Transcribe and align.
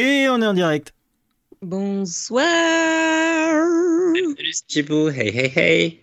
Et 0.00 0.28
on 0.28 0.40
est 0.40 0.46
en 0.46 0.54
direct. 0.54 0.94
Bonsoir. 1.60 2.44
Salut 4.14 4.54
Chibou, 4.68 5.08
hey 5.08 5.36
hey 5.36 5.52
hey. 5.56 6.00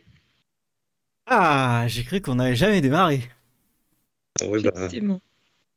Ah, 1.26 1.86
j'ai 1.88 2.04
cru 2.04 2.20
qu'on 2.20 2.36
n'avait 2.36 2.58
jamais 2.58 2.82
démarré. 2.82 3.22
Oui, 4.46 4.62
bah, 4.64 4.90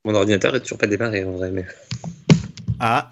mon 0.05 0.15
ordinateur 0.17 0.57
est 0.57 0.61
toujours 0.61 0.79
pas 0.79 0.89
démarré 0.89 1.23
en 1.23 1.31
vrai, 1.31 1.53
mais. 1.53 1.65
Ah. 2.81 3.09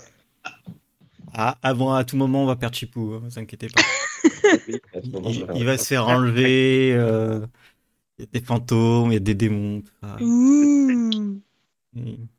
Ah, 1.33 1.57
ah 1.63 1.75
bon, 1.75 1.93
à 1.93 2.03
tout 2.03 2.17
moment, 2.17 2.43
on 2.43 2.47
va 2.47 2.57
perdre 2.57 2.75
Chipou, 2.75 3.15
hein, 3.15 3.21
vous 3.23 3.39
inquiétez 3.39 3.69
pas. 3.69 3.83
Il, 5.55 5.65
va 5.65 5.79
se 5.79 5.87
faire 5.87 6.09
enlever. 6.09 6.93
euh, 6.95 7.47
Il 8.19 8.25
y 8.25 8.29
a 8.29 8.41
des 8.41 8.45
fantômes, 8.45 9.13
il 9.13 9.15
y 9.15 9.19
a 9.19 9.21
des 9.21 9.35
démons. 9.37 9.85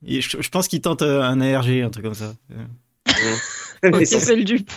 Et- 0.05 0.21
je, 0.21 0.41
je 0.41 0.49
pense 0.49 0.67
qu'il 0.67 0.81
tente 0.81 1.01
euh, 1.01 1.21
un 1.21 1.39
ARG, 1.41 1.69
un 1.81 1.89
truc 1.89 2.05
comme 2.05 2.13
ça. 2.13 2.33
Ok, 3.83 4.05
c'est 4.05 4.35
le 4.35 4.43
dupe. 4.43 4.71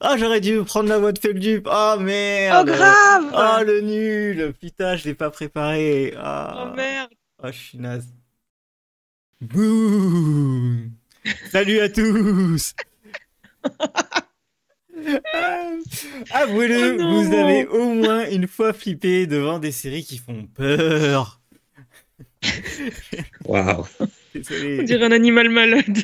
Ah, 0.00 0.16
j'aurais 0.18 0.40
dû 0.40 0.62
prendre 0.64 0.88
la 0.88 0.98
voix 0.98 1.12
de 1.12 1.18
Feldup. 1.18 1.68
Oh 1.70 1.94
Oh 1.96 2.00
merde. 2.00 2.66
grave. 2.68 3.24
Oh 3.32 3.64
le 3.64 3.80
nul. 3.82 4.52
Putain, 4.60 4.96
je 4.96 5.04
l'ai 5.04 5.14
pas 5.14 5.30
préparé. 5.30 6.12
Ah. 6.16 6.66
Oh 6.72 6.76
merde. 6.76 7.10
Oh, 7.42 7.46
je 7.52 7.58
suis 7.58 7.78
naze. 7.78 8.08
Boum 9.40 10.90
Salut 11.52 11.80
à 11.80 11.88
tous 11.88 12.74
Ah, 15.34 15.70
Avouez-le, 16.32 16.94
Oh 16.94 17.02
non. 17.02 17.22
vous 17.22 17.32
avez 17.34 17.66
au 17.66 17.94
moins 17.94 18.28
une 18.30 18.46
fois 18.48 18.72
flippé 18.72 19.26
devant 19.26 19.58
des 19.58 19.72
séries 19.72 20.04
qui 20.04 20.18
font 20.18 20.46
peur. 20.46 21.40
Waouh, 23.44 23.84
On 23.98 24.82
dirait 24.82 25.04
un 25.04 25.12
animal 25.12 25.48
malade. 25.48 25.98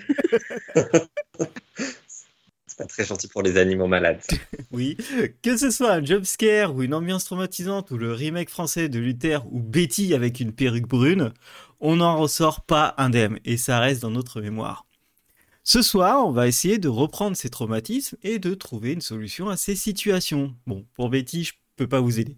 c'est 2.66 2.78
pas 2.78 2.86
très 2.86 3.04
gentil 3.04 3.28
pour 3.28 3.42
les 3.42 3.56
animaux 3.56 3.86
malades. 3.86 4.22
Oui, 4.72 4.96
que 5.42 5.56
ce 5.56 5.70
soit 5.70 5.94
un 5.94 6.04
jumpscare 6.04 6.74
ou 6.74 6.84
une 6.84 6.94
ambiance 6.94 7.24
traumatisante 7.24 7.90
ou 7.90 7.98
le 7.98 8.12
remake 8.12 8.50
français 8.50 8.88
de 8.88 9.00
Luther 9.00 9.44
ou 9.50 9.60
Betty 9.60 10.14
avec 10.14 10.38
une 10.38 10.52
perruque 10.52 10.86
brune, 10.86 11.32
on 11.80 11.96
n'en 11.96 12.16
ressort 12.16 12.60
pas 12.64 12.94
indemne 12.96 13.40
et 13.44 13.56
ça 13.56 13.80
reste 13.80 14.00
dans 14.02 14.12
notre 14.12 14.40
mémoire. 14.40 14.86
Ce 15.64 15.82
soir, 15.82 16.26
on 16.26 16.30
va 16.30 16.46
essayer 16.46 16.78
de 16.78 16.88
reprendre 16.88 17.36
ces 17.36 17.50
traumatismes 17.50 18.16
et 18.22 18.38
de 18.38 18.54
trouver 18.54 18.92
une 18.92 19.00
solution 19.00 19.48
à 19.48 19.56
ces 19.56 19.74
situations. 19.74 20.54
Bon, 20.66 20.86
pour 20.94 21.10
Betty, 21.10 21.44
je 21.44 21.52
peux 21.76 21.88
pas 21.88 22.00
vous 22.00 22.20
aider. 22.20 22.36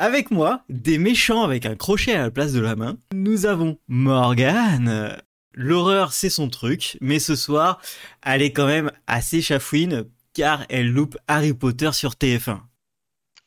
Avec 0.00 0.30
moi, 0.30 0.62
des 0.68 0.96
méchants 0.96 1.42
avec 1.42 1.66
un 1.66 1.74
crochet 1.74 2.12
à 2.12 2.22
la 2.22 2.30
place 2.30 2.52
de 2.52 2.60
la 2.60 2.76
main. 2.76 2.98
Nous 3.12 3.46
avons 3.46 3.78
Morgane. 3.88 5.20
L'horreur, 5.54 6.12
c'est 6.12 6.30
son 6.30 6.48
truc, 6.48 6.96
mais 7.00 7.18
ce 7.18 7.34
soir, 7.34 7.80
elle 8.24 8.42
est 8.42 8.52
quand 8.52 8.68
même 8.68 8.92
assez 9.08 9.42
chafouine 9.42 10.04
car 10.34 10.64
elle 10.68 10.92
loupe 10.92 11.18
Harry 11.26 11.52
Potter 11.52 11.90
sur 11.92 12.12
TF1. 12.12 12.60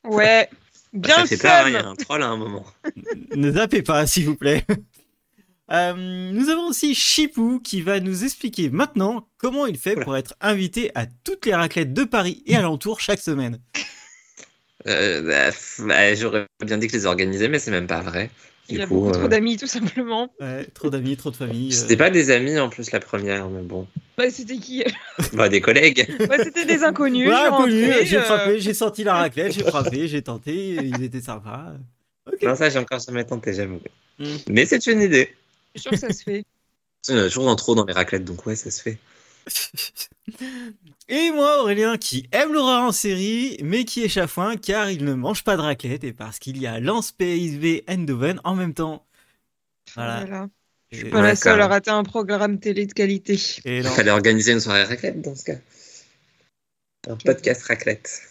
Ouais. 0.03 0.49
Bien 0.91 1.15
ça 1.15 1.21
le 1.21 1.27
fait 1.27 1.37
peur, 1.37 1.53
hein, 1.53 1.63
il 1.67 1.73
y 1.73 1.77
a 1.77 1.87
un 1.87 1.95
troll 1.95 2.21
à 2.21 2.27
un 2.27 2.35
moment. 2.35 2.65
ne 3.33 3.51
zappez 3.51 3.81
pas, 3.81 4.05
s'il 4.05 4.25
vous 4.25 4.35
plaît. 4.35 4.65
Euh, 5.71 6.33
nous 6.33 6.49
avons 6.49 6.67
aussi 6.67 6.93
Chipou 6.93 7.61
qui 7.63 7.81
va 7.81 8.01
nous 8.01 8.25
expliquer 8.25 8.69
maintenant 8.69 9.29
comment 9.37 9.65
il 9.65 9.77
fait 9.77 9.95
pour 9.95 10.17
être 10.17 10.35
invité 10.41 10.91
à 10.95 11.05
toutes 11.05 11.45
les 11.45 11.55
raclettes 11.55 11.93
de 11.93 12.03
Paris 12.03 12.43
et 12.45 12.57
alentour 12.57 12.99
chaque 12.99 13.21
semaine. 13.21 13.57
Euh, 14.87 15.21
bah, 15.21 15.55
bah, 15.79 16.15
J'aurais 16.15 16.45
bien 16.65 16.77
dit 16.77 16.87
que 16.87 16.93
je 16.93 16.97
les 16.97 17.05
organisais, 17.05 17.47
mais 17.47 17.59
c'est 17.59 17.71
même 17.71 17.87
pas 17.87 18.01
vrai. 18.01 18.29
Il 18.69 18.81
a 18.81 18.87
coup, 18.87 18.95
beaucoup 18.95 19.09
euh, 19.09 19.13
trop 19.13 19.27
d'amis, 19.27 19.57
tout 19.57 19.67
simplement. 19.67 20.31
Ouais, 20.39 20.65
trop 20.73 20.89
d'amis, 20.89 21.17
trop 21.17 21.31
de 21.31 21.35
famille. 21.35 21.69
euh. 21.73 21.75
C'était 21.75 21.97
pas 21.97 22.09
des 22.09 22.31
amis 22.31 22.57
en 22.59 22.69
plus 22.69 22.91
la 22.91 22.99
première, 22.99 23.49
mais 23.49 23.61
bon. 23.61 23.87
Bah, 24.17 24.29
c'était 24.29 24.57
qui? 24.57 24.83
Bah, 25.33 25.49
des 25.49 25.61
collègues. 25.61 26.07
bah, 26.27 26.37
C'était 26.43 26.65
des 26.65 26.83
inconnus. 26.83 27.27
Ouais, 27.27 27.33
je 27.33 27.39
suis 27.39 27.47
inconnu, 27.47 27.85
rentrée, 27.91 28.05
j'ai 28.05 28.17
euh, 28.17 28.21
frappé, 28.21 28.59
j'ai 28.59 28.73
sorti 28.73 29.03
la 29.03 29.15
raclette, 29.15 29.51
j'ai 29.51 29.63
frappé, 29.63 30.07
j'ai 30.07 30.21
tenté, 30.21 30.75
ils 30.75 31.03
étaient 31.03 31.21
sympas. 31.21 31.73
Non, 32.43 32.55
ça, 32.55 32.69
j'ai 32.69 32.79
encore 32.79 32.99
jamais 32.99 33.25
tenté, 33.25 33.53
j'avoue. 33.53 33.81
Mm. 34.19 34.25
Mais 34.49 34.65
c'est 34.65 34.85
une 34.87 35.01
idée. 35.01 35.35
Je 35.75 35.81
suis 35.81 35.89
sûre 35.89 35.91
que 35.91 35.97
ça 35.97 36.13
se 36.13 36.23
fait. 36.23 36.45
Il 37.09 37.15
y 37.15 37.19
en 37.19 37.21
a 37.21 37.27
toujours 37.27 37.47
en 37.47 37.55
trop 37.55 37.75
dans 37.75 37.85
les 37.85 37.93
raclettes, 37.93 38.23
donc 38.25 38.45
ouais, 38.45 38.55
ça 38.55 38.69
se 38.71 38.81
fait. 38.81 38.97
Et 41.13 41.29
moi, 41.31 41.61
Aurélien, 41.61 41.97
qui 41.97 42.25
aime 42.31 42.53
l'horreur 42.53 42.83
en 42.83 42.93
série, 42.93 43.57
mais 43.61 43.83
qui 43.83 44.01
est 44.01 44.07
chafouin 44.07 44.55
car 44.55 44.89
il 44.89 45.03
ne 45.03 45.13
mange 45.13 45.43
pas 45.43 45.57
de 45.57 45.61
raclette 45.61 46.05
et 46.05 46.13
parce 46.13 46.39
qu'il 46.39 46.57
y 46.57 46.65
a 46.67 46.79
Lance 46.79 47.11
PSV 47.11 47.83
Eindhoven 47.87 48.39
en 48.45 48.55
même 48.55 48.73
temps. 48.73 49.05
Voilà. 49.95 50.19
Voilà. 50.21 50.47
Je 50.89 50.97
suis 50.99 51.09
pas 51.09 51.17
la 51.21 51.27
D'accord. 51.33 51.43
seule 51.43 51.61
à 51.61 51.67
rater 51.67 51.91
un 51.91 52.03
programme 52.03 52.59
télé 52.59 52.85
de 52.85 52.93
qualité. 52.93 53.37
et 53.65 53.79
Il 53.79 53.83
fallait 53.83 54.11
organiser 54.11 54.53
une 54.53 54.61
soirée 54.61 54.83
raclette 54.85 55.21
dans 55.21 55.35
ce 55.35 55.43
cas. 55.43 55.57
Un 57.09 57.17
podcast 57.17 57.63
raclette. 57.63 58.21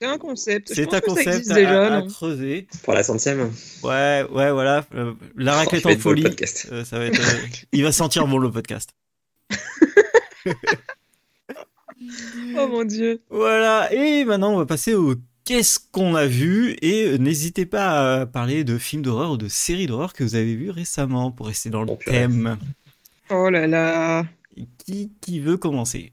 C'est 0.00 0.06
un 0.06 0.18
concept. 0.18 0.72
C'est 0.74 0.92
un 0.94 1.00
concept 1.00 1.50
à, 1.50 1.54
déjà, 1.54 1.96
à 1.96 2.02
creuser. 2.02 2.66
Pour 2.82 2.92
la 2.92 3.02
centième. 3.02 3.50
Ouais, 3.82 4.24
ouais, 4.30 4.52
voilà. 4.52 4.84
euh, 4.94 5.14
la 5.34 5.54
Oh, 5.54 5.56
raclette 5.56 5.86
en 5.86 5.96
folie. 5.98 6.24
euh, 6.72 6.84
ça 6.84 6.98
va 6.98 7.06
être, 7.06 7.18
euh, 7.20 7.46
il 7.72 7.82
va 7.84 7.90
sentir 7.92 8.26
bon 8.26 8.36
le 8.38 8.50
podcast. 8.50 8.90
Oh 12.56 12.66
mon 12.68 12.84
dieu. 12.84 13.20
Voilà. 13.30 13.92
Et 13.92 14.24
maintenant, 14.24 14.52
on 14.54 14.58
va 14.58 14.66
passer 14.66 14.94
au 14.94 15.14
qu'est-ce 15.44 15.78
qu'on 15.92 16.14
a 16.14 16.26
vu. 16.26 16.76
Et 16.82 17.06
euh, 17.06 17.16
n'hésitez 17.18 17.66
pas 17.66 18.20
à 18.20 18.26
parler 18.26 18.64
de 18.64 18.78
films 18.78 19.02
d'horreur 19.02 19.32
ou 19.32 19.36
de 19.36 19.48
séries 19.48 19.86
d'horreur 19.86 20.12
que 20.12 20.24
vous 20.24 20.34
avez 20.34 20.54
vues 20.54 20.70
récemment 20.70 21.30
pour 21.30 21.46
rester 21.46 21.70
dans 21.70 21.82
le 21.82 21.90
Oh, 21.92 21.98
thème. 22.04 22.58
Oh 23.30 23.48
là 23.50 23.66
là. 23.66 24.24
Qui, 24.84 25.12
qui 25.20 25.40
veut 25.40 25.56
commencer? 25.56 26.12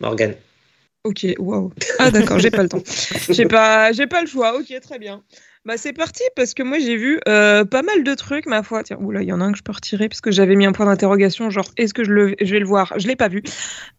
Morgane. 0.00 0.34
Ok, 1.04 1.26
waouh. 1.38 1.72
Ah 1.98 2.10
d'accord, 2.10 2.38
j'ai 2.38 2.50
pas 2.50 2.62
le 2.62 2.68
temps. 2.68 2.82
J'ai 3.30 3.46
pas, 3.46 3.92
j'ai 3.92 4.06
pas 4.06 4.20
le 4.20 4.26
choix. 4.26 4.58
Ok, 4.58 4.72
très 4.82 4.98
bien. 4.98 5.22
Bah 5.66 5.76
c'est 5.76 5.92
parti 5.92 6.22
parce 6.36 6.54
que 6.54 6.62
moi 6.62 6.78
j'ai 6.78 6.96
vu 6.96 7.20
euh, 7.28 7.66
pas 7.66 7.82
mal 7.82 8.02
de 8.02 8.14
trucs 8.14 8.46
ma 8.46 8.62
foi. 8.62 8.82
Tiens, 8.82 8.96
oula, 8.98 9.22
il 9.22 9.28
y 9.28 9.32
en 9.32 9.42
a 9.42 9.44
un 9.44 9.52
que 9.52 9.58
je 9.58 9.62
peux 9.62 9.72
retirer 9.72 10.08
parce 10.08 10.22
que 10.22 10.30
j'avais 10.30 10.56
mis 10.56 10.64
un 10.64 10.72
point 10.72 10.86
d'interrogation 10.86 11.50
genre 11.50 11.68
est-ce 11.76 11.92
que 11.92 12.02
je 12.02 12.10
le, 12.10 12.34
je 12.40 12.50
vais 12.50 12.60
le 12.60 12.66
voir? 12.66 12.94
Je 12.96 13.06
l'ai 13.06 13.16
pas 13.16 13.28
vu. 13.28 13.42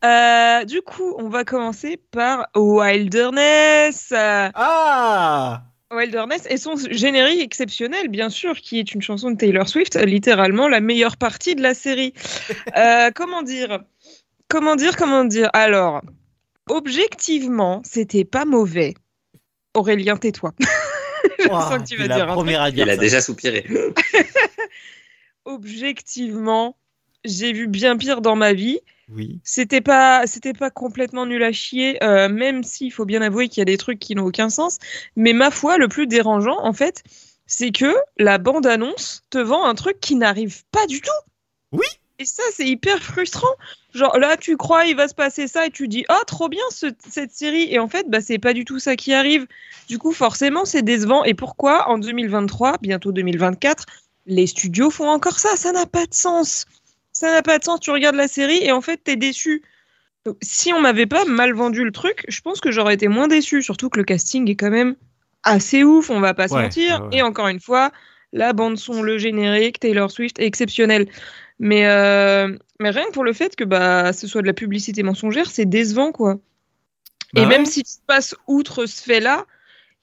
Euh, 0.04 0.66
du 0.66 0.82
coup, 0.82 1.14
on 1.20 1.30
va 1.30 1.44
commencer 1.44 2.02
par 2.12 2.48
Wilderness. 2.56 4.12
Ah 4.12 5.64
Wilderness 5.92 6.48
et 6.50 6.58
son 6.58 6.76
générique 6.90 7.42
exceptionnel, 7.42 8.08
bien 8.08 8.30
sûr, 8.30 8.58
qui 8.58 8.80
est 8.80 8.94
une 8.94 9.02
chanson 9.02 9.32
de 9.32 9.38
Taylor 9.38 9.68
Swift, 9.68 9.96
littéralement 9.96 10.68
la 10.68 10.80
meilleure 10.80 11.18
partie 11.18 11.56
de 11.56 11.62
la 11.62 11.74
série. 11.74 12.14
Euh, 12.78 13.12
comment 13.14 13.42
dire? 13.42 13.84
Comment 14.48 14.76
dire 14.76 14.96
Comment 14.96 15.26
dire? 15.26 15.50
Alors, 15.52 16.02
objectivement, 16.70 17.82
c'était 17.84 18.24
pas 18.24 18.46
mauvais. 18.46 18.94
Aurélien, 19.76 20.16
tais-toi. 20.16 20.54
Je 21.50 21.50
Ouah, 21.50 21.62
sens 21.70 21.78
que 21.84 21.88
tu 21.88 21.98
vas 21.98 22.04
t'es 22.04 22.10
la 22.10 22.16
dire 22.16 22.24
un 22.24 22.28
truc. 22.28 22.36
première 22.36 22.62
à 22.62 22.72
dire 22.72 22.86
Il 22.86 22.90
a 22.90 22.98
déjà 22.98 23.22
soupiré. 23.22 23.66
Objectivement, 25.46 26.78
j'ai 27.26 27.54
vu 27.54 27.68
bien 27.68 27.98
pire 27.98 28.22
dans 28.22 28.36
ma 28.36 28.54
vie. 28.54 28.80
Oui. 29.14 29.40
C'était 29.44 29.82
pas, 29.82 30.26
c'était 30.26 30.54
pas 30.54 30.70
complètement 30.70 31.26
nul 31.26 31.44
à 31.44 31.52
chier, 31.52 32.02
euh, 32.04 32.30
même 32.30 32.64
s'il 32.64 32.94
faut 32.94 33.06
bien 33.06 33.22
avouer 33.22 33.50
qu'il 33.50 33.60
y 33.60 33.62
a 33.62 33.66
des 33.66 33.78
trucs 33.78 34.00
qui 34.00 34.16
n'ont 34.16 34.26
aucun 34.26 34.50
sens. 34.50 34.78
Mais 35.16 35.34
ma 35.34 35.52
foi, 35.52 35.78
le 35.78 35.88
plus 35.90 36.08
dérangeant, 36.08 36.58
en 36.64 36.72
fait, 36.72 37.04
c'est 37.46 37.72
que 37.72 37.94
la 38.18 38.38
bande-annonce 38.38 39.24
te 39.30 39.38
vend 39.38 39.66
un 39.66 39.76
truc 39.76 40.00
qui 40.00 40.16
n'arrive 40.16 40.64
pas 40.72 40.88
du 40.88 41.02
tout. 41.02 41.10
Oui. 41.74 41.88
Et 42.20 42.26
ça, 42.26 42.44
c'est 42.54 42.66
hyper 42.66 43.00
frustrant. 43.04 43.56
Genre 43.94 44.18
là, 44.20 44.38
tu 44.38 44.56
crois 44.58 44.86
il 44.86 44.96
va 44.96 45.08
se 45.08 45.14
passer 45.14 45.48
ça 45.48 45.66
et 45.66 45.70
tu 45.72 45.88
dis 45.88 46.06
ah 46.08 46.22
trop 46.26 46.48
bien 46.50 46.64
ce- 46.70 46.86
cette 47.10 47.32
série 47.32 47.74
et 47.74 47.80
en 47.80 47.88
fait 47.90 48.10
bah 48.10 48.22
c'est 48.22 48.40
pas 48.40 48.54
du 48.54 48.64
tout 48.66 48.80
ça 48.80 48.96
qui 48.96 49.14
arrive. 49.14 49.48
Du 49.90 49.98
coup 49.98 50.14
forcément 50.14 50.64
c'est 50.66 50.82
décevant. 50.82 51.24
Et 51.26 51.34
pourquoi 51.34 51.90
en 51.90 51.98
2023, 51.98 52.78
bientôt 52.82 53.12
2024, 53.12 53.86
les 54.28 54.48
studios 54.48 54.92
font 54.92 55.10
encore 55.10 55.40
ça? 55.40 55.56
Ça 55.58 55.72
n'a 55.74 55.86
pas 55.86 56.06
de 56.06 56.14
sens. 56.14 56.66
Ça 57.12 57.32
n'a 57.32 57.42
pas 57.42 57.60
de 57.60 57.64
sens. 57.66 57.80
Tu 57.82 57.92
regardes 57.92 58.16
la 58.16 58.28
série 58.30 58.64
et 58.64 58.72
en 58.72 58.82
fait 58.82 58.98
t'es 59.04 59.16
déçu. 59.18 59.62
Donc, 60.24 60.38
si 60.44 60.72
on 60.72 60.80
m'avait 60.80 61.08
pas 61.08 61.26
mal 61.26 61.52
vendu 61.54 61.84
le 61.84 61.92
truc, 61.92 62.24
je 62.28 62.42
pense 62.42 62.62
que 62.62 62.72
j'aurais 62.72 62.94
été 62.94 63.08
moins 63.08 63.28
déçu. 63.28 63.64
Surtout 63.64 63.90
que 63.90 63.98
le 63.98 64.06
casting 64.06 64.48
est 64.50 64.56
quand 64.56 64.70
même 64.70 64.96
assez 65.44 65.84
ouf. 65.84 66.12
On 66.12 66.20
va 66.20 66.34
pas 66.36 66.48
se 66.48 66.54
Ouais, 66.54 66.62
mentir. 66.64 67.02
ouais, 67.02 67.08
ouais. 67.08 67.18
Et 67.18 67.22
encore 67.24 67.48
une 67.48 67.60
fois, 67.60 67.92
la 68.32 68.54
bande 68.54 68.78
son, 68.78 69.02
le 69.02 69.18
générique, 69.18 69.80
Taylor 69.80 70.12
Swift, 70.12 70.38
exceptionnel. 70.40 71.08
Mais, 71.64 71.86
euh, 71.86 72.58
mais 72.80 72.90
rien 72.90 73.06
que 73.06 73.12
pour 73.12 73.24
le 73.24 73.34
fait 73.34 73.56
que 73.56 73.64
bah, 73.64 74.14
ce 74.14 74.26
soit 74.28 74.42
de 74.42 74.48
la 74.48 74.54
publicité 74.54 75.04
mensongère, 75.04 75.50
c'est 75.52 75.66
décevant, 75.66 76.12
quoi. 76.12 76.36
Bah 77.34 77.44
Et 77.44 77.46
même 77.46 77.62
ouais. 77.62 77.70
si 77.70 77.84
tu 77.84 77.92
passes 78.08 78.34
outre 78.48 78.88
ce 78.88 79.04
fait-là, 79.04 79.46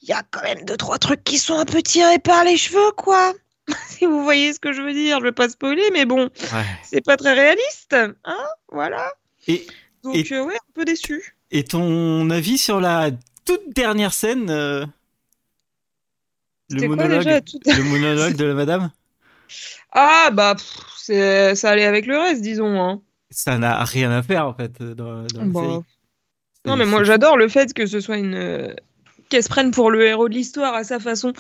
il 0.00 0.08
y 0.08 0.12
a 0.12 0.22
quand 0.31 0.43
même 0.43 0.64
deux, 0.64 0.76
trois 0.76 0.99
trucs 0.99 1.25
qui 1.25 1.37
sont 1.37 1.58
un 1.58 1.64
peu 1.64 1.82
tirés 1.82 2.20
par 2.20 2.44
les 2.44 2.56
cheveux, 2.56 2.93
quoi. 2.96 3.34
si 3.88 4.06
vous 4.06 4.22
voyez 4.22 4.52
ce 4.52 4.60
que 4.60 4.72
je 4.72 4.81
veux 4.82 4.93
dire, 4.93 5.19
je 5.19 5.25
vais 5.25 5.32
pas 5.32 5.49
spoiler, 5.49 5.90
mais 5.93 6.06
bon, 6.06 6.31
Ouais. 6.52 6.64
c'est 6.84 7.05
pas 7.05 7.16
très 7.16 7.32
réaliste, 7.34 7.96
hein 8.25 8.44
Voilà. 8.70 9.12
Et, 9.49 9.66
Donc, 10.04 10.14
Et- 10.14 10.32
euh, 10.32 10.44
ouais, 10.44 10.54
un 10.54 10.72
peu 10.75 10.84
déçu. 10.84 11.34
et 11.50 11.64
ton 11.64 12.31
avis 12.31 12.56
sur 12.56 12.81
la 12.81 13.11
toute 13.44 13.75
dernière 13.75 14.12
scène 14.14 14.49
euh, 14.49 14.87
Le 16.70 16.78
quoi 16.87 16.88
monologue, 16.88 17.19
déjà 17.19 17.40
tout... 17.40 17.58
le 17.66 17.82
monologue 17.82 18.37
de 18.37 18.44
la 18.44 18.54
madame? 18.54 18.90
Ah, 19.93 20.31
bah, 20.32 20.54
pff, 20.54 20.64
ça 21.12 21.70
allait 21.70 21.84
avec 21.84 22.06
le 22.06 22.19
reste, 22.19 22.43
disons. 22.43 22.81
Hein. 22.82 23.02
Ça 23.31 23.58
n'a 23.58 23.84
rien 23.84 24.10
à 24.10 24.22
faire 24.22 24.46
en 24.46 24.55
fait 24.55 24.82
dans, 24.82 25.26
dans 25.26 25.40
la 25.40 25.46
Bah, 25.46 25.60
série. 25.60 25.78
Non, 26.64 26.76
mais 26.76 26.87
moi, 26.87 27.00
C'est- 27.00 27.05
j'adore 27.06 27.37
le 27.37 27.49
fait 27.49 27.72
que 27.75 27.87
ce 27.87 28.00
soit 28.00 28.16
une. 28.19 28.34
euh, 28.34 28.75
qu'elle 29.28 29.43
se 29.43 29.49
prenne 29.50 29.70
pour 29.70 29.90
le 29.90 30.06
héros 30.06 30.28
de 30.31 30.34
l'histoire 30.34 30.75
à 30.75 30.84
sa 30.84 30.99
façon. 30.99 31.34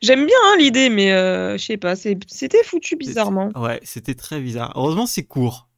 J'aime 0.00 0.24
bien 0.26 0.36
hein, 0.44 0.56
l'idée, 0.58 0.88
mais 0.90 1.12
euh, 1.12 1.58
je 1.58 1.64
sais 1.64 1.76
pas, 1.76 1.96
c'est- 1.96 2.16
c'était 2.28 2.62
foutu 2.62 2.94
bizarrement. 2.96 3.50
Ouais, 3.56 3.80
c'était 3.82 4.14
très 4.14 4.40
bizarre. 4.40 4.72
Heureusement, 4.76 5.06
c'est 5.06 5.24
court. 5.24 5.68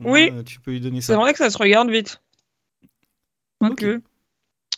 Oui. 0.00 0.30
tu 0.44 0.60
peux 0.60 0.72
lui 0.72 0.80
donner 0.80 1.00
C'est 1.00 1.12
ça. 1.12 1.16
vrai 1.18 1.32
que 1.32 1.38
ça 1.38 1.50
se 1.50 1.58
regarde 1.58 1.88
vite. 1.90 2.20
Ok. 3.60 3.82
Ok. 3.84 4.02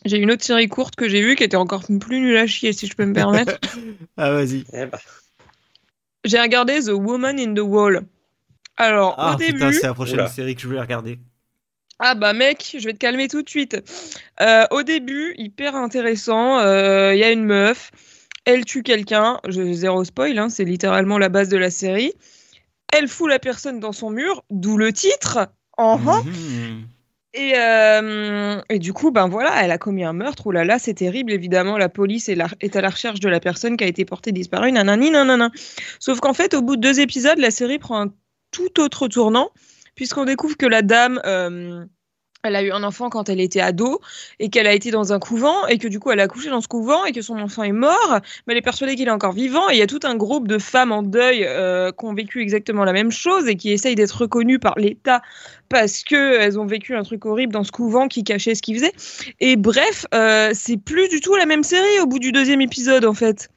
J'ai 0.07 0.17
une 0.17 0.31
autre 0.31 0.43
série 0.45 0.69
courte 0.69 0.97
que 0.97 1.09
j'ai 1.11 1.21
vue 1.21 1.37
qui 1.37 1.45
était 1.45 1.59
encore 1.59 1.83
plus 2.01 2.21
nulle 2.21 2.37
à 2.39 2.47
chier, 2.47 2.73
si 2.73 2.87
je 2.87 2.95
peux 2.95 3.05
me 3.05 3.13
permettre. 3.13 3.59
Ah, 4.17 4.31
vas-y. 4.33 4.65
Eh 4.73 4.87
bah, 4.87 4.99
j'ai 6.25 6.41
regardé 6.41 6.81
The 6.81 6.89
Woman 6.91 7.39
in 7.39 7.55
the 7.55 7.61
Wall. 7.61 8.03
Alors, 8.77 9.15
Ah, 9.19 9.35
au 9.35 9.37
début. 9.37 9.55
putain, 9.55 9.73
c'est 9.73 9.87
la 9.87 9.95
prochaine 9.95 10.15
Oula. 10.21 10.29
série 10.29 10.55
que 10.55 10.61
je 10.63 10.67
voulais 10.67 10.81
regarder. 10.81 11.19
Ah 11.99 12.15
bah 12.15 12.33
mec, 12.33 12.77
je 12.79 12.85
vais 12.87 12.95
te 12.95 12.99
calmer 12.99 13.29
tout 13.29 13.43
de 13.43 13.49
suite. 13.51 13.77
Euh, 14.41 14.65
au 14.71 14.83
début, 14.83 15.35
hyper 15.37 15.77
intéressant. 15.77 16.59
euh, 16.61 17.13
Il 17.15 17.19
y 17.19 17.25
a 17.25 17.31
une 17.31 17.45
meuf, 17.45 17.91
elle 18.47 18.65
tue 18.65 18.83
quelqu'un. 18.83 19.39
Je 19.47 19.73
zéro 19.75 20.03
spoil, 20.05 20.39
hein, 20.39 20.49
c'est 20.49 20.65
littéralement 20.65 21.19
la 21.19 21.29
base 21.29 21.51
de 21.51 21.59
la 21.59 21.71
série. 21.71 22.15
Elle 22.93 23.07
fout 23.07 23.29
la 23.29 23.39
personne 23.39 23.81
dans 23.81 23.93
son 23.93 24.09
mur, 24.11 24.43
d'où 24.49 24.79
le 24.79 24.93
titre. 24.95 25.49
En 25.77 25.99
Mhm. 25.99 26.87
Et, 27.33 27.53
euh, 27.57 28.61
et 28.69 28.79
du 28.81 28.93
coup, 28.93 29.13
ben 29.13 29.29
voilà, 29.29 29.63
elle 29.63 29.71
a 29.71 29.79
commis 29.79 30.03
un 30.03 30.13
meurtre. 30.13 30.43
Oh 30.47 30.53
là 30.53 30.65
là, 30.65 30.79
c'est 30.79 30.95
terrible. 30.95 31.33
Évidemment, 31.33 31.79
la 31.79 31.89
police 31.89 32.29
est 32.29 32.77
à 32.77 32.81
la 32.81 32.89
recherche 32.89 33.21
de 33.21 33.29
la 33.29 33.39
personne 33.39 33.77
qui 33.77 33.85
a 33.85 33.87
été 33.87 34.05
portée 34.05 34.33
disparue. 34.33 34.73
Nanani, 34.73 35.11
nanana. 35.11 35.51
Sauf 36.01 36.19
qu'en 36.21 36.35
fait, 36.35 36.55
au 36.55 36.63
bout 36.63 36.77
de 36.77 36.81
deux 36.81 36.99
épisodes, 36.99 37.39
la 37.39 37.53
série 37.53 37.79
prend 37.79 38.01
un 38.01 38.13
tout 38.51 38.81
autre 38.81 39.07
tournant, 39.07 39.51
puisqu'on 39.95 40.25
découvre 40.25 40.57
que 40.57 40.67
la 40.67 40.83
dame, 40.83 41.21
euh, 41.25 41.85
elle 42.43 42.57
a 42.57 42.63
eu 42.63 42.71
un 42.71 42.83
enfant 42.83 43.11
quand 43.11 43.29
elle 43.29 43.41
était 43.41 43.61
ado, 43.61 44.01
et 44.39 44.49
qu'elle 44.49 44.67
a 44.67 44.73
été 44.73 44.91
dans 44.91 45.13
un 45.13 45.19
couvent, 45.19 45.67
et 45.67 45.79
que 45.79 45.89
du 45.89 46.01
coup, 46.01 46.11
elle 46.11 46.21
a 46.21 46.25
accouché 46.25 46.51
dans 46.51 46.61
ce 46.61 46.69
couvent, 46.69 47.05
et 47.05 47.13
que 47.13 47.23
son 47.23 47.39
enfant 47.39 47.63
est 47.63 47.73
mort, 47.73 48.21
mais 48.47 48.55
elle 48.55 48.59
est 48.59 48.63
persuadée 48.63 48.97
qu'il 48.97 49.09
est 49.09 49.13
encore 49.13 49.33
vivant. 49.33 49.69
Et 49.71 49.75
il 49.75 49.79
y 49.79 49.83
a 49.83 49.87
tout 49.87 50.01
un 50.05 50.17
groupe 50.17 50.49
de 50.49 50.59
femmes 50.59 50.93
en 50.93 51.03
deuil 51.03 51.45
euh, 51.45 51.93
qui 51.93 52.05
ont 52.05 52.15
vécu 52.15 52.41
exactement 52.41 52.85
la 52.85 52.93
même 52.93 53.11
chose 53.11 53.49
et 53.49 53.57
qui 53.57 53.71
essayent 53.73 53.95
d'être 53.95 54.23
reconnues 54.23 54.59
par 54.59 54.79
l'État 54.79 55.23
parce 55.69 56.03
que 56.03 56.39
elles 56.41 56.59
ont 56.59 56.67
vécu 56.67 56.97
un 56.97 57.03
truc 57.03 57.25
horrible 57.27 57.53
dans 57.53 57.65
ce 57.65 57.73
couvent 57.73 58.09
qui 58.09 58.25
cachait 58.25 58.55
ce 58.55 58.63
qu'ils 58.63 58.77
faisaient. 58.77 58.93
Et 59.39 59.57
bref, 59.57 60.07
euh, 60.15 60.51
c'est 60.53 60.77
plus 60.77 61.09
du 61.09 61.21
tout 61.21 61.37
la 61.37 61.47
même 61.47 61.63
série 61.63 62.01
au 62.01 62.07
bout 62.07 62.19
du 62.19 62.33
deuxième 62.33 62.61
épisode 62.61 63.05
en 63.05 63.15
fait. 63.15 63.49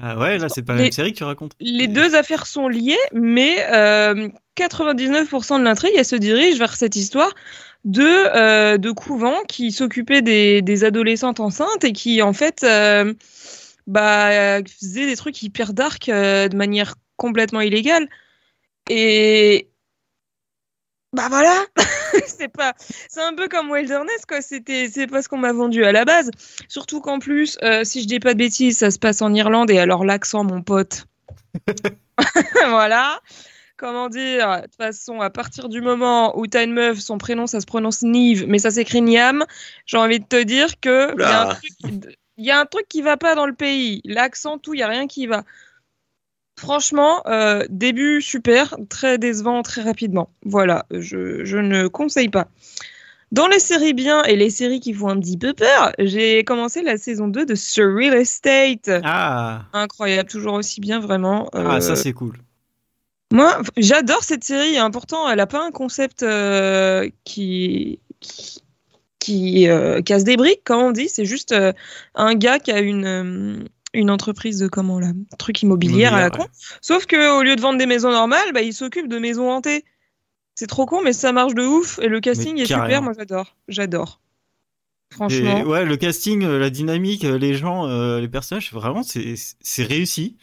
Ah 0.00 0.18
ouais, 0.18 0.38
là, 0.38 0.48
c'est 0.48 0.62
pas 0.62 0.74
la 0.74 0.82
même 0.82 0.92
série 0.92 1.12
que 1.12 1.18
tu 1.18 1.24
racontes. 1.24 1.52
Les 1.60 1.86
deux 1.86 2.14
affaires 2.14 2.46
sont 2.46 2.66
liées, 2.66 2.96
mais 3.12 3.58
euh, 3.70 4.28
99% 4.56 5.58
de 5.58 5.64
l'intrigue, 5.64 5.92
elle 5.96 6.04
se 6.04 6.16
dirige 6.16 6.58
vers 6.58 6.74
cette 6.74 6.96
histoire 6.96 7.30
de, 7.84 8.36
euh, 8.36 8.78
de 8.78 8.90
couvent 8.90 9.42
qui 9.48 9.72
s'occupait 9.72 10.22
des, 10.22 10.62
des 10.62 10.84
adolescentes 10.84 11.40
enceintes 11.40 11.84
et 11.84 11.92
qui 11.92 12.22
en 12.22 12.32
fait 12.32 12.62
euh, 12.62 13.12
bah, 13.86 14.62
faisait 14.64 15.06
des 15.06 15.16
trucs 15.16 15.42
hyper 15.42 15.72
dark 15.72 16.08
euh, 16.08 16.48
de 16.48 16.56
manière 16.56 16.94
complètement 17.16 17.60
illégale. 17.60 18.08
Et 18.88 19.68
bah 21.12 21.26
voilà, 21.28 21.66
c'est 22.26 22.48
pas, 22.48 22.74
c'est 22.78 23.20
un 23.20 23.34
peu 23.34 23.46
comme 23.48 23.70
Wilderness 23.70 24.24
quoi. 24.26 24.40
C'était, 24.40 24.88
c'est 24.88 25.06
pas 25.06 25.22
ce 25.22 25.28
qu'on 25.28 25.38
m'a 25.38 25.52
vendu 25.52 25.84
à 25.84 25.92
la 25.92 26.04
base. 26.04 26.30
Surtout 26.68 27.00
qu'en 27.00 27.18
plus, 27.18 27.58
euh, 27.62 27.84
si 27.84 28.02
je 28.02 28.06
dis 28.06 28.18
pas 28.18 28.32
de 28.32 28.38
bêtises, 28.38 28.78
ça 28.78 28.90
se 28.90 28.98
passe 28.98 29.22
en 29.22 29.34
Irlande 29.34 29.70
et 29.70 29.78
alors 29.78 30.04
l'accent, 30.04 30.44
mon 30.44 30.62
pote. 30.62 31.06
voilà. 32.68 33.20
Comment 33.82 34.08
dire 34.08 34.58
De 34.58 34.62
toute 34.66 34.76
façon, 34.76 35.20
à 35.20 35.28
partir 35.28 35.68
du 35.68 35.80
moment 35.80 36.38
où 36.38 36.46
t'as 36.46 36.62
une 36.62 36.72
meuf, 36.72 37.00
son 37.00 37.18
prénom 37.18 37.48
ça 37.48 37.60
se 37.60 37.66
prononce 37.66 38.02
Nive, 38.02 38.44
mais 38.46 38.60
ça 38.60 38.70
s'écrit 38.70 39.02
Niam, 39.02 39.44
j'ai 39.86 39.96
envie 39.96 40.20
de 40.20 40.24
te 40.24 40.40
dire 40.40 40.78
que 40.80 41.12
il 41.18 41.18
y, 41.20 41.24
a 41.24 41.40
un 41.40 41.46
truc 41.48 41.70
qui- 41.80 42.00
y 42.44 42.50
a 42.52 42.60
un 42.60 42.64
truc 42.64 42.86
qui 42.88 43.02
va 43.02 43.16
pas 43.16 43.34
dans 43.34 43.44
le 43.44 43.54
pays. 43.54 44.00
L'accent, 44.04 44.58
tout, 44.58 44.72
il 44.74 44.78
y 44.78 44.82
a 44.84 44.86
rien 44.88 45.08
qui 45.08 45.26
va. 45.26 45.42
Franchement, 46.60 47.26
euh, 47.26 47.64
début 47.70 48.22
super, 48.22 48.76
très 48.88 49.18
décevant 49.18 49.62
très 49.62 49.82
rapidement. 49.82 50.30
Voilà, 50.44 50.86
je, 50.92 51.44
je 51.44 51.56
ne 51.58 51.88
conseille 51.88 52.28
pas. 52.28 52.46
Dans 53.32 53.48
les 53.48 53.58
séries 53.58 53.94
bien 53.94 54.22
et 54.22 54.36
les 54.36 54.50
séries 54.50 54.78
qui 54.78 54.94
font 54.94 55.08
un 55.08 55.18
petit 55.18 55.38
peu 55.38 55.54
peur, 55.54 55.92
j'ai 55.98 56.44
commencé 56.44 56.82
la 56.82 56.98
saison 56.98 57.26
2 57.26 57.46
de 57.46 57.56
Surreal 57.56 58.14
Estate. 58.14 58.90
Ah, 59.02 59.64
Incroyable, 59.72 60.28
toujours 60.28 60.54
aussi 60.54 60.80
bien, 60.80 61.00
vraiment. 61.00 61.50
ah 61.52 61.58
Euh, 61.58 61.80
ça, 61.80 61.96
c'est 61.96 62.12
cool. 62.12 62.38
Moi, 63.32 63.62
j'adore 63.76 64.22
cette 64.22 64.44
série. 64.44 64.76
et 64.76 64.90
Pourtant, 64.92 65.28
elle 65.28 65.38
n'a 65.38 65.46
pas 65.46 65.64
un 65.64 65.70
concept 65.70 66.22
euh, 66.22 67.08
qui, 67.24 67.98
qui, 68.20 68.62
qui, 69.18 69.68
euh, 69.68 70.02
casse 70.02 70.24
des 70.24 70.36
briques, 70.36 70.64
comme 70.64 70.80
on 70.80 70.92
dit. 70.92 71.08
C'est 71.08 71.24
juste 71.24 71.52
euh, 71.52 71.72
un 72.14 72.34
gars 72.34 72.58
qui 72.58 72.70
a 72.70 72.80
une, 72.80 73.66
une 73.94 74.10
entreprise 74.10 74.58
de 74.58 74.68
comment 74.68 75.00
là, 75.00 75.12
truc 75.38 75.62
immobilière 75.62 76.14
à 76.14 76.20
la 76.20 76.30
con. 76.30 76.46
Sauf 76.80 77.06
que 77.06 77.38
au 77.38 77.42
lieu 77.42 77.56
de 77.56 77.60
vendre 77.60 77.78
des 77.78 77.86
maisons 77.86 78.10
normales, 78.10 78.52
bah, 78.52 78.62
il 78.62 78.74
s'occupe 78.74 79.08
de 79.08 79.18
maisons 79.18 79.50
hantées. 79.50 79.84
C'est 80.54 80.66
trop 80.66 80.84
con, 80.84 81.00
mais 81.02 81.14
ça 81.14 81.32
marche 81.32 81.54
de 81.54 81.62
ouf. 81.62 81.98
Et 82.00 82.08
le 82.08 82.20
casting 82.20 82.58
est 82.58 82.66
super. 82.66 83.00
Moi, 83.00 83.14
j'adore. 83.16 83.56
J'adore. 83.68 84.20
Et 85.10 85.14
Franchement. 85.14 85.62
ouais, 85.62 85.84
le 85.84 85.96
casting, 85.96 86.46
la 86.46 86.70
dynamique, 86.70 87.22
les 87.22 87.54
gens, 87.54 87.86
les 88.18 88.28
personnages, 88.28 88.72
vraiment, 88.72 89.02
c'est 89.02 89.84
réussi. 89.84 90.36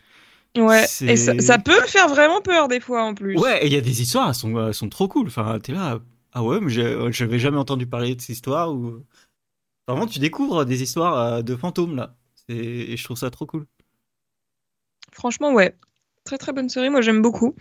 Ouais. 0.58 0.86
Et 1.02 1.16
ça, 1.16 1.40
ça 1.40 1.58
peut 1.60 1.82
faire 1.88 2.08
vraiment 2.08 2.42
peur 2.42 2.68
des 2.68 2.80
fois 2.80 3.04
en 3.04 3.14
plus. 3.14 3.38
Ouais, 3.38 3.64
et 3.64 3.68
il 3.68 3.74
y 3.74 3.78
a 3.78 3.82
des 3.82 4.02
histoires, 4.02 4.30
elles 4.30 4.36
sont, 4.36 4.68
elles 4.68 4.74
sont 4.74 4.90
trop 4.90 5.08
cool. 5.08 5.28
Enfin, 5.28 5.60
t'es 5.60 5.72
là, 5.72 6.00
ah 6.34 6.44
ouais, 6.44 6.60
mais 6.60 6.72
j'avais 7.12 7.40
jamais 7.40 7.58
entendu 7.58 7.88
parler 7.88 8.16
de 8.16 8.22
cette 8.22 8.30
histoire. 8.30 8.72
Ou... 8.74 9.04
Vraiment, 9.88 10.08
tu 10.08 10.20
découvres 10.20 10.66
des 10.66 10.82
histoires 10.84 11.18
euh, 11.18 11.42
de 11.42 11.56
fantômes, 11.56 11.96
là. 11.96 12.16
Et 12.48 12.98
je 12.98 13.04
trouve 13.04 13.18
ça 13.18 13.30
trop 13.30 13.46
cool. 13.46 13.66
Franchement, 15.14 15.54
ouais. 15.54 15.76
Très 16.26 16.38
très 16.38 16.52
bonne 16.52 16.70
série, 16.70 16.90
moi 16.90 17.02
j'aime 17.02 17.22
beaucoup. 17.22 17.56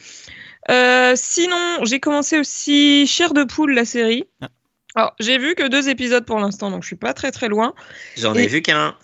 Euh, 0.71 1.13
sinon, 1.15 1.85
j'ai 1.85 2.01
commencé 2.01 2.39
aussi 2.39 3.07
Chair 3.07 3.33
de 3.33 3.45
poule, 3.45 3.73
la 3.73 3.85
série. 3.85 4.25
Ah. 4.41 4.49
Alors, 4.95 5.15
j'ai 5.21 5.39
vu 5.39 5.55
que 5.55 5.69
deux 5.69 5.89
épisodes 5.89 6.25
pour 6.25 6.39
l'instant, 6.39 6.71
donc 6.71 6.83
je 6.83 6.89
suis 6.89 6.97
pas 6.97 7.15
très 7.15 7.31
très 7.31 7.49
loin. 7.49 7.75
j'en 8.17 8.35
ai 8.35 8.47
vu 8.47 8.63
qu'un. 8.63 8.97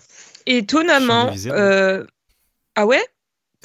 Étonnamment. 0.45 1.33
Euh, 1.47 2.05
Ah 2.75 2.85
ouais? 2.85 3.03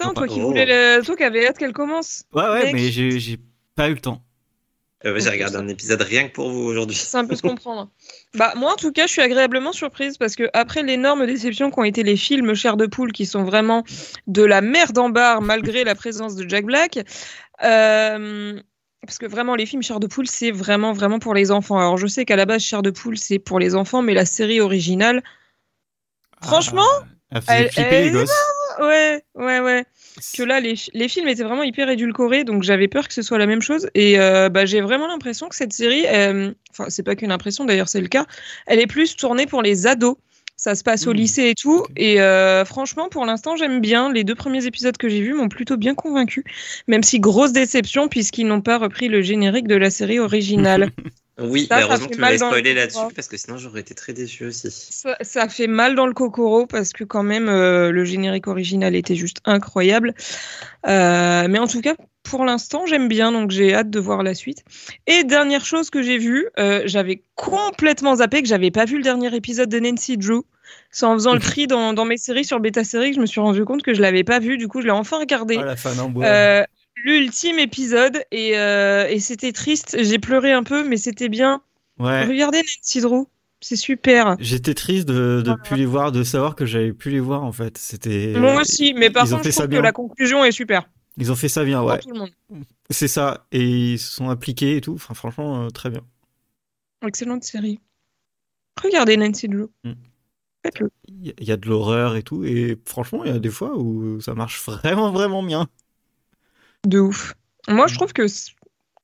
Putain, 0.00 0.14
toi 0.14 0.26
qui 0.26 0.40
oh. 0.40 0.48
voulais 0.48 0.66
le... 0.66 1.02
toi 1.04 1.16
qui 1.16 1.22
avais 1.24 1.46
hâte 1.46 1.58
qu'elle 1.58 1.72
commence. 1.72 2.24
Ouais, 2.32 2.42
ouais, 2.48 2.64
Mec. 2.64 2.74
mais 2.74 2.90
j'ai 2.90 3.18
j'ai 3.18 3.38
pas 3.74 3.88
eu 3.88 3.94
le 3.94 4.00
temps. 4.00 4.22
Euh, 5.06 5.18
J'ai 5.18 5.30
regardé 5.30 5.56
un 5.56 5.66
épisode 5.68 6.02
rien 6.02 6.28
que 6.28 6.32
pour 6.34 6.50
vous 6.50 6.60
aujourd'hui. 6.60 6.94
C'est 6.94 7.16
un 7.16 7.24
peu 7.26 7.34
se 7.34 7.40
comprendre. 7.40 7.88
Bah 8.34 8.52
moi 8.54 8.72
en 8.72 8.76
tout 8.76 8.92
cas, 8.92 9.06
je 9.06 9.12
suis 9.12 9.22
agréablement 9.22 9.72
surprise 9.72 10.18
parce 10.18 10.36
que 10.36 10.50
après 10.52 10.82
l'énorme 10.82 11.24
déception 11.24 11.70
qu'ont 11.70 11.84
été 11.84 12.02
les 12.02 12.16
films 12.16 12.54
Chair 12.54 12.76
de 12.76 12.84
poule 12.84 13.10
qui 13.12 13.24
sont 13.24 13.42
vraiment 13.42 13.82
de 14.26 14.42
la 14.42 14.60
merde 14.60 14.98
en 14.98 15.08
barre 15.08 15.40
malgré 15.40 15.84
la 15.84 15.94
présence 15.94 16.34
de 16.36 16.46
Jack 16.46 16.66
Black, 16.66 16.98
euh, 17.64 18.60
parce 19.06 19.16
que 19.16 19.24
vraiment 19.24 19.54
les 19.54 19.64
films 19.64 19.82
Chair 19.82 20.00
de 20.00 20.06
poule 20.06 20.26
c'est 20.26 20.50
vraiment 20.50 20.92
vraiment 20.92 21.18
pour 21.18 21.32
les 21.32 21.50
enfants. 21.50 21.78
Alors 21.78 21.96
je 21.96 22.06
sais 22.06 22.26
qu'à 22.26 22.36
la 22.36 22.44
base 22.44 22.60
Chair 22.60 22.82
de 22.82 22.90
poule 22.90 23.16
c'est 23.16 23.38
pour 23.38 23.58
les 23.58 23.74
enfants, 23.74 24.02
mais 24.02 24.12
la 24.12 24.26
série 24.26 24.60
originale, 24.60 25.22
Franchement, 26.42 26.82
Ah, 27.30 27.36
elle 27.36 27.42
faisait 27.42 27.56
elle- 27.58 27.70
flipper 27.70 27.94
elle 27.96 28.12
les 28.12 28.18
est. 28.20 28.26
ouais 28.80 29.22
ouais 29.34 29.60
ouais. 29.60 29.84
que 30.36 30.42
là, 30.42 30.60
les, 30.60 30.74
les 30.94 31.08
films 31.08 31.28
étaient 31.28 31.44
vraiment 31.44 31.62
hyper 31.62 31.88
édulcorés, 31.88 32.44
donc 32.44 32.62
j'avais 32.62 32.88
peur 32.88 33.08
que 33.08 33.14
ce 33.14 33.22
soit 33.22 33.38
la 33.38 33.46
même 33.46 33.62
chose. 33.62 33.88
Et 33.94 34.18
euh, 34.20 34.48
bah, 34.48 34.66
j'ai 34.66 34.80
vraiment 34.80 35.06
l'impression 35.08 35.48
que 35.48 35.56
cette 35.56 35.72
série, 35.72 36.04
enfin, 36.70 36.86
c'est 36.88 37.02
pas 37.02 37.16
qu'une 37.16 37.32
impression, 37.32 37.64
d'ailleurs, 37.64 37.88
c'est 37.88 38.00
le 38.00 38.08
cas, 38.08 38.26
elle 38.66 38.80
est 38.80 38.86
plus 38.86 39.16
tournée 39.16 39.46
pour 39.46 39.62
les 39.62 39.86
ados. 39.86 40.16
Ça 40.56 40.74
se 40.74 40.82
passe 40.84 41.06
au 41.06 41.12
Hmm, 41.12 41.14
lycée 41.14 41.48
et 41.48 41.54
tout. 41.54 41.86
Et 41.96 42.20
euh, 42.20 42.66
franchement, 42.66 43.08
pour 43.08 43.24
l'instant, 43.24 43.56
j'aime 43.56 43.80
bien. 43.80 44.12
Les 44.12 44.24
deux 44.24 44.34
premiers 44.34 44.66
épisodes 44.66 44.96
que 44.98 45.08
j'ai 45.08 45.22
vus 45.22 45.32
m'ont 45.32 45.48
plutôt 45.48 45.78
bien 45.78 45.94
convaincu. 45.94 46.44
Même 46.86 47.02
si 47.02 47.18
grosse 47.18 47.52
déception, 47.52 48.08
puisqu'ils 48.08 48.46
n'ont 48.46 48.60
pas 48.60 48.76
repris 48.76 49.08
le 49.08 49.22
générique 49.22 49.66
de 49.68 49.76
la 49.76 49.90
série 49.90 50.18
originale. 50.18 50.90
Oui, 51.40 51.66
Ça, 51.66 51.76
bah, 51.76 51.82
heureusement 51.84 52.08
que 52.08 52.14
tu 52.14 52.20
m'avais 52.20 52.38
spoilé 52.38 52.74
là-dessus 52.74 53.14
parce 53.14 53.28
que 53.28 53.36
sinon 53.36 53.56
j'aurais 53.56 53.80
été 53.80 53.94
très 53.94 54.12
déçu 54.12 54.46
aussi. 54.46 54.70
ça, 54.70 55.16
ça 55.20 55.48
fait 55.48 55.66
mal 55.66 55.94
dans 55.94 56.06
le 56.06 56.12
cocoro 56.12 56.66
parce 56.66 56.92
que 56.92 57.04
quand 57.04 57.22
même 57.22 57.48
euh, 57.48 57.90
le 57.90 58.04
générique 58.04 58.46
original 58.46 58.94
était 58.94 59.16
juste 59.16 59.38
incroyable. 59.44 60.14
Euh, 60.86 61.46
mais 61.48 61.58
en 61.58 61.66
tout 61.66 61.80
cas, 61.80 61.94
pour 62.22 62.44
l'instant, 62.44 62.86
j'aime 62.86 63.08
bien, 63.08 63.32
donc 63.32 63.50
j'ai 63.50 63.74
hâte 63.74 63.90
de 63.90 64.00
voir 64.00 64.22
la 64.22 64.34
suite. 64.34 64.64
Et 65.06 65.24
dernière 65.24 65.64
chose 65.64 65.90
que 65.90 66.02
j'ai 66.02 66.18
vue, 66.18 66.48
euh, 66.58 66.82
j'avais 66.84 67.22
complètement 67.34 68.16
zappé 68.16 68.42
que 68.42 68.48
j'avais 68.48 68.70
pas 68.70 68.84
vu 68.84 68.96
le 68.96 69.02
dernier 69.02 69.34
épisode 69.34 69.68
de 69.68 69.80
Nancy 69.80 70.16
Drew. 70.16 70.42
C'est 70.92 71.06
en 71.06 71.14
faisant 71.14 71.34
le 71.34 71.40
tri 71.40 71.66
dans, 71.66 71.92
dans 71.92 72.04
mes 72.04 72.16
séries 72.16 72.44
sur 72.44 72.60
Beta 72.60 72.84
Série 72.84 73.10
que 73.10 73.16
je 73.16 73.20
me 73.20 73.26
suis 73.26 73.40
rendu 73.40 73.64
compte 73.64 73.82
que 73.82 73.92
je 73.94 74.00
l'avais 74.00 74.22
pas 74.22 74.38
vu. 74.38 74.56
Du 74.56 74.68
coup, 74.68 74.80
je 74.80 74.86
l'ai 74.86 74.92
enfin 74.92 75.18
regardé. 75.18 75.56
Ah, 75.60 75.64
la 75.64 75.76
fan 75.76 75.98
en 75.98 76.08
bois. 76.08 76.24
Euh, 77.06 77.10
L'ultime 77.10 77.58
épisode 77.58 78.24
et, 78.30 78.58
euh, 78.58 79.06
et 79.08 79.20
c'était 79.20 79.52
triste. 79.52 79.96
J'ai 80.00 80.18
pleuré 80.18 80.52
un 80.52 80.62
peu, 80.62 80.86
mais 80.86 80.96
c'était 80.96 81.28
bien. 81.28 81.62
ouais. 81.98 82.24
Regardez 82.24 82.58
Nancy 82.58 83.00
Drew, 83.00 83.26
c'est 83.60 83.76
super. 83.76 84.36
J'étais 84.38 84.74
triste 84.74 85.08
de 85.08 85.42
ne 85.46 85.54
plus 85.54 85.76
les 85.76 85.86
voir, 85.86 86.12
de 86.12 86.22
savoir 86.22 86.54
que 86.56 86.66
j'avais 86.66 86.92
pu 86.92 87.10
les 87.10 87.20
voir 87.20 87.44
en 87.44 87.52
fait. 87.52 87.78
C'était. 87.78 88.34
Moi 88.36 88.60
aussi, 88.60 88.94
mais 88.94 89.10
par 89.10 89.26
ils 89.26 89.30
contre, 89.30 89.44
je 89.44 89.50
trouve 89.50 89.68
que 89.68 89.76
la 89.76 89.92
conclusion 89.92 90.44
est 90.44 90.52
super. 90.52 90.88
Ils 91.16 91.30
ont 91.30 91.36
fait 91.36 91.48
ça 91.48 91.64
bien, 91.64 91.82
ouais. 91.82 91.98
tout 91.98 92.10
le 92.10 92.18
monde. 92.18 92.30
C'est 92.88 93.08
ça. 93.08 93.46
Et 93.52 93.92
ils 93.92 93.98
se 93.98 94.12
sont 94.12 94.30
appliqués 94.30 94.76
et 94.76 94.80
tout. 94.80 94.94
Enfin, 94.94 95.14
franchement, 95.14 95.64
euh, 95.64 95.68
très 95.68 95.90
bien. 95.90 96.02
Excellente 97.06 97.44
série. 97.44 97.80
Regardez 98.82 99.16
Nancy 99.16 99.48
Drew. 99.48 99.68
Mm. 99.84 99.92
Il 101.08 101.34
y 101.40 101.52
a 101.52 101.56
de 101.56 101.68
l'horreur 101.68 102.16
et 102.16 102.22
tout. 102.22 102.44
Et 102.44 102.78
franchement, 102.84 103.24
il 103.24 103.32
y 103.32 103.34
a 103.34 103.38
des 103.38 103.50
fois 103.50 103.76
où 103.76 104.20
ça 104.20 104.34
marche 104.34 104.62
vraiment, 104.66 105.10
vraiment 105.10 105.42
bien. 105.42 105.68
De 106.86 106.98
ouf. 106.98 107.34
Moi, 107.68 107.86
je 107.86 107.94
trouve 107.94 108.12
que 108.12 108.22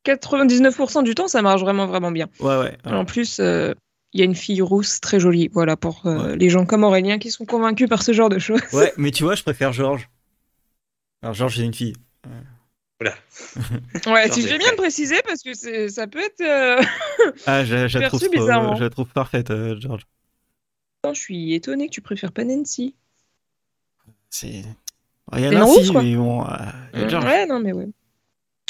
99% 0.04 1.02
du 1.02 1.14
temps, 1.14 1.28
ça 1.28 1.42
marche 1.42 1.60
vraiment, 1.60 1.86
vraiment 1.86 2.10
bien. 2.10 2.28
Ouais, 2.40 2.56
ouais. 2.58 2.76
En 2.84 3.04
plus, 3.04 3.38
euh, 3.40 3.74
il 4.12 4.20
y 4.20 4.22
a 4.22 4.24
une 4.26 4.34
fille 4.34 4.62
rousse 4.62 5.00
très 5.00 5.20
jolie. 5.20 5.48
Voilà, 5.52 5.76
pour 5.76 6.06
euh, 6.06 6.28
Ouais. 6.30 6.36
les 6.36 6.48
gens 6.48 6.64
comme 6.64 6.84
Aurélien 6.84 7.18
qui 7.18 7.30
sont 7.30 7.44
convaincus 7.44 7.88
par 7.88 8.02
ce 8.02 8.12
genre 8.12 8.28
de 8.28 8.38
choses. 8.38 8.62
Ouais, 8.72 8.92
mais 8.96 9.10
tu 9.10 9.24
vois, 9.24 9.34
je 9.34 9.42
préfère 9.42 9.72
Georges. 9.72 10.08
Alors, 11.22 11.34
Georges, 11.34 11.56
c'est 11.56 11.64
une 11.64 11.74
fille. 11.74 11.94
Ouais, 13.02 13.12
Genre, 14.04 14.34
tu 14.34 14.40
j'ai 14.40 14.48
fais 14.48 14.58
bien 14.58 14.70
de 14.70 14.76
préciser 14.76 15.20
parce 15.26 15.42
que 15.42 15.52
c'est- 15.52 15.90
ça 15.90 16.06
peut 16.06 16.18
être. 16.20 16.40
euh, 16.40 16.80
Ah, 17.46 17.62
je, 17.62 17.88
je 17.88 17.98
la 17.98 18.08
trouve, 18.08 18.26
bizarrement. 18.30 18.74
je 18.74 18.84
la 18.84 18.88
trouve 18.90 19.08
parfaite, 19.08 19.50
euh, 19.50 19.78
Georges. 19.78 20.06
Je 21.04 21.12
suis 21.20 21.52
étonnée 21.54 21.88
que 21.88 21.92
tu 21.92 22.00
préfères 22.00 22.32
pas 22.32 22.42
Nancy. 22.44 22.94
C'est. 24.30 24.62
Il 25.34 25.40
y 25.42 25.46
a 25.46 25.50
mais 25.50 25.56
bon, 26.16 26.42
euh, 26.44 26.46
y 26.94 27.02
a 27.02 27.08
Georges. 27.08 27.24
Ouais, 27.24 27.46
non, 27.46 27.58
mais 27.60 27.72
ouais. 27.72 27.88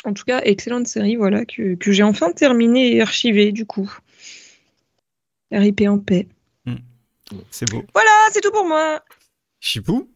En 0.04 0.12
tout 0.14 0.24
cas, 0.24 0.40
excellente 0.44 0.86
série, 0.86 1.16
voilà, 1.16 1.44
que, 1.44 1.74
que 1.74 1.92
j'ai 1.92 2.02
enfin 2.02 2.32
terminée 2.32 2.94
et 2.96 3.02
archivée, 3.02 3.52
du 3.52 3.66
coup. 3.66 3.90
RIP 5.52 5.82
en 5.88 5.98
paix. 5.98 6.26
C'est 7.50 7.68
beau. 7.70 7.84
Voilà, 7.92 8.10
c'est 8.32 8.40
tout 8.40 8.52
pour 8.52 8.66
moi. 8.66 9.02
Chipou 9.60 10.08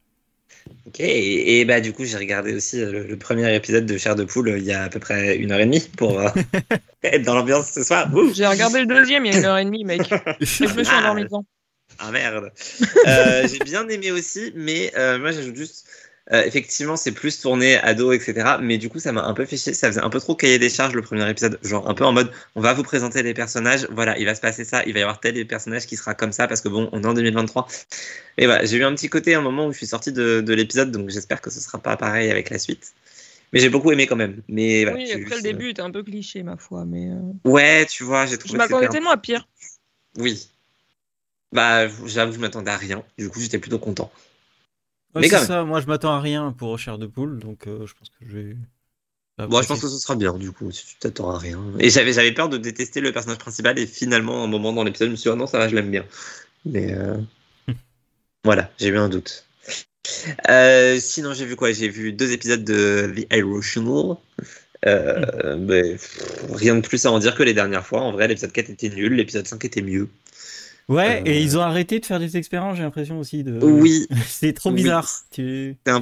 Ok, 0.86 1.00
et, 1.00 1.60
et 1.60 1.64
bah 1.64 1.80
du 1.80 1.92
coup 1.92 2.04
j'ai 2.04 2.16
regardé 2.18 2.54
aussi 2.54 2.80
euh, 2.80 2.92
le, 2.92 3.02
le 3.06 3.16
premier 3.16 3.52
épisode 3.56 3.86
de 3.86 3.96
Chair 3.98 4.14
de 4.14 4.22
Poule 4.24 4.50
euh, 4.50 4.58
il 4.58 4.64
y 4.64 4.72
a 4.72 4.84
à 4.84 4.88
peu 4.88 5.00
près 5.00 5.36
une 5.36 5.50
heure 5.50 5.58
et 5.58 5.64
demie 5.64 5.80
pour 5.96 6.20
euh, 6.20 6.28
être 7.02 7.22
dans 7.22 7.34
l'ambiance 7.34 7.70
ce 7.72 7.82
soir. 7.82 8.08
J'ai 8.32 8.46
regardé 8.46 8.80
le 8.80 8.86
deuxième 8.86 9.24
il 9.26 9.32
y 9.32 9.36
a 9.36 9.38
une 9.38 9.44
heure 9.46 9.58
et 9.58 9.64
demie, 9.64 9.84
mec. 9.84 10.02
Et 10.40 10.44
je 10.46 10.64
me 10.74 10.84
suis 10.84 10.92
Ah. 10.94 11.00
endormie 11.00 11.24
devant. 11.24 11.44
Ah 11.98 12.10
merde. 12.12 12.52
Euh, 13.08 13.48
j'ai 13.48 13.58
bien 13.64 13.88
aimé 13.88 14.12
aussi, 14.12 14.52
mais 14.54 14.92
euh, 14.96 15.18
moi 15.18 15.32
j'ajoute 15.32 15.56
juste, 15.56 15.86
euh, 16.32 16.42
effectivement 16.44 16.96
c'est 16.96 17.12
plus 17.12 17.40
tourné 17.40 17.76
ado, 17.78 18.12
etc. 18.12 18.56
Mais 18.60 18.78
du 18.78 18.88
coup 18.88 18.98
ça 18.98 19.12
m'a 19.12 19.22
un 19.24 19.34
peu 19.34 19.44
fait 19.46 19.56
chier, 19.56 19.74
ça 19.74 19.88
faisait 19.88 20.00
un 20.02 20.10
peu 20.10 20.20
trop 20.20 20.34
cahier 20.34 20.58
des 20.58 20.70
charges 20.70 20.94
le 20.94 21.02
premier 21.02 21.28
épisode, 21.28 21.58
genre 21.62 21.88
un 21.88 21.94
peu 21.94 22.04
en 22.04 22.12
mode 22.12 22.30
on 22.54 22.60
va 22.60 22.72
vous 22.74 22.82
présenter 22.82 23.22
les 23.22 23.34
personnages, 23.34 23.86
voilà 23.90 24.18
il 24.18 24.24
va 24.26 24.34
se 24.34 24.40
passer 24.40 24.64
ça, 24.64 24.82
il 24.86 24.92
va 24.92 25.00
y 25.00 25.02
avoir 25.02 25.20
tel 25.20 25.46
personnage 25.46 25.86
qui 25.86 25.96
sera 25.96 26.14
comme 26.14 26.32
ça 26.32 26.46
parce 26.48 26.60
que 26.60 26.68
bon 26.68 26.88
on 26.92 27.02
est 27.02 27.06
en 27.06 27.14
2023. 27.14 27.66
Et 28.38 28.46
voilà 28.46 28.64
j'ai 28.64 28.76
eu 28.78 28.84
un 28.84 28.94
petit 28.94 29.08
côté 29.08 29.34
un 29.34 29.42
moment 29.42 29.66
où 29.66 29.72
je 29.72 29.78
suis 29.78 29.86
sorti 29.86 30.12
de, 30.12 30.40
de 30.40 30.54
l'épisode 30.54 30.90
donc 30.92 31.10
j'espère 31.10 31.40
que 31.40 31.50
ce 31.50 31.60
sera 31.60 31.78
pas 31.78 31.96
pareil 31.96 32.30
avec 32.30 32.50
la 32.50 32.58
suite. 32.58 32.92
Mais 33.52 33.58
j'ai 33.60 33.68
beaucoup 33.68 33.90
aimé 33.90 34.06
quand 34.06 34.16
même. 34.16 34.42
Mais 34.48 34.84
voilà, 34.84 34.96
Oui, 34.98 35.10
après 35.10 35.18
le 35.24 35.26
juste, 35.30 35.42
début 35.42 35.70
était 35.70 35.82
un 35.82 35.90
peu 35.90 36.02
cliché, 36.04 36.42
ma 36.44 36.56
foi, 36.56 36.84
mais. 36.84 37.08
euh, 37.08 37.14
euh, 37.14 37.50
Ouais, 37.50 37.84
tu 37.86 38.04
vois, 38.04 38.26
j'ai 38.26 38.32
Je 38.32 38.36
trouvé 38.36 38.52
que 38.54 38.58
m'attendais 38.58 38.88
tellement 38.88 39.10
à 39.10 39.16
pire. 39.16 39.48
Oui. 40.18 40.48
Bah, 41.52 41.88
j'avoue, 42.06 42.32
je 42.32 42.38
m'attendais 42.38 42.70
à 42.70 42.76
rien. 42.76 43.04
Du 43.18 43.28
coup, 43.28 43.40
j'étais 43.40 43.58
plutôt 43.58 43.78
content. 43.80 44.12
Ouais, 45.14 45.22
Mais 45.22 45.28
c'est 45.28 45.30
quand 45.30 45.38
même. 45.38 45.46
ça, 45.46 45.64
moi 45.64 45.80
je 45.80 45.86
m'attends 45.86 46.12
à 46.12 46.20
rien 46.20 46.52
pour 46.52 46.78
Chair 46.78 46.98
de 46.98 47.06
Poule, 47.06 47.38
donc 47.38 47.66
euh, 47.66 47.86
je 47.86 47.94
pense 47.94 48.08
que 48.10 48.24
je 48.26 48.36
vais. 48.36 48.56
Bon, 49.48 49.62
je 49.62 49.68
pense 49.68 49.80
que 49.80 49.88
ce 49.88 49.98
sera 49.98 50.16
bien, 50.16 50.34
du 50.34 50.52
coup, 50.52 50.70
si 50.70 50.86
tu 50.86 50.96
t'attends 50.96 51.30
à 51.30 51.38
rien. 51.38 51.58
Et 51.78 51.88
j'avais, 51.88 52.12
j'avais 52.12 52.32
peur 52.32 52.48
de 52.48 52.58
détester 52.58 53.00
le 53.00 53.10
personnage 53.10 53.38
principal, 53.38 53.78
et 53.78 53.86
finalement, 53.86 54.42
à 54.42 54.44
un 54.44 54.48
moment 54.48 54.72
dans 54.72 54.84
l'épisode, 54.84 55.08
je 55.08 55.12
me 55.12 55.16
suis 55.16 55.30
dit, 55.30 55.32
oh 55.32 55.36
non, 55.36 55.46
ça 55.46 55.58
va, 55.58 55.68
je 55.68 55.74
l'aime 55.74 55.90
bien. 55.90 56.04
Mais 56.66 56.92
euh, 56.92 57.16
voilà, 58.44 58.70
j'ai 58.78 58.88
eu 58.88 58.98
un 58.98 59.08
doute. 59.08 59.46
Euh, 60.48 60.98
sinon, 61.00 61.32
j'ai 61.32 61.46
vu 61.46 61.56
quoi? 61.56 61.72
J'ai 61.72 61.88
vu 61.88 62.12
deux 62.12 62.32
épisodes 62.32 62.64
de 62.64 63.12
The 63.16 63.34
Irrational. 63.34 64.16
Euh, 64.86 65.56
mais, 65.58 65.92
pff, 65.92 66.46
rien 66.52 66.76
de 66.76 66.80
plus 66.86 67.04
à 67.06 67.12
en 67.12 67.18
dire 67.18 67.34
que 67.34 67.42
les 67.42 67.54
dernières 67.54 67.86
fois. 67.86 68.00
En 68.02 68.12
vrai, 68.12 68.28
l'épisode 68.28 68.52
4 68.52 68.70
était 68.70 68.88
nul, 68.88 69.14
l'épisode 69.14 69.46
5 69.46 69.64
était 69.64 69.82
mieux. 69.82 70.08
Ouais, 70.90 71.20
Euh, 71.20 71.30
et 71.30 71.42
ils 71.42 71.56
ont 71.56 71.62
arrêté 71.62 72.00
de 72.00 72.06
faire 72.06 72.18
des 72.18 72.36
expériences, 72.36 72.76
j'ai 72.76 72.82
l'impression 72.82 73.18
aussi. 73.18 73.44
De... 73.44 73.58
Oui, 73.62 74.06
c'est 74.28 74.52
trop 74.52 74.70
Oui. 74.70 74.76
bizarre. 74.76 75.08
Tu... 75.30 75.76
un- 75.86 76.00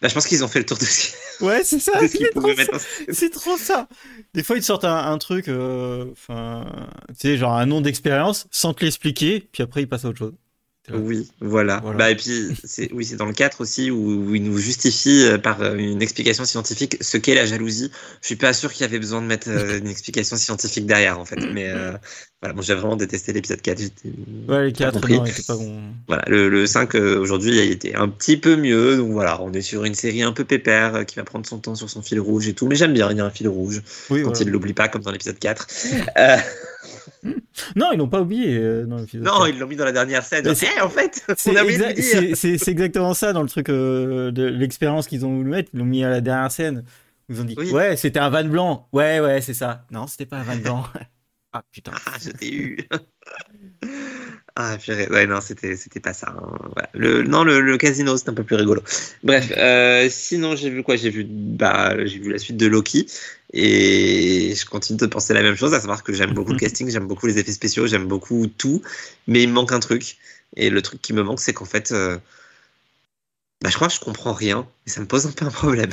bah, 0.00 0.08
je 0.08 0.14
pense 0.14 0.26
qu'ils 0.26 0.44
ont 0.44 0.48
fait 0.48 0.60
le 0.60 0.66
tour 0.66 0.78
de 0.78 0.84
ce, 0.84 1.12
Ouais, 1.44 1.64
c'est 1.64 1.80
ça, 1.80 1.92
c'est 2.06 2.30
trop, 2.30 2.48
en- 2.50 3.30
trop 3.30 3.56
ça. 3.58 3.88
Des 4.34 4.42
fois, 4.42 4.56
ils 4.56 4.60
te 4.60 4.66
sortent 4.66 4.84
un, 4.84 4.96
un 5.10 5.18
truc, 5.18 5.48
euh, 5.48 6.06
enfin, 6.12 6.64
tu 7.08 7.14
sais, 7.18 7.36
genre 7.38 7.54
un 7.54 7.66
nom 7.66 7.80
d'expérience, 7.80 8.46
sans 8.50 8.72
te 8.74 8.84
l'expliquer, 8.84 9.48
puis 9.52 9.62
après, 9.62 9.82
ils 9.82 9.88
passent 9.88 10.04
à 10.04 10.08
autre 10.08 10.18
chose. 10.18 10.34
Oui, 10.92 11.30
voilà. 11.40 11.80
Voilà. 11.82 11.96
Bah, 11.98 12.10
et 12.10 12.14
puis, 12.16 12.48
c'est, 12.62 12.92
oui, 12.92 13.06
c'est 13.06 13.16
dans 13.16 13.24
le 13.24 13.32
4 13.32 13.62
aussi 13.62 13.90
où, 13.90 14.26
où 14.28 14.34
il 14.34 14.42
nous 14.42 14.58
justifie 14.58 15.22
euh, 15.24 15.38
par 15.38 15.62
euh, 15.62 15.74
une 15.76 16.02
explication 16.02 16.44
scientifique 16.44 16.98
ce 17.00 17.16
qu'est 17.16 17.34
la 17.34 17.46
jalousie. 17.46 17.90
Je 18.20 18.26
suis 18.26 18.36
pas 18.36 18.52
sûr 18.52 18.70
qu'il 18.70 18.82
y 18.82 18.84
avait 18.88 18.98
besoin 18.98 19.22
de 19.22 19.26
mettre 19.26 19.48
euh, 19.48 19.78
une 19.80 19.88
explication 19.88 20.36
scientifique 20.36 20.84
derrière, 20.84 21.18
en 21.18 21.24
fait. 21.24 21.36
Mais 21.52 21.72
voilà, 22.42 22.54
bon, 22.54 22.60
j'ai 22.60 22.74
vraiment 22.74 22.96
détesté 22.96 23.32
l'épisode 23.32 23.62
4. 23.62 23.78
J'étais- 23.78 24.08
Ouais, 24.46 24.66
les 24.66 24.72
T'as 24.74 24.90
4, 24.90 24.94
compris. 24.94 25.14
non, 25.14 25.24
ils 25.24 25.30
étaient 25.30 25.42
pas 25.44 25.56
bons. 25.56 25.80
Voilà, 26.06 26.24
le, 26.28 26.50
le 26.50 26.66
5 26.66 26.94
euh, 26.96 27.18
aujourd'hui, 27.18 27.52
il 27.56 27.70
était 27.72 27.94
un 27.94 28.08
petit 28.10 28.36
peu 28.36 28.56
mieux. 28.56 28.98
Donc 28.98 29.10
voilà, 29.12 29.40
on 29.40 29.54
est 29.54 29.62
sur 29.62 29.84
une 29.86 29.94
série 29.94 30.22
un 30.22 30.32
peu 30.32 30.44
pépère 30.44 31.06
qui 31.06 31.16
va 31.16 31.24
prendre 31.24 31.46
son 31.46 31.58
temps 31.60 31.74
sur 31.74 31.88
son 31.88 32.02
fil 32.02 32.20
rouge 32.20 32.46
et 32.46 32.52
tout. 32.52 32.66
Mais 32.66 32.76
j'aime 32.76 32.92
bien, 32.92 33.10
il 33.10 33.16
y 33.16 33.20
a 33.20 33.24
un 33.24 33.30
fil 33.30 33.48
rouge 33.48 33.80
Oui, 34.10 34.20
quand 34.20 34.28
voilà. 34.32 34.40
il 34.44 34.50
l'oublie 34.50 34.74
pas, 34.74 34.88
comme 34.88 35.00
dans 35.00 35.12
l'épisode 35.12 35.38
4. 35.38 35.66
Non, 37.76 37.90
ils 37.92 37.98
l'ont 37.98 38.08
pas 38.08 38.20
oublié 38.20 38.56
euh, 38.58 38.84
non, 38.86 39.04
4. 39.06 39.48
ils 39.48 39.58
l'ont 39.58 39.66
mis 39.66 39.76
dans 39.76 39.84
la 39.84 39.92
dernière 39.92 40.24
scène. 40.24 40.44
Mais 40.44 40.52
Eh, 40.52 40.54
c'est- 40.54 40.80
en 40.80 40.88
fait, 40.88 41.24
C'est 41.36 41.52
exa- 41.52 41.94
c'est- 42.00 42.34
c'est- 42.34 42.58
c'est 42.58 42.70
exactement 42.70 43.14
ça 43.14 43.32
dans 43.32 43.42
le 43.42 43.48
truc 43.48 43.68
euh, 43.70 44.30
de 44.30 44.44
l'expérience 44.44 45.06
qu'ils 45.08 45.24
ont 45.24 45.34
voulu 45.36 45.50
mettre. 45.50 45.70
Ils 45.72 45.78
l'ont 45.78 45.84
mis 45.86 46.04
à 46.04 46.10
la 46.10 46.20
dernière 46.20 46.50
scène. 46.52 46.84
Ils 47.30 47.40
ont 47.40 47.44
dit 47.44 47.54
Oui. 47.56 47.70
Ouais, 47.72 47.96
c'était 47.96 48.18
un 48.18 48.28
van 48.28 48.44
blanc. 48.44 48.88
Ouais, 48.92 49.20
ouais, 49.20 49.40
c'est 49.40 49.54
ça. 49.54 49.86
Non, 49.90 50.06
c'était 50.06 50.26
pas 50.26 50.36
un 50.38 50.42
van 50.42 50.56
blanc. 50.56 50.84
ah 51.52 51.62
putain. 51.72 51.92
Ah, 52.06 52.12
je 52.22 52.30
t'ai 52.30 52.52
eu. 52.54 52.78
Ah, 54.56 54.78
purée. 54.78 55.08
Ouais, 55.08 55.26
non, 55.26 55.40
c'était, 55.40 55.76
c'était 55.76 55.98
pas 56.00 56.12
ça. 56.12 56.28
hein. 56.30 56.58
Voilà. 56.72 56.88
Le, 56.94 57.22
non, 57.24 57.42
le, 57.42 57.60
le 57.60 57.76
casino, 57.76 58.16
c'est 58.16 58.28
un 58.28 58.34
peu 58.34 58.44
plus 58.44 58.54
rigolo. 58.54 58.82
Bref, 59.24 59.52
euh, 59.56 60.08
sinon, 60.10 60.54
j'ai 60.54 60.70
vu 60.70 60.84
quoi? 60.84 60.94
J'ai 60.94 61.10
vu, 61.10 61.24
bah, 61.28 61.96
j'ai 62.06 62.18
vu 62.20 62.30
la 62.30 62.38
suite 62.38 62.56
de 62.56 62.66
Loki. 62.66 63.06
Et 63.52 64.54
je 64.56 64.64
continue 64.66 64.98
de 64.98 65.06
penser 65.06 65.34
la 65.34 65.42
même 65.42 65.56
chose, 65.56 65.74
à 65.74 65.80
savoir 65.80 66.02
que 66.04 66.12
j'aime 66.12 66.34
beaucoup 66.34 66.52
le 66.52 66.58
casting, 66.60 66.88
j'aime 66.88 67.06
beaucoup 67.08 67.26
les 67.26 67.38
effets 67.38 67.52
spéciaux, 67.52 67.86
j'aime 67.88 68.06
beaucoup 68.06 68.46
tout. 68.46 68.80
Mais 69.26 69.42
il 69.42 69.48
me 69.48 69.54
manque 69.54 69.72
un 69.72 69.80
truc. 69.80 70.18
Et 70.56 70.70
le 70.70 70.82
truc 70.82 71.02
qui 71.02 71.12
me 71.12 71.22
manque, 71.24 71.40
c'est 71.40 71.52
qu'en 71.52 71.64
fait, 71.64 71.90
euh, 71.90 72.16
bah, 73.60 73.70
je 73.70 73.74
crois 73.74 73.88
que 73.88 73.94
je 73.94 74.00
comprends 74.00 74.32
rien. 74.34 74.68
Et 74.86 74.90
ça 74.90 75.00
me 75.00 75.06
pose 75.06 75.26
un 75.26 75.32
peu 75.32 75.44
un 75.46 75.50
problème. 75.50 75.90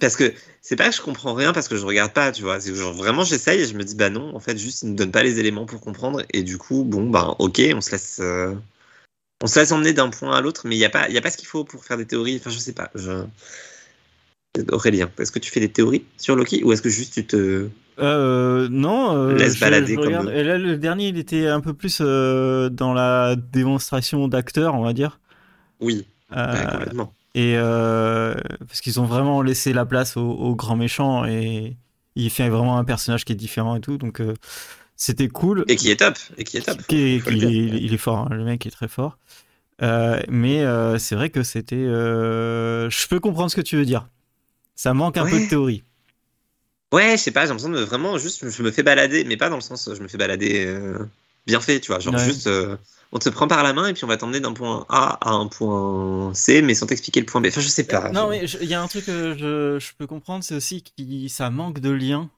Parce 0.00 0.16
que 0.16 0.32
c'est 0.60 0.76
pas 0.76 0.88
que 0.90 0.94
je 0.96 1.00
comprends 1.02 1.34
rien 1.34 1.52
parce 1.52 1.68
que 1.68 1.76
je 1.76 1.84
regarde 1.86 2.12
pas, 2.12 2.32
tu 2.32 2.42
vois. 2.42 2.60
C'est 2.60 2.74
genre 2.74 2.92
vraiment 2.92 3.24
j'essaye 3.24 3.62
et 3.62 3.66
je 3.66 3.74
me 3.74 3.84
dis 3.84 3.94
bah 3.94 4.10
non, 4.10 4.34
en 4.34 4.40
fait 4.40 4.56
juste 4.58 4.82
ils 4.82 4.90
nous 4.90 4.94
donnent 4.96 5.12
pas 5.12 5.22
les 5.22 5.38
éléments 5.40 5.66
pour 5.66 5.80
comprendre 5.80 6.22
et 6.32 6.42
du 6.42 6.58
coup 6.58 6.84
bon 6.84 7.08
bah 7.10 7.34
ok, 7.38 7.60
on 7.74 7.80
se 7.80 7.90
laisse 7.92 8.18
euh, 8.20 8.54
on 9.42 9.46
se 9.48 9.58
laisse 9.60 9.72
emmener 9.72 9.92
d'un 9.92 10.10
point 10.10 10.36
à 10.36 10.40
l'autre, 10.40 10.66
mais 10.66 10.76
il 10.76 10.80
y 10.80 10.84
a 10.84 10.90
pas 10.90 11.08
il 11.08 11.14
y 11.14 11.18
a 11.18 11.22
pas 11.22 11.30
ce 11.30 11.36
qu'il 11.38 11.48
faut 11.48 11.64
pour 11.64 11.84
faire 11.84 11.96
des 11.98 12.06
théories. 12.06 12.36
Enfin 12.38 12.50
je 12.50 12.58
sais 12.58 12.74
pas. 12.74 12.90
Je... 12.94 13.24
Aurélien, 14.72 15.10
est-ce 15.18 15.30
que 15.30 15.38
tu 15.38 15.50
fais 15.50 15.60
des 15.60 15.68
théories 15.68 16.04
sur 16.16 16.34
Loki 16.34 16.64
ou 16.64 16.72
est-ce 16.72 16.82
que 16.82 16.88
juste 16.88 17.14
tu 17.14 17.26
te 17.26 17.68
Euh, 17.98 18.68
non. 18.70 19.14
euh, 19.16 19.36
Laisse 19.38 19.54
je- 19.54 19.60
balader 19.60 19.94
je 19.94 20.00
comme. 20.00 20.28
Et 20.30 20.42
là, 20.42 20.58
le 20.58 20.76
dernier, 20.76 21.08
il 21.08 21.18
était 21.18 21.46
un 21.46 21.60
peu 21.60 21.74
plus 21.74 21.98
euh, 22.00 22.68
dans 22.68 22.92
la 22.92 23.36
démonstration 23.36 24.26
d'acteur, 24.26 24.74
on 24.74 24.82
va 24.82 24.92
dire. 24.92 25.20
oui 25.80 26.06
ouais, 26.30 26.66
complètement. 26.70 27.12
Et 27.38 27.54
euh, 27.56 28.34
parce 28.66 28.80
qu'ils 28.80 29.00
ont 29.00 29.04
vraiment 29.04 29.42
laissé 29.42 29.72
la 29.72 29.86
place 29.86 30.16
au, 30.16 30.22
au 30.30 30.56
grand 30.56 30.76
méchant 30.76 31.24
et 31.24 31.76
il 32.16 32.30
fait 32.30 32.48
vraiment 32.48 32.78
un 32.78 32.84
personnage 32.84 33.24
qui 33.24 33.32
est 33.32 33.36
différent 33.36 33.76
et 33.76 33.80
tout, 33.80 33.96
donc 33.96 34.20
euh, 34.20 34.34
c'était 34.96 35.28
cool. 35.28 35.64
et 35.68 35.76
qui 35.76 35.90
est 35.90 35.96
top 35.96 36.16
et 36.36 36.44
qui 36.44 36.56
est 36.56 36.62
top. 36.62 36.80
Qui 36.88 36.96
est- 36.96 37.22
il, 37.30 37.44
est, 37.44 37.80
il 37.82 37.94
est 37.94 37.98
fort, 37.98 38.18
hein, 38.18 38.28
le 38.34 38.44
mec 38.44 38.66
est 38.66 38.70
très 38.70 38.88
fort. 38.88 39.18
Euh, 39.82 40.20
mais 40.28 40.64
c'est 40.98 41.16
vrai 41.16 41.30
que 41.30 41.42
c'était. 41.44 41.76
Je 41.86 43.08
peux 43.08 43.20
comprendre 43.20 43.50
ce 43.50 43.56
que 43.56 43.60
tu 43.62 43.76
veux 43.76 43.84
dire. 43.86 44.08
Ça 44.76 44.94
manque 44.94 45.18
un 45.18 45.26
peu 45.26 45.40
de 45.40 45.46
théorie. 45.46 45.84
Ouais, 46.92 47.16
je 47.18 47.22
sais 47.22 47.30
pas, 47.32 47.42
j'ai 47.42 47.48
l'impression 47.48 47.68
de 47.70 47.80
vraiment 47.80 48.16
juste, 48.18 48.48
je 48.48 48.62
me 48.62 48.70
fais 48.70 48.82
balader, 48.82 49.24
mais 49.24 49.36
pas 49.36 49.50
dans 49.50 49.56
le 49.56 49.60
sens, 49.62 49.90
je 49.94 50.02
me 50.02 50.08
fais 50.08 50.16
balader 50.16 50.64
bien 51.48 51.60
fait, 51.60 51.80
tu 51.80 51.90
vois. 51.90 51.98
Genre 51.98 52.14
Ouais. 52.14 52.24
juste, 52.24 52.46
euh, 52.46 52.76
on 53.10 53.18
te 53.18 53.28
prend 53.30 53.48
par 53.48 53.64
la 53.64 53.72
main 53.72 53.88
et 53.88 53.94
puis 53.94 54.04
on 54.04 54.06
va 54.06 54.16
t'emmener 54.16 54.38
d'un 54.38 54.52
point 54.52 54.86
A 54.88 55.18
à 55.28 55.30
un 55.32 55.48
point 55.48 56.32
C, 56.34 56.62
mais 56.62 56.74
sans 56.74 56.86
t'expliquer 56.86 57.18
le 57.20 57.26
point 57.26 57.40
B. 57.40 57.46
Enfin, 57.46 57.60
je 57.60 57.68
sais 57.68 57.84
pas. 57.86 58.10
Non, 58.12 58.28
mais 58.28 58.44
il 58.60 58.68
y 58.68 58.74
a 58.74 58.80
un 58.82 58.86
truc 58.86 59.06
que 59.06 59.34
je, 59.36 59.78
je 59.84 59.92
peux 59.98 60.06
comprendre, 60.06 60.44
c'est 60.44 60.54
aussi 60.54 60.84
que 60.84 61.28
ça 61.28 61.50
manque 61.50 61.80
de 61.80 61.90
lien 61.90 62.30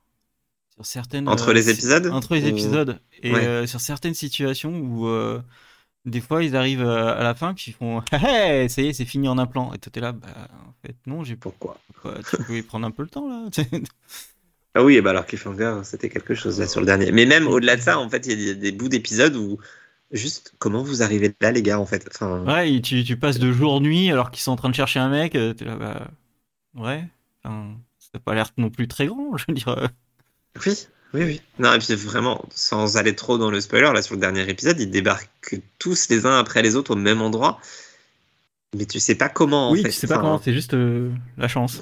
sur 0.74 0.86
certaines. 0.86 1.28
Entre 1.28 1.50
euh, 1.50 1.52
les 1.52 1.68
épisodes 1.68 2.06
Entre 2.06 2.34
les 2.34 2.44
Ou- 2.44 2.48
épisodes. 2.48 3.00
Et 3.22 3.32
Ouais. 3.32 3.44
euh, 3.44 3.66
sur 3.66 3.80
certaines 3.80 4.14
situations 4.14 4.72
où. 4.78 5.06
des 6.06 6.20
fois, 6.20 6.42
ils 6.42 6.56
arrivent 6.56 6.88
à 6.88 7.22
la 7.22 7.34
fin, 7.34 7.52
puis 7.52 7.66
ils 7.68 7.74
font 7.74 8.02
Hey, 8.12 8.70
ça 8.70 8.80
y 8.80 8.86
est, 8.88 8.92
c'est 8.94 9.04
fini 9.04 9.28
en 9.28 9.36
un 9.38 9.46
plan. 9.46 9.72
Et 9.74 9.78
toi, 9.78 9.90
t'es 9.92 10.00
là, 10.00 10.12
bah, 10.12 10.28
en 10.66 10.72
fait, 10.86 10.96
non, 11.06 11.24
j'ai. 11.24 11.36
Pourquoi? 11.36 11.76
quoi, 12.00 12.14
Tu 12.30 12.36
pouvais 12.44 12.62
prendre 12.62 12.86
un 12.86 12.90
peu 12.90 13.02
le 13.02 13.08
temps, 13.10 13.28
là. 13.28 13.48
Ah 14.74 14.84
oui, 14.84 15.00
bah 15.00 15.10
alors 15.10 15.26
Cliffhanger, 15.26 15.80
c'était 15.84 16.08
quelque 16.08 16.34
chose 16.34 16.60
là 16.60 16.66
sur 16.66 16.80
le 16.80 16.86
dernier. 16.86 17.10
Mais 17.12 17.26
même 17.26 17.46
au-delà 17.48 17.76
de 17.76 17.80
ça, 17.82 17.98
en 17.98 18.08
fait, 18.08 18.26
il 18.26 18.40
y 18.40 18.50
a 18.50 18.54
des, 18.54 18.70
bouts 18.72 18.88
d'épisodes 18.88 19.34
où 19.34 19.58
juste, 20.12 20.54
comment 20.58 20.82
vous 20.82 21.02
arrivez 21.02 21.34
là, 21.40 21.50
les 21.50 21.62
gars, 21.62 21.80
en 21.80 21.86
fait? 21.86 22.08
Enfin, 22.14 22.44
ouais, 22.46 22.72
et 22.74 22.80
tu, 22.80 23.02
tu 23.04 23.16
passes 23.16 23.38
de 23.40 23.50
jour-nuit 23.52 24.10
alors 24.12 24.30
qu'ils 24.30 24.42
sont 24.42 24.52
en 24.52 24.56
train 24.56 24.68
de 24.68 24.74
chercher 24.74 25.00
un 25.00 25.08
mec. 25.08 25.34
euh, 25.34 25.54
T'es 25.54 25.64
là, 25.64 25.76
bah, 25.76 26.08
Ouais. 26.76 27.04
Enfin, 27.42 27.74
ça 27.98 28.08
n'a 28.14 28.20
pas 28.20 28.34
l'air 28.34 28.50
non 28.58 28.70
plus 28.70 28.86
très 28.86 29.06
grand, 29.06 29.36
je 29.36 29.44
veux 29.48 29.54
dire. 29.54 29.68
euh. 29.68 29.88
Oui, 30.66 30.72
oui, 31.14 31.22
oui. 31.24 31.40
Non, 31.58 31.72
et 31.74 31.78
puis 31.78 31.94
vraiment, 31.96 32.44
sans 32.54 32.96
aller 32.96 33.16
trop 33.16 33.38
dans 33.38 33.50
le 33.50 33.60
spoiler, 33.60 33.90
là 33.92 34.02
sur 34.02 34.14
le 34.14 34.20
dernier 34.20 34.48
épisode, 34.48 34.78
ils 34.80 34.90
débarquent 34.90 35.60
tous 35.80 36.08
les 36.10 36.26
uns 36.26 36.38
après 36.38 36.62
les 36.62 36.76
autres 36.76 36.92
au 36.92 36.96
même 36.96 37.22
endroit. 37.22 37.60
Mais 38.76 38.86
tu 38.86 39.00
sais 39.00 39.16
pas 39.16 39.28
comment. 39.28 39.70
en 39.70 39.72
oui, 39.72 39.82
fait. 39.82 39.88
tu 39.88 39.94
sais 39.96 40.06
pas 40.06 40.14
Enfin, 40.14 40.22
comment, 40.22 40.40
c'est 40.40 40.52
juste 40.52 40.74
euh, 40.74 41.10
la 41.38 41.48
chance. 41.48 41.80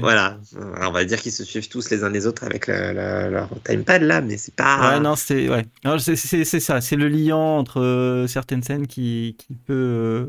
Voilà. 0.00 0.38
Alors, 0.76 0.90
on 0.90 0.92
va 0.92 1.04
dire 1.04 1.20
qu'ils 1.20 1.32
se 1.32 1.44
suivent 1.44 1.68
tous 1.68 1.90
les 1.90 2.02
uns 2.04 2.10
les 2.10 2.26
autres 2.26 2.44
avec 2.44 2.66
la- 2.66 2.92
la- 2.92 3.28
leur 3.30 3.48
timepad 3.64 4.02
là, 4.02 4.20
mais 4.20 4.36
c'est 4.36 4.54
pas. 4.54 4.94
Ouais, 4.94 5.00
non, 5.00 5.16
c'est 5.16 5.48
ouais. 5.48 5.66
C'est- 5.98 6.60
ça, 6.60 6.80
c'est 6.80 6.96
le 6.96 7.08
liant 7.08 7.58
entre 7.58 7.80
euh, 7.80 8.26
certaines 8.26 8.62
scènes 8.62 8.86
qui, 8.86 9.36
qui 9.38 9.54
peut, 9.54 9.72
euh, 9.74 10.26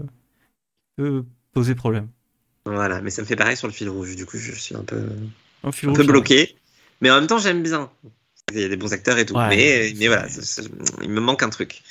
peut 0.98 1.24
poser 1.54 1.76
problème. 1.76 2.08
Voilà, 2.66 3.02
mais 3.02 3.10
ça 3.10 3.22
me 3.22 3.28
fait 3.28 3.36
pareil 3.36 3.58
sur 3.58 3.68
le 3.68 3.74
fil 3.74 3.90
rouge. 3.90 4.16
Du 4.16 4.26
coup, 4.26 4.38
je 4.38 4.52
suis 4.52 4.76
un 4.76 4.84
peu, 4.84 5.02
Un 5.64 5.72
fil 5.72 5.90
un 5.90 5.92
rouge, 5.94 6.02
peu 6.02 6.08
bloqué. 6.08 6.56
Mais 7.02 7.10
en 7.10 7.16
même 7.16 7.28
temps, 7.28 7.40
j'aime 7.40 7.64
bien. 7.64 7.90
Il 8.54 8.60
y 8.60 8.64
a 8.64 8.68
des 8.70 8.76
bons 8.76 8.94
acteurs 8.94 9.18
et 9.18 9.26
tout. 9.26 9.36
Ouais. 9.36 9.48
mais, 9.50 9.94
mais 9.98 10.08
voilà, 10.08 10.28
il 11.02 11.10
me 11.10 11.22
manque 11.22 11.42
un 11.42 11.50
truc. 11.50 11.82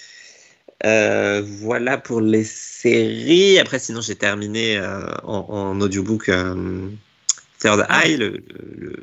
Euh, 0.87 1.42
voilà 1.45 1.99
pour 1.99 2.21
les 2.21 2.45
séries. 2.45 3.59
Après, 3.59 3.78
sinon, 3.78 4.00
j'ai 4.00 4.14
terminé 4.14 4.78
euh, 4.78 5.11
en, 5.25 5.47
en 5.49 5.80
audiobook 5.80 6.28
euh, 6.28 6.88
Third 7.60 7.86
Ah. 7.88 8.06
Eye, 8.06 8.16
le, 8.16 8.38
le- 8.78 8.96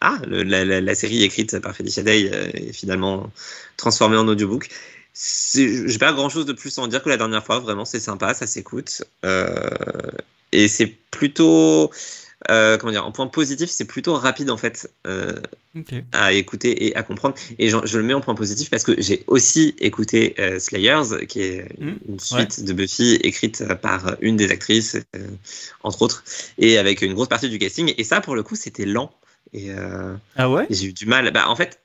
ah, 0.00 0.18
le- 0.26 0.42
la, 0.42 0.64
la- 0.64 0.80
la 0.80 0.94
série 0.94 1.22
écrite 1.22 1.58
par 1.60 1.74
Felicia 1.74 2.02
Day 2.02 2.30
euh, 2.32 2.50
est 2.54 2.72
finalement 2.72 3.30
transformée 3.76 4.16
en 4.16 4.28
audiobook. 4.28 4.68
J'ai 5.54 5.98
pas 5.98 6.12
grand 6.12 6.28
chose 6.28 6.44
de 6.44 6.52
plus 6.52 6.78
à 6.78 6.82
en 6.82 6.88
dire 6.88 7.02
que 7.02 7.08
la 7.08 7.16
dernière 7.16 7.44
fois. 7.44 7.58
Vraiment, 7.60 7.84
c'est 7.86 8.00
sympa, 8.00 8.34
ça 8.34 8.46
s'écoute. 8.46 9.02
Euh, 9.24 9.50
et 10.52 10.68
c'est 10.68 10.86
plutôt. 11.10 11.90
Euh, 12.50 12.76
comment 12.78 12.92
dire, 12.92 13.06
en 13.06 13.12
point 13.12 13.26
positif, 13.26 13.70
c'est 13.70 13.86
plutôt 13.86 14.14
rapide 14.14 14.50
en 14.50 14.56
fait. 14.56 14.92
Euh, 15.06 15.34
à 16.12 16.32
écouter 16.32 16.86
et 16.86 16.96
à 16.96 17.02
comprendre. 17.02 17.34
Et 17.58 17.68
je, 17.68 17.76
je 17.84 17.98
le 17.98 18.04
mets 18.04 18.14
en 18.14 18.20
point 18.20 18.34
positif 18.34 18.70
parce 18.70 18.82
que 18.82 19.00
j'ai 19.00 19.24
aussi 19.26 19.74
écouté 19.78 20.34
euh, 20.38 20.58
Slayers, 20.58 21.26
qui 21.28 21.42
est 21.42 21.68
Mhm. 21.78 21.98
une 22.08 22.20
suite 22.20 22.64
de 22.64 22.72
Buffy 22.72 23.16
écrite 23.22 23.64
par 23.82 24.16
une 24.20 24.36
des 24.36 24.50
actrices, 24.50 24.96
entre 25.82 26.02
autres, 26.02 26.24
et 26.58 26.78
avec 26.78 27.02
une 27.02 27.14
grosse 27.14 27.28
partie 27.28 27.48
du 27.50 27.58
casting. 27.58 27.92
Et 27.98 28.04
ça, 28.04 28.20
pour 28.20 28.34
le 28.34 28.42
coup, 28.42 28.56
c'était 28.56 28.86
lent. 28.86 29.12
Et, 29.52 29.70
Ah 30.36 30.50
ouais? 30.50 30.66
j'ai 30.70 30.86
eu 30.86 30.92
du 30.92 31.06
mal. 31.06 31.30
Bah, 31.32 31.48
en 31.48 31.56
fait, 31.56 31.80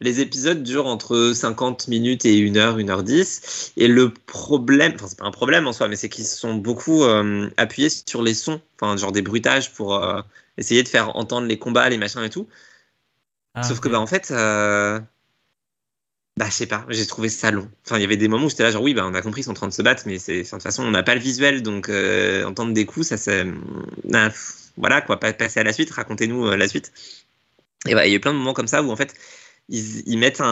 les 0.00 0.20
épisodes 0.20 0.62
durent 0.62 0.86
entre 0.86 1.32
50 1.34 1.88
minutes 1.88 2.26
et 2.26 2.46
1 2.46 2.56
heure, 2.56 2.76
1 2.78 2.88
heure 2.90 3.02
10. 3.02 3.72
Et 3.76 3.88
le 3.88 4.12
problème, 4.12 4.92
enfin, 4.94 5.06
c'est 5.08 5.18
pas 5.18 5.24
un 5.24 5.30
problème 5.30 5.66
en 5.66 5.72
soi, 5.72 5.88
mais 5.88 5.96
c'est 5.96 6.08
qu'ils 6.08 6.26
sont 6.26 6.54
beaucoup 6.54 7.04
euh, 7.04 7.48
appuyés 7.56 7.88
sur 7.88 8.22
les 8.22 8.34
sons, 8.34 8.60
enfin, 8.78 8.96
genre 8.96 9.12
des 9.12 9.22
bruitages 9.22 9.72
pour 9.72 9.94
euh, 9.94 10.20
essayer 10.58 10.82
de 10.82 10.88
faire 10.88 11.16
entendre 11.16 11.46
les 11.46 11.58
combats, 11.58 11.88
les 11.88 11.98
machins 11.98 12.22
et 12.22 12.30
tout. 12.30 12.46
Ah, 13.54 13.62
Sauf 13.62 13.80
que 13.80 13.88
bah 13.88 13.98
en 13.98 14.06
fait, 14.06 14.30
euh... 14.32 15.00
bah 16.36 16.46
je 16.46 16.52
sais 16.52 16.66
pas, 16.66 16.84
j'ai 16.90 17.06
trouvé 17.06 17.30
ça 17.30 17.50
long. 17.50 17.70
Enfin, 17.86 17.96
il 17.96 18.02
y 18.02 18.04
avait 18.04 18.18
des 18.18 18.28
moments 18.28 18.46
où 18.46 18.50
j'étais 18.50 18.64
là 18.64 18.70
genre 18.70 18.82
oui 18.82 18.92
bah 18.92 19.06
on 19.06 19.14
a 19.14 19.22
compris 19.22 19.40
ils 19.40 19.44
sont 19.44 19.52
en 19.52 19.54
train 19.54 19.68
de 19.68 19.72
se 19.72 19.80
battre, 19.80 20.02
mais 20.04 20.18
c'est 20.18 20.42
de 20.42 20.48
toute 20.48 20.62
façon 20.62 20.84
on 20.84 20.90
n'a 20.90 21.02
pas 21.02 21.14
le 21.14 21.22
visuel 21.22 21.62
donc 21.62 21.88
entendre 22.46 22.74
des 22.74 22.84
coups 22.84 23.06
ça 23.06 23.16
c'est 23.16 23.46
Ah, 24.12 24.28
pff, 24.28 24.72
voilà 24.76 25.00
quoi, 25.00 25.18
pas 25.18 25.32
passer 25.32 25.60
à 25.60 25.64
la 25.64 25.72
suite, 25.72 25.90
racontez-nous 25.90 26.50
la 26.50 26.68
suite. 26.68 26.92
Et 27.88 27.94
bah 27.94 28.06
il 28.06 28.10
y 28.10 28.12
a 28.14 28.16
eu 28.16 28.20
plein 28.20 28.32
de 28.34 28.38
moments 28.38 28.52
comme 28.52 28.66
ça 28.66 28.82
où 28.82 28.90
en 28.90 28.96
fait 28.96 29.14
ils, 29.68 30.18
mettent 30.18 30.42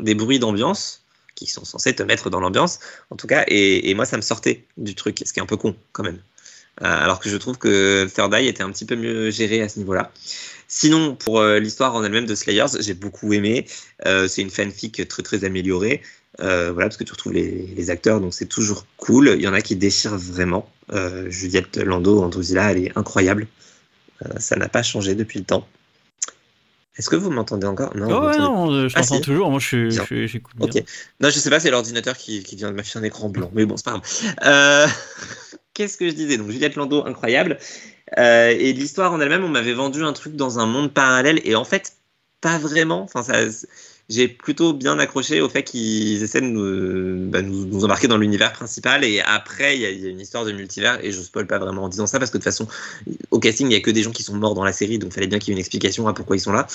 des 0.00 0.14
bruits 0.14 0.38
d'ambiance 0.38 1.02
qui 1.34 1.46
sont 1.46 1.64
censés 1.64 1.94
te 1.94 2.02
mettre 2.02 2.30
dans 2.30 2.40
l'ambiance 2.40 2.80
en 3.10 3.16
tout 3.16 3.26
cas 3.26 3.44
et, 3.48 3.92
moi 3.94 4.04
ça 4.04 4.16
me 4.16 4.22
sortait 4.22 4.66
du 4.76 4.94
truc, 4.94 5.22
ce 5.24 5.32
qui 5.32 5.40
est 5.40 5.42
un 5.42 5.46
peu 5.46 5.56
con 5.56 5.76
quand 5.92 6.02
même. 6.02 6.20
Euh, 6.82 6.86
alors 6.86 7.20
que 7.20 7.28
je 7.28 7.36
trouve 7.36 7.58
que 7.58 8.08
Third 8.14 8.32
Eye 8.32 8.48
était 8.48 8.62
un 8.62 8.70
petit 8.70 8.86
peu 8.86 8.96
mieux 8.96 9.30
géré 9.30 9.60
à 9.60 9.68
ce 9.68 9.78
niveau-là. 9.78 10.12
Sinon, 10.66 11.14
pour 11.14 11.40
euh, 11.40 11.58
l'histoire 11.58 11.94
en 11.94 12.02
elle-même 12.02 12.26
de 12.26 12.34
Slayers, 12.34 12.80
j'ai 12.80 12.94
beaucoup 12.94 13.32
aimé. 13.32 13.66
Euh, 14.06 14.28
c'est 14.28 14.40
une 14.40 14.50
fanfic 14.50 15.06
très 15.08 15.22
très 15.22 15.44
améliorée. 15.44 16.02
Voilà, 16.38 16.86
parce 16.86 16.96
que 16.96 17.04
tu 17.04 17.12
retrouves 17.12 17.34
les, 17.34 17.66
les 17.76 17.90
acteurs, 17.90 18.18
donc 18.18 18.32
c'est 18.32 18.46
toujours 18.46 18.86
cool. 18.96 19.34
Il 19.36 19.42
y 19.42 19.48
en 19.48 19.52
a 19.52 19.60
qui 19.60 19.76
déchirent 19.76 20.16
vraiment. 20.16 20.70
Juliette 21.26 21.76
Lando, 21.76 22.22
Andruzilla, 22.22 22.72
elle 22.72 22.86
est 22.86 22.96
incroyable. 22.96 23.46
Ça 24.38 24.56
n'a 24.56 24.68
pas 24.68 24.82
changé 24.82 25.14
depuis 25.14 25.38
le 25.38 25.44
temps. 25.44 25.68
Est-ce 26.96 27.08
que 27.08 27.16
vous 27.16 27.30
m'entendez 27.30 27.66
encore? 27.66 27.96
Non, 27.96 28.08
Oh, 28.10 28.26
ouais, 28.26 28.32
je 28.88 28.94
Ah, 28.96 29.00
t'entends 29.00 29.14
si. 29.16 29.20
toujours. 29.20 29.50
Moi, 29.50 29.60
je 29.60 29.90
suis- 29.90 30.28
j'écoute 30.28 30.56
bien. 30.56 30.82
Non, 31.20 31.30
je 31.30 31.38
sais 31.38 31.50
pas, 31.50 31.60
c'est 31.60 31.70
l'ordinateur 31.70 32.16
qui, 32.16 32.42
qui 32.42 32.56
vient 32.56 32.70
de 32.70 32.76
m'afficher 32.76 32.98
un 32.98 33.02
écran 33.04 33.28
blanc. 33.28 33.50
Mais 33.54 33.64
bon, 33.64 33.76
c'est 33.76 33.84
pas 33.84 33.92
grave. 33.92 34.02
Euh, 34.44 34.86
Qu'est-ce 35.74 35.96
que 35.96 36.08
je 36.08 36.14
disais? 36.14 36.36
Donc, 36.36 36.50
Juliette 36.50 36.74
Lando, 36.76 37.06
incroyable. 37.06 37.58
Euh, 38.18 38.48
et 38.50 38.72
l'histoire 38.72 39.12
en 39.12 39.20
elle-même, 39.20 39.44
on 39.44 39.48
m'avait 39.48 39.72
vendu 39.72 40.02
un 40.02 40.12
truc 40.12 40.34
dans 40.34 40.58
un 40.58 40.66
monde 40.66 40.92
parallèle. 40.92 41.40
Et 41.44 41.54
en 41.54 41.64
fait, 41.64 41.92
pas 42.40 42.58
vraiment. 42.58 43.02
Enfin, 43.02 43.22
ça, 43.22 43.34
j'ai 44.10 44.28
plutôt 44.28 44.72
bien 44.74 44.98
accroché 44.98 45.40
au 45.40 45.48
fait 45.48 45.62
qu'ils 45.64 46.22
essaient 46.22 46.40
de 46.42 46.46
nous, 46.46 47.30
bah, 47.30 47.40
embarquer 47.84 48.08
dans 48.08 48.18
l'univers 48.18 48.52
principal. 48.52 49.04
Et 49.04 49.20
après, 49.20 49.76
il 49.76 49.82
y, 49.82 49.86
a- 49.86 50.10
une 50.10 50.20
histoire 50.20 50.44
de 50.44 50.52
multivers. 50.52 51.02
Et 51.04 51.12
je 51.12 51.20
spoil 51.22 51.46
pas 51.46 51.58
vraiment 51.58 51.84
en 51.84 51.88
disant 51.88 52.06
ça 52.06 52.18
parce 52.18 52.30
que 52.30 52.38
de 52.38 52.42
toute 52.42 52.52
façon, 52.52 52.68
au 53.30 53.38
casting, 53.40 53.68
il 53.68 53.72
y 53.72 53.76
a 53.76 53.80
que 53.80 53.90
des 53.90 54.02
gens 54.02 54.12
qui 54.12 54.22
sont 54.24 54.34
morts 54.36 54.54
dans 54.54 54.64
la 54.64 54.72
série. 54.72 54.98
Donc, 54.98 55.12
fallait 55.12 55.28
bien 55.28 55.38
qu'il 55.38 55.50
y 55.50 55.52
ait 55.52 55.56
une 55.56 55.60
explication 55.60 56.08
à 56.08 56.14
pourquoi 56.14 56.36
ils 56.36 56.40
sont 56.40 56.52
là. 56.52 56.66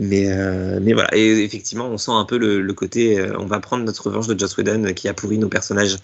Mais, 0.00 0.30
euh, 0.32 0.80
mais 0.82 0.92
voilà, 0.94 1.10
et 1.16 1.44
effectivement, 1.44 1.88
on 1.88 1.98
sent 1.98 2.12
un 2.12 2.24
peu 2.24 2.38
le, 2.38 2.72
côté 2.74 3.18
euh, 3.20 3.36
on 3.38 3.46
va 3.46 3.60
prendre 3.60 3.84
notre 3.84 4.06
revanche 4.06 4.28
de 4.28 4.38
Joss 4.38 4.56
Whedon 4.56 4.94
qui 4.94 5.08
a 5.08 5.14
pourri 5.14 5.38
nos 5.38 5.48
personnages. 5.48 5.96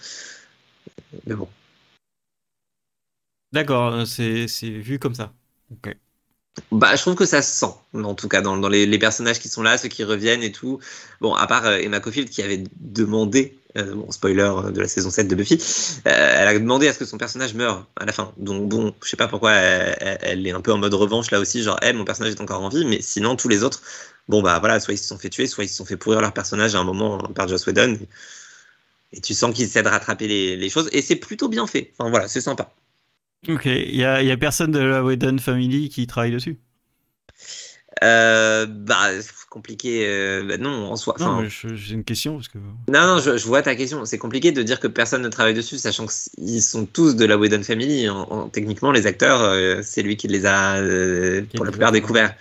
Mais 1.25 1.35
bon. 1.35 1.47
D'accord, 3.51 3.93
euh, 3.93 4.05
c'est 4.05 4.69
vu 4.69 4.99
comme 4.99 5.15
ça. 5.15 5.33
Ok. 5.71 5.95
Bah, 6.71 6.95
je 6.95 7.01
trouve 7.01 7.15
que 7.15 7.25
ça 7.25 7.41
se 7.41 7.51
sent, 7.51 7.73
en 7.93 8.13
tout 8.15 8.29
cas, 8.29 8.41
dans, 8.41 8.55
dans 8.57 8.69
les, 8.69 8.97
personnages 8.97 9.39
qui 9.39 9.49
sont 9.49 9.61
là, 9.61 9.77
ceux 9.77 9.89
qui 9.89 10.03
reviennent 10.03 10.43
et 10.43 10.51
tout. 10.51 10.79
Bon, 11.19 11.33
à 11.33 11.47
part 11.47 11.65
euh, 11.65 11.77
Emma 11.77 11.99
Caulfield 11.99 12.29
qui 12.29 12.41
avait 12.41 12.63
demandé, 12.79 13.57
euh, 13.77 13.93
bon, 13.93 14.09
spoiler 14.11 14.41
euh, 14.41 14.71
de 14.71 14.79
la 14.81 14.87
saison 14.87 15.09
7 15.09 15.27
de 15.27 15.35
Buffy, 15.35 15.59
elle 16.05 16.47
a 16.47 16.53
demandé 16.57 16.87
à 16.87 16.93
ce 16.93 16.99
que 16.99 17.05
son 17.05 17.17
personnage 17.17 17.53
meure 17.55 17.85
à 17.97 18.05
la 18.05 18.13
fin. 18.13 18.31
Donc, 18.37 18.69
bon, 18.69 18.93
je 19.03 19.09
sais 19.09 19.17
pas 19.17 19.27
pourquoi 19.27 19.51
elle, 19.51 20.17
elle- 20.21 20.47
est 20.47 20.51
un 20.51 20.61
peu 20.61 20.71
en 20.71 20.77
mode 20.77 20.93
revanche 20.93 21.29
là 21.31 21.39
aussi, 21.41 21.61
genre, 21.61 21.77
hey, 21.81 21.93
mon 21.93 22.05
personnage 22.05 22.33
est 22.33 22.41
encore 22.41 22.61
en 22.61 22.69
vie, 22.69 22.85
mais 22.85 23.01
sinon, 23.01 23.35
tous 23.35 23.49
les 23.49 23.63
autres, 23.63 23.81
bon, 24.29 24.41
bah 24.41 24.59
voilà, 24.59 24.79
soit 24.79 24.93
ils 24.93 24.97
se 24.97 25.07
sont 25.07 25.17
fait 25.17 25.29
tuer, 25.29 25.47
soit 25.47 25.65
ils 25.65 25.69
se 25.69 25.75
sont 25.75 25.85
fait 25.85 25.97
pourrir 25.97 26.21
leur 26.21 26.33
personnage 26.33 26.73
à 26.75 26.79
un 26.79 26.83
moment 26.85 27.17
par 27.19 27.47
Joss 27.49 27.65
Whedon. 27.67 27.99
Et 29.13 29.19
tu 29.21 29.33
sens 29.33 29.53
qu'ils 29.55 29.65
essaient 29.65 29.81
de 29.83 29.87
rattraper 29.89 30.27
les, 30.27 30.55
les 30.57 30.69
choses, 30.69 30.89
et 30.91 31.01
c'est 31.01 31.15
plutôt 31.15 31.47
bien 31.49 31.65
fait. 31.67 31.91
Enfin, 31.97 32.09
voilà, 32.11 32.27
c'est 32.27 32.41
sympa. 32.41 32.71
Ok, 33.49 33.65
il 33.65 33.95
y 33.95 34.03
a, 34.03 34.21
il 34.21 34.27
y 34.27 34.31
a 34.31 34.37
personne 34.37 34.71
de 34.71 34.79
la 34.79 35.03
Whedon 35.03 35.37
Family 35.37 35.89
qui 35.89 36.07
travaille 36.07 36.31
dessus? 36.31 36.57
Euh, 38.03 38.65
bah, 38.67 39.09
compliqué, 39.49 40.05
euh, 40.05 40.43
bah, 40.45 40.57
non, 40.57 40.91
en 40.91 40.95
soi. 40.97 41.15
Non, 41.19 41.45
j'ai 41.47 41.93
une 41.93 42.03
question 42.03 42.35
parce 42.35 42.49
que. 42.49 42.57
Non, 42.57 43.07
non, 43.07 43.19
je, 43.19 43.37
je 43.37 43.45
vois 43.47 43.61
ta 43.61 43.75
question. 43.75 44.03
C'est 44.03 44.17
compliqué 44.17 44.51
de 44.51 44.61
dire 44.63 44.79
que 44.81 44.87
personne 44.87 45.21
ne 45.21 45.29
travaille 45.29 45.53
dessus, 45.53 45.77
sachant 45.77 46.05
qu'ils 46.05 46.61
sont 46.61 46.85
tous 46.85 47.15
de 47.15 47.23
la 47.25 47.37
Whedon 47.37 47.63
Family. 47.63 48.09
En- 48.09 48.29
en- 48.29 48.49
techniquement, 48.49 48.91
les 48.91 49.07
acteurs, 49.07 49.41
euh, 49.41 49.79
c'est 49.81 50.01
lui 50.01 50.17
qui 50.17 50.27
les 50.27 50.45
a, 50.45 50.75
euh, 50.77 51.41
Qui 51.43 51.55
pour 51.55 51.65
la 51.65 51.71
plupart, 51.71 51.91
découverts. 51.93 52.35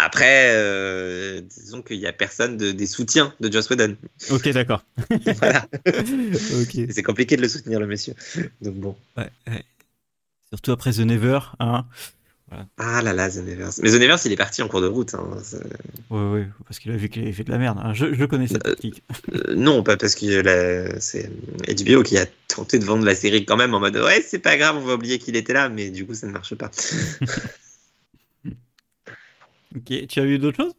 Après, 0.00 0.52
euh, 0.52 1.40
disons 1.40 1.82
qu'il 1.82 1.98
n'y 1.98 2.06
a 2.06 2.12
personne 2.12 2.56
de, 2.56 2.70
des 2.70 2.86
soutiens 2.86 3.34
de 3.40 3.50
Joss 3.50 3.68
Whedon. 3.68 3.96
Ok, 4.30 4.48
d'accord. 4.50 4.84
Voilà. 5.38 5.66
C'est 6.90 7.02
compliqué 7.02 7.36
de 7.36 7.42
le 7.42 7.48
soutenir, 7.48 7.80
le 7.80 7.88
monsieur. 7.88 8.14
Donc 8.62 8.74
bon. 8.76 8.96
Ouais, 9.16 9.28
ouais. 9.48 9.64
Surtout 10.52 10.72
après 10.72 10.92
The 10.92 11.00
Never, 11.00 11.40
hein. 11.60 11.84
Ah 12.78 13.02
là 13.02 13.12
là, 13.12 13.28
The 13.28 13.36
Nevers. 13.44 13.72
Mais 13.82 13.90
The 13.90 14.00
Nevers, 14.00 14.20
il 14.24 14.32
est 14.32 14.36
parti 14.36 14.62
en 14.62 14.68
cours 14.68 14.80
de 14.80 14.86
route. 14.86 15.14
hein. 15.14 15.36
C'est- 15.42 15.58
Ouais, 16.08 16.30
ouais, 16.30 16.48
parce 16.64 16.78
qu'il 16.78 16.90
a 16.92 16.96
vu 16.96 17.10
qu'il 17.10 17.20
avait 17.22 17.32
fait 17.32 17.44
de 17.44 17.50
la 17.50 17.58
merde. 17.58 17.78
hein. 17.82 17.92
Je, 17.92 18.14
je 18.14 18.24
connais 18.24 18.46
cette 18.46 18.66
Euh. 18.66 18.74
Euh, 19.34 19.54
non, 19.54 19.82
pas 19.82 19.98
parce 19.98 20.14
que 20.14 20.40
la- 20.40 20.98
c'est 20.98 21.30
HBO 21.68 22.02
qui 22.02 22.16
a 22.16 22.24
tenté 22.48 22.78
de 22.78 22.86
vendre 22.86 23.04
la 23.04 23.14
série 23.14 23.44
quand 23.44 23.58
même 23.58 23.74
en 23.74 23.80
mode 23.80 23.96
ouais, 23.96 24.24
c'est 24.26 24.38
pas 24.38 24.56
grave, 24.56 24.76
on 24.78 24.80
va 24.86 24.94
oublier 24.94 25.18
qu'il 25.18 25.36
était 25.36 25.52
là, 25.52 25.68
mais 25.68 25.90
du 25.90 26.06
coup, 26.06 26.14
ça 26.14 26.26
ne 26.26 26.32
marche 26.32 26.54
pas. 26.54 26.70
Ok, 29.76 30.06
tu 30.08 30.20
as 30.20 30.24
vu 30.24 30.38
d'autres 30.38 30.56
choses? 30.64 30.74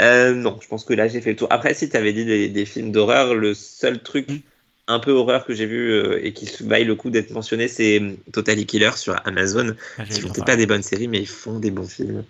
Euh, 0.00 0.34
non, 0.34 0.58
je 0.62 0.66
pense 0.66 0.84
que 0.84 0.94
là 0.94 1.06
j'ai 1.06 1.20
fait 1.20 1.30
le 1.30 1.36
tour. 1.36 1.48
Après, 1.50 1.74
si 1.74 1.88
tu 1.88 1.96
avais 1.96 2.12
dit 2.12 2.24
des, 2.24 2.48
des 2.48 2.64
films 2.66 2.90
d'horreur, 2.90 3.34
le 3.34 3.52
seul 3.54 4.02
truc 4.02 4.28
Mm. 4.30 4.38
Un 4.86 4.98
peu 4.98 5.12
horreur 5.12 5.44
que 5.44 5.54
j'ai 5.54 5.66
vu 5.66 5.92
euh, 5.92 6.24
et 6.24 6.32
qui 6.32 6.50
vaille 6.64 6.84
le 6.84 6.94
coup 6.94 7.10
d'être 7.10 7.30
mentionné, 7.30 7.68
c'est 7.68 8.00
euh, 8.00 8.12
Totally 8.32 8.66
Killer 8.66 8.90
sur 8.96 9.16
Amazon. 9.26 9.74
Ah, 9.98 10.04
Ils 10.08 10.20
font 10.20 10.28
peut-être 10.28 10.46
pas 10.46 10.56
des 10.56 10.66
bonnes 10.66 10.82
séries, 10.82 11.08
mais 11.08 11.20
ils 11.20 11.28
font 11.28 11.58
des 11.58 11.70
bons 11.70 11.88
films. 11.88 12.18
Euh, 12.18 12.24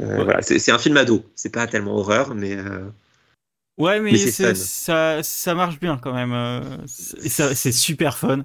Ouais. 0.00 0.24
Voilà, 0.24 0.40
c'est 0.42 0.70
un 0.70 0.78
film 0.78 0.96
ado. 0.96 1.24
C'est 1.34 1.52
pas 1.52 1.66
tellement 1.66 1.96
horreur, 1.96 2.34
mais 2.34 2.56
euh, 2.56 2.88
Ouais, 3.76 3.98
mais, 4.00 4.16
ça, 4.16 5.22
ça 5.22 5.54
marche 5.54 5.80
bien 5.80 5.98
quand 5.98 6.14
même. 6.14 6.86
c'est 6.86 7.72
super 7.72 8.16
fun. 8.16 8.44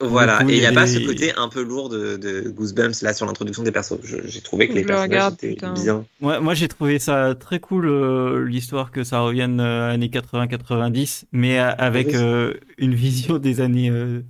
Voilà. 0.00 0.38
coup, 0.38 0.50
et 0.50 0.54
il 0.54 0.60
n'y 0.60 0.66
a 0.66 0.72
pas 0.72 0.86
ce 0.86 0.98
côté 1.00 1.32
un 1.36 1.48
peu 1.48 1.62
lourd 1.62 1.88
de, 1.88 2.16
de 2.16 2.48
Goosebumps 2.50 3.02
là 3.02 3.12
sur 3.12 3.26
l'introduction 3.26 3.64
des 3.64 3.72
persos. 3.72 3.98
J'ai 4.02 4.40
trouvé 4.40 4.68
que 4.68 4.74
les 4.74 4.82
le 4.82 4.86
personnages 4.86 5.08
regarde, 5.08 5.34
étaient 5.34 5.48
putain. 5.54 5.72
bien. 5.72 6.04
Moi, 6.20 6.40
moi 6.40 6.54
j'ai 6.54 6.68
trouvé 6.68 7.00
ça 7.00 7.34
très 7.34 7.58
cool, 7.58 7.86
euh, 7.86 8.44
l'histoire 8.44 8.92
que 8.92 9.02
ça 9.02 9.20
revienne 9.20 9.58
euh, 9.60 9.90
années 9.92 10.08
80-90, 10.08 11.24
mais 11.32 11.58
euh, 11.58 11.72
avec 11.78 12.14
euh, 12.14 12.54
une 12.78 12.94
vision 12.94 13.38
des 13.38 13.60
années 13.60 13.90
euh, 13.90 14.20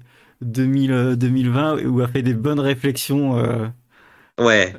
2000, 0.41 1.17
2020 1.19 1.85
où 1.85 2.01
a 2.01 2.09
fait 2.09 2.23
des 2.23 2.35
bonnes 2.35 2.61
réflexions. 2.61 3.35
ouais. 4.39 4.75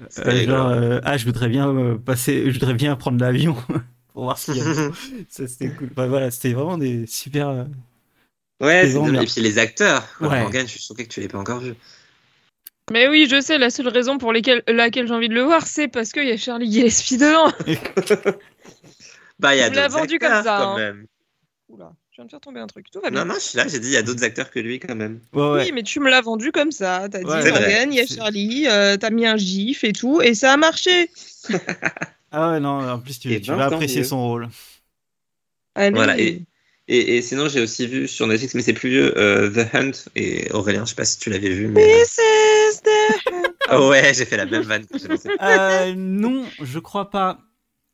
genre, 0.45 0.73
ah, 1.03 1.17
je 1.17 1.25
voudrais 1.25 1.49
bien 1.49 1.99
passer, 2.03 2.45
je 2.47 2.53
voudrais 2.53 2.73
bien 2.73 2.95
prendre 2.95 3.19
l'avion 3.19 3.55
pour 4.13 4.23
voir 4.23 4.39
ce 4.39 4.51
qu'il 4.51 4.63
y 4.63 4.65
a. 4.65 4.73
ça, 5.29 5.47
c'était 5.47 5.69
cool. 5.69 5.89
voilà, 5.95 6.31
c'était 6.31 6.53
vraiment 6.53 6.79
des 6.79 7.05
super. 7.05 7.67
Ouais, 8.59 8.89
et 8.91 9.25
puis 9.25 9.41
les 9.41 9.57
acteurs. 9.57 10.03
Morgan, 10.19 10.67
je 10.67 10.71
suis 10.71 10.81
choqué 10.81 11.05
que 11.05 11.09
tu 11.13 11.21
l'aies 11.21 11.27
pas 11.27 11.39
encore 11.39 11.59
vu. 11.59 11.75
Mais 12.91 13.07
oui, 13.07 13.27
je 13.29 13.39
sais, 13.39 13.57
la 13.57 13.69
seule 13.69 13.87
raison 13.87 14.17
pour 14.17 14.33
laquelle 14.33 14.63
j'ai 14.67 15.11
envie 15.11 15.29
de 15.29 15.35
le 15.35 15.43
voir, 15.43 15.67
c'est 15.67 15.87
parce 15.87 16.11
qu'il 16.11 16.27
y 16.27 16.31
a 16.31 16.37
Charlie 16.37 16.71
Gillespie 16.71 17.17
dedans. 17.17 17.51
bah, 19.39 19.55
il 19.55 19.59
y 19.59 19.61
a 19.61 19.69
d'autres 19.69 19.89
vendu 19.91 20.19
comme 20.19 20.43
ça, 20.43 20.57
quand 20.59 20.73
hein. 20.73 20.77
même. 20.77 21.05
Oula, 21.67 21.93
je 22.09 22.15
viens 22.15 22.25
de 22.25 22.31
faire 22.31 22.39
tomber 22.41 22.59
un 22.59 22.67
truc. 22.67 22.87
Tout 22.91 22.99
va 22.99 23.11
bien. 23.11 23.25
Non, 23.25 23.33
non, 23.33 23.35
je 23.35 23.45
suis 23.45 23.57
là, 23.57 23.67
j'ai 23.67 23.79
dit, 23.79 23.89
il 23.89 23.93
y 23.93 23.97
a 23.97 24.01
d'autres 24.01 24.23
acteurs 24.23 24.49
que 24.49 24.59
lui 24.59 24.79
quand 24.79 24.95
même. 24.95 25.21
Oui, 25.33 25.71
mais 25.71 25.83
tu 25.83 25.99
me 25.99 26.09
l'as 26.09 26.21
vendu 26.21 26.51
comme 26.51 26.71
ça. 26.71 27.07
T'as 27.09 27.19
dit, 27.19 27.25
Morgan, 27.25 27.93
il 27.93 27.97
y 27.97 28.01
a 28.01 28.07
Charlie, 28.07 28.67
euh, 28.67 28.97
t'as 28.97 29.11
mis 29.11 29.27
un 29.27 29.37
gif 29.37 29.83
et 29.83 29.93
tout, 29.93 30.21
et 30.21 30.33
ça 30.33 30.53
a 30.53 30.57
marché. 30.57 31.11
ah 32.31 32.51
ouais, 32.51 32.59
non, 32.59 32.89
en 32.89 32.99
plus, 32.99 33.19
tu, 33.19 33.39
tu 33.39 33.51
vas 33.51 33.65
apprécier 33.65 34.03
son 34.03 34.21
rôle. 34.21 34.49
Allez. 35.75 35.95
Voilà, 35.95 36.19
et, 36.19 36.41
et, 36.91 37.21
sinon, 37.21 37.47
j'ai 37.47 37.61
aussi 37.61 37.85
vu 37.85 38.07
sur 38.07 38.25
Netflix, 38.25 38.55
mais 38.55 38.63
c'est 38.63 38.73
plus 38.73 38.89
vieux, 38.89 39.15
euh, 39.15 39.51
The 39.51 39.75
Hunt. 39.75 39.91
Et 40.15 40.51
Aurélien, 40.51 40.85
je 40.85 40.89
sais 40.89 40.95
pas 40.95 41.05
si 41.05 41.19
tu 41.19 41.29
l'avais 41.29 41.49
vu. 41.49 41.67
Mais... 41.67 41.83
This 41.83 42.17
is 42.17 42.81
the 42.81 43.31
Hunt. 43.31 43.53
oh 43.71 43.89
ouais, 43.89 44.11
j'ai 44.15 44.25
fait 44.25 44.37
la 44.37 44.47
même 44.47 44.63
vanne. 44.63 44.85
euh, 45.39 45.93
non, 45.95 46.43
je 46.59 46.79
crois 46.79 47.11
pas. 47.11 47.41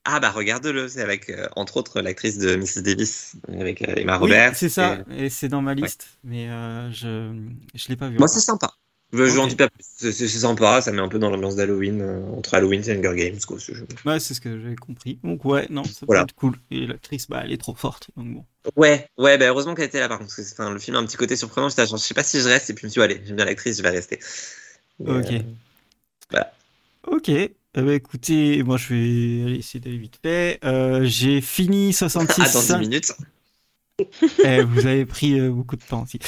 Ah 0.05 0.19
bah 0.19 0.29
regarde-le, 0.29 0.87
c'est 0.87 1.01
avec 1.01 1.29
euh, 1.29 1.47
entre 1.55 1.77
autres 1.77 1.99
l'actrice 1.99 2.37
de 2.37 2.55
Mrs 2.55 2.83
Davis, 2.83 3.35
avec 3.49 3.81
euh, 3.81 3.95
Emma 3.97 4.17
Roberts. 4.17 4.55
c'est 4.55 4.69
ça, 4.69 4.99
et, 5.17 5.29
c'est 5.29 5.47
dans 5.49 5.63
ma 5.63 5.73
liste, 5.73 6.19
mais 6.23 6.47
je 6.91 7.33
je 7.73 7.87
l'ai 7.89 7.95
pas 7.95 8.09
vu. 8.09 8.17
Moi, 8.17 8.27
c'est 8.27 8.39
sympa. 8.39 8.71
Je 9.13 9.37
n'en 9.37 9.47
dis 9.47 9.55
pas 9.55 9.69
plus. 9.69 9.83
C'est 10.11 10.27
sympa, 10.27 10.81
ça 10.81 10.91
met 10.91 10.99
un 10.99 11.07
peu 11.07 11.19
dans 11.19 11.29
l'ambiance 11.29 11.55
d'Halloween, 11.55 12.01
euh, 12.01 12.21
entre 12.35 12.53
Halloween 12.53 12.81
et 12.85 12.91
Hunger 12.91 13.15
Games. 13.15 13.39
Quoi, 13.47 13.59
ce 13.59 13.73
jeu. 13.73 13.87
Ouais, 14.05 14.19
c'est 14.19 14.33
ce 14.33 14.41
que 14.41 14.59
j'avais 14.59 14.75
compris. 14.75 15.19
Donc, 15.23 15.45
ouais, 15.45 15.67
non, 15.69 15.83
ça 15.83 16.05
peut 16.05 16.15
être 16.15 16.35
cool. 16.35 16.55
Et 16.71 16.85
l'actrice, 16.85 17.27
bah, 17.27 17.41
elle 17.43 17.51
est 17.51 17.57
trop 17.57 17.75
forte. 17.75 18.09
Donc 18.17 18.33
bon. 18.33 18.45
Ouais, 18.75 19.07
ouais, 19.17 19.37
bah, 19.37 19.45
heureusement 19.45 19.75
qu'elle 19.75 19.85
était 19.85 19.99
là 19.99 20.09
par 20.09 20.19
contre. 20.19 20.35
Parce 20.35 20.53
que, 20.53 20.73
le 20.73 20.79
film 20.79 20.97
a 20.97 20.99
un 20.99 21.05
petit 21.05 21.17
côté 21.17 21.35
surprenant. 21.35 21.69
J'étais 21.69 21.85
je 21.85 21.95
sais 21.95 22.13
pas 22.13 22.23
si 22.23 22.41
je 22.41 22.47
reste. 22.47 22.69
Et 22.69 22.73
puis 22.73 22.81
je 22.81 22.87
me 22.87 22.91
suis 22.91 22.99
dit, 22.99 23.03
allez, 23.03 23.21
j'aime 23.25 23.35
bien 23.37 23.45
l'actrice, 23.45 23.77
je 23.77 23.83
vais 23.83 23.89
rester. 23.89 24.19
ok. 24.99 25.31
Euh, 25.31 25.39
voilà. 26.29 26.51
Ok. 27.07 27.29
Eh 27.77 27.81
ben, 27.81 27.89
écoutez, 27.89 28.63
moi 28.63 28.77
je 28.77 28.93
vais 28.93 29.57
essayer 29.57 29.79
d'aller 29.81 29.97
vite 29.97 30.17
fait. 30.21 30.59
Euh, 30.63 31.03
j'ai 31.03 31.41
fini 31.41 31.93
66. 31.93 32.41
Ah, 32.41 32.73
dans 32.73 32.79
10 32.79 32.87
minutes. 32.87 33.13
Eh, 34.43 34.61
vous 34.63 34.85
avez 34.85 35.05
pris 35.05 35.39
euh, 35.39 35.49
beaucoup 35.51 35.75
de 35.75 35.81
temps 35.81 36.03
aussi. 36.03 36.19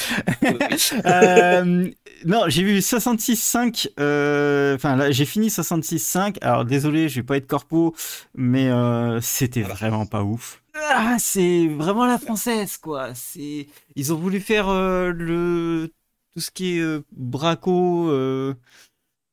euh, 1.04 1.90
non, 2.24 2.44
j'ai 2.48 2.62
vu 2.62 2.78
66.5. 2.78 3.88
Euh, 4.00 4.74
enfin, 4.74 4.96
là, 4.96 5.10
j'ai 5.10 5.26
fini 5.26 5.48
66.5. 5.48 6.38
Alors, 6.40 6.64
désolé, 6.64 7.08
je 7.08 7.16
vais 7.16 7.26
pas 7.26 7.36
être 7.36 7.46
corpo, 7.46 7.94
mais 8.34 8.70
euh, 8.70 9.20
c'était 9.20 9.62
vraiment 9.62 10.06
pas 10.06 10.22
ouf. 10.22 10.62
Ah, 10.74 11.16
c'est 11.18 11.68
vraiment 11.68 12.06
la 12.06 12.18
française, 12.18 12.78
quoi. 12.78 13.14
C'est, 13.14 13.66
ils 13.96 14.12
ont 14.12 14.16
voulu 14.16 14.40
faire 14.40 14.72
le 14.72 15.92
tout 16.32 16.40
ce 16.40 16.50
qui 16.50 16.78
est 16.78 17.02
braco, 17.12 18.10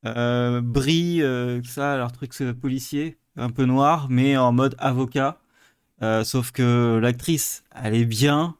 bris, 0.02 1.22
ça, 1.64 1.96
leur 1.96 2.12
truc 2.12 2.32
policier, 2.60 3.16
un 3.36 3.50
peu 3.50 3.64
noir, 3.64 4.08
mais 4.10 4.36
en 4.36 4.52
mode 4.52 4.74
avocat. 4.78 5.38
Euh, 6.02 6.24
sauf 6.24 6.52
que 6.52 6.98
l'actrice, 7.00 7.64
elle 7.74 7.94
est 7.94 8.04
bien, 8.04 8.56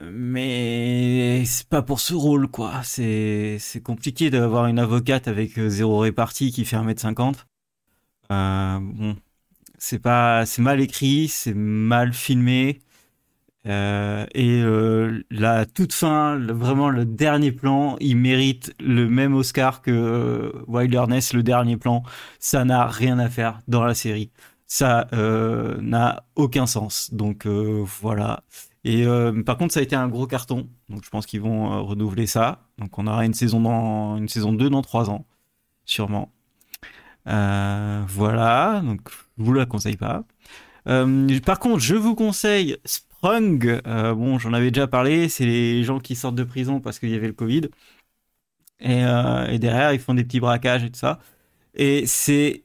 mais 0.00 1.44
c'est 1.46 1.68
pas 1.68 1.82
pour 1.82 2.00
ce 2.00 2.14
rôle, 2.14 2.48
quoi. 2.48 2.82
C'est, 2.84 3.58
c'est 3.60 3.82
compliqué 3.82 4.30
d'avoir 4.30 4.66
une 4.66 4.78
avocate 4.78 5.28
avec 5.28 5.58
euh, 5.58 5.68
zéro 5.68 5.98
répartie 5.98 6.52
qui 6.52 6.64
fait 6.64 6.76
1m50. 6.76 7.46
Euh, 8.30 8.78
bon, 8.80 9.16
c'est 9.78 9.98
pas, 9.98 10.46
c'est 10.46 10.62
mal 10.62 10.80
écrit, 10.80 11.28
c'est 11.28 11.54
mal 11.54 12.12
filmé. 12.12 12.80
Et 13.66 14.62
la 15.30 15.64
toute 15.64 15.94
fin, 15.94 16.38
vraiment 16.38 16.90
le 16.90 17.06
dernier 17.06 17.50
plan, 17.50 17.96
il 18.00 18.18
mérite 18.18 18.74
le 18.78 19.08
même 19.08 19.34
Oscar 19.34 19.80
que 19.80 20.52
Wilderness, 20.68 21.32
le 21.32 21.42
dernier 21.42 21.78
plan. 21.78 22.02
Ça 22.38 22.64
n'a 22.66 22.86
rien 22.86 23.18
à 23.18 23.30
faire 23.30 23.60
dans 23.66 23.82
la 23.82 23.94
série 23.94 24.30
ça 24.66 25.08
euh, 25.12 25.76
n'a 25.80 26.24
aucun 26.36 26.66
sens. 26.66 27.12
Donc 27.12 27.46
euh, 27.46 27.84
voilà. 28.00 28.44
Et 28.84 29.06
euh, 29.06 29.42
par 29.42 29.56
contre, 29.56 29.74
ça 29.74 29.80
a 29.80 29.82
été 29.82 29.96
un 29.96 30.08
gros 30.08 30.26
carton. 30.26 30.68
Donc 30.88 31.04
je 31.04 31.10
pense 31.10 31.26
qu'ils 31.26 31.40
vont 31.40 31.84
renouveler 31.84 32.26
ça. 32.26 32.62
Donc 32.78 32.98
on 32.98 33.06
aura 33.06 33.24
une 33.24 33.34
saison 33.34 33.60
dans 33.60 34.16
une 34.16 34.28
saison 34.28 34.52
2 34.52 34.70
dans 34.70 34.82
3 34.82 35.10
ans, 35.10 35.26
sûrement. 35.84 36.32
voilà. 37.26 38.82
Donc 38.84 39.08
je 39.38 39.44
vous 39.44 39.52
la 39.52 39.66
conseille 39.66 39.96
pas. 39.96 40.24
par 40.84 41.58
contre, 41.58 41.78
je 41.80 41.94
vous 41.96 42.14
conseille 42.14 42.76
Sprung. 42.84 43.80
bon, 43.84 44.38
j'en 44.38 44.52
avais 44.52 44.70
déjà 44.70 44.86
parlé. 44.86 45.28
C'est 45.28 45.46
les 45.46 45.82
gens 45.84 46.00
qui 46.00 46.16
sortent 46.16 46.34
de 46.36 46.44
prison 46.44 46.80
parce 46.80 46.98
qu'il 46.98 47.10
y 47.10 47.14
avait 47.14 47.28
le 47.28 47.32
Covid. 47.34 47.68
Et, 48.80 49.00
et 49.00 49.58
derrière, 49.58 49.92
ils 49.94 50.00
font 50.00 50.14
des 50.14 50.24
petits 50.24 50.40
braquages 50.40 50.84
et 50.84 50.90
tout 50.90 50.98
ça. 50.98 51.20
Et 51.74 52.06
c'est 52.06 52.63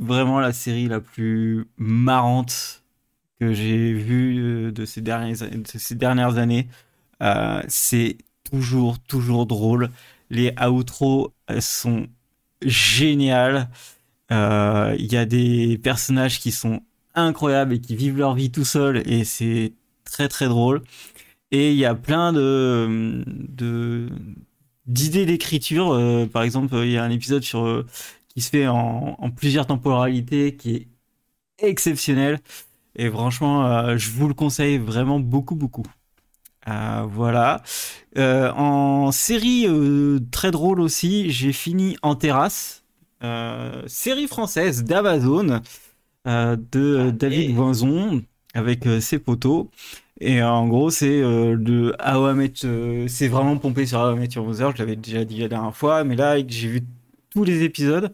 vraiment 0.00 0.40
la 0.40 0.52
série 0.52 0.88
la 0.88 1.00
plus 1.00 1.66
marrante 1.76 2.82
que 3.38 3.52
j'ai 3.52 3.92
vue 3.92 4.38
euh, 4.38 4.72
de 4.72 4.84
ces 4.84 5.00
dernières, 5.00 5.36
ces 5.64 5.94
dernières 5.94 6.38
années. 6.38 6.68
Euh, 7.22 7.62
c'est 7.68 8.18
toujours, 8.50 8.98
toujours 8.98 9.46
drôle. 9.46 9.90
Les 10.30 10.54
outros 10.68 11.32
sont 11.60 12.06
géniales. 12.62 13.68
Euh, 14.32 14.94
il 14.98 15.12
y 15.12 15.16
a 15.16 15.26
des 15.26 15.78
personnages 15.78 16.40
qui 16.40 16.50
sont 16.52 16.82
incroyables 17.14 17.74
et 17.74 17.80
qui 17.80 17.96
vivent 17.96 18.18
leur 18.18 18.34
vie 18.34 18.50
tout 18.50 18.64
seuls 18.64 19.02
et 19.06 19.24
c'est 19.24 19.72
très 20.04 20.28
très 20.28 20.48
drôle. 20.48 20.82
Et 21.50 21.72
il 21.72 21.78
y 21.78 21.84
a 21.84 21.96
plein 21.96 22.32
de, 22.32 23.24
de 23.26 24.08
d'idées 24.86 25.26
d'écriture. 25.26 26.28
par 26.32 26.42
exemple, 26.44 26.76
il 26.76 26.92
y 26.92 26.96
a 26.96 27.02
un 27.02 27.10
épisode 27.10 27.42
sur 27.42 27.84
qui 28.34 28.40
se 28.40 28.50
fait 28.50 28.66
en, 28.66 29.16
plusieurs 29.36 29.66
temporalités, 29.66 30.56
qui 30.56 30.74
est 30.76 30.88
exceptionnel. 31.58 32.38
Et 32.96 33.10
franchement, 33.10 33.66
euh, 33.66 33.96
je 33.96 34.10
vous 34.10 34.28
le 34.28 34.34
conseille 34.34 34.78
vraiment 34.78 35.20
beaucoup, 35.20 35.54
beaucoup. 35.54 35.84
Euh, 36.68 37.06
voilà. 37.08 37.62
Euh, 38.18 38.52
en 38.52 39.12
série 39.12 39.66
très 40.30 40.50
drôle 40.50 40.80
aussi, 40.80 41.30
j'ai 41.30 41.52
fini 41.52 41.96
En 42.02 42.14
terrasse, 42.14 42.84
série 43.86 44.26
française 44.26 44.84
d'Amazon 44.84 45.60
de 46.24 47.10
David 47.10 47.54
Voison 47.54 48.22
avec 48.54 48.84
ses 49.00 49.18
potos. 49.18 49.66
Et 50.22 50.42
en 50.42 50.68
gros, 50.68 50.90
c'est 50.90 51.20
de 51.20 51.94
c'est 53.08 53.28
vraiment 53.28 53.56
pompé 53.56 53.86
sur 53.86 54.00
How 54.00 54.14
I 54.14 54.18
Met 54.18 54.28
Your 54.34 54.52
Je 54.52 54.78
l'avais 54.78 54.96
déjà 54.96 55.24
dit 55.24 55.38
la 55.38 55.48
dernière 55.48 55.74
fois, 55.74 56.04
mais 56.04 56.16
là, 56.16 56.36
j'ai 56.46 56.68
vu 56.68 56.82
tous 57.30 57.44
les 57.44 57.62
épisodes. 57.62 58.12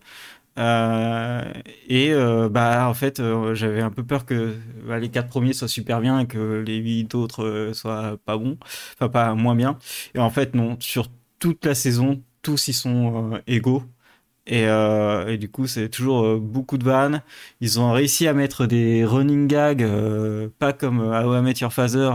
Euh, 0.58 1.42
et 1.86 2.12
euh, 2.12 2.48
bah 2.48 2.88
en 2.88 2.94
fait 2.94 3.20
euh, 3.20 3.54
j'avais 3.54 3.82
un 3.82 3.90
peu 3.90 4.02
peur 4.02 4.24
que 4.24 4.54
bah, 4.86 4.98
les 4.98 5.10
quatre 5.10 5.28
premiers 5.28 5.52
soient 5.52 5.68
super 5.68 6.00
bien 6.00 6.20
et 6.20 6.26
que 6.26 6.64
les 6.66 6.76
huit 6.76 7.14
autres 7.14 7.72
soient 7.74 8.16
pas 8.24 8.38
bons, 8.38 8.56
enfin 8.94 9.08
pas 9.10 9.34
moins 9.34 9.54
bien. 9.54 9.78
Et 10.14 10.18
en 10.18 10.30
fait 10.30 10.54
non, 10.54 10.76
sur 10.80 11.08
toute 11.38 11.64
la 11.64 11.74
saison, 11.74 12.22
tous 12.42 12.68
ils 12.68 12.74
sont 12.74 13.40
égaux. 13.46 13.82
Et, 14.48 14.62
et, 14.62 15.38
du 15.38 15.50
coup, 15.50 15.66
c'est 15.66 15.88
toujours 15.88 16.38
beaucoup 16.38 16.78
de 16.78 16.84
vannes. 16.84 17.22
Ils 17.60 17.80
ont 17.80 17.92
réussi 17.92 18.28
à 18.28 18.32
mettre 18.32 18.66
des 18.66 19.04
running 19.04 19.48
gags, 19.48 19.84
pas 20.60 20.72
comme 20.72 21.00
How 21.00 21.36
I 21.38 21.42
Met 21.42 21.54
Your 21.60 21.72
Father, 21.72 22.10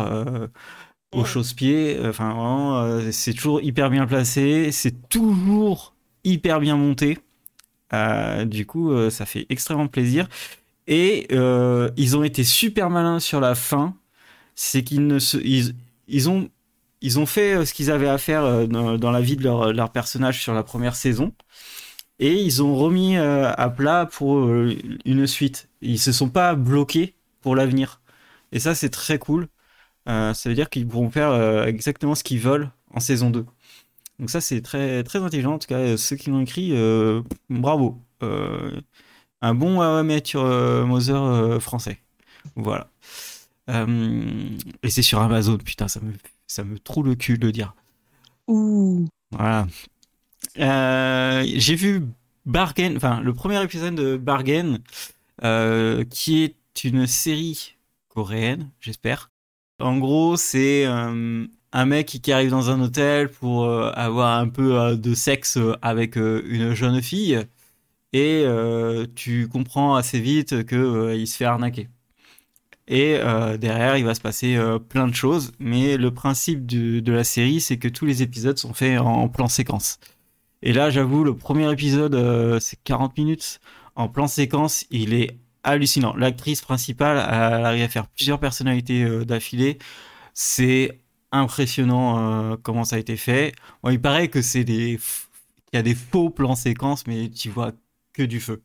au 1.12 1.26
chausse-pied. 1.26 2.00
Enfin, 2.06 2.30
vraiment, 2.34 3.12
c'est 3.12 3.34
toujours 3.34 3.62
hyper 3.62 3.90
bien 3.90 4.08
placé. 4.08 4.72
C'est 4.72 5.10
toujours 5.10 5.94
hyper 6.24 6.60
bien 6.60 6.76
monté. 6.76 7.18
Euh, 7.94 8.46
du 8.46 8.66
coup, 8.66 8.92
euh, 8.92 9.10
ça 9.10 9.26
fait 9.26 9.46
extrêmement 9.50 9.88
plaisir. 9.88 10.28
Et 10.88 11.28
euh, 11.32 11.90
ils 11.98 12.18
ont 12.18 12.24
été 12.24 12.44
super 12.44 12.90
malins 12.90 13.20
sur 13.20 13.40
la 13.40 13.56
fin. 13.56 13.96
C'est 14.56 14.84
qu'ils 14.84 15.18
ils, 16.08 16.30
ont, 16.30 16.50
ils 17.02 17.20
ont 17.20 17.26
fait 17.26 17.66
ce 17.66 17.74
qu'ils 17.74 17.92
avaient 17.92 18.10
à 18.10 18.18
faire 18.18 18.68
dans, 18.68 19.12
la 19.12 19.22
vie 19.22 19.38
de 19.38 19.44
leur, 19.44 19.74
leur, 19.74 19.92
personnage 19.92 20.42
sur 20.42 20.54
la 20.54 20.64
première 20.64 20.96
saison. 20.96 21.34
Et 22.20 22.36
ils 22.36 22.62
ont 22.62 22.76
remis 22.76 23.18
à 23.18 23.70
plat 23.70 24.06
pour 24.12 24.48
une 25.06 25.28
suite. 25.28 25.70
Ils 25.82 26.00
se 26.00 26.12
sont 26.12 26.30
pas 26.30 26.54
bloqués 26.56 27.16
pour 27.42 27.56
l'avenir. 27.56 28.02
Et 28.52 28.60
ça, 28.60 28.76
c'est 28.76 28.90
très 28.90 29.18
cool. 29.18 29.48
ça 30.06 30.34
veut 30.46 30.54
dire 30.54 30.70
qu'ils 30.70 30.88
pourront 30.88 31.10
faire 31.10 31.66
exactement 31.66 32.14
ce 32.14 32.24
qu'ils 32.24 32.40
veulent 32.40 32.70
en 32.94 33.00
saison 33.00 33.32
2. 33.32 33.46
Donc 34.22 34.30
ça, 34.30 34.40
c'est 34.40 34.62
très, 34.62 35.04
très 35.04 35.20
intelligent. 35.20 35.56
En 35.56 35.60
tout 35.60 35.68
cas, 35.68 35.80
euh, 35.80 35.98
ceux 35.98 36.16
qui 36.16 36.30
l'ont 36.30 36.40
écrit, 36.42 36.70
euh, 36.72 37.22
bravo. 37.50 38.00
Euh, 38.24 38.80
un 39.42 39.54
bon 39.54 39.82
How 39.82 40.04
Mother 40.04 41.62
français. 41.62 42.00
Voilà. 42.56 42.90
et 43.68 44.90
c'est 44.90 45.02
sur 45.02 45.20
Amazon, 45.20 45.58
putain, 45.58 45.88
ça 45.88 46.00
me, 46.00 46.14
ça 46.48 46.64
me 46.64 46.78
trouve 46.78 47.08
le 47.08 47.16
cul 47.16 47.38
de 47.38 47.48
le 47.48 47.52
dire. 47.52 47.74
Ouh. 48.48 49.08
Voilà. 49.32 49.68
Euh, 50.60 51.44
j'ai 51.56 51.76
vu 51.76 52.04
Bargain, 52.46 52.96
enfin 52.96 53.22
le 53.22 53.34
premier 53.34 53.64
épisode 53.64 53.96
de 53.96 54.18
Bargain, 54.18 54.80
euh, 55.44 56.04
qui 56.06 56.44
est 56.44 56.84
une 56.84 57.08
série 57.08 57.76
coréenne, 58.10 58.70
j'espère. 58.80 59.32
En 59.80 59.98
gros, 59.98 60.38
c'est 60.38 60.86
euh, 60.86 61.48
un 61.74 61.86
mec 61.86 62.08
qui 62.08 62.32
arrive 62.32 62.50
dans 62.50 62.70
un 62.70 62.82
hôtel 62.82 63.30
pour 63.30 63.64
euh, 63.66 63.92
avoir 63.96 64.38
un 64.38 64.50
peu 64.50 64.80
euh, 64.80 64.96
de 64.96 65.14
sexe 65.14 65.58
avec 65.82 66.18
euh, 66.18 66.44
une 66.48 66.74
jeune 66.74 67.02
fille 67.02 67.40
et 68.14 68.46
tu 69.16 69.48
comprends 69.48 69.96
assez 69.96 70.20
vite 70.20 70.66
que 70.66 71.16
il 71.16 71.28
se 71.28 71.38
fait 71.38 71.46
arnaquer. 71.46 71.88
Et 72.90 73.18
derrière, 73.58 73.96
il 73.96 74.04
va 74.04 74.14
se 74.14 74.20
passer 74.20 74.60
plein 74.90 75.08
de 75.08 75.16
choses, 75.16 75.54
mais 75.60 75.96
le 75.96 76.14
principe 76.14 76.66
de, 76.66 77.12
la 77.14 77.24
série, 77.24 77.62
c'est 77.62 77.78
que 77.78 77.88
tous 77.88 78.06
les 78.06 78.22
épisodes 78.22 78.58
sont 78.58 78.74
faits 78.74 79.00
en 79.00 79.30
plan 79.30 79.48
séquence. 79.48 79.98
Et 80.62 80.74
là, 80.74 80.90
j'avoue, 80.90 81.24
le 81.24 81.38
premier 81.38 81.72
épisode, 81.72 82.60
c'est 82.60 82.84
40 82.84 83.18
minutes 83.18 83.62
en 83.96 84.10
plan 84.10 84.28
séquence, 84.28 84.86
il 84.92 85.14
est 85.14 85.38
hallucinant. 85.64 86.14
L'actrice 86.18 86.60
principale, 86.60 87.18
arrive 87.18 87.84
à 87.84 87.88
faire 87.88 88.08
plusieurs 88.08 88.42
personnalités 88.42 89.24
d'affilée. 89.24 89.78
C'est 90.34 91.01
impressionnant 91.32 92.52
euh, 92.54 92.58
comment 92.62 92.84
ça 92.84 92.96
a 92.98 93.00
été 93.00 93.18
fait. 93.18 93.54
Bon, 93.84 93.90
il 93.90 94.02
paraît 94.02 94.28
que 94.30 94.42
c'est 94.42 94.64
des, 94.64 94.98
qu'il 95.66 95.76
y 95.76 95.78
a 95.78 95.82
des 95.84 95.96
faux 95.96 96.30
plans 96.30 96.56
séquences, 96.56 97.08
mais 97.08 97.30
tu 97.30 97.50
vois 97.50 97.72
que 98.14 98.24
du 98.24 98.40
feu. 98.40 98.62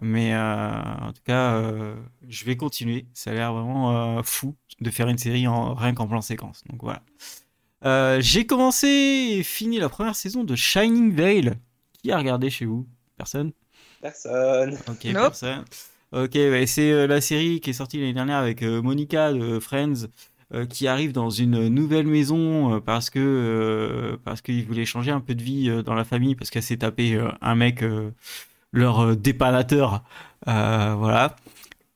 Mais 0.00 0.34
euh, 0.34 0.70
en 0.72 1.12
tout 1.12 1.22
cas, 1.24 1.54
euh, 1.54 1.94
je 2.28 2.44
vais 2.44 2.56
continuer. 2.56 3.06
Ça 3.14 3.30
a 3.30 3.34
l'air 3.34 3.52
vraiment 3.52 4.18
euh, 4.18 4.22
fou 4.22 4.54
de 4.80 4.90
faire 4.90 5.08
une 5.08 5.18
série 5.18 5.46
en, 5.46 5.74
rien 5.74 5.94
qu'en 5.94 6.06
plan 6.06 6.20
séquence. 6.20 6.62
Donc 6.70 6.82
voilà. 6.82 7.02
Euh, 7.84 8.20
j'ai 8.20 8.46
commencé 8.46 8.86
et 8.88 9.42
fini 9.42 9.78
la 9.78 9.88
première 9.88 10.14
saison 10.16 10.44
de 10.44 10.54
Shining 10.56 11.14
Vale. 11.14 11.56
Qui 12.02 12.10
a 12.12 12.18
regardé 12.18 12.50
chez 12.50 12.64
vous? 12.64 12.86
Personne? 13.16 13.52
Personne. 14.00 14.78
Ok, 14.88 15.04
Nope. 15.06 15.14
personne. 15.14 15.64
Ok, 16.12 16.32
c'est 16.66 16.92
euh, 16.92 17.06
la 17.06 17.20
série 17.20 17.60
qui 17.60 17.70
est 17.70 17.72
sortie 17.72 17.98
l'année 17.98 18.12
dernière 18.12 18.36
avec 18.38 18.62
euh, 18.62 18.82
Monica 18.82 19.32
de 19.32 19.58
Friends 19.60 20.04
euh, 20.04 20.08
qui 20.68 20.86
arrive 20.86 21.12
dans 21.12 21.30
une 21.30 21.68
nouvelle 21.68 22.06
maison 22.06 22.74
euh, 22.76 22.80
parce 22.80 23.10
que 23.10 23.18
euh, 23.20 24.16
parce 24.24 24.42
qu'il 24.42 24.64
voulait 24.66 24.84
changer 24.84 25.10
un 25.10 25.20
peu 25.20 25.34
de 25.34 25.42
vie 25.42 25.70
euh, 25.70 25.82
dans 25.82 25.94
la 25.94 26.04
famille 26.04 26.34
parce 26.34 26.50
qu'elle 26.50 26.62
s'est 26.62 26.78
tapé 26.78 27.14
euh, 27.14 27.30
un 27.40 27.54
mec 27.54 27.82
euh, 27.82 28.10
leur 28.72 29.00
euh, 29.00 29.16
dépanateur 29.16 30.02
euh, 30.48 30.94
voilà. 30.98 31.36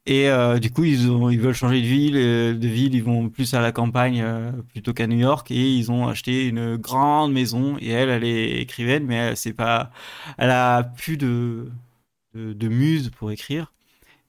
Et 0.07 0.29
euh, 0.31 0.59
du 0.59 0.71
coup 0.71 0.85
ils 0.85 1.11
ont 1.11 1.31
ils 1.31 1.41
veulent 1.41 1.55
changer 1.55 1.83
de 1.83 1.87
ville 1.87 2.17
euh, 2.17 2.55
de 2.55 2.69
ville 2.69 2.95
ils 2.95 3.03
vont 3.03 3.29
plus 3.29 3.55
à 3.55 3.61
la 3.61 3.73
campagne 3.73 4.23
euh, 4.23 4.53
plutôt 4.73 4.93
qu'à 4.93 5.07
New 5.07 5.19
York 5.19 5.51
et 5.51 5.75
ils 5.75 5.91
ont 5.91 6.07
acheté 6.09 6.47
une 6.47 6.77
grande 6.77 7.33
maison 7.33 7.77
et 7.81 7.91
elle 7.91 8.09
elle 8.11 8.25
est 8.25 8.61
écrivaine 8.61 9.05
mais 9.07 9.17
elle 9.17 9.37
c'est 9.37 9.53
pas 9.53 9.91
elle 10.39 10.51
a 10.51 10.85
plus 10.85 11.17
de, 11.17 11.71
de 12.35 12.69
muse 12.69 13.11
pour 13.11 13.31
écrire 13.33 13.73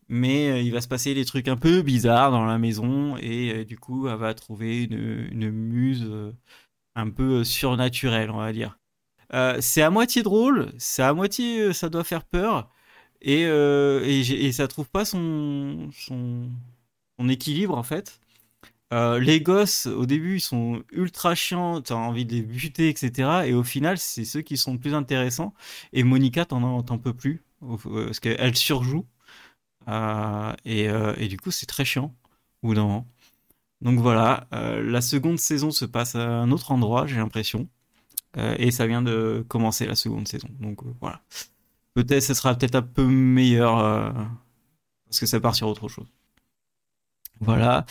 mais 0.09 0.49
euh, 0.49 0.61
il 0.61 0.71
va 0.71 0.81
se 0.81 0.87
passer 0.87 1.13
des 1.13 1.25
trucs 1.25 1.47
un 1.47 1.57
peu 1.57 1.81
bizarres 1.81 2.31
dans 2.31 2.45
la 2.45 2.57
maison 2.57 3.17
et 3.17 3.51
euh, 3.53 3.65
du 3.65 3.77
coup 3.77 4.07
elle 4.07 4.17
va 4.17 4.33
trouver 4.33 4.83
une, 4.83 5.51
muse 5.51 6.05
euh, 6.07 6.31
un 6.95 7.09
peu 7.09 7.43
surnaturelle 7.43 8.31
on 8.31 8.37
va 8.37 8.53
dire. 8.53 8.79
C'est 9.59 9.81
à 9.81 9.89
moitié 9.89 10.23
drôle 10.23 10.71
c'est 10.77 11.03
à 11.03 11.13
moitié 11.13 11.73
ça 11.73 11.89
doit 11.89 12.05
faire 12.05 12.23
peur 12.23 12.69
et, 13.21 13.41
et, 13.43 14.51
ça 14.51 14.67
trouve 14.67 14.89
pas 14.89 15.03
son, 15.03 15.89
son, 15.91 16.49
équilibre 17.29 17.77
en 17.77 17.83
fait. 17.83 18.21
Les 18.91 19.41
gosses 19.41 19.87
au 19.87 20.05
début 20.05 20.37
ils 20.37 20.41
sont 20.41 20.83
ultra 20.91 21.35
chiants 21.35 21.81
t'as 21.81 21.95
envie 21.95 22.25
de 22.25 22.35
les 22.35 22.41
buter 22.41 22.89
etc 22.89 23.41
et 23.47 23.53
au 23.53 23.63
final 23.63 23.97
c'est 23.97 24.25
ceux 24.25 24.41
qui 24.41 24.55
sont 24.57 24.77
plus 24.77 24.93
intéressants. 24.93 25.53
Et 25.93 26.03
Monica 26.03 26.45
t'en 26.45 26.81
t'en 26.83 26.97
peux 26.97 27.13
plus 27.13 27.43
parce 27.59 28.21
qu'elle 28.21 28.55
surjoue 28.55 29.05
et, 29.88 30.89
euh, 30.89 31.13
et 31.17 31.28
du 31.28 31.38
coup, 31.38 31.52
c'est 31.52 31.65
très 31.65 31.86
chiant 31.86 32.13
au 32.62 32.67
bout 32.67 32.76
d'un 32.76 32.84
moment. 32.84 33.08
Donc 33.82 34.00
voilà, 34.00 34.47
euh, 34.54 34.82
la 34.84 35.02
seconde 35.02 35.39
saison 35.39 35.71
se 35.71 35.86
passe 35.86 36.15
à 36.15 36.28
un 36.28 36.52
autre 36.52 36.71
endroit, 36.71 37.06
j'ai 37.06 37.17
l'impression. 37.17 37.67
Euh, 38.38 38.56
et 38.58 38.71
ça 38.71 38.88
vient 38.88 39.02
de 39.02 39.45
commencer 39.47 39.86
la 39.86 39.95
seconde 39.95 40.28
saison. 40.28 40.50
Donc 40.60 40.84
euh, 40.84 40.93
voilà. 41.00 41.21
Peut-être 41.93 42.23
ce 42.23 42.34
sera 42.34 42.56
peut-être 42.56 42.76
un 42.76 42.82
peu 42.82 43.06
meilleur 43.06 43.80
euh, 43.80 44.12
parce 45.06 45.19
que 45.19 45.26
ça 45.26 45.39
part 45.39 45.56
sur 45.56 45.67
autre 45.67 45.88
chose. 45.88 46.08
Voilà. 47.39 47.86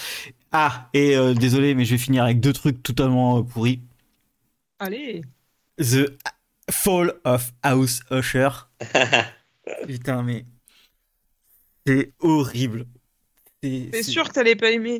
Ah, 0.53 0.89
et 0.93 1.17
euh, 1.17 1.35
désolé, 1.35 1.75
mais 1.75 1.85
je 1.85 1.93
vais 1.93 1.99
finir 1.99 2.25
avec 2.25 2.41
deux 2.41 2.53
trucs 2.53 2.83
totalement 2.83 3.39
euh, 3.39 3.43
pourris. 3.43 3.81
Allez. 4.79 5.23
The 5.79 6.17
Fall 6.71 7.15
of 7.25 7.53
House 7.63 8.01
Usher. 8.11 8.49
Putain, 9.87 10.23
mais 10.23 10.47
c'est 11.87 12.13
horrible. 12.21 12.87
C'est 13.93 14.03
sûr 14.03 14.29
que 14.29 14.33
t'allais 14.35 14.57
pas 14.57 14.71
aimer? 14.71 14.99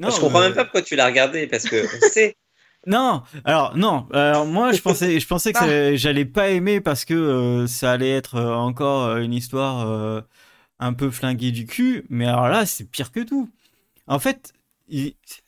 Non, 0.00 0.10
je 0.10 0.20
comprends 0.20 0.40
euh, 0.40 0.42
même 0.48 0.54
pas 0.54 0.64
pourquoi 0.64 0.82
tu 0.82 0.96
l'as 0.96 1.06
regardé 1.06 1.46
parce 1.46 1.64
que 1.64 1.84
on 1.96 2.00
sait. 2.00 2.36
Non, 2.86 3.24
alors 3.44 3.76
non, 3.76 4.06
alors 4.12 4.46
moi 4.46 4.70
je 4.70 4.80
pensais, 4.80 5.18
je 5.18 5.26
pensais 5.26 5.52
que 5.52 5.58
ça- 5.58 5.96
j'allais 5.96 6.24
pas 6.24 6.50
aimer 6.50 6.80
parce 6.80 7.04
que 7.04 7.14
euh, 7.14 7.66
ça 7.66 7.90
allait 7.90 8.12
être 8.12 8.36
euh, 8.36 8.54
encore 8.54 9.16
une 9.16 9.34
histoire 9.34 9.88
euh, 9.88 10.20
un 10.80 10.92
peu 10.94 11.10
flinguée 11.10 11.52
du 11.52 11.66
cul, 11.66 12.06
mais 12.10 12.26
alors 12.26 12.48
là 12.48 12.66
c'est 12.66 12.84
pire 12.84 13.12
que 13.12 13.20
tout. 13.20 13.50
En 14.08 14.18
fait, 14.20 14.54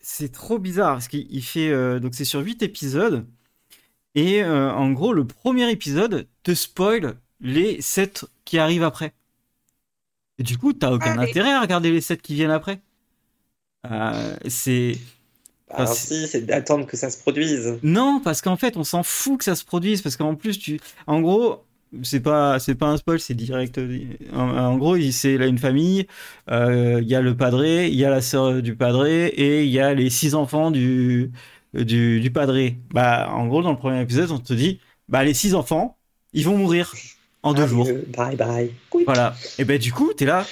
c'est 0.00 0.32
trop 0.32 0.58
bizarre 0.58 0.94
parce 0.94 1.08
qu'il 1.08 1.26
il 1.30 1.42
fait 1.44 1.70
euh, 1.70 2.00
donc 2.00 2.14
c'est 2.14 2.24
sur 2.24 2.40
8 2.40 2.62
épisodes 2.62 3.26
et 4.14 4.42
euh, 4.44 4.72
en 4.72 4.92
gros 4.92 5.12
le 5.14 5.26
premier 5.26 5.70
épisode 5.70 6.28
te 6.44 6.54
spoil 6.54 7.16
les 7.40 7.82
7 7.82 8.26
qui 8.44 8.58
arrivent 8.58 8.84
après. 8.84 9.14
Et 10.38 10.42
du 10.42 10.58
coup, 10.58 10.72
t'as 10.72 10.90
aucun 10.92 11.12
Allez. 11.12 11.18
intérêt 11.18 11.52
à 11.52 11.60
regarder 11.60 11.90
les 11.92 12.00
7 12.00 12.22
qui 12.22 12.34
viennent 12.34 12.50
après. 12.50 12.80
Euh, 13.86 14.36
c'est 14.48 14.98
Alors 15.70 15.88
Ah, 15.88 15.94
si, 15.94 16.26
c'est 16.28 16.42
d'attendre 16.44 16.86
que 16.86 16.96
ça 16.98 17.08
se 17.10 17.16
produise. 17.18 17.80
non, 17.82 18.20
parce 18.22 18.42
qu'en 18.42 18.56
fait, 18.56 18.76
on 18.76 18.82
s'en 18.84 19.02
fout 19.04 19.38
que 19.38 19.44
ça 19.44 19.54
se 19.54 19.64
produise, 19.64 20.02
parce 20.02 20.16
qu'en 20.16 20.34
plus, 20.34 20.58
tu, 20.58 20.80
en 21.06 21.20
gros, 21.20 21.64
c'est 22.02 22.20
pas, 22.20 22.58
c'est 22.58 22.74
pas 22.74 22.86
un 22.88 22.96
spoil, 22.96 23.20
c'est 23.20 23.34
direct. 23.34 23.78
En, 24.32 24.38
en 24.56 24.76
gros, 24.78 24.96
il- 24.96 25.12
c'est 25.12 25.38
là 25.38 25.46
une 25.46 25.58
famille. 25.58 26.06
euh, 26.50 26.98
Il 27.02 27.08
y 27.08 27.14
a 27.14 27.20
le 27.20 27.36
padré, 27.36 27.86
il 27.88 27.94
y 27.94 28.04
a 28.04 28.10
la 28.10 28.20
sœur 28.20 28.62
du 28.62 28.74
padré, 28.76 29.26
et 29.28 29.64
il 29.64 29.70
y 29.70 29.78
a 29.80 29.94
les 29.94 30.10
six 30.10 30.34
enfants 30.34 30.70
du, 30.72 31.30
du, 31.74 32.20
du 32.20 32.30
padré. 32.32 32.78
Bah, 32.92 33.28
en 33.32 33.46
gros, 33.46 33.62
dans 33.62 33.70
le 33.72 33.78
premier 33.78 34.00
épisode, 34.02 34.30
on 34.32 34.38
te 34.40 34.52
dit, 34.54 34.80
bah, 35.08 35.22
les 35.24 35.34
six 35.34 35.54
enfants, 35.54 35.98
ils 36.32 36.44
vont 36.44 36.56
mourir 36.58 36.92
en 37.42 37.54
deux 37.54 37.66
jours. 37.66 37.86
Adieu, 37.88 38.06
Bye 38.16 38.36
bye. 38.36 38.74
Quick. 38.90 39.06
Voilà. 39.06 39.34
Et 39.58 39.64
ben 39.64 39.78
du 39.78 39.92
coup, 39.92 40.12
t'es 40.12 40.24
là. 40.24 40.46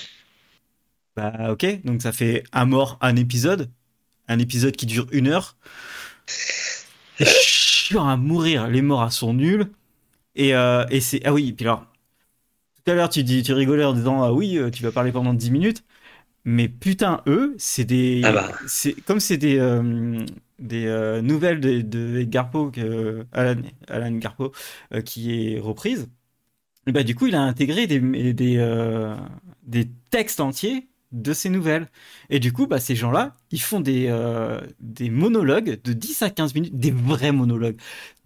Bah 1.17 1.51
ok, 1.51 1.83
donc 1.85 2.03
ça 2.03 2.13
fait 2.13 2.45
un 2.53 2.67
mort, 2.67 2.99
un 3.01 3.17
épisode. 3.17 3.71
Un 4.29 4.39
épisode 4.39 4.77
qui 4.77 4.87
dure 4.87 5.07
une 5.13 5.29
heure. 5.29 5.57
C'est 7.19 7.27
chiant 7.27 8.09
à 8.09 8.17
mourir. 8.17 8.69
Les 8.69 8.83
morts 8.83 9.13
sont 9.13 9.33
nuls. 9.33 9.71
Et, 10.35 10.55
euh, 10.55 10.85
et 10.91 11.01
c'est... 11.01 11.21
Ah 11.25 11.33
oui, 11.33 11.53
puis 11.53 11.65
alors... 11.65 11.87
Tout 12.85 12.93
à 12.93 12.95
l'heure, 12.95 13.09
tu, 13.09 13.25
dis, 13.25 13.43
tu 13.43 13.53
rigolais 13.53 13.85
en 13.85 13.95
disant, 13.95 14.23
ah 14.23 14.33
oui, 14.33 14.59
euh, 14.59 14.71
tu 14.71 14.83
vas 14.83 14.93
parler 14.93 15.13
pendant 15.13 15.35
10 15.35 15.51
minutes. 15.51 15.85
Mais 16.45 16.69
putain, 16.69 17.23
eux, 17.27 17.55
c'est 17.59 17.85
des... 17.85 18.21
Ah 18.23 18.33
bah. 18.33 18.53
c'est 18.69 18.93
Comme 18.93 19.19
c'est 19.19 19.39
des, 19.39 19.59
euh, 19.59 20.25
des 20.59 20.87
euh, 20.87 21.23
nouvelles 21.23 21.61
de, 21.61 21.81
de 21.81 22.19
Edgar 22.19 22.51
Poe, 22.51 22.71
Alan, 23.33 23.61
Alan 23.89 24.13
Garpo, 24.13 24.53
qui 25.05 25.55
est 25.55 25.59
reprise. 25.59 26.09
Bah, 26.87 27.03
du 27.03 27.15
coup, 27.15 27.27
il 27.27 27.35
a 27.35 27.43
intégré 27.43 27.87
des, 27.87 28.33
des, 28.33 28.57
euh, 28.59 29.17
des 29.65 29.89
textes 30.11 30.41
entiers 30.41 30.87
de 31.13 31.33
ces 31.33 31.49
nouvelles. 31.49 31.89
Et 32.31 32.39
du 32.39 32.53
coup, 32.53 32.67
bah, 32.67 32.79
ces 32.81 32.95
gens-là, 32.95 33.35
ils 33.51 33.61
font 33.61 33.81
des, 33.81 34.07
euh, 34.09 34.61
des 34.81 35.11
monologues 35.11 35.81
de 35.83 35.93
10 35.93 36.23
à 36.23 36.31
15 36.31 36.55
minutes, 36.55 36.79
des 36.79 36.91
vrais 36.93 37.33
monologues 37.33 37.77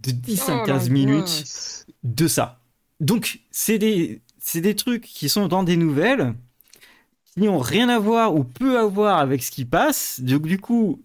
de 0.00 0.10
10 0.10 0.48
à 0.48 0.56
Oh, 0.56 0.64
15 0.66 0.90
minutes 0.90 1.86
de 2.04 2.28
ça. 2.28 2.60
Donc, 3.00 3.40
c'est 3.50 3.78
des, 3.78 4.20
c'est 4.38 4.60
des 4.60 4.76
trucs 4.76 5.02
qui 5.04 5.28
sont 5.30 5.48
dans 5.48 5.62
des 5.62 5.76
nouvelles 5.76 6.34
qui 7.34 7.40
n'ont 7.42 7.58
rien 7.58 7.88
à 7.88 7.98
voir 7.98 8.34
ou 8.34 8.44
peu 8.44 8.78
à 8.78 8.84
voir 8.84 9.18
avec 9.18 9.42
ce 9.42 9.50
qui 9.50 9.64
passe. 9.64 10.20
Donc, 10.20 10.46
du 10.46 10.58
coup, 10.58 11.02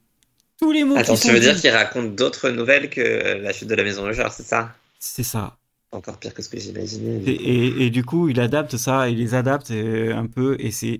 tous 0.59 0.71
les 0.71 0.83
mots 0.85 0.95
Attends, 0.97 1.13
qui 1.13 1.19
tu 1.21 1.27
sont 1.27 1.33
veux 1.33 1.39
dire 1.39 1.55
dits- 1.55 1.61
qu'il 1.61 1.69
raconte 1.71 2.15
d'autres 2.15 2.49
nouvelles 2.49 2.89
que 2.89 3.01
la 3.41 3.53
chute 3.53 3.67
de 3.67 3.75
la 3.75 3.83
maison 3.83 4.03
Roger, 4.03 4.27
c'est 4.31 4.43
ça? 4.43 4.75
C'est 4.99 5.23
ça. 5.23 5.57
Encore 5.91 6.19
pire 6.19 6.33
que 6.33 6.41
ce 6.43 6.49
que 6.49 6.59
j'imaginais. 6.59 7.21
Et, 7.25 7.31
et- 7.31 7.85
et 7.85 7.89
du 7.89 8.03
coup, 8.03 8.29
il 8.29 8.39
adapte 8.39 8.77
ça, 8.77 9.09
il 9.09 9.17
les 9.17 9.33
adapte 9.35 9.71
un 9.71 10.27
peu, 10.27 10.55
et 10.59 10.71
c'est 10.71 10.99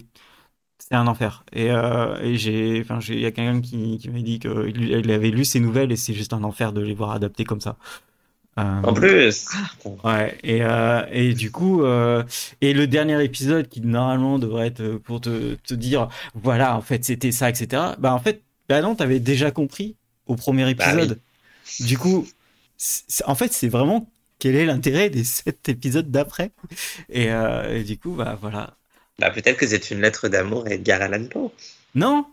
c'est 0.79 0.95
un 0.95 1.07
enfer. 1.07 1.45
Et, 1.53 1.71
euh, 1.71 2.19
et 2.21 2.37
j'ai, 2.37 2.81
enfin, 2.81 2.99
il 3.09 3.19
y 3.21 3.25
a 3.27 3.31
quelqu'un 3.31 3.61
qui, 3.61 3.97
qui 3.99 4.09
m'a 4.09 4.21
dit 4.21 4.39
qu'il 4.39 4.51
il 4.83 5.11
avait 5.11 5.31
lu 5.31 5.45
ces 5.45 5.59
nouvelles 5.59 5.91
et 5.91 5.95
c'est 5.97 6.13
juste 6.13 6.33
un 6.33 6.43
enfer 6.43 6.73
de 6.73 6.81
les 6.81 6.93
voir 6.95 7.11
adaptées 7.11 7.45
comme 7.45 7.61
ça. 7.61 7.77
Euh, 8.59 8.81
En 8.83 8.93
plus, 8.93 9.47
Ouais, 10.03 10.37
et, 10.43 10.61
euh, 10.63 11.03
et 11.11 11.33
du 11.33 11.51
coup, 11.51 11.83
euh, 11.83 12.23
et 12.61 12.73
le 12.73 12.85
dernier 12.87 13.23
épisode 13.23 13.67
qui 13.69 13.81
normalement 13.81 14.37
devrait 14.39 14.67
être 14.67 14.97
pour 14.97 15.19
te, 15.21 15.55
te 15.55 15.73
dire, 15.73 16.09
voilà, 16.35 16.77
en 16.77 16.81
fait, 16.81 17.03
c'était 17.03 17.31
ça, 17.31 17.49
etc. 17.49 17.95
Bah, 17.99 18.13
en 18.13 18.19
fait, 18.19 18.43
bah 18.69 18.81
non, 18.81 18.95
t'avais 18.95 19.19
déjà 19.19 19.49
compris 19.51 19.95
au 20.27 20.35
premier 20.35 20.69
Bah 20.77 20.93
oui. 20.95 21.07
épisode. 21.07 21.19
Du 21.79 21.97
coup, 21.97 22.27
en 23.25 23.35
fait, 23.35 23.53
c'est 23.53 23.69
vraiment 23.69 24.09
quel 24.45 24.57
est 24.57 24.65
l'intérêt 24.67 25.09
des 25.09 25.23
sept 25.23 25.69
épisodes 25.69 26.11
d'après. 26.11 26.51
Et, 27.09 27.31
euh, 27.31 27.79
et 27.79 27.83
du 27.83 27.97
coup, 27.97 28.11
bah 28.11 28.37
voilà. 28.39 28.77
Bah, 29.17 29.31
peut-être 29.31 29.57
que 29.57 29.65
c'est 29.65 29.89
une 29.89 30.01
lettre 30.01 30.27
d'amour 30.27 30.67
à 30.67 30.69
Edgar 30.69 31.01
Allan 31.01 31.25
Poe. 31.25 31.51
Non, 31.95 32.27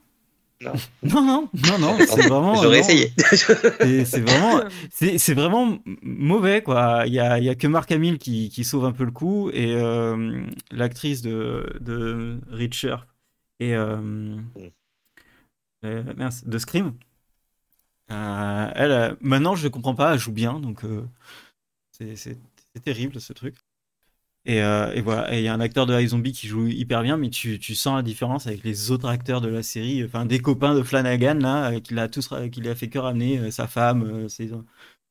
Non. 0.60 0.72
non, 1.02 1.22
non, 1.24 1.48
non, 1.54 1.78
non, 1.78 1.96
c'est 2.00 2.28
vraiment. 2.28 2.54
J'aurais 2.56 2.80
essayé. 2.80 3.12
C'est 4.04 4.20
vraiment, 4.20 4.60
c'est 4.90 5.32
vraiment 5.32 5.78
mauvais 6.02 6.62
quoi. 6.62 7.04
Il 7.06 7.14
y 7.14 7.18
a, 7.18 7.38
y 7.38 7.48
a 7.48 7.54
que 7.54 7.66
Marc 7.66 7.90
Hamill 7.90 8.18
qui, 8.18 8.50
qui 8.50 8.62
sauve 8.62 8.84
un 8.84 8.92
peu 8.92 9.04
le 9.04 9.10
coup 9.10 9.48
et 9.54 9.74
euh, 9.74 10.44
l'actrice 10.70 11.22
de, 11.22 11.78
de 11.80 12.38
Reacher 12.50 12.96
et 13.58 13.74
euh, 13.74 14.36
euh, 15.86 16.02
mince, 16.18 16.44
de 16.44 16.58
Scream. 16.58 16.92
Euh, 18.10 18.70
elle, 18.74 18.90
euh, 18.92 19.14
maintenant 19.22 19.54
je 19.54 19.68
comprends 19.68 19.94
pas, 19.94 20.12
elle 20.12 20.18
joue 20.18 20.32
bien 20.32 20.60
donc 20.60 20.84
euh, 20.84 21.08
c'est 22.16 22.38
terrible 22.84 23.20
ce 23.20 23.32
truc. 23.32 23.56
Et, 24.44 24.60
euh, 24.60 24.92
et 24.92 25.00
voilà, 25.02 25.32
et 25.32 25.38
il 25.38 25.44
y 25.44 25.48
a 25.48 25.54
un 25.54 25.60
acteur 25.60 25.86
de 25.86 25.98
iZombie 26.00 26.32
qui 26.32 26.48
joue 26.48 26.66
hyper 26.66 27.02
bien, 27.02 27.16
mais 27.16 27.30
tu, 27.30 27.60
tu 27.60 27.76
sens 27.76 27.94
la 27.96 28.02
différence 28.02 28.48
avec 28.48 28.64
les 28.64 28.90
autres 28.90 29.08
acteurs 29.08 29.40
de 29.40 29.48
la 29.48 29.62
série, 29.62 30.04
enfin 30.04 30.26
des 30.26 30.40
copains 30.40 30.74
de 30.74 30.82
Flanagan 30.82 31.34
là, 31.34 31.70
euh, 31.72 31.80
qu'il 31.80 31.96
a 32.00 32.08
tous, 32.08 32.26
ra- 32.26 32.48
qu'il 32.48 32.68
a 32.68 32.74
fait 32.74 32.88
que 32.88 32.98
ramener 32.98 33.38
euh, 33.38 33.50
sa 33.52 33.68
femme, 33.68 34.02
euh, 34.02 34.28
ses, 34.28 34.50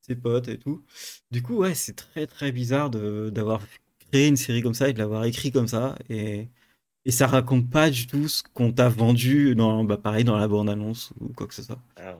ses 0.01 0.15
potes 0.15 0.49
et 0.49 0.57
tout. 0.59 0.83
Du 1.31 1.41
coup, 1.41 1.55
ouais, 1.57 1.75
c'est 1.75 1.95
très 1.95 2.27
très 2.27 2.51
bizarre 2.51 2.89
de 2.89 3.29
d'avoir 3.29 3.61
créé 4.11 4.27
une 4.27 4.35
série 4.37 4.61
comme 4.61 4.73
ça 4.73 4.89
et 4.89 4.93
de 4.93 4.99
l'avoir 4.99 5.23
écrit 5.25 5.51
comme 5.51 5.67
ça, 5.67 5.95
et 6.09 6.49
et 7.05 7.11
ça 7.11 7.27
raconte 7.27 7.69
pas 7.69 7.89
du 7.89 8.07
tout 8.07 8.27
ce 8.29 8.43
qu'on 8.53 8.71
t'a 8.73 8.89
vendu 8.89 9.55
dans, 9.55 9.83
bah 9.83 9.97
pareil 9.97 10.23
dans 10.23 10.37
la 10.37 10.47
bande 10.47 10.69
annonce 10.69 11.13
ou 11.21 11.29
quoi 11.29 11.47
que 11.47 11.53
ce 11.55 11.63
soit. 11.63 11.79
Ah. 11.97 12.17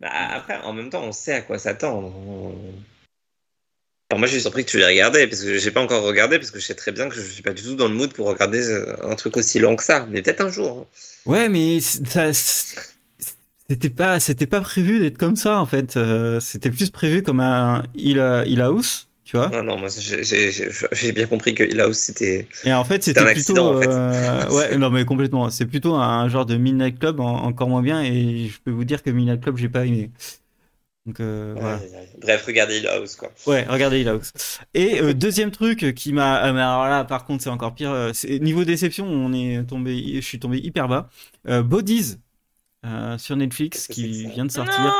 Bah, 0.00 0.08
après, 0.10 0.60
en 0.62 0.72
même 0.72 0.90
temps, 0.90 1.02
on 1.04 1.12
sait 1.12 1.34
à 1.34 1.42
quoi 1.42 1.58
s'attendre. 1.58 2.14
On- 2.16 2.72
Alors, 4.10 4.20
moi, 4.20 4.26
je 4.26 4.32
suis 4.32 4.40
surpris 4.40 4.64
que 4.64 4.70
tu 4.70 4.78
l'aies 4.78 4.86
regardé, 4.86 5.26
parce 5.26 5.42
que 5.42 5.58
j'ai 5.58 5.70
pas 5.70 5.82
encore 5.82 6.02
regardé, 6.02 6.38
parce 6.38 6.50
que 6.50 6.58
je 6.58 6.64
sais 6.64 6.74
très 6.74 6.92
bien 6.92 7.08
que 7.10 7.14
je 7.14 7.20
suis 7.20 7.42
pas 7.42 7.52
du 7.52 7.62
tout 7.62 7.74
dans 7.74 7.88
le 7.88 7.94
mood 7.94 8.10
pour 8.14 8.26
regarder 8.26 8.66
euh, 8.66 8.96
un 9.02 9.14
truc 9.16 9.36
aussi 9.36 9.58
long 9.58 9.76
que 9.76 9.84
ça. 9.84 10.06
Mais 10.10 10.22
peut-être 10.22 10.40
un 10.40 10.50
jour. 10.50 10.86
hein. 11.26 11.30
Ouais, 11.30 11.48
mais 11.50 11.78
ça, 11.80 12.32
c'était 13.68 13.90
pas, 13.90 14.18
c'était 14.18 14.46
pas 14.46 14.62
prévu 14.62 14.98
d'être 14.98 15.18
comme 15.18 15.36
ça 15.36 15.58
en 15.58 15.66
fait. 15.66 15.98
Euh, 15.98 16.40
c'était 16.40 16.70
plus 16.70 16.88
prévu 16.88 17.22
comme 17.22 17.40
un 17.40 17.82
Hill, 17.94 18.22
Hill 18.46 18.62
House, 18.62 19.08
tu 19.24 19.36
vois. 19.36 19.50
Non, 19.50 19.62
non, 19.62 19.76
moi, 19.76 19.88
j'ai- 19.90 21.12
bien 21.12 21.26
compris 21.26 21.54
que 21.54 21.64
là 21.64 21.86
aussi, 21.86 22.00
c'était. 22.06 22.46
Et 22.64 22.72
en 22.72 22.84
fait, 22.84 23.02
C'était 23.02 23.20
plutôt, 23.20 23.38
accident, 23.40 23.74
en 23.74 23.80
fait. 23.82 23.88
euh, 23.90 24.50
ouais, 24.52 24.78
non 24.78 24.88
mais 24.88 25.04
complètement. 25.04 25.50
C'est 25.50 25.66
plutôt 25.66 25.96
un 25.96 26.26
genre 26.30 26.46
de 26.46 26.56
Midnight 26.56 26.98
Club 26.98 27.20
en- 27.20 27.42
encore 27.42 27.68
moins 27.68 27.82
bien. 27.82 28.02
Et 28.02 28.48
je 28.48 28.58
peux 28.64 28.70
vous 28.70 28.84
dire 28.84 29.02
que 29.02 29.10
Midnight 29.10 29.42
Club, 29.42 29.58
j'ai 29.58 29.68
pas 29.68 29.84
aimé. 29.84 30.10
Donc 31.08 31.20
euh. 31.20 31.54
Ouais. 31.54 31.90
Bref, 32.20 32.44
regardez 32.46 32.80
Hill 32.80 32.86
House, 32.86 33.16
quoi. 33.16 33.30
Ouais, 33.46 33.64
regardez 33.66 34.02
Hill 34.02 34.08
House. 34.08 34.30
Et 34.74 35.00
euh, 35.00 35.14
deuxième 35.14 35.50
truc 35.50 35.94
qui 35.94 36.12
m'a, 36.12 36.52
mais 36.52 36.60
alors 36.60 36.84
là, 36.84 37.04
par 37.04 37.24
contre, 37.24 37.42
c'est 37.42 37.48
encore 37.48 37.74
pire. 37.74 37.90
euh, 37.90 38.10
c'est 38.12 38.38
niveau 38.40 38.64
déception, 38.64 39.06
on 39.06 39.32
est 39.32 39.64
tombé, 39.66 40.16
je 40.16 40.20
suis 40.20 40.38
tombé 40.38 40.58
hyper 40.58 40.86
bas. 40.86 41.08
Euh, 41.48 41.62
Bodies 41.62 42.16
euh, 42.84 43.16
sur 43.16 43.36
Netflix 43.36 43.86
qui 43.86 44.26
vient 44.26 44.44
de 44.44 44.50
sortir. 44.50 44.78
Non 44.80 44.92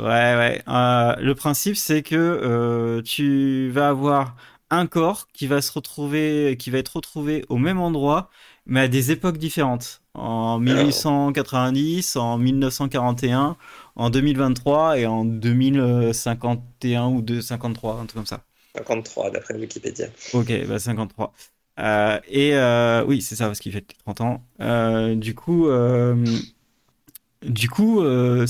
Ouais, 0.00 0.36
ouais. 0.36 0.62
Euh, 0.68 1.16
le 1.16 1.34
principe, 1.34 1.76
c'est 1.76 2.02
que 2.02 2.14
euh, 2.14 3.02
tu 3.02 3.68
vas 3.70 3.88
avoir 3.88 4.36
un 4.70 4.86
corps 4.86 5.26
qui 5.34 5.48
va 5.48 5.60
se 5.60 5.72
retrouver, 5.72 6.56
qui 6.56 6.70
va 6.70 6.78
être 6.78 6.96
retrouvé 6.96 7.44
au 7.48 7.58
même 7.58 7.80
endroit, 7.80 8.30
mais 8.66 8.80
à 8.80 8.88
des 8.88 9.10
époques 9.10 9.38
différentes. 9.38 10.02
En 10.14 10.58
1890, 10.58 12.16
en 12.16 12.38
1941, 12.38 13.56
en 13.96 14.10
2023 14.10 14.98
et 14.98 15.06
en 15.06 15.24
2051 15.24 17.06
ou 17.08 17.22
253, 17.22 17.94
un 17.94 18.06
truc 18.06 18.14
comme 18.14 18.26
ça. 18.26 18.40
53, 18.76 19.30
d'après 19.30 19.54
Wikipédia. 19.54 20.08
Ok, 20.32 20.52
bah 20.66 20.78
53. 20.78 21.32
Euh, 21.80 22.20
et 22.28 22.54
euh, 22.54 23.04
oui, 23.06 23.22
c'est 23.22 23.36
ça, 23.36 23.46
parce 23.46 23.58
qu'il 23.58 23.72
fait 23.72 23.86
30 24.04 24.20
ans. 24.20 24.44
Euh, 24.60 25.14
du 25.14 25.34
coup, 25.34 25.68
euh, 25.68 26.14
du 27.42 27.68
coup 27.68 28.00
euh, 28.02 28.46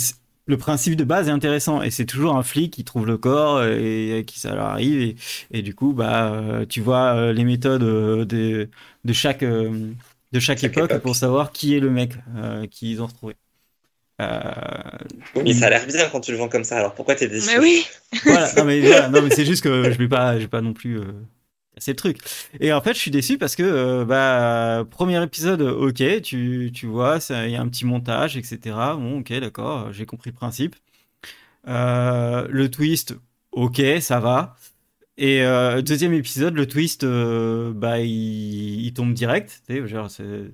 le 0.47 0.57
principe 0.57 0.97
de 0.97 1.05
base 1.05 1.29
est 1.29 1.31
intéressant. 1.33 1.83
Et 1.83 1.91
c'est 1.91 2.07
toujours 2.07 2.37
un 2.37 2.43
flic 2.43 2.73
qui 2.73 2.85
trouve 2.85 3.07
le 3.07 3.19
corps 3.19 3.65
et, 3.65 4.19
et 4.19 4.25
qui 4.25 4.39
ça 4.41 4.55
leur 4.55 4.67
arrive. 4.67 5.01
Et, 5.01 5.17
et 5.51 5.63
du 5.63 5.75
coup, 5.75 5.93
bah, 5.93 6.33
euh, 6.35 6.67
tu 6.67 6.81
vois 6.81 7.15
euh, 7.15 7.33
les 7.33 7.45
méthodes 7.45 7.83
euh, 7.83 8.25
de, 8.25 8.69
de 9.05 9.13
chaque, 9.13 9.43
de 9.45 9.95
chaque, 10.41 10.59
Chaque 10.59 10.65
époque, 10.65 10.91
époque. 10.91 11.03
pour 11.03 11.17
savoir 11.17 11.53
qui 11.53 11.77
est 11.77 11.81
le 11.81 11.91
mec 11.91 12.15
euh, 12.37 12.67
qu'ils 12.67 13.03
ont 13.03 13.07
retrouvé. 13.07 13.35
Euh, 14.21 14.41
Oui, 15.35 15.43
mais 15.45 15.55
ça 15.55 15.67
a 15.67 15.71
l'air 15.71 15.87
bien 15.87 16.09
quand 16.11 16.21
tu 16.21 16.33
le 16.33 16.39
vends 16.39 16.49
comme 16.49 16.65
ça, 16.65 16.79
alors 16.79 16.95
pourquoi 16.95 17.15
t'es 17.15 17.29
déçu? 17.29 17.47
Mais 17.55 17.59
oui 17.59 17.87
voilà, 18.25 18.53
non 18.55 18.65
mais, 18.65 18.81
voilà, 18.81 19.09
non, 19.09 19.23
mais 19.23 19.31
c'est 19.31 19.47
juste 19.47 19.63
que 19.63 19.91
je 19.91 19.99
vais 19.99 20.09
pas, 20.09 20.35
je 20.37 20.43
vais 20.43 20.49
pas 20.49 20.61
non 20.61 20.73
plus 20.75 20.99
euh, 21.01 21.13
casser 21.75 21.93
le 21.93 21.97
truc. 21.97 22.19
Et 22.61 22.73
en 22.73 22.81
fait, 22.81 22.95
je 22.95 22.99
suis 22.99 23.11
déçu 23.11 23.39
parce 23.39 23.57
que 23.57 23.63
euh, 23.63 24.05
bah 24.05 24.85
premier 24.91 25.23
épisode, 25.23 25.63
ok, 25.63 26.23
tu, 26.23 26.71
tu 26.75 26.87
vois, 26.87 27.19
il 27.31 27.51
y 27.51 27.57
a 27.57 27.61
un 27.61 27.69
petit 27.69 27.87
montage, 27.87 28.37
etc. 28.37 28.59
Bon, 28.97 29.21
ok, 29.21 29.33
d'accord, 29.41 29.93
j'ai 29.93 30.07
compris 30.07 30.31
le 30.31 30.37
principe. 30.37 30.77
Euh, 31.69 32.47
le 32.51 32.71
twist, 32.71 33.17
ok, 33.53 33.83
ça 34.01 34.21
va. 34.21 34.57
Et 35.19 35.43
euh, 35.45 35.83
deuxième 35.83 36.15
épisode, 36.15 36.55
le 36.55 36.67
twist, 36.67 37.05
bah 37.05 38.01
il, 38.01 38.93
tombe 38.95 39.15
direct. 39.15 39.63
Genre 39.87 40.11
c'est 40.11 40.53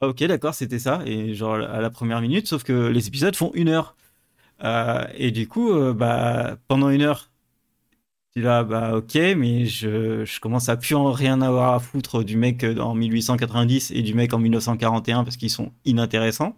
ah, 0.00 0.08
ok, 0.08 0.24
d'accord, 0.24 0.54
c'était 0.54 0.78
ça. 0.78 1.02
Et 1.06 1.34
genre 1.34 1.54
à 1.56 1.80
la 1.80 1.90
première 1.90 2.20
minute, 2.20 2.46
sauf 2.48 2.64
que 2.64 2.88
les 2.88 3.08
épisodes 3.08 3.36
font 3.36 3.52
une 3.54 3.68
heure. 3.68 3.96
Et 5.16 5.30
du 5.30 5.48
coup, 5.48 5.72
bah, 5.94 6.56
pendant 6.68 6.90
une 6.90 7.02
heure, 7.02 7.30
tu 8.36 8.42
là, 8.42 8.64
bah, 8.64 8.96
ok, 8.96 9.14
mais 9.34 9.64
je, 9.64 10.26
je 10.26 10.40
commence 10.40 10.68
à 10.68 10.76
plus 10.76 10.94
en 10.94 11.10
rien 11.10 11.40
avoir 11.40 11.72
à 11.72 11.80
foutre 11.80 12.22
du 12.22 12.36
mec 12.36 12.64
euh, 12.64 12.76
en 12.78 12.94
1890 12.94 13.92
et 13.92 14.02
du 14.02 14.12
mec 14.12 14.34
en 14.34 14.38
1941 14.38 15.24
parce 15.24 15.38
qu'ils 15.38 15.50
sont 15.50 15.72
inintéressants. 15.86 16.54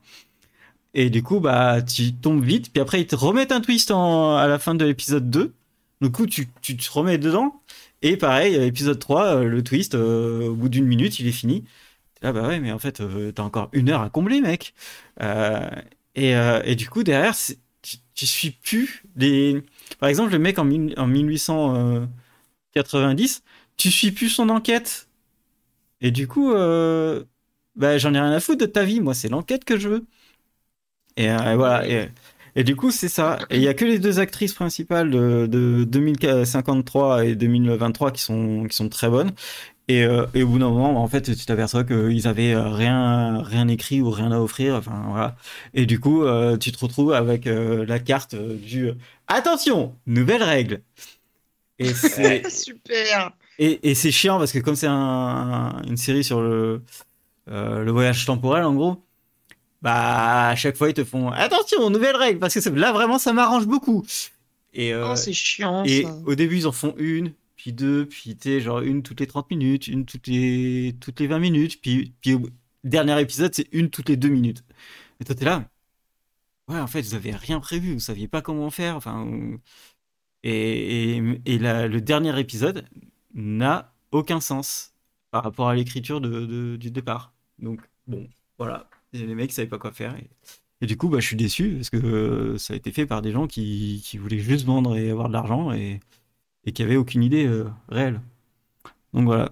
Et 0.94 1.08
du 1.08 1.22
coup, 1.22 1.38
bah, 1.38 1.80
tu 1.82 2.14
tombes 2.14 2.42
vite, 2.42 2.72
puis 2.72 2.80
après, 2.82 3.00
ils 3.00 3.06
te 3.06 3.14
remettent 3.14 3.52
un 3.52 3.60
twist 3.60 3.92
à 3.92 4.46
la 4.48 4.58
fin 4.58 4.74
de 4.74 4.84
l'épisode 4.84 5.30
2. 5.30 5.54
Du 6.00 6.10
coup, 6.10 6.26
tu, 6.26 6.48
tu 6.62 6.76
te 6.76 6.90
remets 6.90 7.18
dedans. 7.18 7.62
Et 8.02 8.16
pareil, 8.16 8.56
euh, 8.56 8.66
épisode 8.66 8.98
3, 8.98 9.26
euh, 9.26 9.44
le 9.44 9.62
twist, 9.62 9.94
au 9.94 10.54
bout 10.54 10.68
d'une 10.68 10.86
minute, 10.86 11.20
il 11.20 11.28
est 11.28 11.32
fini. 11.32 11.64
Là, 12.22 12.32
bah 12.32 12.48
ouais, 12.48 12.58
mais 12.58 12.72
en 12.72 12.80
fait, 12.80 13.00
t'as 13.34 13.42
encore 13.44 13.68
une 13.72 13.90
heure 13.90 14.02
à 14.02 14.10
combler, 14.10 14.40
mec. 14.40 14.74
Et, 16.16 16.32
et 16.32 16.74
du 16.74 16.88
coup, 16.90 17.04
derrière, 17.04 17.36
tu, 17.82 17.98
tu 18.14 18.26
suis 18.26 18.50
plus 18.50 19.04
les. 19.16 19.62
Par 19.98 20.08
exemple, 20.08 20.32
le 20.32 20.38
mec 20.38 20.58
en, 20.58 20.68
en 20.96 21.06
1890, 21.06 23.42
tu 23.76 23.90
suis 23.90 24.12
plus 24.12 24.28
son 24.28 24.48
enquête. 24.50 25.08
Et 26.00 26.10
du 26.10 26.28
coup, 26.28 26.52
euh, 26.52 27.24
bah, 27.76 27.98
j'en 27.98 28.14
ai 28.14 28.20
rien 28.20 28.32
à 28.32 28.40
foutre 28.40 28.60
de 28.60 28.66
ta 28.66 28.84
vie. 28.84 29.00
Moi, 29.00 29.14
c'est 29.14 29.28
l'enquête 29.28 29.64
que 29.64 29.78
je 29.78 29.88
veux. 29.88 30.06
Et 31.16 31.30
euh, 31.30 31.56
voilà. 31.56 31.84
Et, 32.56 32.64
du 32.64 32.76
coup, 32.76 32.90
c'est 32.90 33.08
ça. 33.08 33.38
Il 33.50 33.60
y 33.60 33.68
a 33.68 33.74
que 33.74 33.84
les 33.84 33.98
deux 33.98 34.18
actrices 34.18 34.54
principales 34.54 35.10
de, 35.10 35.46
de 35.46 35.84
2053 35.84 37.24
et 37.24 37.34
2023 37.36 38.10
qui 38.12 38.22
sont, 38.22 38.66
qui 38.68 38.76
sont 38.76 38.88
très 38.88 39.08
bonnes. 39.08 39.32
Et, 39.88 40.04
euh, 40.04 40.26
et 40.34 40.42
au 40.42 40.48
bout 40.48 40.58
d'un 40.58 40.68
moment, 40.68 41.02
en 41.02 41.08
fait, 41.08 41.22
tu 41.34 41.44
t'aperçois 41.46 41.82
qu'ils 41.84 42.28
avaient 42.28 42.52
euh, 42.52 42.68
rien, 42.68 43.42
rien 43.42 43.68
écrit 43.68 44.02
ou 44.02 44.10
rien 44.10 44.30
à 44.32 44.38
offrir. 44.38 44.74
Enfin, 44.74 45.02
voilà. 45.08 45.36
Et 45.72 45.86
du 45.86 45.98
coup, 45.98 46.24
euh, 46.24 46.58
tu 46.58 46.72
te 46.72 46.78
retrouves 46.78 47.12
avec 47.14 47.46
euh, 47.46 47.86
la 47.86 47.98
carte 47.98 48.34
euh, 48.34 48.54
du 48.56 48.90
attention, 49.28 49.94
nouvelle 50.06 50.42
règle. 50.42 50.82
Et 51.78 51.94
c'est 51.94 52.42
Super 52.50 53.32
et, 53.60 53.90
et 53.90 53.94
c'est 53.94 54.10
chiant 54.12 54.38
parce 54.38 54.52
que 54.52 54.58
comme 54.60 54.76
c'est 54.76 54.86
un- 54.86 54.92
un- 54.94 55.82
une 55.84 55.96
série 55.96 56.22
sur 56.24 56.40
le 56.42 56.82
euh, 57.50 57.82
le 57.82 57.90
voyage 57.92 58.24
temporel 58.26 58.64
en 58.64 58.74
gros, 58.74 59.02
bah 59.82 60.48
à 60.50 60.56
chaque 60.56 60.76
fois 60.76 60.88
ils 60.90 60.94
te 60.94 61.04
font 61.04 61.30
attention, 61.30 61.88
nouvelle 61.90 62.16
règle 62.16 62.38
parce 62.40 62.54
que 62.54 62.68
là 62.70 62.92
vraiment 62.92 63.18
ça 63.18 63.32
m'arrange 63.32 63.66
beaucoup. 63.66 64.04
Et 64.74 64.92
euh, 64.92 65.12
Oh, 65.12 65.16
c'est 65.16 65.32
chiant, 65.32 65.82
et 65.84 66.02
ça. 66.02 66.16
au 66.26 66.34
début, 66.34 66.58
ils 66.58 66.66
en 66.66 66.72
font 66.72 66.94
une, 66.98 67.32
puis 67.58 67.74
deux, 67.74 68.06
puis 68.08 68.38
tu 68.38 68.62
genre 68.62 68.80
une 68.82 69.04
toutes 69.04 69.20
les 69.20 69.28
30 69.28 69.50
minutes, 69.50 69.88
une 69.88 70.06
toutes 70.06 70.28
les, 70.28 70.96
toutes 71.02 71.20
les 71.20 71.28
20 71.28 71.40
minutes, 71.40 71.82
puis, 71.82 72.14
puis 72.22 72.34
au 72.36 72.48
dernier 72.84 73.20
épisode, 73.22 73.54
c'est 73.54 73.68
une 73.72 73.90
toutes 73.90 74.10
les 74.10 74.18
deux 74.18 74.30
minutes. 74.30 74.64
Et 75.20 75.24
toi, 75.26 75.34
t'es 75.36 75.44
là. 75.46 75.68
Ouais, 76.68 76.78
en 76.78 76.86
fait, 76.86 77.02
vous 77.02 77.14
avez 77.14 77.32
rien 77.34 77.60
prévu, 77.60 77.94
vous 77.94 78.00
saviez 78.00 78.28
pas 78.28 78.42
comment 78.42 78.70
faire. 78.70 78.96
Enfin, 78.96 79.26
et, 80.42 81.16
et, 81.18 81.40
et 81.46 81.58
la- 81.58 81.88
le 81.88 82.00
dernier 82.00 82.38
épisode 82.38 82.86
n'a 83.34 83.94
aucun 84.12 84.40
sens 84.40 84.94
par 85.30 85.44
rapport 85.44 85.68
à 85.68 85.74
l'écriture 85.74 86.20
de, 86.20 86.46
de- 86.46 86.76
du 86.76 86.90
départ. 86.90 87.34
Donc, 87.58 87.80
bon, 88.06 88.28
voilà. 88.58 88.88
Les 89.12 89.34
mecs 89.34 89.52
savaient 89.52 89.68
pas 89.68 89.78
quoi 89.78 89.92
faire. 89.92 90.16
Et, 90.16 90.30
et 90.82 90.86
du 90.86 90.96
coup, 90.96 91.08
bah, 91.08 91.20
je 91.20 91.26
suis 91.26 91.36
déçu 91.36 91.74
parce 91.76 91.90
que 91.90 91.96
euh, 91.98 92.58
ça 92.58 92.74
a 92.74 92.76
été 92.76 92.92
fait 92.92 93.06
par 93.06 93.22
des 93.22 93.32
gens 93.32 93.46
qui, 93.46 94.02
qui 94.04 94.18
voulaient 94.18 94.38
juste 94.38 94.66
vendre 94.66 94.96
et 94.96 95.10
avoir 95.10 95.28
de 95.28 95.32
l'argent 95.32 95.72
et, 95.72 96.00
et 96.68 96.72
qui 96.72 96.82
avaient 96.82 96.96
aucune 96.96 97.22
idée 97.22 97.46
euh, 97.46 97.64
réelle. 97.88 98.20
Donc 99.14 99.24
voilà. 99.24 99.50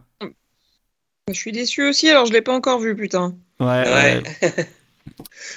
Je 1.29 1.33
suis 1.35 1.51
déçue 1.51 1.89
aussi, 1.89 2.09
alors 2.11 2.27
je 2.27 2.33
l'ai 2.33 2.43
pas 2.43 2.55
encore 2.55 2.79
vu, 2.79 2.95
putain. 2.95 3.37
Ouais, 3.59 3.67
Ouais. 3.67 4.23
ouais. 4.43 4.69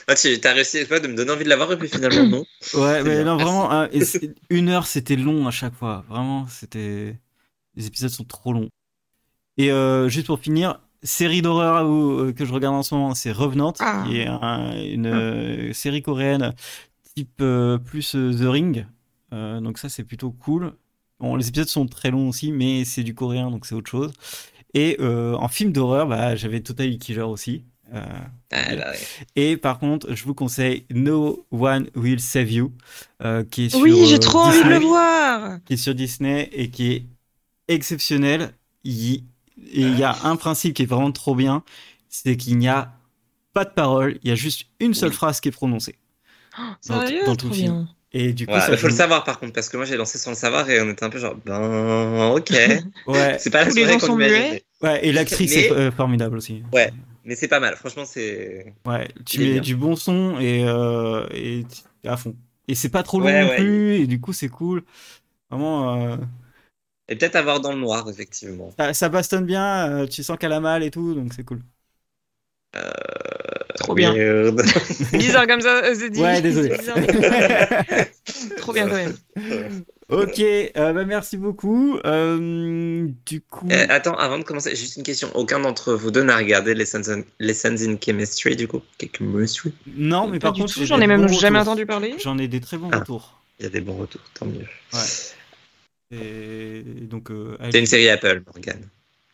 Ah, 0.08 0.16
tu 0.16 0.40
as 0.44 0.54
réussi 0.54 0.86
pas, 0.86 1.00
de 1.00 1.08
me 1.08 1.16
donner 1.16 1.32
envie 1.32 1.44
de 1.44 1.50
l'avoir 1.50 1.72
et 1.72 1.78
puis 1.78 1.90
finalement 1.90 2.24
non? 2.24 2.46
Ouais, 2.76 3.04
mais 3.04 3.16
bien, 3.16 3.24
non, 3.26 3.36
vraiment, 3.36 3.72
hein, 3.72 3.90
une 4.50 4.70
heure, 4.70 4.86
c'était 4.86 5.16
long 5.16 5.48
à 5.48 5.52
chaque 5.52 5.74
fois. 5.74 6.06
Vraiment, 6.08 6.46
c'était. 6.48 7.18
Les 7.76 7.88
épisodes 7.88 8.10
sont 8.12 8.24
trop 8.24 8.54
longs. 8.54 8.70
Et 9.58 9.72
euh, 9.72 10.08
juste 10.08 10.28
pour 10.28 10.40
finir, 10.40 10.80
série 11.04 11.42
d'horreur 11.42 11.86
euh, 11.88 12.32
que 12.32 12.46
je 12.46 12.54
regarde 12.54 12.76
en 12.76 12.84
ce 12.84 12.94
moment, 12.94 13.16
c'est 13.16 13.32
Revenant, 13.32 13.74
Ah. 13.80 14.04
qui 14.08 14.20
est 14.20 14.28
un- 14.28 14.80
une 14.80 15.08
euh, 15.08 15.74
série 15.74 16.04
coréenne 16.04 16.54
type 17.16 17.42
euh, 17.42 17.78
plus 17.80 18.12
The 18.12 18.44
Ring. 18.46 18.86
Euh, 19.34 19.60
donc 19.62 19.78
ça, 19.80 19.90
c'est 19.90 20.04
plutôt 20.04 20.32
cool. 20.32 20.74
Bon, 21.20 21.36
les 21.36 21.48
épisodes 21.50 21.68
sont 21.68 21.86
très 21.88 22.12
longs 22.12 22.30
aussi, 22.30 22.52
mais 22.52 22.86
c'est 22.86 23.04
du 23.04 23.14
coréen, 23.14 23.52
donc 23.52 23.66
c'est 23.66 23.76
autre 23.76 23.90
chose. 23.90 24.14
Et 24.74 24.98
euh, 25.00 25.34
en 25.36 25.48
film 25.48 25.72
d'horreur, 25.72 26.08
bah, 26.08 26.36
j'avais 26.36 26.62
Totally 26.62 26.98
Killer 27.00 27.22
aussi. 27.24 27.64
Euh, 27.94 28.04
Ah, 28.52 28.76
bah, 28.76 28.92
ouais. 28.92 29.00
et 29.36 29.58
par 29.58 29.80
contre, 29.80 30.14
je 30.14 30.24
vous 30.24 30.36
conseille 30.36 30.86
No 30.92 31.46
One 31.52 31.90
Will 31.96 32.20
Save 32.20 32.52
You, 32.52 32.72
euh, 33.24 33.44
qui 33.44 33.66
est 33.66 33.70
sur 33.70 33.80
Oui, 33.80 34.06
j'ai 34.08 34.20
trop 34.20 34.40
envie 34.40 34.58
de 34.60 34.64
Disney, 34.64 34.80
le 34.80 34.86
voir. 34.86 35.60
qui 35.66 35.74
est 35.74 35.78
sur 35.78 35.96
Disney 35.96 36.50
et 36.54 36.70
qui 36.70 36.92
est 36.92 37.06
exceptionnel. 37.68 38.54
Il- 38.84 39.24
et 39.72 39.82
il 39.82 39.98
y 40.00 40.04
a 40.04 40.16
un 40.24 40.36
principe 40.38 40.74
qui 40.76 40.84
est 40.84 40.86
vraiment 40.86 41.12
trop 41.12 41.36
bien, 41.36 41.64
c'est 42.08 42.38
qu'il 42.38 42.58
n'y 42.58 42.68
a 42.70 42.94
pas 43.54 43.66
de 43.66 43.72
parole, 43.72 44.18
il 44.24 44.30
y 44.30 44.32
a 44.32 44.36
juste 44.36 44.68
une 44.80 44.94
seule 44.94 45.10
Oui. 45.10 45.16
phrase 45.16 45.42
qui 45.42 45.50
est 45.50 45.52
prononcée. 45.52 45.96
Dans- 46.88 47.02
Sérieux, 47.02 47.26
dans 47.26 47.36
tout 47.36 47.48
trop 47.48 47.50
le 47.50 47.54
film. 47.56 47.74
bien. 47.74 47.90
Et 48.12 48.34
du 48.34 48.46
coup, 48.48 48.54
Voilà, 48.54 48.66
ça 48.66 48.72
il 48.74 48.78
faut 48.78 48.88
le 48.88 48.94
savoir 48.94 49.24
par 49.24 49.40
contre, 49.40 49.54
parce 49.54 49.70
que 49.70 49.78
moi 49.78 49.86
j'ai 49.86 49.96
lancé 49.98 50.18
sans 50.18 50.32
le 50.32 50.36
savoir 50.36 50.68
et 50.70 50.82
on 50.82 50.90
était 50.90 51.04
un 51.04 51.10
peu 51.10 51.20
genre, 51.20 51.36
ben 51.46 52.32
ok. 52.36 52.50
Ouais, 53.08 53.38
C'est 53.40 53.50
pas 53.52 53.64
la 53.64 53.70
Tous 53.70 53.76
les 53.76 53.82
soirée 53.82 53.94
gens 53.94 54.00
qu'on 54.00 54.06
sont 54.08 54.16
imagine, 54.16 54.44
muets. 54.52 54.64
ouais, 54.82 55.06
et 55.06 55.12
l'actrice 55.12 55.56
Mais- 55.56 55.66
est 55.66 55.72
euh, 55.72 55.92
formidable 55.92 56.38
aussi. 56.38 56.64
Ouais. 56.74 56.92
mais 57.24 57.36
c'est 57.36 57.48
pas 57.48 57.60
mal. 57.60 57.76
Franchement, 57.76 58.06
c'est. 58.06 58.74
Ouais, 58.86 59.08
tu 59.26 59.40
mets 59.42 59.52
bien. 59.54 59.62
du 59.62 59.76
bon 59.76 59.96
son 59.96 60.40
et, 60.40 60.64
euh, 60.66 61.28
et 61.34 61.66
à 62.06 62.18
fond. 62.18 62.36
Et 62.68 62.76
c'est 62.76 62.90
pas 62.90 63.04
trop 63.04 63.20
long 63.20 63.26
Ouais, 63.28 63.42
non 63.42 63.50
ouais. 63.50 63.58
plus, 63.58 63.96
et 63.96 64.08
du 64.08 64.20
coup, 64.22 64.34
c'est 64.34 64.50
cool. 64.50 64.84
Vraiment, 65.50 65.98
euh, 66.14 66.18
Et 67.10 67.18
peut-être 67.18 67.36
avoir 67.36 67.60
dans 67.60 67.74
le 67.74 67.80
noir, 67.80 68.10
effectivement. 68.10 68.72
ça, 68.78 68.94
ça 68.94 69.10
bastonne 69.10 69.46
bien, 69.46 69.90
euh, 70.04 70.08
tu 70.08 70.24
sens 70.24 70.38
qu'elle 70.38 70.54
a 70.54 70.60
mal 70.60 70.84
et 70.84 70.92
tout, 70.92 71.14
donc 71.14 71.34
c'est 71.34 71.44
cool. 71.44 71.62
Trop 73.80 73.94
bien. 73.96 74.14
Weird. 74.14 74.62
Bizarre 75.14 75.48
comme 75.48 75.62
ça, 75.62 75.84
euh, 75.84 75.96
c'est 75.98 76.10
dit. 76.10 76.22
Ouais, 76.22 76.42
désolé. 76.42 76.70
Trop 78.58 78.74
bien 78.74 78.88
quand 78.88 78.96
même. 78.96 79.14
ok, 80.10 80.40
euh, 80.40 80.94
bah, 80.94 81.06
merci 81.06 81.38
beaucoup. 81.38 81.98
Euh, 82.06 83.08
du 83.26 83.42
coup, 83.42 83.68
Euh, 83.72 83.86
attends, 83.90 84.16
avant 84.16 84.38
de 84.38 84.44
commencer, 84.44 84.76
juste 84.76 84.98
une 84.98 85.04
question. 85.04 85.30
Aucun 85.36 85.60
d'entre 85.60 85.94
vous 85.94 86.12
deux 86.12 86.24
n'a 86.24 86.38
regardé 86.38 86.74
Lessons 86.74 87.10
in, 87.10 87.22
Lessons 87.40 87.78
in 87.88 87.96
Chemistry, 88.04 88.56
du 88.56 88.68
coup? 88.68 88.82
Chemistry? 89.18 89.74
Non, 89.96 90.28
mais 90.28 90.40
Pas 90.40 90.48
par 90.48 90.54
du 90.54 90.62
contre, 90.62 90.84
j'en 90.84 91.00
ai 91.02 91.08
même 91.08 91.26
bons 91.26 91.40
jamais 91.40 91.60
retours. 91.60 91.72
entendu 91.74 91.86
parler. 91.86 92.16
J'en 92.22 92.38
ai 92.38 92.48
des 92.48 92.60
très 92.60 92.78
bons 92.78 92.90
Ah. 92.92 93.00
retours. 93.00 93.40
Il 93.60 93.64
y 93.64 93.66
a 93.66 93.70
des 93.70 93.82
bons 93.82 93.96
retours, 93.98 94.22
tant 94.34 94.46
mieux. 94.46 94.66
Et 96.12 96.84
donc, 96.84 97.30
euh, 97.30 97.56
C'est 97.72 97.80
une 97.80 97.86
série 97.86 98.10
Apple, 98.10 98.42
Morgane. 98.48 98.88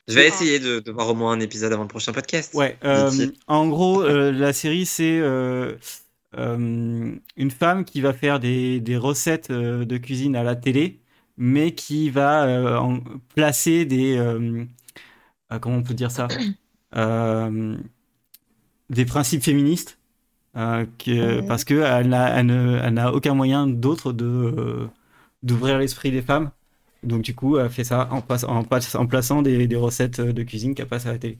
Je 0.07 0.13
vais 0.15 0.27
essayer 0.27 0.59
de, 0.59 0.79
de 0.79 0.91
voir 0.91 1.09
au 1.09 1.15
moins 1.15 1.31
un 1.33 1.39
épisode 1.39 1.73
avant 1.73 1.81
le 1.83 1.87
prochain 1.87 2.13
podcast. 2.13 2.53
Ouais, 2.53 2.77
euh, 2.83 3.09
en 3.47 3.67
gros, 3.67 4.03
euh, 4.03 4.31
la 4.31 4.53
série, 4.53 4.85
c'est 4.85 5.19
euh, 5.19 5.73
euh, 6.37 7.15
une 7.37 7.51
femme 7.51 7.85
qui 7.85 8.01
va 8.01 8.13
faire 8.13 8.39
des, 8.39 8.79
des 8.79 8.97
recettes 8.97 9.49
euh, 9.49 9.83
de 9.85 9.97
cuisine 9.97 10.35
à 10.35 10.43
la 10.43 10.55
télé, 10.55 10.99
mais 11.37 11.73
qui 11.73 12.09
va 12.11 12.45
euh, 12.45 12.77
en- 12.77 12.99
placer 13.33 13.85
des... 13.85 14.15
euh, 14.17 14.63
euh, 15.51 15.59
comment 15.59 15.77
on 15.77 15.83
peut 15.83 15.93
dire 15.95 16.11
ça 16.11 16.27
Euh, 16.95 17.75
Des 18.89 19.05
principes 19.05 19.43
féministes, 19.43 19.97
euh, 20.55 20.85
que, 20.97 21.41
Ouais. 21.41 21.47
parce 21.47 21.63
qu'elle 21.65 22.07
n'a 22.09 22.39
elle 22.39 23.01
aucun 23.13 23.33
moyen 23.33 23.67
d'autre 23.67 24.13
de, 24.13 24.25
euh, 24.25 24.87
d'ouvrir 25.43 25.77
l'esprit 25.79 26.11
des 26.11 26.21
femmes. 26.21 26.51
Donc 27.03 27.21
du 27.21 27.35
coup, 27.35 27.57
elle 27.57 27.69
fait 27.69 27.83
ça 27.83 28.07
en, 28.11 28.21
passe- 28.21 28.43
en, 28.45 28.63
passe- 28.63 28.95
en 28.95 29.05
plaçant 29.07 29.41
des, 29.41 29.67
des 29.67 29.75
recettes 29.75 30.21
de 30.21 30.43
cuisine 30.43 30.73
qu'elle 30.75 30.87
passe 30.87 31.05
à 31.05 31.11
la 31.13 31.19
télé. 31.19 31.37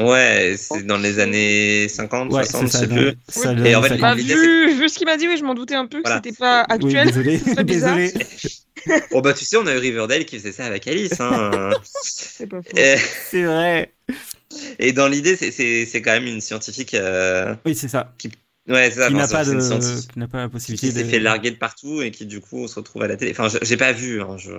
Ouais, 0.00 0.54
c'est 0.56 0.84
dans 0.86 0.96
les 0.96 1.18
années 1.18 1.86
50, 1.88 2.32
Ouais, 2.32 2.44
60, 2.44 2.60
c'est 2.60 2.66
je 2.66 2.72
ça. 2.72 2.78
sais 2.78 2.86
plus. 2.88 3.14
ça 3.28 3.52
Et 3.52 3.74
en 3.74 3.82
fait. 3.82 3.98
Bah, 3.98 4.14
vu, 4.14 4.24
vu 4.78 4.88
ce 4.88 4.96
qu'il 4.96 5.06
m'a 5.06 5.18
dit, 5.18 5.28
oui, 5.28 5.36
je 5.36 5.44
m'en 5.44 5.54
doutais 5.54 5.74
un 5.74 5.86
peu 5.86 5.98
que 5.98 6.08
Voilà. 6.08 6.22
c'était 6.24 6.36
pas 6.36 6.64
Oui, 6.70 6.74
actuel. 6.96 7.06
désolé, 7.08 7.38
très 7.54 7.64
bizarre. 7.64 7.96
désolé. 7.96 8.26
Oh 9.12 9.20
bah 9.20 9.34
tu 9.34 9.44
sais, 9.44 9.58
on 9.58 9.66
a 9.66 9.74
eu 9.74 9.78
Riverdale 9.78 10.24
qui 10.24 10.38
faisait 10.38 10.52
ça 10.52 10.64
avec 10.64 10.88
Alice. 10.88 11.20
Hein. 11.20 11.70
C'est 12.02 12.46
pas 12.46 12.62
faux. 12.62 12.74
et, 12.78 12.96
C'est 13.30 13.42
vrai. 13.42 13.92
et 14.78 14.92
dans 14.92 15.06
l'idée, 15.06 15.36
c'est- 15.36 15.50
c'est 15.50 15.84
c'est 15.84 16.00
quand 16.00 16.12
même 16.12 16.26
une 16.26 16.40
scientifique. 16.40 16.94
euh, 16.94 17.54
Oui, 17.66 17.74
c'est 17.74 17.88
ça. 17.88 18.14
Ouais, 18.70 18.90
c'est 18.90 19.00
ça. 19.00 19.08
Qui 19.08 19.14
n'a 19.14 19.26
pas 19.28 19.44
de, 19.44 19.58
qui 20.12 20.26
pas 20.28 20.38
la 20.38 20.46
qui 20.46 20.52
possibilité 20.52 20.90
s'est 20.92 21.04
de. 21.04 21.08
fait 21.08 21.18
larguer 21.18 21.50
de 21.50 21.56
partout 21.56 22.02
et 22.02 22.10
qui 22.10 22.24
du 22.24 22.40
coup 22.40 22.68
se 22.68 22.76
retrouve 22.76 23.02
à 23.02 23.08
la 23.08 23.16
télé. 23.16 23.32
Enfin, 23.32 23.48
je- 23.48 23.58
j'ai 23.62 23.76
pas 23.76 23.92
vu. 23.92 24.22
Hein, 24.22 24.36
je... 24.38 24.52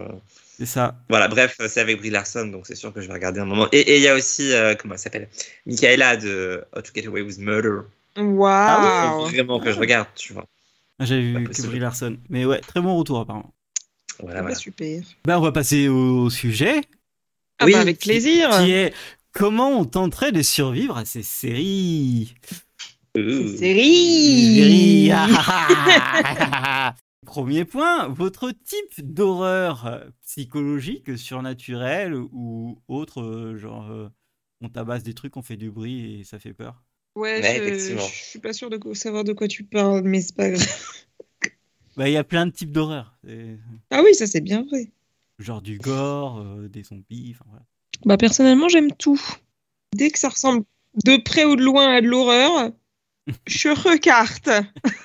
C'est 0.57 0.65
ça. 0.65 0.95
Voilà, 1.09 1.27
bref, 1.27 1.55
c'est 1.67 1.79
avec 1.79 1.97
Brie 1.97 2.09
Larson, 2.09 2.45
donc 2.47 2.67
c'est 2.67 2.75
sûr 2.75 2.93
que 2.93 3.01
je 3.01 3.07
vais 3.07 3.13
regarder 3.13 3.39
un 3.39 3.45
moment. 3.45 3.67
Et 3.71 3.97
il 3.97 4.01
y 4.03 4.07
a 4.07 4.15
aussi, 4.15 4.51
euh, 4.51 4.75
comment 4.75 4.93
elle 4.95 4.99
s'appelle? 4.99 5.29
Michaela 5.65 6.17
de 6.17 6.63
How 6.75 6.81
to 6.81 6.91
Get 6.93 7.07
Away 7.07 7.21
with 7.21 7.39
Murder. 7.39 7.79
Waouh. 8.17 9.23
Faut 9.25 9.29
vraiment 9.31 9.59
que 9.59 9.71
je 9.71 9.79
regarde, 9.79 10.07
tu 10.15 10.33
vois. 10.33 10.45
J'avais 10.99 11.33
Pas 11.33 11.39
vu 11.39 11.47
que. 11.49 11.61
Brie 11.67 11.79
Larson. 11.79 12.17
Mais 12.29 12.45
ouais, 12.45 12.59
très 12.59 12.81
bon 12.81 12.95
retour 12.95 13.19
apparemment. 13.21 13.53
Voilà, 14.19 14.39
Ah 14.39 14.41
bah, 14.41 14.47
voilà. 14.49 14.55
super. 14.55 15.01
Bah, 15.25 15.39
on 15.39 15.41
va 15.41 15.51
passer 15.51 15.87
au 15.87 16.29
sujet. 16.29 16.81
Ah 17.59 17.65
Oui, 17.65 17.73
bah, 17.73 17.79
avec 17.79 17.99
plaisir. 17.99 18.49
Qui 18.59 18.71
est 18.71 18.93
comment 19.33 19.69
on 19.79 19.85
tenterait 19.85 20.31
de 20.31 20.41
survivre 20.41 20.97
à 20.97 21.05
ces 21.05 21.23
séries? 21.23 22.35
Ouh. 23.17 23.57
Série. 23.57 25.11
Premier 27.25 27.65
point, 27.65 28.07
votre 28.07 28.51
type 28.51 29.13
d'horreur 29.13 29.85
euh, 29.85 29.99
psychologique, 30.25 31.17
surnaturelle 31.17 32.15
ou 32.15 32.81
autre, 32.87 33.21
euh, 33.21 33.57
genre 33.57 33.89
euh, 33.91 34.09
on 34.61 34.69
tabasse 34.69 35.03
des 35.03 35.13
trucs, 35.13 35.37
on 35.37 35.41
fait 35.41 35.57
du 35.57 35.69
bruit 35.69 36.19
et 36.19 36.23
ça 36.23 36.39
fait 36.39 36.53
peur? 36.53 36.81
Ouais, 37.15 37.41
Ouais, 37.41 37.55
je, 37.57 37.61
effectivement. 37.61 38.07
je 38.07 38.23
suis 38.23 38.39
pas 38.39 38.53
sûre 38.53 38.69
de 38.69 38.93
savoir 38.93 39.23
de 39.23 39.33
quoi 39.33 39.47
tu 39.47 39.63
parles, 39.63 40.01
mais 40.03 40.21
c'est 40.21 40.35
pas 40.35 40.49
grave. 40.49 40.67
Bah, 41.97 42.07
il 42.07 42.13
y 42.13 42.17
a 42.17 42.23
plein 42.23 42.45
de 42.45 42.51
types 42.51 42.71
d'horreur. 42.71 43.17
Ah 43.89 44.01
oui, 44.01 44.15
ça 44.15 44.25
c'est 44.25 44.39
bien 44.39 44.63
vrai. 44.63 44.89
Genre 45.39 45.61
du 45.61 45.77
gore, 45.77 46.39
euh, 46.39 46.69
des 46.69 46.83
zombies, 46.83 47.35
enfin 47.35 47.43
voilà. 47.49 47.65
Bah 48.05 48.15
personnellement, 48.15 48.69
j'aime 48.69 48.93
tout. 48.93 49.19
Dès 49.93 50.09
que 50.09 50.17
ça 50.17 50.29
ressemble 50.29 50.63
de 51.03 51.17
près 51.17 51.43
ou 51.43 51.57
de 51.57 51.63
loin 51.63 51.95
à 51.95 52.01
de 52.01 52.07
l'horreur, 52.07 52.71
je 53.47 53.69
recarte. 53.69 54.49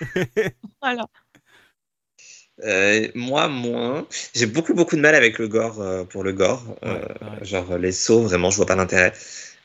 voilà. 0.82 1.06
Euh, 2.64 3.08
moi, 3.14 3.48
moins. 3.48 4.06
J'ai 4.34 4.46
beaucoup, 4.46 4.72
beaucoup 4.74 4.96
de 4.96 5.00
mal 5.02 5.14
avec 5.14 5.38
le 5.38 5.46
gore 5.48 5.80
euh, 5.80 6.04
pour 6.04 6.22
le 6.24 6.32
gore. 6.32 6.64
Euh, 6.84 7.00
Ouais, 7.20 7.44
genre 7.44 7.76
les 7.78 7.92
sauts, 7.92 8.22
vraiment, 8.22 8.50
je 8.50 8.56
vois 8.56 8.66
pas 8.66 8.76
l'intérêt. 8.76 9.12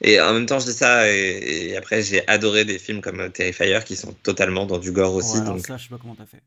Et 0.02 0.20
en 0.20 0.34
même 0.34 0.46
temps, 0.46 0.60
je 0.60 0.66
dis 0.66 0.74
ça, 0.74 1.10
et, 1.10 1.70
et 1.70 1.78
après, 1.78 2.02
j'ai 2.02 2.28
adoré 2.28 2.66
des 2.66 2.80
films 2.80 3.02
comme 3.02 3.32
Terrifier 3.32 3.80
qui 3.86 3.96
sont 3.96 4.14
totalement 4.24 4.66
dans 4.66 4.80
du 4.80 4.92
gore 4.92 5.14
aussi. 5.14 5.36
Ouais, 5.36 5.42
alors 5.42 5.56
donc... 5.56 5.68
ça, 5.68 5.78
je 5.78 5.84
sais 5.84 5.90
pas 5.90 5.98
comment 6.02 6.16
t'as 6.16 6.26
fait. 6.26 6.42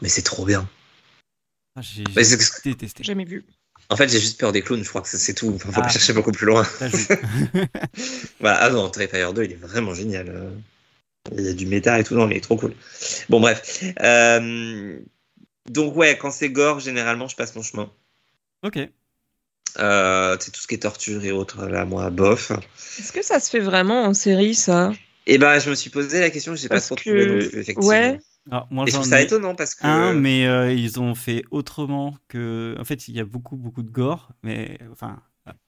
Mais 0.00 0.08
c'est 0.08 0.22
trop 0.22 0.44
bien. 0.44 0.68
Ah, 1.76 1.80
j'ai 1.82 2.04
détesté. 2.04 3.02
Jamais 3.02 3.24
vu. 3.24 3.44
En 3.88 3.96
fait, 3.96 4.08
j'ai 4.08 4.20
juste 4.20 4.38
peur 4.38 4.52
des 4.52 4.62
clowns, 4.62 4.84
je 4.84 4.88
crois 4.88 5.00
que 5.02 5.08
c'est- 5.08 5.34
tout. 5.34 5.52
Enfin, 5.54 5.70
faut 5.72 5.80
Ah. 5.80 5.84
pas 5.84 5.88
chercher 5.88 6.12
beaucoup 6.12 6.32
plus 6.32 6.46
loin. 6.46 6.66
Voilà. 8.40 8.58
Ah 8.62 8.70
non, 8.70 8.88
Terrifier 8.90 9.26
2, 9.34 9.44
il 9.44 9.52
est 9.52 9.56
vraiment 9.56 9.92
génial. 9.94 10.52
Il 11.30 11.44
y 11.44 11.48
a 11.48 11.52
du 11.52 11.66
méta 11.66 11.98
et 12.00 12.04
tout, 12.04 12.14
non, 12.14 12.26
mais 12.26 12.34
il 12.34 12.38
est 12.38 12.40
trop 12.40 12.56
cool. 12.56 12.74
Bon, 13.28 13.40
bref. 13.40 13.84
Euh, 14.02 14.98
Donc, 15.70 15.96
ouais, 15.96 16.18
quand 16.18 16.30
c'est 16.32 16.50
gore, 16.50 16.80
généralement, 16.80 17.28
je 17.28 17.36
passe 17.36 17.54
mon 17.54 17.62
chemin. 17.62 17.90
ok. 18.62 18.78
Euh, 19.78 20.36
c'est 20.40 20.50
tout 20.50 20.60
ce 20.60 20.66
qui 20.66 20.74
est 20.74 20.78
torture 20.78 21.24
et 21.24 21.32
autres, 21.32 21.64
là, 21.66 21.84
moi, 21.86 22.10
bof. 22.10 22.50
Est-ce 22.98 23.12
que 23.12 23.22
ça 23.22 23.40
se 23.40 23.48
fait 23.48 23.60
vraiment 23.60 24.02
en 24.04 24.12
série, 24.14 24.54
ça? 24.54 24.92
Et 25.26 25.38
ben, 25.38 25.58
je 25.60 25.70
me 25.70 25.74
suis 25.74 25.88
posé 25.88 26.20
la 26.20 26.30
question, 26.30 26.54
j'ai 26.56 26.68
pas 26.68 26.74
Parce 26.74 26.86
trop 26.86 26.96
que- 26.96 27.00
trouvé 27.02 27.26
plus, 27.48 27.58
effectivement. 27.60 27.88
ouais. 27.88 28.18
Alors, 28.50 28.66
moi, 28.70 28.84
Et 28.84 28.88
je 28.88 28.92
j'en 28.96 28.98
trouve 29.02 29.10
ça 29.10 29.22
étonnant 29.22 29.54
parce 29.54 29.74
que. 29.76 29.86
un, 29.86 30.12
mais 30.14 30.46
euh, 30.46 30.72
ils 30.72 31.00
ont 31.00 31.14
fait 31.14 31.44
autrement 31.52 32.16
que. 32.28 32.74
En 32.78 32.84
fait, 32.84 33.06
il 33.08 33.14
y 33.14 33.20
a 33.20 33.24
beaucoup, 33.24 33.56
beaucoup 33.56 33.84
de 33.84 33.90
gore, 33.90 34.32
mais 34.42 34.78
enfin, 34.90 35.22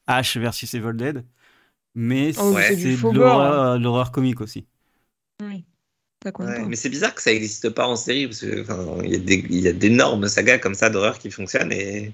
H 0.09 0.39
versus 0.41 0.75
Evil 0.75 0.95
Dead, 0.97 1.25
mais 1.95 2.33
Oh, 2.39 2.51
Ouais. 2.53 2.65
c'est 2.69 2.77
de 2.77 2.97
gore. 2.97 3.15
l'horreur 3.15 3.79
de 3.79 3.83
l'horreur 3.85 4.11
comique 4.13 4.41
aussi. 4.41 4.67
Oui. 5.43 5.65
Ouais, 6.39 6.65
mais 6.67 6.77
c'est 6.77 6.89
bizarre 6.89 7.15
que 7.15 7.21
ça 7.21 7.33
n'existe 7.33 7.69
pas 7.71 7.87
en 7.87 7.97
série 7.97 8.27
parce 8.27 8.41
que 8.41 8.63
enfin, 8.63 9.03
il 9.05 9.11
y 9.11 9.15
a 9.15 9.19
des- 9.19 9.47
il 9.51 9.61
y 9.61 9.69
a 9.69 9.73
d'énormes 9.75 10.27
sagas 10.27 10.59
comme 10.59 10.75
ça 10.75 10.89
d'horreur 10.89 11.19
qui 11.19 11.31
fonctionnent 11.31 11.73
et 11.73 12.13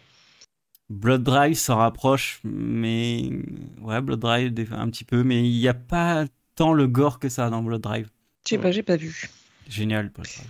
Blood 0.89 1.23
Drive 1.23 1.55
s'en 1.57 1.77
rapproche, 1.77 2.41
mais 2.43 3.31
ouais, 3.81 4.01
Blood 4.01 4.19
Drive 4.19 4.73
un 4.73 4.91
petit 4.91 5.05
peu, 5.05 5.23
mais 5.23 5.49
il 5.49 5.57
n'y 5.57 5.69
a 5.69 5.75
pas 5.75 6.25
tant 6.57 6.73
le 6.73 6.89
gore 6.89 7.21
que 7.21 7.29
ça 7.29 7.49
dans 7.51 7.63
Blood 7.63 7.81
Drive. 7.83 8.09
Je 8.45 8.51
sais 8.57 8.59
pas, 8.59 8.73
j'ai 8.73 8.83
pas 8.83 8.97
vu. 8.97 9.31
Génial, 9.69 10.09
Blood 10.09 10.27
Drive. 10.27 10.49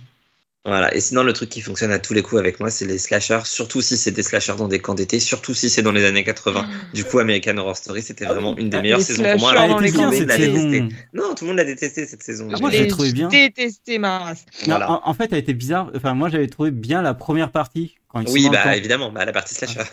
Voilà. 0.63 0.93
Et 0.95 0.99
sinon, 0.99 1.23
le 1.23 1.33
truc 1.33 1.49
qui 1.49 1.61
fonctionne 1.61 1.91
à 1.91 1.97
tous 1.97 2.13
les 2.13 2.21
coups 2.21 2.39
avec 2.39 2.59
moi, 2.59 2.69
c'est 2.69 2.85
les 2.85 2.99
slashers. 2.99 3.41
Surtout 3.45 3.81
si 3.81 3.97
c'est 3.97 4.11
des 4.11 4.21
slashers 4.21 4.55
dans 4.57 4.67
des 4.67 4.79
camps 4.79 4.93
d'été. 4.93 5.19
Surtout 5.19 5.55
si 5.55 5.69
c'est 5.69 5.81
dans 5.81 5.91
les 5.91 6.05
années 6.05 6.23
80. 6.23 6.67
Du 6.93 7.03
coup, 7.03 7.17
American 7.19 7.57
Horror 7.57 7.75
Story, 7.75 8.03
c'était 8.03 8.25
Ah 8.25 8.33
vraiment 8.33 8.55
une 8.57 8.69
des 8.69 8.77
Ah, 8.77 8.81
meilleures 8.81 9.01
saisons 9.01 9.23
pour 9.23 9.39
moi. 9.39 9.51
slashers 9.51 9.63
Alors, 9.63 9.77
tout 9.79 9.85
le 9.85 9.91
monde 9.91 10.27
l'a 10.27 10.37
détesté. 10.37 10.83
Non, 11.13 11.33
tout 11.35 11.45
le 11.45 11.47
monde 11.47 11.57
l'a 11.57 11.63
détesté 11.65 12.05
cette 12.05 12.21
saison. 12.21 12.47
Ah, 12.53 12.59
moi, 12.59 12.69
je 12.69 12.77
l'ai 12.77 12.87
trouvé 12.87 13.11
bien. 13.11 13.27
détesté 13.27 13.97
Voilà. 13.97 14.91
en, 14.91 15.01
en 15.03 15.13
fait, 15.15 15.31
elle 15.31 15.39
était 15.39 15.53
bizarre. 15.53 15.91
Enfin, 15.95 16.13
moi, 16.13 16.29
j'avais 16.29 16.47
trouvé 16.47 16.69
bien 16.71 17.01
la 17.01 17.13
première 17.13 17.51
partie. 17.51 17.95
Quand 18.07 18.23
Oui, 18.29 18.49
bah 18.51 18.75
évidemment, 18.75 19.11
bah, 19.11 19.25
la 19.25 19.31
partie 19.31 19.55
slasher. 19.55 19.79
Ouais, 19.79 19.85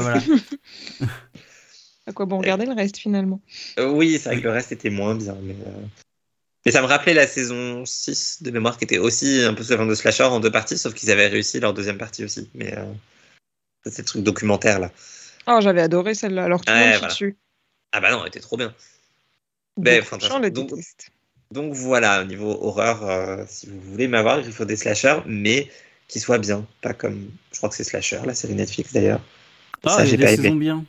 voilà. 0.00 0.20
À 2.06 2.12
quoi 2.12 2.26
bon 2.26 2.38
regarder 2.38 2.66
le 2.66 2.72
reste 2.72 2.96
finalement? 2.96 3.40
Euh, 3.78 3.88
oui, 3.90 4.18
c'est 4.20 4.30
vrai 4.30 4.38
que 4.38 4.42
le 4.44 4.50
reste 4.50 4.72
était 4.72 4.90
moins 4.90 5.14
bien. 5.14 5.36
Mais, 5.42 5.54
euh, 5.54 5.70
mais 6.64 6.72
ça 6.72 6.82
me 6.82 6.86
rappelait 6.86 7.14
la 7.14 7.26
saison 7.26 7.84
6 7.86 8.42
de 8.42 8.50
mémoire 8.50 8.76
qui 8.78 8.84
était 8.84 8.98
aussi 8.98 9.42
un 9.42 9.54
peu 9.54 9.62
ce 9.62 9.76
genre 9.76 9.86
de 9.86 9.94
slasher 9.94 10.24
en 10.24 10.40
deux 10.40 10.50
parties, 10.50 10.78
sauf 10.78 10.94
qu'ils 10.94 11.10
avaient 11.10 11.28
réussi 11.28 11.60
leur 11.60 11.74
deuxième 11.74 11.98
partie 11.98 12.24
aussi. 12.24 12.50
Mais 12.54 12.76
euh, 12.76 12.84
c'est 13.84 13.98
le 13.98 14.04
truc 14.04 14.22
documentaire 14.22 14.78
là. 14.78 14.90
Oh, 15.46 15.58
j'avais 15.60 15.82
adoré 15.82 16.14
celle-là, 16.14 16.44
alors 16.44 16.60
que 16.60 16.66
tout 16.66 16.72
le 16.72 16.78
Ouais, 16.78 16.84
monde 16.84 16.92
chie 16.92 16.98
voilà. 17.00 17.12
dessus. 17.12 17.36
Ah 17.92 18.00
bah 18.00 18.10
non, 18.10 18.22
elle 18.22 18.28
était 18.28 18.40
trop 18.40 18.56
bien. 18.56 18.74
Ben, 19.76 20.02
la 20.40 20.50
donc-. 20.50 20.72
Donc 21.52 21.72
voilà, 21.72 22.22
au 22.22 22.24
niveau 22.24 22.50
horreur, 22.62 23.02
euh, 23.08 23.44
si 23.48 23.66
vous 23.66 23.80
voulez 23.80 24.06
m'avoir, 24.06 24.38
il 24.40 24.52
faut 24.52 24.64
des 24.64 24.76
slashers, 24.76 25.20
mais 25.26 25.68
qui 26.06 26.20
soient 26.20 26.38
bien. 26.38 26.66
Pas 26.82 26.92
comme. 26.92 27.30
Je 27.52 27.56
crois 27.56 27.68
que 27.68 27.74
c'est 27.74 27.84
Slasher, 27.84 28.20
la 28.24 28.34
série 28.34 28.54
Netflix 28.54 28.92
d'ailleurs. 28.92 29.20
Ah, 29.84 29.90
ça, 29.90 30.04
j'ai 30.04 30.16
pas 30.18 30.24
aimé. 30.30 30.36
saisons 30.36 30.54
bien. 30.56 30.84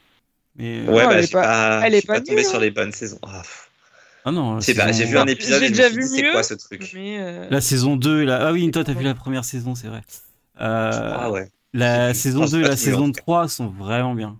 Mais, 0.56 0.80
euh, 0.80 0.92
Ouais, 0.92 1.04
elle 1.04 1.10
bah, 1.10 1.18
est 1.18 1.22
je 1.22 1.28
suis 1.28 1.34
pas- 1.34 1.44
pas, 1.44 1.82
elle 1.88 1.96
est 1.96 2.06
pas 2.06 2.14
pas 2.16 2.20
tombé 2.22 2.36
nulle, 2.42 2.46
sur 2.46 2.58
hein. 2.58 2.62
les 2.62 2.72
bonnes 2.72 2.92
saisons. 2.92 3.20
Ah. 3.24 3.42
Ah 4.24 4.32
non, 4.32 4.60
pas, 4.60 4.92
saison- 4.92 4.92
j'ai 4.92 5.06
vu 5.06 5.18
un 5.18 5.26
J'ai 5.26 5.34
épisode 5.34 5.64
et 5.64 5.70
me 5.70 5.74
déjà 5.74 5.90
vu 5.90 6.08
c'est 6.08 6.24
quoi 6.24 6.44
ce 6.44 6.54
truc? 6.54 6.92
Mais 6.94 7.20
euh, 7.20 7.50
La 7.50 7.62
saison 7.62 7.96
2, 7.96 8.24
la... 8.24 8.48
ah 8.48 8.52
oui, 8.52 8.70
toi, 8.72 8.84
t'as 8.84 8.94
vu 8.94 9.04
la 9.04 9.16
première 9.16 9.46
saison, 9.46 9.76
c'est 9.76 9.88
vrai. 9.88 10.02
Euh, 10.60 11.18
Ah 11.18 11.32
ouais. 11.32 11.50
La 11.74 12.14
saison 12.14 12.40
pense 12.42 12.52
2 12.52 12.62
et 12.62 12.64
la 12.64 12.76
c'est 12.76 12.92
saison 12.92 13.06
tout 13.08 13.14
cas. 13.14 13.22
3 13.22 13.48
sont 13.48 13.68
vraiment 13.70 14.14
bien. 14.16 14.40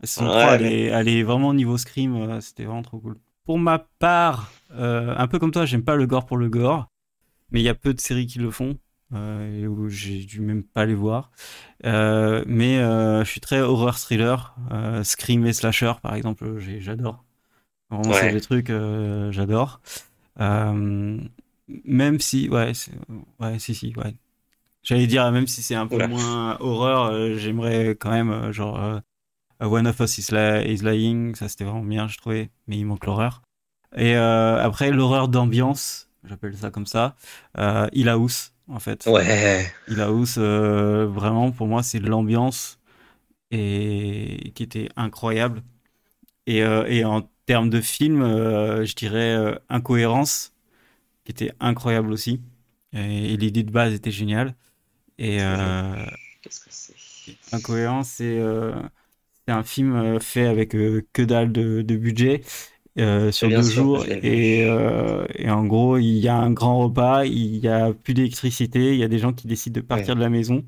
La 0.00 0.06
saison 0.06 0.26
Ouais, 0.26 0.30
3, 0.30 0.54
elle, 0.56 0.62
ouais. 0.62 0.72
est, 0.72 0.84
elle 0.86 1.08
est 1.08 1.22
vraiment 1.22 1.48
au 1.48 1.54
niveau 1.54 1.78
scream, 1.78 2.14
euh, 2.16 2.40
c'était 2.40 2.64
vraiment 2.64 2.82
trop 2.82 2.98
cool. 2.98 3.16
Pour 3.44 3.58
ma 3.58 3.78
part, 3.98 4.52
euh, 4.72 5.14
un 5.16 5.26
peu 5.28 5.38
comme 5.38 5.50
toi, 5.52 5.64
j'aime 5.66 5.84
pas 5.84 5.96
le 5.96 6.06
gore 6.06 6.26
pour 6.26 6.36
le 6.36 6.48
gore, 6.48 6.90
mais 7.50 7.60
il 7.60 7.64
y 7.64 7.68
a 7.70 7.74
peu 7.74 7.94
de 7.94 8.00
séries 8.00 8.26
qui 8.26 8.38
le 8.40 8.50
font, 8.50 8.78
euh, 9.14 9.62
et 9.62 9.66
où 9.68 9.88
j'ai 9.88 10.24
dû 10.24 10.40
même 10.40 10.64
pas 10.64 10.86
les 10.86 10.94
voir. 10.94 11.30
Euh, 11.86 12.44
mais 12.46 12.78
euh, 12.78 13.24
je 13.24 13.30
suis 13.30 13.40
très 13.40 13.60
horror 13.60 13.98
thriller, 13.98 14.54
euh, 14.72 15.04
scream 15.04 15.46
et 15.46 15.52
slasher 15.52 15.94
par 16.02 16.14
exemple, 16.14 16.58
j'ai- 16.60 16.80
j'adore. 16.80 17.24
Vraiment, 17.92 18.12
Ouais. 18.12 18.20
c'est 18.20 18.30
des 18.30 18.40
trucs, 18.40 18.70
euh, 18.70 19.32
j'adore. 19.32 19.80
Euh, 20.40 21.18
même 21.84 22.20
si, 22.20 22.48
ouais, 22.50 22.72
ouais, 23.40 23.60
si, 23.60 23.74
si, 23.74 23.94
ouais. 23.96 24.16
J'allais 24.82 25.06
dire, 25.08 25.30
même 25.32 25.46
si 25.48 25.62
c'est 25.62 25.76
un 25.76 25.86
peu 25.88 25.96
Oula. 25.96 26.08
moins 26.08 26.58
horreur, 26.60 27.06
euh, 27.06 27.36
j'aimerais 27.36 27.90
quand 27.90 28.10
même, 28.10 28.30
euh, 28.30 28.52
genre, 28.52 29.00
One 29.60 29.86
of 29.88 30.00
Us 30.00 30.18
is, 30.18 30.32
Li- 30.32 30.72
is 30.74 30.82
Lying, 30.84 31.34
ça 31.36 31.48
c'était 31.48 31.64
vraiment 31.64 31.82
bien, 31.84 32.08
je 32.08 32.18
trouvais, 32.18 32.50
mais 32.68 32.78
il 32.78 32.86
manque 32.86 33.06
l'horreur. 33.06 33.42
Et 33.96 34.14
après, 34.16 34.90
l'horreur 34.92 35.28
d'ambiance, 35.28 36.10
j'appelle 36.24 36.56
ça 36.56 36.70
comme 36.70 36.86
ça, 36.86 37.16
euh, 37.58 37.88
Hill 37.92 38.08
House, 38.10 38.54
en 38.68 38.80
fait. 38.80 39.12
Ouais. 39.12 39.72
Hill 39.88 40.00
House, 40.00 40.38
vraiment, 40.38 41.52
pour 41.52 41.68
moi, 41.68 41.82
c'est 41.82 42.00
de 42.00 42.08
l'ambiance 42.08 42.80
et 43.52 44.52
qui 44.54 44.62
était 44.64 44.88
incroyable. 44.96 45.62
Et, 46.46 46.62
euh, 46.64 46.86
et 46.88 47.04
en 47.04 47.28
termes 47.46 47.70
de 47.70 47.80
film, 47.80 48.22
euh, 48.22 48.84
je 48.84 48.94
dirais 48.94 49.34
euh, 49.34 49.54
Incohérence, 49.68 50.52
qui 51.24 51.32
était 51.32 51.52
incroyable 51.60 52.12
aussi. 52.12 52.40
Et, 52.92 53.34
et 53.34 53.36
l'idée 53.36 53.62
de 53.62 53.70
base 53.70 53.94
était 53.94 54.10
géniale. 54.10 54.54
Et 55.18 55.42
euh, 55.42 56.06
Qu'est-ce 56.42 56.60
que 56.60 56.70
c'est? 56.70 56.94
Incohérence, 57.52 58.08
c'est 58.10 58.40
un 59.48 59.62
film 59.62 60.20
fait 60.20 60.46
avec 60.46 60.70
que 60.70 61.22
dalle 61.22 61.52
de, 61.52 61.82
de 61.82 61.96
budget 61.96 62.42
sur 62.96 63.48
deux 63.48 63.62
sûr, 63.62 63.62
jours. 63.62 64.04
Et, 64.08 64.60
et 64.60 65.50
en 65.50 65.64
gros, 65.64 65.98
il 65.98 66.18
y 66.18 66.28
a 66.28 66.36
un 66.36 66.50
grand 66.50 66.78
repas, 66.80 67.24
il 67.24 67.56
y 67.58 67.68
a 67.68 67.92
plus 67.92 68.14
d'électricité, 68.14 68.94
il 68.94 68.98
y 68.98 69.04
a 69.04 69.08
des 69.08 69.18
gens 69.18 69.32
qui 69.32 69.46
décident 69.46 69.80
de 69.80 69.86
partir 69.86 70.16
de 70.16 70.20
la 70.20 70.30
maison. 70.30 70.64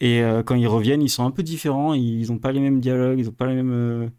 Et 0.00 0.22
quand 0.44 0.54
ils 0.56 0.66
reviennent, 0.68 1.02
ils 1.02 1.08
sont 1.10 1.24
un 1.24 1.30
peu 1.30 1.42
différents, 1.42 1.94
ils 1.94 2.28
n'ont 2.30 2.38
pas 2.38 2.52
les 2.52 2.60
mêmes 2.60 2.80
dialogues, 2.80 3.18
ils 3.18 3.26
n'ont 3.26 3.32
pas 3.32 3.46
les 3.46 3.54
mêmes 3.62 4.10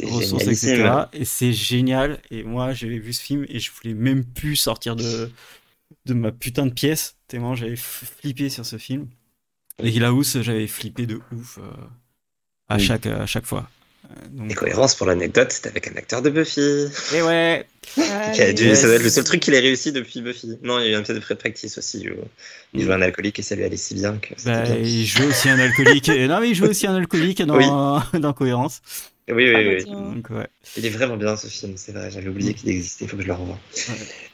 ressources, 0.00 0.42
génialissime. 0.44 0.70
etc. 0.74 0.92
Et 1.12 1.24
c'est 1.24 1.52
génial. 1.52 2.20
Et 2.30 2.42
moi, 2.44 2.72
j'avais 2.72 2.98
vu 2.98 3.12
ce 3.12 3.22
film 3.22 3.44
et 3.48 3.58
je 3.58 3.70
voulais 3.72 3.94
même 3.94 4.24
plus 4.24 4.56
sortir 4.56 4.96
de, 4.96 5.30
de 6.06 6.14
ma 6.14 6.32
putain 6.32 6.66
de 6.66 6.72
pièce, 6.72 7.16
tellement 7.28 7.54
j'avais 7.54 7.76
flippé 7.76 8.48
sur 8.48 8.64
ce 8.66 8.78
film. 8.78 9.06
Et 9.82 9.88
Hill 9.88 10.04
House, 10.04 10.36
j'avais 10.42 10.66
flippé 10.66 11.06
de 11.06 11.20
ouf 11.32 11.58
euh, 11.58 11.62
à, 12.68 12.76
Oui. 12.76 12.84
chaque, 12.84 13.06
à 13.06 13.26
chaque 13.26 13.46
fois. 13.46 13.68
Euh, 14.04 14.14
donc, 14.30 14.50
Et 14.50 14.54
cohérence 14.54 14.94
pour 14.94 15.06
l'anecdote, 15.06 15.50
c'était 15.52 15.68
avec 15.70 15.86
un 15.88 15.96
acteur 15.96 16.22
de 16.22 16.30
Buffy. 16.30 16.60
Et 17.14 17.22
ouais, 17.22 17.66
Qui 18.34 18.42
a 18.42 18.52
dû, 18.52 18.64
Yes. 18.64 18.80
ça 18.80 18.86
doit 18.86 18.96
être 18.96 19.02
le 19.02 19.10
seul 19.10 19.24
truc 19.24 19.40
qu'il 19.40 19.54
ait 19.54 19.60
réussi 19.60 19.92
depuis 19.92 20.20
Buffy. 20.20 20.58
Non, 20.62 20.78
il 20.78 20.84
y 20.86 20.88
a 20.88 20.90
eu 20.90 20.94
un 20.94 21.00
épisode 21.00 21.16
de 21.16 21.20
Fred 21.22 21.38
Practice 21.38 21.78
aussi. 21.78 22.08
où 22.10 22.14
il 22.74 22.82
jouait 22.82 22.94
un 22.94 23.02
alcoolique 23.02 23.38
et 23.38 23.42
ça 23.42 23.54
lui 23.54 23.64
allait 23.64 23.76
si 23.76 23.94
bien 23.94 24.16
que 24.18 24.34
bah, 24.44 24.62
bien. 24.62 24.76
il 24.76 25.06
jouait 25.06 25.26
aussi 25.26 25.48
un 25.48 25.58
alcoolique. 25.58 26.08
Et- 26.10 26.26
non, 26.28 26.40
mais 26.40 26.50
il 26.50 26.54
jouait 26.54 26.68
aussi 26.68 26.86
un 26.86 26.94
alcoolique 26.94 27.42
dans, 27.42 28.02
dans 28.14 28.32
Cohérence. 28.32 28.82
Oui, 29.34 29.48
oui, 29.48 29.52
Ah, 29.54 29.58
oui. 29.60 29.74
oui. 29.78 29.84
tiens. 29.84 30.00
Donc, 30.00 30.30
ouais. 30.30 30.46
Il 30.76 30.86
est 30.86 30.90
vraiment 30.90 31.16
bien 31.16 31.36
ce 31.36 31.46
film, 31.46 31.76
c'est 31.76 31.92
vrai. 31.92 32.10
J'avais 32.10 32.28
oublié 32.28 32.54
qu'il 32.54 32.68
existait, 32.70 33.04
il 33.04 33.08
faut 33.08 33.16
que 33.16 33.22
je 33.22 33.28
le 33.28 33.34
revoie. 33.34 33.58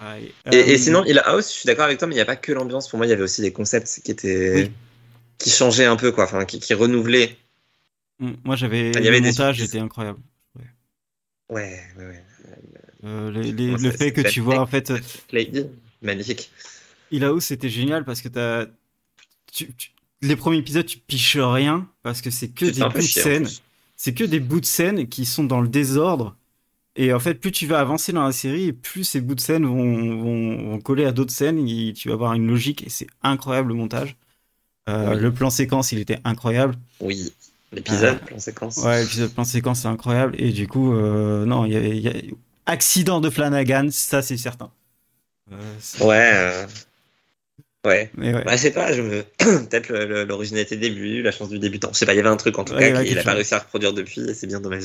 Ouais. 0.00 0.22
Et, 0.52 0.56
Euh, 0.56 0.64
et 0.66 0.78
sinon, 0.78 1.04
il 1.06 1.18
House, 1.24 1.48
je 1.48 1.58
suis 1.60 1.66
d'accord 1.66 1.84
avec 1.86 1.98
toi, 1.98 2.08
mais 2.08 2.14
il 2.14 2.18
n'y 2.18 2.22
a 2.22 2.26
pas 2.26 2.36
que 2.36 2.52
l'ambiance. 2.52 2.88
Pour 2.88 2.98
moi, 2.98 3.06
il 3.06 3.10
y 3.10 3.12
avait 3.12 3.22
aussi 3.22 3.40
des 3.42 3.52
concepts 3.52 4.00
qui 4.04 4.10
étaient. 4.10 4.64
Oui. 4.64 4.70
qui 5.38 5.50
changeaient 5.50 5.84
un 5.84 5.94
peu, 5.96 6.10
quoi. 6.10 6.24
Enfin, 6.24 6.44
qui, 6.44 6.58
qui 6.58 6.74
renouvelaient. 6.74 7.36
mm, 8.18 8.32
Moi, 8.44 8.56
j'avais. 8.56 8.90
Il 8.90 8.94
y 9.04 9.08
avait 9.08 9.18
le 9.18 9.22
des 9.22 9.28
montage 9.28 9.60
était 9.62 9.78
incroyable. 9.78 10.18
Ouais, 11.48 11.80
ouais, 11.96 12.06
ouais. 12.06 12.24
Euh, 13.04 13.30
les- 13.30 13.52
les- 13.52 13.66
Comment 13.72 13.78
le 13.84 13.90
fait 13.92 14.12
que 14.12 14.20
tu 14.22 14.40
vois, 14.40 14.58
en 14.58 14.66
fait. 14.66 14.92
Lady, 15.32 15.66
magnifique. 16.02 16.50
Hill 17.10 17.24
House, 17.24 17.44
c'était 17.46 17.68
génial 17.70 18.04
parce 18.04 18.20
que 18.20 18.28
t'as. 18.28 18.66
Tu, 19.52 19.72
tu- 19.74 19.90
Les 20.20 20.34
premiers 20.36 20.58
épisodes, 20.58 20.84
tu 20.84 20.98
piches 20.98 21.36
rien 21.38 21.88
parce 22.02 22.20
que 22.20 22.30
c'est 22.30 22.48
que 22.48 22.64
des 22.66 22.80
bouts 22.80 22.92
de 22.92 23.00
chiant, 23.00 23.20
en 23.22 23.24
scène. 23.24 23.42
plus. 23.44 23.62
C'est 23.98 24.14
que 24.14 24.24
des 24.24 24.40
bouts 24.40 24.60
de 24.60 24.64
scène 24.64 25.08
qui 25.08 25.26
sont 25.26 25.44
dans 25.44 25.60
le 25.60 25.68
désordre. 25.68 26.36
Et 26.96 27.12
en 27.12 27.20
fait, 27.20 27.34
plus 27.34 27.52
tu 27.52 27.66
vas 27.66 27.80
avancer 27.80 28.12
dans 28.12 28.24
la 28.24 28.32
série, 28.32 28.72
plus 28.72 29.04
ces 29.04 29.20
bouts 29.20 29.34
de 29.34 29.40
scène 29.40 29.66
vont, 29.66 30.16
vont, 30.22 30.70
vont 30.70 30.80
coller 30.80 31.04
à 31.04 31.12
d'autres 31.12 31.32
scènes. 31.34 31.58
Et 31.68 31.92
tu 31.92 32.08
vas 32.08 32.14
avoir 32.14 32.32
une 32.34 32.46
logique 32.46 32.86
et 32.86 32.90
c'est 32.90 33.08
incroyable 33.22 33.68
le 33.68 33.74
montage. 33.74 34.16
Euh, 34.88 35.14
Oui. 35.14 35.20
Le 35.20 35.32
plan 35.34 35.50
séquence, 35.50 35.92
il 35.92 35.98
était 35.98 36.18
incroyable. 36.24 36.76
Oui. 37.00 37.30
L'épisode, 37.72 38.18
Euh, 38.22 38.26
plan 38.26 38.38
séquence. 38.38 38.78
Ouais, 38.78 39.02
l'épisode 39.02 39.30
plan 39.34 39.44
séquence, 39.44 39.80
c'est 39.82 39.88
incroyable. 39.88 40.34
Et 40.38 40.52
du 40.52 40.66
coup, 40.66 40.94
euh, 40.94 41.44
non, 41.44 41.66
il 41.66 41.72
y 41.72 41.76
a, 41.76 41.80
y 41.80 42.08
a- 42.08 42.22
accident 42.66 43.20
de 43.20 43.28
Flanagan, 43.28 43.88
ça 43.90 44.22
c'est 44.22 44.38
certain. 44.38 44.70
Ouais. 46.00 46.66
Ouais. 47.88 48.10
Mais 48.16 48.34
ouais. 48.34 48.44
Bah, 48.44 48.52
je 48.56 48.62
sais 48.62 48.70
pas, 48.70 48.92
je 48.92 49.02
me... 49.02 49.22
peut-être 49.38 49.92
l'originalité 50.24 50.76
du 50.76 50.82
début, 50.82 51.22
la 51.22 51.32
chance 51.32 51.48
du 51.48 51.58
débutant. 51.58 51.90
Je 51.92 51.98
sais 51.98 52.06
pas, 52.06 52.14
il 52.14 52.16
y 52.16 52.20
avait 52.20 52.28
un 52.28 52.36
truc 52.36 52.58
en 52.58 52.64
tout 52.64 52.74
Ouais, 52.74 52.80
cas 52.92 52.98
ouais, 52.98 53.04
qu'il 53.04 53.14
quelque 53.14 53.20
a 53.20 53.30
pas 53.30 53.34
réussi 53.34 53.54
à 53.54 53.58
reproduire 53.58 53.92
depuis 53.92 54.20
et 54.20 54.34
c'est 54.34 54.46
bien 54.46 54.60
dommage. 54.60 54.84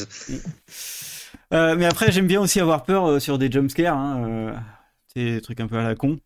Euh, 1.54 1.76
mais 1.76 1.86
après, 1.86 2.12
j'aime 2.12 2.28
bien 2.28 2.42
aussi 2.42 2.60
avoir 2.60 2.84
peur 2.84 3.06
euh, 3.08 3.20
sur 3.20 3.38
des 3.38 3.52
jumpscares. 3.52 3.98
Hein, 3.98 4.24
euh, 4.28 4.54
c'est 5.14 5.24
des 5.36 5.42
trucs 5.42 5.60
un 5.60 5.68
peu 5.68 5.78
à 5.78 5.84
la 5.84 5.96
con. 5.96 6.20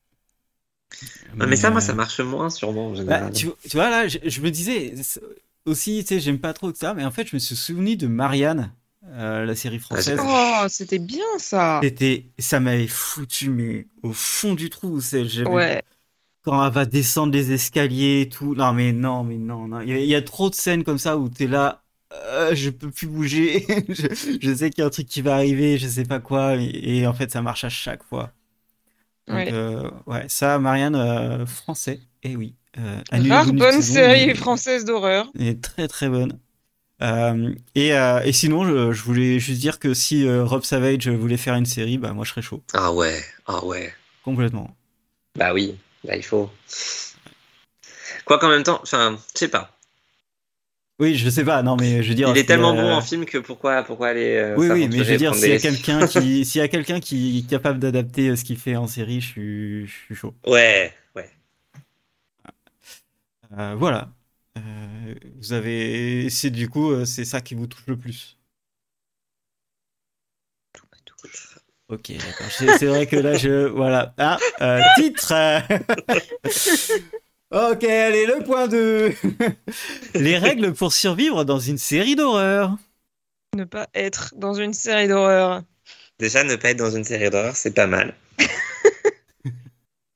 Ah, 1.40 1.46
mais 1.46 1.56
ça, 1.56 1.70
moi, 1.70 1.82
ça 1.82 1.94
marche 1.94 2.20
moins 2.22 2.50
sûrement 2.50 2.88
en 2.88 2.90
bah, 2.92 2.96
général. 2.98 3.34
tu, 3.34 3.48
tu 3.70 3.78
vois, 3.78 3.90
là, 3.90 4.08
je, 4.08 4.18
je 4.24 4.42
me 4.42 4.50
disais 4.50 4.94
c'est- 5.02 5.22
aussi, 5.66 6.00
tu 6.04 6.16
sais, 6.16 6.20
j'aime 6.20 6.40
pas 6.40 6.54
trop 6.54 6.74
ça, 6.74 6.94
mais 6.94 7.04
en 7.04 7.12
fait, 7.12 7.28
je 7.28 7.36
me 7.36 7.40
suis 7.40 7.56
souvenu 7.56 7.98
de 7.98 8.08
Marianne, 8.08 8.72
euh, 9.10 9.46
la 9.46 9.56
série 9.56 9.80
française. 9.80 10.18
Oh, 10.22 10.66
c'était 10.70 11.00
bien 11.00 11.26
ça. 11.38 11.82
C'était, 11.84 12.26
ça 12.40 12.60
m'avait 12.60 12.88
foutu, 12.88 13.50
mais 13.50 13.88
au 14.02 14.14
fond 14.14 14.54
du 14.56 14.70
trou. 14.70 15.02
c'est- 15.02 15.44
Ouais. 15.46 15.82
Quand 16.48 16.66
elle 16.66 16.72
va 16.74 16.86
descendre 16.86 17.34
les 17.34 17.52
escaliers 17.52 18.22
et 18.22 18.30
tout. 18.30 18.56
Non, 18.56 18.72
mais 18.72 18.94
non, 18.94 19.24
mais 19.26 19.36
non, 19.38 19.68
non. 19.68 19.82
Il 19.82 19.90
y, 19.90 19.94
a- 19.94 20.00
il 20.00 20.06
y 20.08 20.16
a 20.16 20.22
trop 20.22 20.50
de 20.50 20.56
scènes 20.56 20.84
comme 20.86 20.98
ça 20.98 21.18
où 21.18 21.28
t'es 21.28 21.46
là, 21.48 21.82
euh, 22.14 22.56
je 22.56 22.70
peux 22.70 22.90
plus 22.90 23.08
bouger. 23.08 23.66
je, 23.90 24.38
je 24.42 24.54
sais 24.56 24.70
qu'il 24.70 24.82
y 24.82 24.84
a 24.84 24.88
un 24.88 24.90
truc 24.90 25.08
qui 25.08 25.22
va 25.22 25.36
arriver, 25.36 25.78
je 25.78 25.88
sais 25.88 26.06
pas 26.06 26.20
quoi. 26.22 26.56
Et, 26.56 27.00
et 27.00 27.08
en 27.08 27.14
fait, 27.14 27.30
ça 27.32 27.42
marche 27.42 27.66
à 27.66 27.70
chaque 27.70 28.02
fois. 28.04 28.32
Donc, 29.28 29.36
Ouais. 29.38 29.50
euh, 29.52 29.90
ouais, 30.06 30.24
ça, 30.30 30.58
Marianne, 30.58 30.96
euh, 30.96 31.46
français. 31.46 32.00
Et 32.24 32.38
oui. 32.38 32.56
Euh, 32.80 33.02
Rare 33.12 33.52
bonne 33.52 33.82
série 33.82 34.28
mais- 34.28 34.36
française 34.36 34.86
d'horreur. 34.86 35.30
elle 35.38 35.48
est 35.48 35.62
très 35.62 35.90
très 35.90 36.08
bonne. 36.08 36.40
Euh, 37.02 37.54
et, 37.76 37.94
euh, 37.94 38.22
et 38.24 38.32
sinon, 38.32 38.64
je, 38.66 38.94
je 38.94 39.04
voulais 39.04 39.38
juste 39.40 39.60
dire 39.60 39.80
que 39.80 39.94
si 39.94 40.26
euh, 40.26 40.46
Rob 40.46 40.64
Savage 40.64 41.10
voulait 41.10 41.36
faire 41.38 41.56
une 41.56 41.66
série, 41.66 41.98
bah 41.98 42.14
moi 42.14 42.24
je 42.24 42.30
serais 42.32 42.42
chaud. 42.42 42.64
Ah 42.74 42.94
ouais, 42.94 43.20
ah 43.48 43.66
ouais. 43.66 43.94
Complètement. 44.24 44.76
Bah 45.38 45.54
oui, 45.54 45.76
bah 46.04 46.16
il 46.16 46.24
faut. 46.24 46.50
Quoi 48.26 48.40
qu'en 48.40 48.50
même 48.50 48.64
temps, 48.64 48.80
enfin, 48.84 49.18
je 49.34 49.40
sais 49.40 49.48
pas. 49.48 49.72
Oui, 51.00 51.16
je 51.16 51.30
sais 51.30 51.44
pas, 51.46 51.62
non 51.62 51.76
mais 51.78 52.02
je 52.02 52.10
veux 52.10 52.16
dire. 52.16 52.30
Il 52.30 52.38
est 52.38 52.46
tellement 52.46 52.76
euh, 52.76 52.82
bon 52.82 52.94
en 52.96 53.02
film 53.02 53.26
que 53.26 53.38
pourquoi, 53.38 53.84
pourquoi 53.84 54.08
aller. 54.10 54.36
euh, 54.36 54.56
Oui, 54.58 54.68
oui, 54.72 54.88
mais 54.88 55.04
je 55.04 55.12
veux 55.12 55.18
dire, 55.18 55.36
s'il 55.36 55.50
y 55.50 55.54
a 55.54 55.60
quelqu'un 55.60 56.08
qui, 56.08 56.44
s'il 56.46 56.60
y 56.60 56.64
a 56.64 56.68
quelqu'un 56.68 57.00
qui 57.00 57.40
est 57.40 57.50
capable 57.50 57.80
d'adapter 57.80 58.30
euh, 58.30 58.36
ce 58.36 58.44
qu'il 58.44 58.58
fait 58.58 58.76
en 58.76 58.88
série, 58.88 59.22
je 59.22 59.28
suis, 59.28 59.88
je 59.88 59.94
suis 59.94 60.16
chaud. 60.16 60.34
Ouais, 60.48 60.92
ouais. 61.16 61.30
Euh, 63.58 63.76
voilà. 63.78 64.10
Euh, 64.58 65.14
vous 65.38 65.54
avez. 65.54 66.30
C'est 66.30 66.50
du 66.50 66.68
coup, 66.70 67.06
c'est 67.06 67.26
ça 67.26 67.42
qui 67.42 67.56
vous 67.56 67.68
touche 67.68 67.86
le 67.88 67.98
plus. 67.98 68.37
Ok, 71.90 72.12
d'accord. 72.12 72.48
C'est 72.52 72.86
vrai 72.86 73.08
que 73.08 73.16
là, 73.16 73.36
je. 73.36 73.68
Voilà. 73.68 74.14
Ah, 74.18 74.38
euh, 74.62 74.82
titre 74.98 75.34
Ok, 77.52 77.84
allez, 77.86 78.26
le 78.26 78.44
point 78.44 78.68
2. 78.68 79.14
Les 80.16 80.38
règles 80.38 80.74
pour 80.74 80.92
survivre 80.92 81.46
dans 81.46 81.60
une 81.60 81.78
série 81.78 82.16
d'horreur. 82.16 82.76
Ne 83.56 83.64
pas 83.64 83.88
être 83.94 84.34
dans 84.36 84.54
une 84.54 84.74
série 84.74 85.08
d'horreur. 85.08 85.64
Déjà, 86.20 86.44
ne 86.44 86.58
pas 86.58 86.72
être 86.72 86.78
dans 86.78 86.92
une 86.92 87.06
série 87.06 87.30
d'horreur, 87.30 87.56
c'est 87.56 87.72
pas 87.72 87.88
mal. 87.88 88.14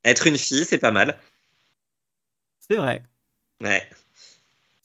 Être 0.03 0.25
une 0.25 0.37
fille, 0.37 0.65
c'est 0.65 0.79
pas 0.79 0.91
mal. 0.91 1.15
C'est 2.59 2.75
vrai. 2.75 3.03
Ouais. 3.61 3.87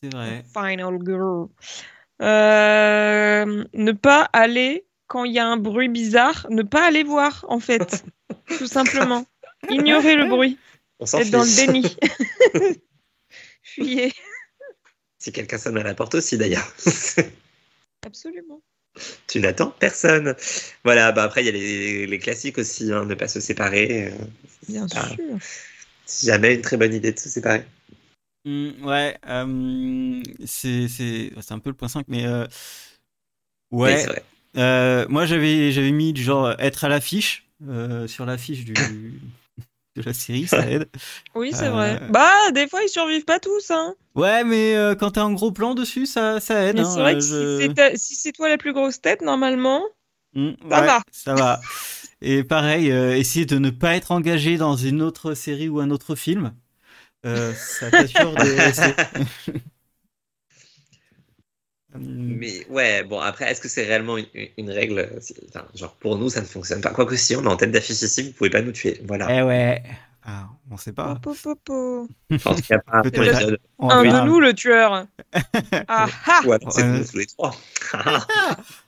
C'est 0.02 0.12
vrai. 0.12 0.44
Final 0.52 0.98
girl. 1.04 1.48
Euh, 2.20 3.64
ne 3.72 3.92
pas 3.92 4.28
aller 4.34 4.84
quand 5.06 5.24
il 5.24 5.32
y 5.32 5.38
a 5.38 5.46
un 5.46 5.56
bruit 5.56 5.88
bizarre. 5.88 6.46
Ne 6.50 6.62
pas 6.62 6.86
aller 6.86 7.02
voir, 7.04 7.44
en 7.48 7.60
fait. 7.60 8.04
Tout 8.58 8.66
simplement. 8.66 9.26
Ignorer 9.70 10.14
le 10.16 10.26
bruit. 10.28 10.58
On 11.00 11.06
s'en 11.06 11.18
Être 11.18 11.30
dans 11.30 11.42
le 11.42 11.46
fiche. 11.48 11.66
déni. 11.66 11.96
Fuyez. 13.62 14.12
Si 15.18 15.32
quelqu'un 15.32 15.58
sonne 15.58 15.78
à 15.78 15.82
la 15.82 15.94
porte 15.94 16.14
aussi, 16.14 16.38
d'ailleurs. 16.38 16.72
Absolument. 18.06 18.62
tu 19.26 19.40
n'attends 19.40 19.70
personne. 19.70 20.34
Voilà, 20.84 21.12
bah 21.12 21.24
après, 21.24 21.42
il 21.42 21.46
y 21.46 21.48
a 21.48 21.52
les, 21.52 22.06
les 22.06 22.18
classiques 22.18 22.58
aussi, 22.58 22.92
hein, 22.92 23.04
ne 23.04 23.14
pas 23.14 23.28
se 23.28 23.40
séparer. 23.40 24.06
euh, 24.12 24.16
Bien 24.68 24.86
sûr. 24.88 25.16
C'est 26.04 26.26
jamais 26.28 26.54
une 26.54 26.62
très 26.62 26.76
bonne 26.76 26.94
idée 26.94 27.12
de 27.12 27.18
se 27.18 27.28
séparer. 27.28 27.64
Hmm, 28.44 28.70
ouais, 28.86 29.18
euh, 29.26 30.22
c'est 30.46 30.86
c'est 30.86 31.32
c'est 31.40 31.52
un 31.52 31.58
peu 31.58 31.70
le 31.70 31.74
point 31.76 31.88
5, 31.88 32.06
mais 32.06 32.24
euh, 32.26 32.46
Oui, 33.72 33.90
ouais. 33.90 33.98
c'est 33.98 34.06
vrai. 34.06 34.24
Euh, 34.56 35.06
moi, 35.08 35.26
j'avais 35.26 35.70
j'avais 35.72 35.90
mis 35.92 36.12
du 36.12 36.22
genre 36.22 36.46
euh, 36.46 36.54
être 36.58 36.84
à 36.84 36.88
l'affiche 36.88 37.46
euh, 37.68 38.06
sur 38.06 38.26
l'affiche 38.26 38.64
du 38.64 39.20
de 39.96 40.02
la 40.02 40.12
série, 40.12 40.46
ça 40.46 40.66
aide. 40.66 40.88
Oui, 41.34 41.52
c'est 41.52 41.68
Euh, 41.68 41.70
vrai. 41.70 41.98
Bah, 42.10 42.32
des 42.52 42.66
fois, 42.68 42.82
ils 42.82 42.88
survivent 42.88 43.24
pas 43.24 43.38
tous, 43.40 43.70
hein. 43.70 43.94
Ouais, 44.14 44.44
mais 44.44 44.74
quand 44.98 45.12
t'as 45.12 45.22
un 45.24 45.32
gros 45.32 45.52
plan 45.52 45.74
dessus, 45.74 46.06
ça 46.06 46.40
ça 46.40 46.62
aide. 46.64 46.76
Mais 46.76 46.82
hein, 46.82 46.90
c'est 46.94 47.00
vrai 47.00 47.14
que 47.14 47.20
je- 47.20 47.26
si 47.26 47.56
c'est 47.62 47.74
ta- 47.74 47.96
si 47.96 48.14
c'est 48.14 48.32
toi 48.32 48.48
la 48.48 48.56
plus 48.58 48.72
grosse 48.72 49.00
tête, 49.00 49.20
normalement, 49.22 49.82
Hmm, 50.34 50.50
Ça 50.70 50.80
ouais, 50.80 50.86
va. 50.86 51.02
Ça 51.12 51.34
va. 51.34 51.60
Et 52.22 52.44
pareil, 52.44 52.88
essayer 52.88 53.44
de 53.46 53.58
ne 53.58 53.70
pas 53.70 53.94
être 53.96 54.10
engagé 54.12 54.56
dans 54.56 54.76
une 54.76 55.02
autre 55.02 55.34
série 55.34 55.68
ou 55.68 55.80
un 55.80 55.90
autre 55.90 56.14
film. 56.14 56.54
Ça 57.24 57.90
t'assure 57.90 58.36
de 58.36 58.72
Mais 62.00 62.66
ouais, 62.68 63.02
bon, 63.04 63.20
après, 63.20 63.50
est-ce 63.50 63.60
que 63.60 63.68
c'est 63.68 63.84
réellement 63.84 64.16
une, 64.18 64.26
une 64.58 64.70
règle? 64.70 65.08
Enfin, 65.48 65.64
Genre, 65.74 65.94
pour 65.96 66.16
nous, 66.18 66.28
ça 66.30 66.40
ne 66.40 66.46
fonctionne 66.46 66.80
pas. 66.80 66.90
Quoique, 66.90 67.16
si 67.16 67.34
on 67.36 67.42
est 67.44 67.46
en 67.48 67.56
tête 67.56 67.70
d'affiche 67.72 68.02
ici, 68.02 68.22
vous 68.24 68.32
pouvez 68.32 68.50
pas 68.50 68.62
nous 68.62 68.72
tuer. 68.72 69.00
Voilà. 69.06 69.26
Eh 69.38 69.42
ouais. 69.42 69.82
Ah, 70.28 70.48
on 70.70 70.76
sait 70.76 70.92
pas. 70.92 71.14
po, 71.22 71.34
po, 71.40 71.54
po. 71.54 72.08
En 72.44 72.54
tout 72.54 72.62
cas, 72.62 72.78
pas 72.80 72.98
un 73.04 74.02
verra. 74.02 74.20
de 74.22 74.26
nous 74.26 74.40
le 74.40 74.52
tueur. 74.54 75.06
ah 75.88 76.06
ah 76.26 76.40
Ou 76.44 76.52
alors, 76.52 76.72
c'est 76.72 76.82
Ouais. 76.82 76.98
nous 76.98 77.04
tous 77.04 77.16
les 77.18 77.26
trois. 77.26 77.54
Ah, 77.92 78.26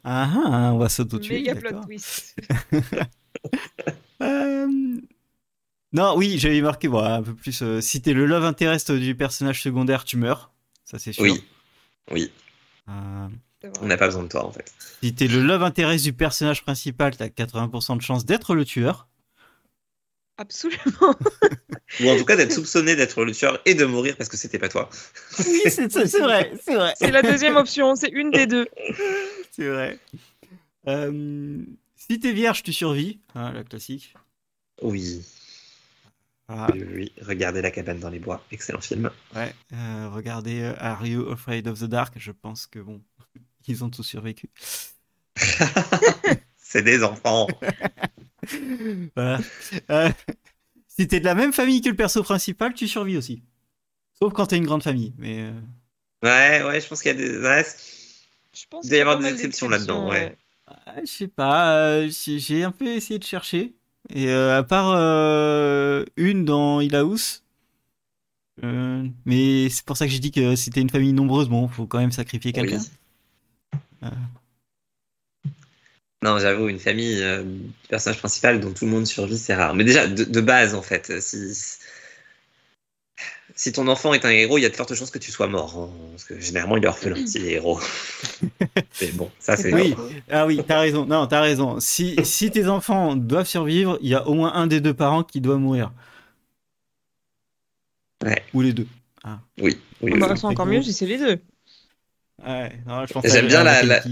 ah, 0.05 0.71
on 0.75 0.79
va 0.79 0.89
s'auto-tuer. 0.89 1.37
Méga 1.37 1.55
plot 1.55 1.71
d'accord. 1.71 1.85
twist. 1.87 2.35
Euh, 4.21 4.67
Non, 5.93 6.15
oui, 6.17 6.39
j'avais 6.39 6.61
marqué 6.61 6.89
bon, 6.89 6.99
un 7.03 7.23
peu 7.23 7.35
plus. 7.35 7.63
euh, 7.63 7.81
si 7.81 8.03
t'es 8.03 8.13
le 8.13 8.27
love 8.27 8.45
interest 8.45 8.91
du 8.93 9.15
personnage 9.15 9.63
secondaire, 9.63 10.05
tu 10.05 10.17
meurs. 10.17 10.51
Ça, 10.85 10.99
c'est 10.99 11.13
sûr. 11.13 11.23
Oui. 11.23 11.45
Oui. 12.11 12.31
On 12.89 13.87
n'a 13.87 13.97
pas 13.97 14.07
besoin 14.07 14.23
de 14.23 14.29
toi, 14.29 14.45
en 14.45 14.53
fait. 14.53 14.73
si 15.03 15.15
t'es 15.15 15.27
le 15.27 15.43
love 15.43 15.63
interest 15.63 16.05
du 16.05 16.13
personnage 16.13 16.63
principal, 16.63 17.17
t'as 17.17 17.29
80% 17.29 17.97
de 17.97 18.03
chance 18.03 18.25
d'être 18.25 18.55
le 18.55 18.65
tueur. 18.65 19.09
Absolument. 20.37 21.17
Ou 22.01 22.09
en 22.09 22.17
tout 22.17 22.25
cas, 22.25 22.37
d'être 22.37 22.53
soupçonné 22.53 22.95
d'être 22.95 23.25
le 23.25 23.33
tueur 23.33 23.61
et 23.67 23.75
de 23.75 23.85
mourir 23.85 24.17
parce 24.17 24.29
que 24.29 24.37
c'était 24.37 24.59
pas 24.59 24.69
toi. 24.69 24.89
Oui, 25.39 25.63
c'est 25.67 25.91
c'est 25.91 26.21
vrai, 26.21 26.53
c'est 26.63 26.75
vrai. 26.75 26.95
C'est 26.97 27.11
la 27.11 27.23
deuxième 27.23 27.57
option, 27.57 27.97
c'est 27.97 28.11
une 28.11 28.31
des 28.31 28.47
deux. 28.47 28.69
C'est 29.51 29.69
vrai. 29.69 29.99
Euh, 30.87 31.59
si 31.97 32.21
t'es 32.21 32.33
vierge, 32.33 32.63
tu 32.63 32.73
survis. 32.73 33.19
Hein, 33.35 33.53
la 33.53 33.65
classique. 33.65 34.15
Oui. 34.81 35.23
Voilà. 36.49 36.75
Oui. 36.75 37.13
Regardez 37.21 37.61
La 37.63 37.71
cabane 37.71 37.99
dans 37.99 38.09
les 38.11 38.19
bois. 38.19 38.43
Excellent 38.51 38.81
film. 38.81 39.11
Ouais. 39.35 39.55
Euh, 39.75 40.09
regardez 40.11 40.63
euh, 40.63 40.75
Are 40.79 41.07
You 41.07 41.31
Afraid 41.31 41.69
of 41.69 41.79
the 41.81 41.85
Dark? 41.85 42.15
Je 42.17 42.33
pense 42.33 42.67
que 42.67 42.79
bon, 42.79 43.03
ils 43.69 43.85
ont 43.85 43.91
tous 43.91 44.03
survécu. 44.03 44.49
C'est 46.57 46.83
des 46.83 47.05
enfants. 47.05 47.47
Voilà. 49.15 49.41
Euh, 49.91 50.09
si 50.87 51.07
t'es 51.07 51.21
de 51.21 51.25
la 51.27 51.35
même 51.35 51.53
famille 51.53 51.83
que 51.83 51.91
le 51.91 51.97
perso 51.97 52.23
principal, 52.23 52.73
tu 52.73 52.89
survis 52.89 53.19
aussi. 53.19 53.43
Sauf 54.19 54.33
quand 54.33 54.47
t'es 54.47 54.57
une 54.57 54.65
grande 54.65 54.83
famille. 54.83 55.13
Mais 55.19 55.41
euh, 55.41 55.53
Ouais, 56.23 56.63
ouais, 56.65 56.81
je 56.81 56.89
pense 56.89 57.03
qu'il 57.03 57.13
y 57.13 57.15
a 57.15 57.19
des. 57.19 57.39
ouais, 57.39 57.65
Je 58.55 58.65
pense 58.71 58.87
Il 58.87 58.89
doit 58.89 58.99
y 58.99 59.01
avoir 59.03 59.19
des 59.19 59.29
exceptions 59.29 59.69
là-dedans, 59.69 60.09
ouais. 60.09 60.35
ah, 60.67 60.95
je 61.03 61.07
sais 61.07 61.29
pas. 61.29 61.77
euh, 61.79 62.09
j'ai 62.11 62.39
j'ai 62.39 62.65
un 62.65 62.71
peu 62.73 62.87
essayé 62.87 63.19
de 63.19 63.25
chercher. 63.25 63.75
Et 64.15 64.29
euh, 64.29 64.59
à 64.59 64.63
part 64.63 64.95
euh, 64.97 66.05
une 66.17 66.45
dans 66.45 66.81
Hill 66.81 66.95
House. 66.97 67.45
euh, 68.65 69.07
mais 69.25 69.69
c'est 69.71 69.85
pour 69.85 69.97
ça 69.97 70.07
que 70.07 70.13
j'ai 70.13 70.19
dit 70.19 70.31
que 70.31 70.71
t'es 70.71 70.81
une 70.81 70.91
famille 70.91 71.13
nombreuse, 71.13 71.49
bon, 71.49 71.69
faut 71.69 71.87
quand 71.87 71.99
même 71.99 72.13
sacrifier 72.13 72.53
quelqu'un. 72.53 72.79
Oui. 74.03 74.09
Non, 76.23 76.39
j'avoue, 76.39 76.69
une 76.69 76.81
famille 76.81 77.23
euh, 77.23 77.45
du 77.45 77.89
personnage 77.89 78.19
principal 78.19 78.61
dont 78.61 78.73
tout 78.73 78.87
le 78.87 78.91
monde 78.91 79.07
survit, 79.07 79.39
c'est 79.39 79.55
rare. 79.55 79.75
Mais 79.75 79.85
déjà, 79.85 80.09
de, 80.09 80.25
de 80.25 80.41
base, 80.41 80.75
en 80.75 80.83
fait, 80.83 81.21
si, 81.21 81.55
si 83.55 83.73
ton 83.73 83.89
enfant 83.89 84.15
est 84.15 84.25
un 84.25 84.31
héros, 84.31 84.59
il 84.59 84.63
y 84.63 84.67
a 84.67 84.69
de 84.69 84.77
fortes 84.77 84.95
chances 84.95 85.11
que 85.11 85.19
tu 85.19 85.31
sois 85.33 85.47
mort. 85.49 85.77
hein, 85.77 85.91
parce 86.13 86.25
que 86.25 86.39
généralement, 86.39 86.77
il 86.77 86.85
est 86.85 86.89
orphelin 86.89 87.17
s'il 87.27 87.45
est 87.47 87.53
héros. 87.55 87.81
Mais 89.01 89.09
bon, 89.13 89.31
ça, 89.39 89.57
c'est. 89.57 89.73
Oui, 89.73 89.95
ah 90.31 90.47
oui, 90.47 90.61
t'as 90.67 90.81
raison. 90.81 91.07
Non, 91.07 91.27
t'as 91.27 91.41
raison. 91.41 91.81
Si, 91.81 92.17
si 92.25 92.51
tes 92.51 92.69
enfants 92.69 93.17
doivent 93.17 93.47
survivre, 93.49 93.99
il 94.03 94.09
y 94.09 94.15
a 94.15 94.27
au 94.27 94.35
moins 94.35 94.53
un 94.55 94.67
des 94.67 94.81
deux 94.81 94.95
parents 94.95 95.25
qui 95.25 95.41
doit 95.41 95.57
mourir. 95.59 95.93
Ouais. 98.25 98.43
Ou 98.55 98.63
les 98.63 98.73
deux. 98.73 98.87
Oui, 99.61 99.79
oui, 100.01 100.19
Bah, 100.19 100.29
oui. 100.31 100.39
c'est 100.39 100.47
encore 100.47 100.67
mieux 100.67 100.83
si 100.83 100.93
c'est 100.93 101.07
les 101.07 101.19
deux. 101.19 101.41
Ouais, 102.47 102.73
non, 102.87 103.05
je 103.07 103.13
pense 103.13 103.27
J'aime 103.27 103.47
bien 103.49 103.63
la- 103.65 103.83
la-. 103.83 104.03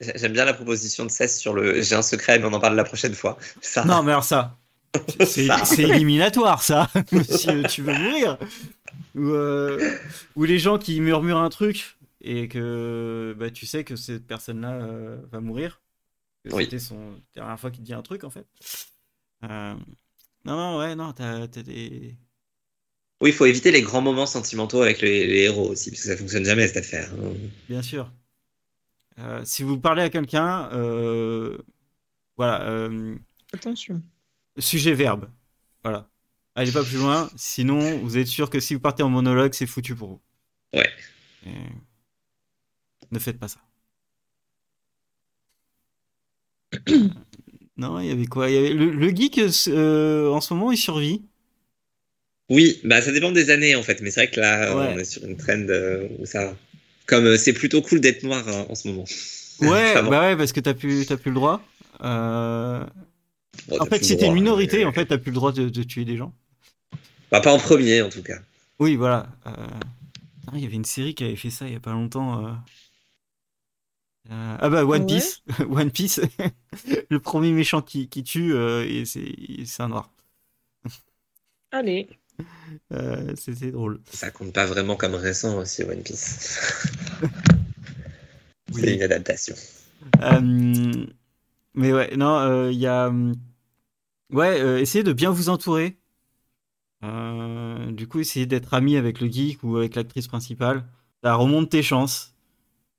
J'aime 0.00 0.32
bien 0.32 0.44
la 0.44 0.54
proposition 0.54 1.04
de 1.04 1.10
Cess 1.10 1.38
sur 1.38 1.52
le 1.54 1.82
j'ai 1.82 1.96
un 1.96 2.02
secret, 2.02 2.38
mais 2.38 2.44
on 2.46 2.52
en 2.52 2.60
parle 2.60 2.76
la 2.76 2.84
prochaine 2.84 3.14
fois. 3.14 3.36
Ça, 3.60 3.84
Non, 3.84 4.02
mais 4.04 4.12
alors 4.12 4.22
ça, 4.24 4.56
c'est 5.26 5.82
éliminatoire, 5.82 6.62
ça. 6.62 6.88
si 7.28 7.50
euh, 7.50 7.62
tu 7.64 7.82
veux 7.82 7.92
mourir. 7.96 8.38
Ou, 9.14 9.28
euh, 9.30 9.96
ou 10.36 10.44
les 10.44 10.58
gens 10.58 10.78
qui 10.78 11.00
murmurent 11.00 11.38
un 11.38 11.50
truc 11.50 11.96
et 12.20 12.48
que 12.48 13.34
bah, 13.38 13.50
tu 13.50 13.66
sais 13.66 13.84
que 13.84 13.96
cette 13.96 14.26
personne-là 14.26 14.72
euh, 14.72 15.18
va 15.30 15.40
mourir. 15.40 15.80
Oui. 16.52 16.64
C'était 16.64 16.78
son 16.78 17.10
la 17.34 17.42
dernière 17.42 17.60
fois 17.60 17.70
qu'il 17.70 17.84
dit 17.84 17.92
un 17.94 18.02
truc, 18.02 18.24
en 18.24 18.30
fait. 18.30 18.46
Euh, 19.44 19.74
Non, 20.44 20.56
non, 20.56 20.78
ouais, 20.78 20.94
non, 20.94 21.12
t'as 21.12 21.46
des. 21.48 22.16
Oui, 23.20 23.30
il 23.30 23.32
faut 23.32 23.46
éviter 23.46 23.72
les 23.72 23.82
grands 23.82 24.00
moments 24.00 24.26
sentimentaux 24.26 24.80
avec 24.82 25.00
les, 25.00 25.26
les 25.26 25.40
héros 25.42 25.68
aussi, 25.70 25.90
parce 25.90 26.02
que 26.02 26.08
ça 26.08 26.16
fonctionne 26.16 26.44
jamais 26.44 26.66
cette 26.68 26.76
affaire. 26.78 27.10
hein. 27.14 27.32
Bien 27.68 27.82
sûr. 27.82 28.10
Euh, 29.18 29.42
si 29.44 29.64
vous 29.64 29.78
parlez 29.78 30.02
à 30.02 30.10
quelqu'un, 30.10 30.70
euh, 30.72 31.58
voilà, 32.36 32.62
euh, 32.70 33.16
Attention. 33.52 34.00
Sujet 34.58 34.94
verbe, 34.94 35.28
voilà. 35.82 36.08
Allez 36.54 36.72
pas 36.72 36.82
plus 36.82 36.96
loin, 36.98 37.30
sinon 37.36 37.98
vous 37.98 38.18
êtes 38.18 38.26
sûr 38.26 38.50
que 38.50 38.58
si 38.60 38.74
vous 38.74 38.80
partez 38.80 39.02
en 39.02 39.10
monologue, 39.10 39.54
c'est 39.54 39.66
foutu 39.66 39.94
pour 39.94 40.08
vous. 40.08 40.20
Ouais. 40.74 40.90
Et 41.46 41.50
Ne 43.12 43.18
faites 43.18 43.38
pas 43.38 43.48
ça. 43.48 43.60
non, 47.76 48.00
il 48.00 48.06
y 48.06 48.10
avait 48.10 48.26
quoi? 48.26 48.50
Il 48.50 48.54
y 48.54 48.58
avait 48.58 48.74
le, 48.74 48.90
le 48.90 49.08
geek 49.14 49.38
euh, 49.68 50.30
en 50.30 50.40
ce 50.40 50.52
moment, 50.54 50.72
il 50.72 50.76
survit. 50.78 51.22
Oui, 52.50 52.80
bah 52.84 53.02
ça 53.02 53.12
dépend 53.12 53.30
des 53.30 53.50
années 53.50 53.76
en 53.76 53.82
fait, 53.82 54.00
mais 54.00 54.10
c'est 54.10 54.20
vrai 54.26 54.30
que 54.30 54.40
là, 54.40 54.74
Ouais. 54.74 54.94
on 54.94 54.98
est 54.98 55.04
sur 55.04 55.24
une 55.24 55.36
trend 55.36 55.66
euh, 55.68 56.08
où 56.18 56.26
ça. 56.26 56.56
Comme 57.06 57.26
euh, 57.26 57.36
c'est 57.36 57.52
plutôt 57.52 57.82
cool 57.82 58.00
d'être 58.00 58.22
noir 58.22 58.46
hein, 58.48 58.66
en 58.68 58.74
ce 58.74 58.88
moment. 58.88 59.04
Ouais, 59.60 59.94
bah 60.02 60.20
ouais, 60.20 60.36
parce 60.36 60.52
que 60.52 60.60
t'as 60.60 60.74
plus, 60.74 61.06
t'as 61.06 61.16
plus 61.16 61.30
le 61.30 61.34
droit. 61.34 61.60
Euh, 62.02 62.84
Bon, 63.68 63.76
en 63.80 63.86
fait, 63.86 64.04
si 64.04 64.16
t'es 64.16 64.26
une 64.26 64.34
minorité, 64.34 64.78
mais- 64.78 64.84
en 64.84 64.92
fait, 64.92 65.06
t'as 65.06 65.18
plus 65.18 65.30
le 65.30 65.34
droit 65.36 65.52
de, 65.52 65.68
de 65.68 65.82
tuer 65.82 66.04
des 66.04 66.16
gens. 66.16 66.34
Bah, 67.30 67.40
pas 67.40 67.52
en 67.52 67.58
premier 67.58 68.00
en 68.02 68.08
tout 68.08 68.22
cas. 68.22 68.38
Oui, 68.78 68.96
voilà. 68.96 69.28
Euh, 69.46 69.52
Il 70.54 70.60
y 70.60 70.66
avait 70.66 70.76
une 70.76 70.84
série 70.84 71.14
qui 71.14 71.24
avait 71.24 71.36
fait 71.36 71.50
ça 71.50 71.66
il 71.66 71.72
y 71.74 71.76
a 71.76 71.80
pas 71.80 71.92
longtemps. 71.92 72.46
euh. 72.46 72.52
Euh, 74.30 74.56
Ah 74.60 74.68
bah 74.68 74.84
One 74.84 75.00
Ouais. 75.02 75.06
Piece, 75.06 75.42
One 75.70 75.90
Piece, 75.90 76.20
le 77.10 77.18
premier 77.20 77.52
méchant 77.52 77.82
qui, 77.82 78.08
qui 78.08 78.22
tue, 78.24 78.52
euh, 78.54 78.84
et 78.86 79.04
c'est 79.04 79.82
un 79.82 79.88
noir. 79.88 80.10
Allez. 81.72 82.08
Euh, 82.92 83.34
C'était 83.36 83.72
drôle. 83.72 84.00
Ça 84.12 84.30
compte 84.30 84.52
pas 84.52 84.64
vraiment 84.64 84.94
comme 84.94 85.16
récent 85.16 85.58
aussi, 85.58 85.82
One 85.82 86.02
Piece. 86.04 86.60
Oui. 88.72 88.80
C'est 88.84 88.94
une 88.94 89.02
adaptation. 89.02 89.56
Euh, 90.22 91.06
mais 91.78 91.92
ouais, 91.92 92.16
non, 92.16 92.68
il 92.70 92.78
y 92.78 92.86
a. 92.86 93.08
hum, 93.08 93.34
Ouais, 94.32 94.60
euh, 94.60 94.78
essayez 94.80 95.04
de 95.04 95.12
bien 95.12 95.30
vous 95.30 95.48
entourer. 95.50 95.98
Euh, 97.04 97.90
du 97.92 98.06
coup, 98.08 98.20
essayez 98.20 98.46
d'être 98.46 98.74
ami 98.74 98.96
avec 98.96 99.20
le 99.20 99.28
geek 99.28 99.62
ou 99.64 99.76
avec 99.76 99.94
l'actrice 99.96 100.28
principale. 100.28 100.84
Ça 101.22 101.34
remonte 101.34 101.70
tes 101.70 101.82
chances. 101.82 102.34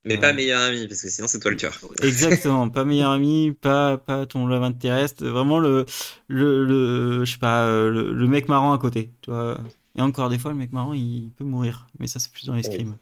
Mais 0.05 0.17
pas 0.17 0.33
meilleur 0.33 0.61
ami, 0.61 0.87
parce 0.87 1.01
que 1.01 1.09
sinon 1.09 1.27
c'est 1.27 1.39
toi 1.39 1.51
le 1.51 1.57
tueur. 1.57 1.77
Exactement, 2.01 2.69
pas 2.69 2.85
meilleur 2.85 3.11
ami, 3.11 3.51
pas, 3.59 3.97
pas 3.97 4.25
ton 4.25 4.47
love 4.47 4.63
interest, 4.63 5.21
vraiment 5.23 5.59
le, 5.59 5.85
le, 6.27 6.63
le 6.65 7.25
je 7.25 7.33
sais 7.33 7.37
pas, 7.39 7.65
euh, 7.67 7.89
le, 7.89 8.13
le 8.13 8.27
mec 8.27 8.47
marrant 8.47 8.71
à 8.73 8.77
côté, 8.77 9.11
tu 9.21 9.31
vois. 9.31 9.59
Et 9.95 10.01
encore 10.01 10.29
des 10.29 10.39
fois, 10.39 10.51
le 10.51 10.57
mec 10.57 10.71
marrant, 10.71 10.93
il 10.93 11.31
peut 11.35 11.43
mourir, 11.43 11.87
mais 11.99 12.07
ça 12.07 12.19
c'est 12.19 12.31
plus 12.31 12.45
dans 12.45 12.53
les 12.55 12.63
scrims. 12.63 12.97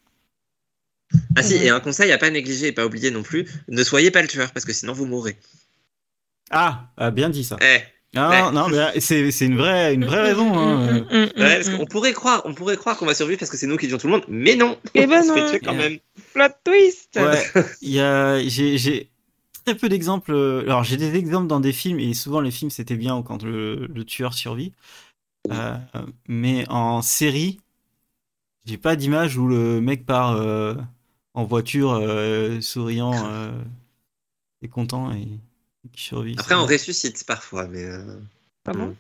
Ah 1.36 1.44
si, 1.44 1.54
et 1.56 1.70
un 1.70 1.80
conseil 1.80 2.12
à 2.12 2.18
pas 2.18 2.30
négliger 2.30 2.68
et 2.68 2.72
pas 2.74 2.86
oublier 2.86 3.12
non 3.12 3.24
plus, 3.24 3.48
ne 3.70 3.84
soyez 3.84 4.12
pas 4.12 4.22
le 4.22 4.28
tueur, 4.28 4.52
parce 4.52 4.66
que 4.66 4.74
sinon 4.74 4.92
vous 4.92 5.06
mourrez. 5.06 5.38
Ah, 6.52 6.90
ah, 6.98 7.12
bien 7.12 7.30
dit 7.30 7.44
ça. 7.44 7.58
Eh, 7.62 7.80
Non, 8.16 8.30
Ouais. 8.30 8.42
non, 8.42 8.52
non, 8.52 8.70
mais 8.70 9.00
c'est 9.02 9.32
c'est 9.32 9.46
une 9.46 9.58
vraie, 9.58 9.94
une 9.94 10.06
vraie 10.06 10.22
raison. 10.22 10.58
Hein. 10.58 10.78
Mm, 10.92 10.98
mm, 10.98 11.02
mm, 11.12 11.42
ouais, 11.42 11.56
parce 11.58 11.68
mm. 11.70 11.78
qu'on 11.78 11.86
pourrait 11.86 12.14
croire, 12.14 12.42
on 12.46 12.54
pourrait 12.54 12.78
croire 12.78 12.98
qu'on 12.98 13.06
va 13.06 13.14
survivre 13.14 13.38
parce 13.40 13.52
que 13.52 13.58
c'est 13.58 13.68
nous 13.68 13.78
qui 13.78 13.88
tuons 13.88 13.98
tout 13.98 14.08
le 14.08 14.14
monde, 14.14 14.26
mais 14.30 14.56
non 14.56 14.78
Eh 14.96 15.06
ben 15.08 15.22
se 15.24 15.34
fait 15.34 15.42
non. 15.42 15.50
tuer 15.50 15.60
quand 15.60 15.74
Yeah. 15.74 15.90
même. 15.90 16.00
Plot 16.34 16.46
twist. 16.64 17.16
Ouais, 17.18 17.44
il 17.82 17.92
y 17.92 18.00
a, 18.00 18.40
j'ai, 18.48 18.78
j'ai 18.78 19.10
très 19.66 19.76
peu 19.76 19.90
d'exemples. 19.90 20.32
euh, 20.34 20.62
Alors, 20.64 20.84
j'ai 20.86 20.96
des 20.98 21.16
exemples 21.16 21.48
dans 21.48 21.60
des 21.60 21.74
films, 21.74 22.00
et 22.00 22.14
souvent 22.14 22.40
les 22.40 22.52
films 22.52 22.72
c'était 22.72 22.96
bien 22.96 23.22
quand 23.24 23.44
le, 23.44 23.88
le 23.88 24.06
tueur 24.06 24.34
survit. 24.34 24.72
Euh, 25.52 25.76
mais 26.28 26.66
en 26.70 27.02
série, 27.02 27.60
j'ai 28.66 28.78
pas 28.78 28.96
d'image 28.96 29.38
où 29.38 29.48
le 29.48 29.80
mec 29.82 30.06
part 30.06 30.32
euh, 30.34 30.76
en 31.34 31.44
voiture, 31.44 31.92
euh, 31.94 32.60
souriant 32.62 33.14
euh, 33.28 33.52
et 34.62 34.68
content 34.70 35.12
et, 35.14 35.22
et 35.22 35.40
qui 35.94 36.04
survit. 36.04 36.36
Après, 36.38 36.56
on 36.56 36.66
ressuscite 36.66 37.26
parfois, 37.26 37.68
mais... 37.68 37.84
euh, 37.84 38.20
Ah 38.66 38.74
bon 38.74 38.96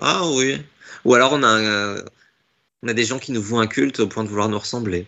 Ah 0.00 0.28
oui. 0.30 0.56
Ou 1.04 1.14
alors 1.14 1.32
on 1.32 1.42
a, 1.42 1.58
euh, 1.60 2.02
on 2.82 2.88
a 2.88 2.94
des 2.94 3.04
gens 3.04 3.18
qui 3.18 3.32
nous 3.32 3.42
vouent 3.42 3.58
un 3.60 3.66
culte 3.66 4.00
au 4.00 4.08
point 4.08 4.24
de 4.24 4.28
vouloir 4.28 4.48
nous 4.48 4.58
ressembler. 4.58 5.06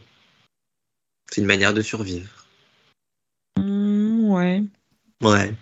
C'est 1.30 1.40
une 1.40 1.46
manière 1.46 1.72
de 1.74 1.82
survivre. 1.82 2.46
Mm, 3.58 4.30
Ouais, 4.30 4.62
Ouais. 5.22 5.54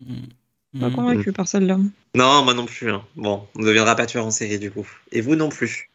Mm. 0.00 0.80
pas 0.80 0.90
convaincu 0.90 1.32
par 1.32 1.48
celle-là. 1.48 1.78
Non, 2.14 2.44
moi 2.44 2.54
non 2.54 2.66
plus. 2.66 2.90
hein. 2.90 3.04
Bon, 3.16 3.46
on 3.54 3.60
ne 3.60 3.66
deviendra 3.66 3.94
pas 3.96 4.06
tueur 4.06 4.24
en 4.26 4.30
série 4.30 4.58
du 4.58 4.70
coup. 4.70 4.86
Et 5.12 5.20
vous 5.20 5.36
non 5.36 5.48
plus. 5.48 5.90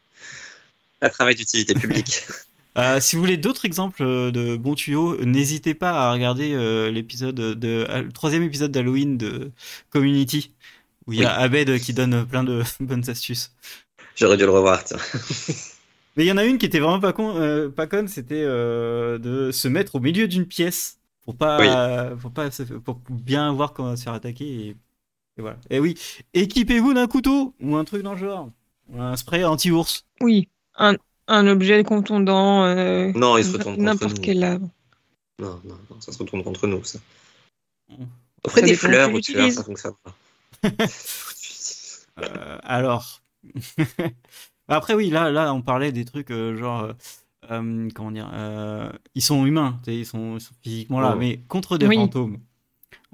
Un 1.02 1.10
travail 1.10 1.36
d'utilité 1.36 1.74
publique. 1.74 2.22
Euh, 2.78 3.00
si 3.02 3.16
vous 3.16 3.22
voulez 3.22 3.38
d'autres 3.38 3.66
exemples 3.66 4.02
euh, 4.04 4.32
de 4.32 4.56
bons 4.56 4.76
tuyaux, 4.76 5.24
n'hésitez 5.26 5.74
pas 5.74 5.92
à 5.92 6.14
regarder 6.14 6.54
euh, 6.54 6.90
l'épisode 6.90 7.36
de 7.36 7.86
euh, 7.90 8.02
le 8.04 8.12
troisième 8.12 8.44
épisode 8.44 8.72
d'Halloween 8.72 9.18
de 9.18 9.52
Community 9.90 10.54
où 11.08 11.14
il 11.14 11.20
y 11.20 11.26
a 11.26 11.34
Abed 11.34 11.80
qui 11.80 11.94
donne 11.94 12.26
plein 12.26 12.44
de 12.44 12.64
bonnes 12.80 13.10
astuces. 13.10 13.54
J'aurais 14.16 14.38
dû 14.38 14.46
le 14.46 14.52
revoir, 14.52 14.84
tiens. 14.84 14.98
Mais 16.18 16.26
il 16.26 16.28
y 16.28 16.32
en 16.32 16.38
a 16.38 16.46
une 16.46 16.58
qui 16.58 16.66
était 16.66 16.80
vraiment 16.80 17.00
pas 17.00 17.14
con, 17.14 17.36
euh, 17.38 17.70
pas 17.70 17.88
conne, 17.88 18.08
c'était 18.08 18.44
euh, 18.44 19.18
de 19.18 19.52
se 19.52 19.68
mettre 19.68 19.96
au 19.96 20.00
milieu 20.00 20.28
d'une 20.28 20.46
pièce 20.46 21.00
pour 21.24 21.36
pas, 21.36 22.12
pour 22.22 22.32
pas, 22.32 22.50
pour 22.84 23.00
bien 23.10 23.54
voir 23.54 23.74
comment 23.74 23.96
se 23.96 24.04
faire 24.04 24.14
attaquer. 24.14 24.46
Et, 24.46 24.68
et 25.38 25.42
voilà. 25.42 25.58
Et 25.70 25.80
oui, 25.80 25.98
équipez-vous 26.34 26.94
d'un 26.94 27.08
couteau 27.08 27.54
ou 27.62 27.78
un 27.78 27.86
truc 27.86 28.04
dans 28.04 28.14
le 28.14 28.20
genre, 28.20 28.50
Ou 28.90 29.02
un 29.02 29.16
spray 29.16 29.46
anti-ours. 29.46 30.06
Oui, 30.20 30.50
un, 30.76 30.96
un 31.28 31.48
objet 31.48 31.84
contondant. 31.84 32.64
euh, 32.66 33.12
Non, 33.16 33.38
il 33.38 33.44
se 33.44 33.52
retourne 33.54 33.76
contre 33.76 33.84
N'importe 33.86 34.16
nous. 34.18 34.22
quel 34.22 34.44
arbre. 34.44 34.70
Non, 35.40 35.60
non, 35.64 35.78
non, 35.90 36.00
ça 36.02 36.12
se 36.12 36.18
retourne 36.20 36.44
contre 36.44 36.68
nous, 36.68 36.84
ça. 36.84 37.00
Ça 38.48 38.62
des 38.62 38.76
fleurs 38.76 39.10
tu 39.10 39.16
l'utilises. 39.16 39.56
ça 39.56 39.64
fonctionne 39.64 39.94
pas. 40.04 40.16
Euh, 42.20 42.58
alors, 42.64 43.22
après 44.68 44.94
oui, 44.94 45.10
là, 45.10 45.32
là, 45.32 45.54
on 45.54 45.62
parlait 45.62 45.92
des 45.92 46.06
trucs 46.06 46.30
euh, 46.30 46.56
genre, 46.58 46.92
comment 47.48 48.12
dire, 48.12 48.30
euh, 48.34 48.92
ils 49.16 49.22
sont 49.22 49.46
humains, 49.46 49.80
tu 49.84 49.92
sais, 49.92 49.98
ils 50.00 50.06
sont, 50.06 50.36
ils 50.38 50.42
sont 50.42 50.54
physiquement 50.62 51.00
là, 51.00 51.14
Oh. 51.16 51.20
mais 51.20 51.40
contre 51.48 51.78
des 51.78 51.88
Oui. 51.88 51.96
fantômes, 51.96 52.38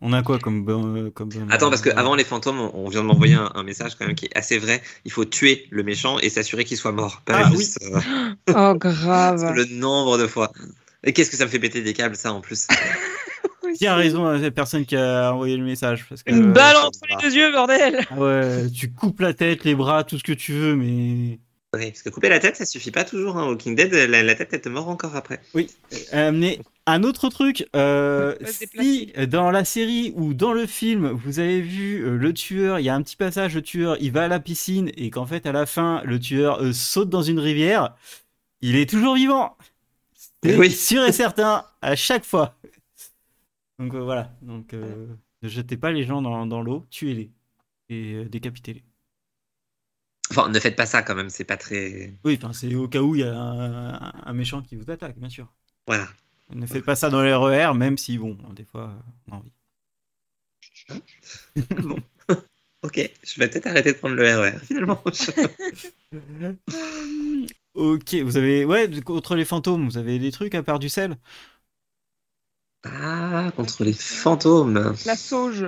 on 0.01 0.13
a 0.13 0.21
quoi 0.21 0.37
comme, 0.39 0.63
bon- 0.63 1.11
comme 1.11 1.29
Attends, 1.49 1.69
parce 1.69 1.81
que 1.81 1.89
avant 1.89 2.15
les 2.15 2.23
fantômes, 2.23 2.59
on 2.59 2.71
on 2.73 2.89
vient 2.89 3.01
de 3.01 3.07
m'envoyer 3.07 3.33
un, 3.35 3.51
un 3.55 3.63
message 3.63 3.95
quand 3.95 4.05
même 4.05 4.15
qui 4.15 4.25
est 4.25 4.37
assez 4.37 4.57
vrai. 4.57 4.81
Il 5.05 5.11
faut 5.11 5.25
tuer 5.25 5.65
le 5.71 5.83
méchant 5.83 6.19
et 6.19 6.29
s'assurer 6.29 6.65
qu'il 6.65 6.77
soit 6.77 6.91
mort. 6.91 7.21
Pas 7.25 7.45
Ah, 7.45 7.51
juste, 7.51 7.79
euh, 7.83 8.33
Oh, 8.55 8.75
grave. 8.77 9.51
le 9.55 9.65
nombre 9.65 10.17
de 10.17 10.27
fois. 10.27 10.51
Et 11.03 11.13
qu'est-ce 11.13 11.29
que 11.31 11.37
ça 11.37 11.45
me 11.45 11.49
fait 11.49 11.59
péter 11.59 11.81
des 11.81 11.93
câbles, 11.93 12.15
ça, 12.15 12.33
en 12.33 12.41
plus? 12.41 12.67
Qui 13.77 13.85
a 13.85 13.95
raison, 13.95 14.25
euh, 14.25 14.39
cette 14.39 14.55
personne 14.55 14.85
qui 14.85 14.95
a 14.95 15.33
envoyé 15.33 15.57
le 15.57 15.63
message 15.63 16.05
parce 16.07 16.23
que, 16.23 16.31
Une 16.31 16.49
euh, 16.49 16.53
balle 16.53 16.77
entre 16.77 16.99
les 17.09 17.15
deux 17.17 17.35
yeux, 17.35 17.51
bordel 17.51 17.99
ah 18.09 18.15
ouais, 18.15 18.69
tu 18.73 18.91
coupes 18.91 19.19
la 19.19 19.33
tête, 19.33 19.65
les 19.65 19.75
bras, 19.75 20.03
tout 20.03 20.17
ce 20.17 20.23
que 20.23 20.31
tu 20.33 20.53
veux, 20.53 20.75
mais 20.75 21.39
Oui, 21.77 21.91
parce 21.91 22.01
que 22.01 22.09
couper 22.09 22.29
la 22.29 22.39
tête, 22.39 22.55
ça 22.55 22.65
suffit 22.65 22.91
pas 22.91 23.03
toujours. 23.05 23.37
Hein. 23.37 23.47
Walking 23.47 23.75
Dead, 23.75 23.93
la, 23.93 24.23
la 24.23 24.35
tête, 24.35 24.49
elle 24.53 24.61
te 24.61 24.69
mord 24.69 24.89
encore 24.89 25.15
après. 25.15 25.41
oui. 25.53 25.69
Euh, 26.13 26.31
mais 26.31 26.59
un 26.85 27.03
autre 27.03 27.29
truc, 27.29 27.67
euh, 27.75 28.35
si 28.45 29.13
dans 29.27 29.51
la 29.51 29.65
série 29.65 30.13
ou 30.15 30.33
dans 30.33 30.53
le 30.53 30.65
film 30.65 31.09
vous 31.09 31.39
avez 31.39 31.61
vu 31.61 32.03
euh, 32.05 32.17
le 32.17 32.33
tueur, 32.33 32.79
il 32.79 32.83
y 32.85 32.89
a 32.89 32.95
un 32.95 33.01
petit 33.01 33.15
passage, 33.17 33.55
le 33.55 33.61
tueur, 33.61 33.97
il 33.99 34.11
va 34.11 34.23
à 34.25 34.27
la 34.27 34.39
piscine 34.39 34.91
et 34.97 35.09
qu'en 35.09 35.25
fait 35.25 35.45
à 35.45 35.51
la 35.51 35.65
fin 35.65 36.01
le 36.05 36.19
tueur 36.19 36.61
euh, 36.61 36.71
saute 36.73 37.09
dans 37.09 37.21
une 37.23 37.39
rivière, 37.39 37.95
il 38.61 38.75
est 38.77 38.89
toujours 38.89 39.15
vivant. 39.15 39.57
C'est 40.43 40.57
Oui. 40.57 40.71
sûr 40.71 41.03
et 41.05 41.11
certain 41.11 41.65
à 41.81 41.95
chaque 41.95 42.25
fois. 42.25 42.55
Donc 43.79 43.93
euh, 43.93 44.01
voilà, 44.03 44.31
donc 44.41 44.73
euh, 44.73 45.07
ne 45.43 45.47
jetez 45.47 45.77
pas 45.77 45.91
les 45.91 46.03
gens 46.03 46.21
dans, 46.21 46.45
dans 46.47 46.61
l'eau, 46.63 46.85
tuez-les 46.89 47.31
et 47.89 48.13
euh, 48.15 48.25
décapitez-les. 48.29 48.83
Enfin, 50.29 50.49
ne 50.49 50.59
faites 50.59 50.75
pas 50.75 50.85
ça 50.85 51.03
quand 51.03 51.15
même, 51.15 51.29
c'est 51.29 51.45
pas 51.45 51.57
très. 51.57 52.13
Oui, 52.25 52.37
enfin 52.41 52.53
c'est 52.53 52.73
au 52.75 52.87
cas 52.87 53.01
où 53.01 53.15
il 53.15 53.21
y 53.21 53.23
a 53.23 53.33
un, 53.33 54.11
un 54.25 54.33
méchant 54.33 54.61
qui 54.61 54.75
vous 54.75 54.91
attaque, 54.91 55.17
bien 55.17 55.29
sûr. 55.29 55.47
Voilà. 55.87 56.07
Ne 56.53 56.65
faites 56.65 56.85
pas 56.85 56.95
ça 56.95 57.09
dans 57.09 57.21
les 57.21 57.33
RER, 57.33 57.73
même 57.73 57.97
si 57.97 58.17
bon, 58.17 58.37
des 58.53 58.63
fois 58.63 58.93
on 59.27 59.33
a 59.33 59.35
envie. 59.37 59.51
Ok, 62.83 62.99
je 63.23 63.39
vais 63.39 63.49
peut-être 63.49 63.67
arrêter 63.67 63.91
de 63.91 63.97
prendre 63.97 64.15
le 64.15 64.23
RER 64.23 64.59
finalement. 64.63 65.01
Ok, 67.73 68.15
vous 68.15 68.37
avez 68.37 68.65
ouais 68.65 68.89
contre 69.01 69.35
les 69.35 69.45
fantômes, 69.45 69.87
vous 69.87 69.97
avez 69.97 70.19
des 70.19 70.31
trucs 70.31 70.55
à 70.55 70.63
part 70.63 70.79
du 70.79 70.89
sel? 70.89 71.17
Ah, 72.83 73.51
contre 73.55 73.83
les 73.83 73.93
fantômes. 73.93 74.95
La 75.05 75.15
sauge. 75.15 75.67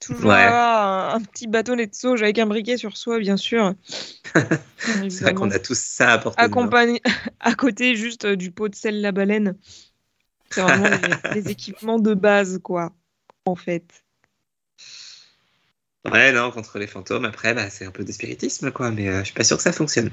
Toujours 0.00 0.30
Ouais. 0.30 0.42
avoir 0.42 1.14
un, 1.14 1.16
un 1.16 1.20
petit 1.20 1.46
bâtonnet 1.46 1.86
de 1.86 1.94
sauge 1.94 2.22
avec 2.22 2.38
un 2.38 2.46
briquet 2.46 2.76
sur 2.76 2.96
soi, 2.96 3.18
bien 3.18 3.36
sûr. 3.36 3.74
C'est 5.08 5.20
vrai 5.22 5.34
qu'on 5.34 5.50
a 5.50 5.58
tous 5.58 5.78
ça 5.78 6.14
à 6.14 6.16
main. 6.16 6.32
Accompagné 6.36 7.00
à 7.40 7.54
côté 7.54 7.96
juste 7.96 8.24
euh, 8.24 8.36
du 8.36 8.50
pot 8.50 8.68
de 8.68 8.74
sel 8.74 9.00
la 9.00 9.12
baleine. 9.12 9.56
C'est 10.50 10.62
vraiment 10.62 10.88
les, 10.88 10.98
les 11.32 11.50
équipements 11.50 11.98
de 11.98 12.14
base, 12.14 12.58
quoi, 12.62 12.92
en 13.44 13.56
fait. 13.56 14.04
Ouais, 16.04 16.32
non, 16.32 16.50
contre 16.50 16.78
les 16.78 16.86
fantômes, 16.86 17.24
après, 17.24 17.54
bah, 17.54 17.70
c'est 17.70 17.84
un 17.86 17.90
peu 17.90 18.04
de 18.04 18.12
spiritisme, 18.12 18.70
quoi, 18.70 18.90
mais 18.90 19.08
euh, 19.08 19.18
je 19.20 19.24
suis 19.24 19.34
pas 19.34 19.44
sûr 19.44 19.56
que 19.56 19.62
ça 19.62 19.72
fonctionne. 19.72 20.10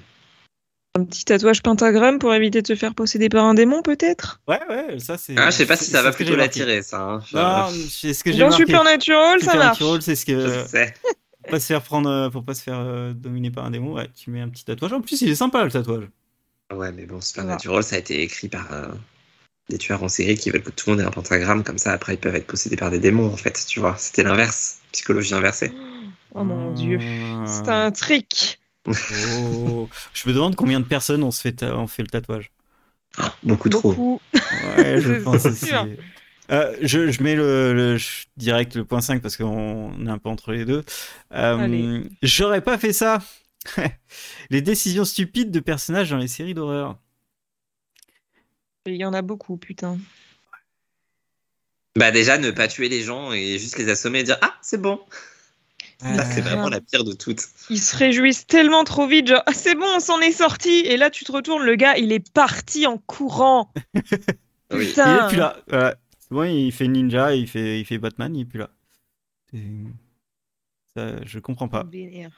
Un 0.94 1.06
petit 1.06 1.24
tatouage 1.24 1.62
pentagramme 1.62 2.20
pour 2.20 2.34
éviter 2.34 2.62
de 2.62 2.68
se 2.68 2.76
faire 2.76 2.94
posséder 2.94 3.30
par 3.30 3.46
un 3.46 3.54
démon, 3.54 3.82
peut-être? 3.82 4.42
Ouais, 4.48 4.60
ouais, 4.70 5.00
ça 5.00 5.18
c'est. 5.18 5.36
Ah, 5.38 5.50
je 5.50 5.56
sais 5.56 5.66
pas 5.66 5.78
si 5.78 5.86
ça 5.89 6.02
va 6.02 6.12
plutôt 6.12 6.36
l'attirer, 6.36 6.82
ça. 6.82 7.02
hein. 7.02 7.22
Je- 7.32 7.38
Non, 7.38 7.66
c'est 7.89 8.14
ce 8.14 8.24
que 8.26 8.32
j'ai 8.34 8.39
Dans 8.39 8.50
marqué. 8.50 8.66
Supernatural, 8.66 9.39
ça 9.42 9.56
marche. 9.56 9.78
Supernatural, 9.78 10.02
c'est 10.02 10.16
ce 10.16 10.26
que 10.26 10.48
je 10.50 10.68
sais. 10.68 10.94
pour 11.42 11.50
pas 11.52 11.60
se 11.62 11.66
faire 11.68 11.82
prendre, 11.82 12.10
euh, 12.10 12.30
pour 12.30 12.44
pas 12.44 12.54
se 12.54 12.64
faire 12.64 12.78
euh, 12.80 13.14
dominer 13.14 13.52
par 13.52 13.64
un 13.66 13.72
démon. 13.72 13.94
Ouais, 13.94 14.10
tu 14.14 14.32
mets 14.32 14.42
un 14.42 14.50
petit 14.50 14.66
tatouage. 14.66 14.92
En 14.92 15.00
plus, 15.02 15.22
il 15.22 15.30
est 15.30 15.36
sympa 15.36 15.64
le 15.64 15.72
tatouage. 15.72 16.10
Ouais, 16.74 16.92
mais 16.92 17.06
bon, 17.06 17.22
Supernatural, 17.22 17.84
ça 17.84 17.96
a 17.96 18.00
été 18.00 18.22
écrit 18.22 18.50
par 18.50 18.72
euh, 18.74 18.88
des 19.70 19.78
tueurs 19.78 20.04
en 20.04 20.10
série 20.10 20.36
qui 20.36 20.50
veulent 20.52 20.64
que 20.64 20.72
tout 20.72 20.89
le 20.89 20.96
monde 20.98 21.04
ait 21.06 21.08
un 21.08 21.12
pentagramme, 21.12 21.64
comme 21.64 21.78
ça, 21.78 21.94
après, 21.94 22.16
ils 22.16 22.20
peuvent 22.20 22.36
être 22.36 22.48
possédés 22.48 22.76
par 22.76 22.92
des 22.92 23.00
démons, 23.00 23.32
en 23.32 23.38
fait, 23.38 23.66
tu 23.66 23.80
vois. 23.80 23.96
C'était 23.98 24.24
l'inverse, 24.24 24.80
psychologie 24.92 25.34
inversée. 25.34 25.72
Oh 26.36 26.44
mon 26.44 26.72
dieu. 26.74 26.98
Ah. 27.02 27.46
C'est 27.48 27.70
un 27.70 27.92
trick. 27.92 28.61
Oh. 28.88 29.88
Je 30.14 30.28
me 30.28 30.34
demande 30.34 30.56
combien 30.56 30.80
de 30.80 30.86
personnes 30.86 31.24
ont, 31.24 31.32
se 31.32 31.42
fait, 31.42 31.52
ta- 31.54 31.76
ont 31.78 31.88
fait 31.88 32.02
le 32.02 32.08
tatouage. 32.10 32.52
Beaucoup 33.44 33.70
trop. 33.70 33.90
Beaucoup. 33.94 34.22
Ouais, 34.78 35.00
je 35.02 35.14
C'est 35.18 35.24
pense 35.24 35.46
aussi. 35.46 35.66
sûr. 35.68 35.88
Euh, 36.52 36.76
je, 36.82 37.12
je 37.12 37.24
mets 37.24 37.36
le, 37.36 37.74
le- 37.74 37.98
je- 37.98 38.26
direct 38.38 38.76
le 38.76 38.84
point 38.84 39.02
5 39.02 39.22
parce 39.22 39.38
qu'on 39.38 40.06
est 40.06 40.10
un 40.10 40.18
peu 40.18 40.30
entre 40.30 40.52
les 40.52 40.66
deux. 40.66 40.84
Euh. 41.34 42.04
J'aurais 42.24 42.62
pas 42.62 42.78
fait 42.78 42.94
ça. 42.94 43.20
les 44.50 44.62
décisions 44.62 45.06
stupides 45.06 45.52
de 45.52 45.60
personnages 45.60 46.10
dans 46.10 46.18
les 46.18 46.28
séries 46.28 46.54
d'horreur. 46.56 46.98
Il 48.88 48.96
y 48.96 49.06
en 49.06 49.14
a 49.14 49.22
beaucoup, 49.22 49.58
putain. 49.58 50.00
Bah, 51.96 52.12
déjà, 52.12 52.38
ne 52.38 52.52
pas 52.52 52.68
tuer 52.68 52.90
les 52.90 53.04
gens 53.04 53.32
et 53.34 53.60
juste 53.60 53.78
les 53.78 53.90
assommer 53.90 54.20
et 54.20 54.24
dire 54.24 54.38
Ah, 54.42 54.56
c'est 54.62 54.82
bon. 54.82 55.00
Ça, 56.02 56.26
c'est 56.26 56.41
vraiment 56.41 56.70
la 56.70 56.82
pire 56.82 57.04
de 57.04 57.14
toutes. 57.14 57.43
Ils 57.70 57.80
se 57.80 57.95
réjouissent 57.95 58.47
tellement 58.47 58.84
trop 58.84 59.08
vite, 59.08 59.28
genre 59.28 59.43
Ah, 59.45 59.54
c'est 59.56 59.76
bon, 59.76 59.86
on 59.95 59.99
s'en 59.99 60.20
est 60.20 60.32
sorti. 60.32 60.80
Et 60.80 60.97
là, 60.97 61.10
tu 61.10 61.26
te 61.26 61.32
retournes, 61.32 61.64
le 61.64 61.76
gars, 61.76 61.97
il 61.97 62.12
est 62.12 62.32
parti 62.32 62.88
en 62.88 62.97
courant. 62.97 63.72
Oui. 64.74 64.86
Il 64.86 64.89
Putain. 64.91 65.26
est 65.26 65.28
plus 65.28 65.38
là. 65.38 65.58
Voilà. 65.68 65.95
C'est 66.18 66.30
bon, 66.32 66.43
il 66.43 66.72
fait 66.72 66.88
ninja, 66.88 67.36
il 67.36 67.45
fait, 67.45 67.82
il 67.82 67.86
fait 67.86 67.97
Batman, 67.97 68.34
il 68.34 68.43
est 68.43 68.45
plus 68.45 68.60
là. 68.60 68.70
Ça, 70.95 71.26
je 71.26 71.39
comprends 71.39 71.68
pas. 71.68 71.86
Il 71.93 72.30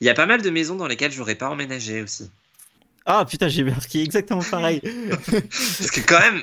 y 0.00 0.08
a 0.08 0.14
pas 0.14 0.24
mal 0.24 0.40
de 0.40 0.48
maisons 0.48 0.76
dans 0.76 0.86
lesquelles 0.86 1.12
j'aurais 1.12 1.34
pas 1.34 1.50
emménagé 1.50 2.00
aussi. 2.00 2.30
Ah 3.04 3.26
putain, 3.28 3.48
j'ai 3.48 3.64
marqué 3.64 4.02
exactement 4.02 4.42
pareil. 4.42 4.80
Parce 5.30 5.90
que 5.90 6.00
quand 6.00 6.20
même, 6.20 6.42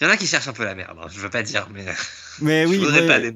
il 0.00 0.04
y 0.04 0.06
en 0.06 0.10
a 0.10 0.16
qui 0.16 0.26
cherchent 0.26 0.48
un 0.48 0.52
peu 0.52 0.64
la 0.64 0.74
merde. 0.74 0.98
hein, 1.00 1.06
Je 1.10 1.20
veux 1.20 1.30
pas 1.30 1.42
dire, 1.42 1.68
mais 1.70 1.84
Mais 2.40 2.64
je 2.66 2.68
oui, 2.70 2.78
voudrais 2.78 3.00
ouais, 3.02 3.06
pas 3.06 3.18
les 3.18 3.32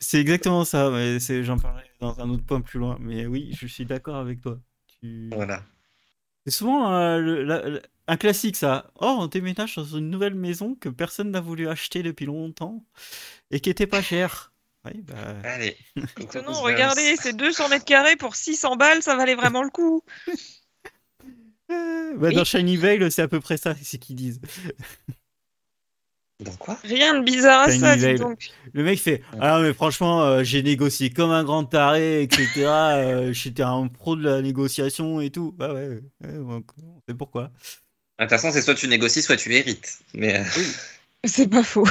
c'est 0.00 0.20
exactement 0.20 0.64
ça. 0.64 0.90
mais 0.90 1.20
c'est- 1.20 1.44
J'en 1.44 1.58
parlerai 1.58 1.84
dans 2.00 2.18
un 2.20 2.28
autre 2.30 2.44
point 2.44 2.60
plus 2.60 2.78
loin. 2.78 2.96
Mais 3.00 3.26
oui, 3.26 3.52
je 3.58 3.66
suis 3.66 3.84
d'accord 3.86 4.16
avec 4.16 4.40
toi. 4.40 4.58
Tu- 5.00 5.30
Voilà. 5.32 5.62
C'est 6.46 6.52
souvent 6.52 6.92
euh, 6.92 7.18
le- 7.18 7.44
la- 7.44 7.68
la- 7.68 7.80
un 8.08 8.16
classique 8.16 8.56
ça. 8.56 8.90
Oh, 8.96 9.16
on 9.20 9.26
déménage 9.26 9.76
dans 9.76 9.84
une 9.84 10.10
nouvelle 10.10 10.34
maison 10.34 10.74
que 10.74 10.88
personne 10.88 11.30
n'a 11.30 11.40
voulu 11.40 11.68
acheter 11.68 12.02
depuis 12.02 12.26
longtemps 12.26 12.84
et 13.50 13.60
qui 13.60 13.70
était 13.70 13.86
pas 13.86 14.02
chère. 14.02 14.52
Oui, 14.86 15.02
bah, 15.02 15.36
Allez. 15.44 15.76
Étonnant, 16.20 16.54
regardez, 16.62 17.16
c'est 17.16 17.36
200 17.36 17.68
mètres 17.68 17.84
carrés 17.84 18.16
pour 18.16 18.34
600 18.34 18.76
balles, 18.76 19.02
ça 19.02 19.14
valait 19.14 19.34
vraiment 19.34 19.62
le 19.62 19.68
coup. 19.70 20.02
euh, 21.70 22.16
bah, 22.16 22.28
Oui. 22.28 22.34
Dans 22.34 22.44
Shiny 22.44 22.76
Veil, 22.76 23.10
c'est 23.10 23.22
à 23.22 23.28
peu 23.28 23.40
près 23.40 23.56
ça, 23.56 23.74
c'est 23.74 23.84
ce 23.84 23.96
qu'ils 23.96 24.16
disent. 24.16 24.40
Dans 26.40 26.52
quoi? 26.52 26.78
Rien 26.84 27.18
de 27.20 27.24
bizarre 27.24 27.68
à 27.68 27.70
ça, 27.70 27.96
dis 27.96 28.14
donc. 28.14 28.50
Le 28.72 28.82
mec 28.82 28.98
fait 28.98 29.22
Ah 29.40 29.60
mais 29.60 29.74
franchement, 29.74 30.22
euh, 30.22 30.42
j'ai 30.42 30.62
négocié 30.62 31.10
comme 31.10 31.30
un 31.30 31.44
grand 31.44 31.64
taré, 31.64 32.22
etc. 32.22 32.48
euh, 32.66 33.32
J'étais 33.32 33.62
un 33.62 33.88
pro 33.88 34.16
de 34.16 34.22
la 34.24 34.40
négociation 34.40 35.20
et 35.20 35.30
tout. 35.30 35.52
Bah 35.56 35.74
ouais, 35.74 36.00
ouais, 36.22 36.38
on 36.38 36.62
on 36.82 37.00
sait 37.06 37.14
pourquoi. 37.14 37.50
De 38.18 38.24
toute 38.24 38.30
façon, 38.30 38.50
c'est 38.52 38.62
soit 38.62 38.74
tu 38.74 38.88
négocies, 38.88 39.22
soit 39.22 39.36
tu 39.36 39.52
hérites. 39.54 39.98
Mais 40.14 40.38
euh, 40.38 40.44
C'est 41.24 41.48
pas 41.48 41.62
faux, 41.62 41.86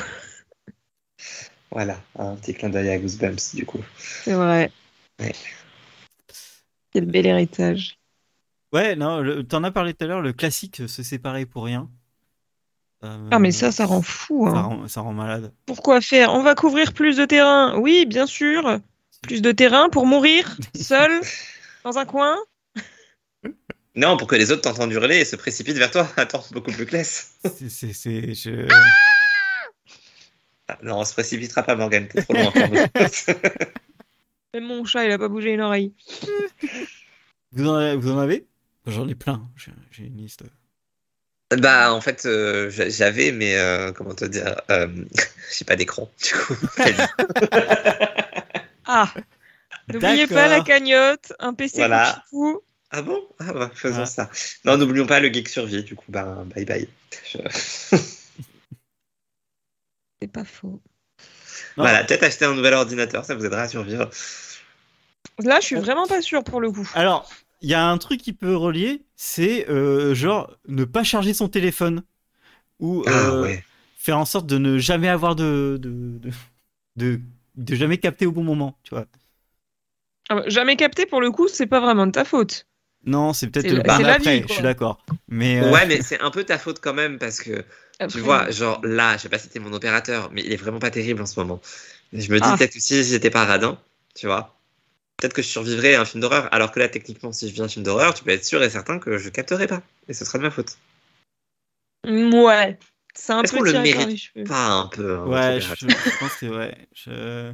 voilà, 1.72 2.02
un 2.18 2.36
petit 2.36 2.56
clin 2.56 2.70
d'œil 2.70 2.90
à 2.90 2.98
Goosebumps, 2.98 3.54
du 3.56 3.66
coup. 3.66 3.84
c'est 3.98 4.34
vrai. 4.34 4.72
Ouais. 5.20 5.34
Quel 6.92 7.06
bel 7.06 7.28
héritage. 7.28 8.00
Ouais, 8.74 8.96
non, 8.96 9.44
t'en 9.44 9.64
as 9.64 9.72
parlé 9.72 9.94
tout 9.94 10.04
à 10.06 10.08
l'heure, 10.08 10.22
le 10.22 10.34
classique, 10.34 10.82
se 10.88 11.04
séparer 11.04 11.46
pour 11.46 11.66
rien. 11.66 11.90
Euh, 13.04 13.30
Ah, 13.32 13.40
mais 13.40 13.52
ça, 13.52 13.72
ça 13.72 13.86
rend 13.86 14.02
fou. 14.02 14.48
ça 14.52 14.58
Hein. 14.58 14.62
rend, 14.62 14.88
ça 14.88 15.02
rend 15.02 15.14
malade. 15.14 15.54
Pourquoi 15.66 16.02
faire? 16.02 16.34
On 16.34 16.44
va 16.44 16.56
couvrir 16.56 16.94
plus 16.94 17.16
de 17.18 17.26
terrain. 17.26 17.78
Oui, 17.78 18.06
bien 18.06 18.26
sûr. 18.26 18.80
Plus 19.22 19.42
de 19.42 19.52
terrain 19.52 19.90
pour 19.90 20.06
mourir, 20.06 20.58
seul, 20.76 21.22
dans 21.84 21.98
un 21.98 22.06
coin. 22.06 22.36
Non, 23.96 24.18
pour 24.18 24.28
que 24.28 24.36
les 24.36 24.52
autres 24.52 24.62
t'entendent 24.62 24.92
hurler 24.92 25.18
et 25.18 25.26
se 25.26 25.36
précipitent 25.36 25.78
vers 25.78 25.92
toi. 25.92 26.08
Attends, 26.18 26.44
beaucoup 26.52 26.72
plus 26.72 26.86
classe. 26.86 27.34
C'est- 27.58 27.70
C'est. 27.70 27.94
c'est- 27.94 28.34
je- 28.34 28.68
Ah, 30.68 30.78
non, 30.84 31.00
on 31.00 31.04
se 31.06 31.14
précipitera 31.14 31.64
pas, 31.64 31.76
Morgane, 31.76 32.08
t'es 32.08 32.22
trop 32.22 32.34
loin. 32.34 32.48
encore. 32.48 32.70
Même 34.54 34.66
mon 34.66 34.84
chat, 34.86 35.06
il 35.06 35.12
a 35.12 35.18
pas 35.18 35.28
bougé 35.28 35.52
une 35.54 35.62
oreille. 35.62 35.94
Vous 37.52 37.68
en 37.68 37.76
avez, 37.76 37.96
vous 37.96 38.12
en 38.12 38.20
avez? 38.20 38.46
J'en 38.86 39.08
ai 39.08 39.16
plein, 39.16 39.48
j'ai 39.56 39.72
j'ai 39.92 40.06
une 40.06 40.18
liste. 40.18 40.44
Bah, 41.58 41.94
en 41.94 42.02
fait, 42.02 42.26
euh, 42.26 42.70
j'a- 42.70 42.90
j'avais, 42.90 43.32
mais 43.32 43.58
euh, 43.58 43.92
comment 43.92 44.14
te 44.14 44.26
dire, 44.26 44.62
euh, 44.70 44.88
j'ai 45.58 45.66
pas 45.66 45.76
d'écran, 45.76 46.10
du 46.24 46.34
coup. 46.34 46.56
Ah 48.92 49.14
N'oubliez 49.92 50.28
pas 50.28 50.48
la 50.48 50.62
cagnotte, 50.62 51.34
un 51.40 51.54
PC 51.54 51.78
Voilà. 51.78 52.24
fou. 52.30 52.62
ah 52.92 53.02
bon? 53.04 53.22
Ah 53.40 53.54
bah, 53.54 53.72
faisons 53.74 54.02
Ah. 54.04 54.06
ça. 54.08 54.30
Non, 54.66 54.78
n'oublions 54.78 55.06
pas 55.06 55.20
le 55.20 55.28
geek 55.32 55.48
survie, 55.50 55.84
du 55.84 55.96
coup, 55.96 56.06
bah, 56.10 56.44
bye 56.56 56.66
bye. 56.66 56.88
Je- 57.32 57.38
C'est 60.22 60.28
pas 60.32 60.44
faux. 60.44 60.82
Non. 61.78 61.84
Voilà, 61.84 62.04
peut-être 62.04 62.24
acheter 62.24 62.46
un 62.46 62.54
nouvel 62.54 62.74
ordinateur, 62.74 63.24
ça 63.26 63.36
vous 63.36 63.46
aidera 63.46 63.62
à 63.64 63.68
survivre. 63.70 64.10
Là, 65.40 65.60
je 65.60 65.66
suis 65.66 65.76
vraiment 65.76 66.08
pas 66.08 66.22
sûre 66.22 66.44
pour 66.44 66.60
le 66.62 66.72
coup. 66.72 66.90
Alors, 66.96 67.30
il 67.62 67.70
y 67.70 67.74
a 67.74 67.88
un 67.90 67.98
truc 67.98 68.22
qui 68.22 68.34
peut 68.34 68.56
relier, 68.56 69.06
c'est 69.16 69.70
euh, 69.70 70.14
genre 70.16 70.56
ne 70.68 70.86
pas 70.86 71.04
charger 71.04 71.34
son 71.34 71.50
téléphone. 71.50 72.04
Ou 72.80 73.04
Ah 73.06 73.36
euh, 73.38 73.42
ouais. 73.42 73.66
faire 73.96 74.18
en 74.20 74.26
sorte 74.26 74.48
de 74.48 74.58
ne 74.60 74.80
jamais 74.80 75.10
avoir 75.10 75.36
de. 75.36 75.80
de, 75.82 76.20
de, 76.20 76.32
de, 76.98 77.22
de 77.58 77.76
jamais 77.76 77.98
capter 78.00 78.26
au 78.28 78.32
bon 78.34 78.44
moment, 78.44 78.80
tu 78.84 78.92
vois. 78.96 79.08
Ah 80.28 80.36
bah, 80.38 80.44
jamais 80.48 80.76
capté 80.76 81.06
pour 81.06 81.22
le 81.22 81.30
coup, 81.32 81.48
c'est 81.48 81.68
pas 81.68 81.80
vraiment 81.80 82.08
de 82.08 82.12
ta 82.12 82.26
faute. 82.26 82.66
Non, 83.06 83.34
c'est 83.34 83.50
peut-être 83.50 83.72
le 83.72 83.82
la 84.04 84.18
après, 84.18 84.18
vie, 84.18 84.46
je 84.48 84.54
suis 84.54 84.64
d'accord. 84.64 85.04
Mais 85.28 85.60
euh, 85.62 85.74
Ouais, 85.74 85.86
mais 85.88 86.02
c'est 86.02 86.20
un 86.22 86.32
peu 86.32 86.44
ta 86.46 86.58
faute 86.58 86.80
quand 86.80 86.94
même 86.94 87.20
parce 87.20 87.40
que 87.42 87.66
Après, 88.00 88.08
tu 88.08 88.20
vois, 88.22 88.50
genre 88.52 88.80
là, 88.86 89.18
je 89.18 89.24
sais 89.24 89.30
pas 89.30 89.38
si 89.38 89.46
c'était 89.48 89.60
mon 89.60 89.74
opérateur, 89.74 90.32
mais 90.32 90.42
il 90.44 90.54
est 90.54 90.56
vraiment 90.58 90.80
pas 90.80 90.92
terrible 90.92 91.22
en 91.22 91.26
ce 91.26 91.40
moment. 91.40 91.62
Je 92.14 92.32
me 92.32 92.40
dis 92.40 92.54
Ah. 92.54 92.56
peut-être 92.56 92.74
que 92.74 92.80
si 92.80 93.04
j'étais 93.04 93.30
pas 93.30 93.46
radin, 93.46 93.78
tu 94.16 94.28
vois, 94.28 94.59
peut-être 95.20 95.34
que 95.34 95.42
je 95.42 95.48
survivrais 95.48 95.96
à 95.96 96.02
un 96.02 96.06
film 96.06 96.22
d'horreur. 96.22 96.48
Alors 96.54 96.72
que 96.72 96.80
là, 96.80 96.88
techniquement, 96.90 97.32
si 97.32 97.48
je 97.50 97.54
vis 97.54 97.62
un 97.62 97.68
film 97.68 97.84
d'horreur, 97.86 98.14
tu 98.14 98.24
peux 98.24 98.32
être 98.32 98.46
sûr 98.46 98.62
et 98.64 98.70
certain 98.70 99.00
que 99.00 99.18
je 99.18 99.30
capterai 99.30 99.68
pas. 99.68 99.82
Et 100.08 100.14
ce 100.14 100.26
sera 100.26 100.38
de 100.38 100.44
ma 100.44 100.52
faute. 100.52 100.78
Ouais. 102.08 102.78
C'est 103.16 103.34
un 103.34 103.42
Est-ce 103.44 103.52
peu 103.52 103.58
qu'on 103.58 103.64
le 103.66 103.74
mérite. 103.82 104.32
Pas 104.48 104.68
un 104.72 104.88
peu. 104.88 105.18
hein, 105.18 105.26
ouais, 105.28 105.60
je, 105.60 105.86
pense 106.20 106.34
que 106.40 106.46
ouais. 106.46 106.76
Je... 106.94 107.54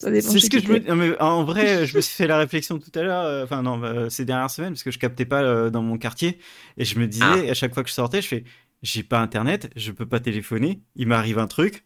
Ça 0.00 0.10
dépend 0.10 0.30
C'est 0.30 0.40
ce 0.40 0.48
que 0.50 0.60
je 0.60 0.68
me. 0.68 0.78
non, 0.78 0.96
mais 0.96 1.20
en 1.20 1.44
vrai, 1.44 1.86
je 1.86 1.96
me 1.96 2.00
suis 2.00 2.14
fait 2.14 2.26
la 2.26 2.38
réflexion 2.38 2.78
tout 2.78 2.92
à 2.94 3.02
l'heure, 3.02 3.24
euh, 3.24 3.44
enfin 3.44 3.62
non, 3.62 3.76
bah, 3.78 4.08
ces 4.08 4.24
dernières 4.24 4.50
semaines, 4.50 4.72
parce 4.74 4.82
que 4.82 4.90
je 4.90 4.98
captais 4.98 5.24
pas 5.26 5.42
euh, 5.42 5.68
dans 5.70 5.82
mon 5.82 5.98
quartier, 5.98 6.38
et 6.78 6.84
je 6.84 6.98
me 6.98 7.06
disais, 7.06 7.24
Ah. 7.24 7.50
à 7.50 7.54
chaque 7.54 7.74
fois 7.74 7.82
que 7.82 7.88
je 7.88 7.94
sortais, 7.94 8.22
je 8.22 8.28
fais, 8.28 8.44
j'ai 8.82 9.02
pas 9.02 9.18
internet, 9.18 9.68
je 9.76 9.90
peux 9.92 10.06
pas 10.06 10.20
téléphoner, 10.20 10.80
il 10.96 11.06
m'arrive 11.08 11.38
un 11.38 11.46
truc, 11.48 11.84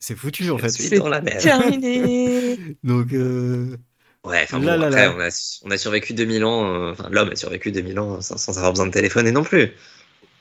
c'est 0.00 0.16
foutu 0.16 0.50
en 0.50 0.56
Je 0.58 0.62
fait. 0.62 0.68
suis 0.70 0.84
C'est 0.84 0.98
dans 0.98 1.08
la 1.08 1.20
merde. 1.20 1.40
Terminé. 1.40 2.47
Donc, 2.82 3.12
euh, 3.12 3.76
Ouais, 4.24 4.42
enfin 4.44 4.58
bon, 4.58 4.66
Là, 4.66 4.74
après, 4.74 5.06
là. 5.06 5.14
On, 5.16 5.20
a, 5.20 5.60
on 5.64 5.70
a 5.70 5.78
survécu 5.78 6.12
2000 6.12 6.44
ans, 6.44 6.66
euh, 6.66 6.90
enfin 6.92 7.08
l'homme 7.10 7.30
a 7.30 7.36
survécu 7.36 7.72
2000 7.72 7.98
ans 7.98 8.20
sans, 8.20 8.36
sans 8.36 8.56
avoir 8.58 8.72
besoin 8.72 8.86
de 8.86 8.92
téléphoner 8.92 9.32
non 9.32 9.44
plus. 9.44 9.72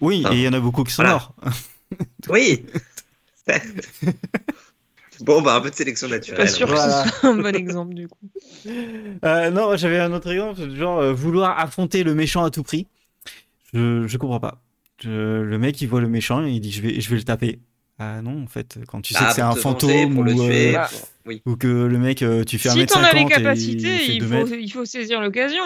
oui, 0.02 0.24
Ah. 0.26 0.34
et 0.34 0.38
il 0.38 0.42
y 0.44 0.48
en 0.48 0.54
a 0.54 0.60
beaucoup 0.60 0.84
qui 0.84 0.94
sont 0.94 1.04
Voilà. 1.04 1.20
morts. 1.20 1.36
Oui 2.30 2.66
Bon, 5.22 5.42
bah 5.42 5.56
un 5.56 5.62
peu 5.62 5.70
de 5.72 5.76
sélection 5.76 6.08
Pas 6.08 6.16
naturelle. 6.16 6.50
sûr 6.50 6.68
Voilà. 6.68 7.04
que 7.04 7.10
ce 7.10 7.20
soit 7.20 7.30
un 7.30 7.36
bon 7.38 7.56
exemple 7.56 7.94
du 7.94 8.08
coup. 8.08 8.18
Euh, 9.24 9.50
non, 9.50 9.76
j'avais 9.78 10.00
un 10.00 10.12
autre 10.14 10.30
exemple, 10.32 10.76
genre 10.76 11.00
euh, 11.00 11.14
vouloir 11.14 11.58
affronter 11.60 12.04
le 12.04 12.14
méchant 12.14 12.44
à 12.44 12.50
tout 12.52 12.64
prix. 12.64 12.86
Je, 13.74 14.06
je 14.08 14.18
comprends 14.18 14.40
pas. 14.40 14.62
Je- 15.02 15.42
le 15.42 15.58
mec, 15.58 15.82
il 15.82 15.88
voit 15.88 16.02
le 16.02 16.08
méchant 16.10 16.46
et 16.46 16.52
il 16.52 16.60
dit, 16.60 16.72
je 16.72 16.82
vais, 16.82 17.00
je 17.00 17.10
vais 17.10 17.16
le 17.16 17.24
taper. 17.24 17.60
Ah 18.00 18.22
non, 18.22 18.44
en 18.44 18.48
fait, 18.48 18.78
quand 18.88 19.02
tu 19.02 19.14
sais 19.14 19.20
Bah, 19.22 19.30
que 19.30 19.36
c'est 19.36 19.42
un 19.42 19.56
fantôme 19.56 20.14
pour 20.16 20.24
le 20.24 20.34
ou, 20.34 20.42
tuer. 20.44 20.70
euh, 20.70 20.74
Bah, 20.74 20.90
Oui. 21.28 21.42
ou 21.46 21.56
que 21.56 21.68
le 21.68 21.98
mec, 21.98 22.22
euh, 22.22 22.44
tu 22.44 22.58
fais 22.58 22.70
Si 22.70 22.78
1m50 22.80 22.86
t'en 22.88 23.04
as 23.04 23.14
les 23.14 23.20
et 23.20 23.24
il 23.24 23.28
capacités, 23.30 24.14
il 24.16 24.20
2 24.22 24.26
faut, 24.28 24.34
mètres. 24.34 24.54
il 24.60 24.72
faut 24.72 24.86
saisir 24.86 25.22
l'occasion. 25.22 25.64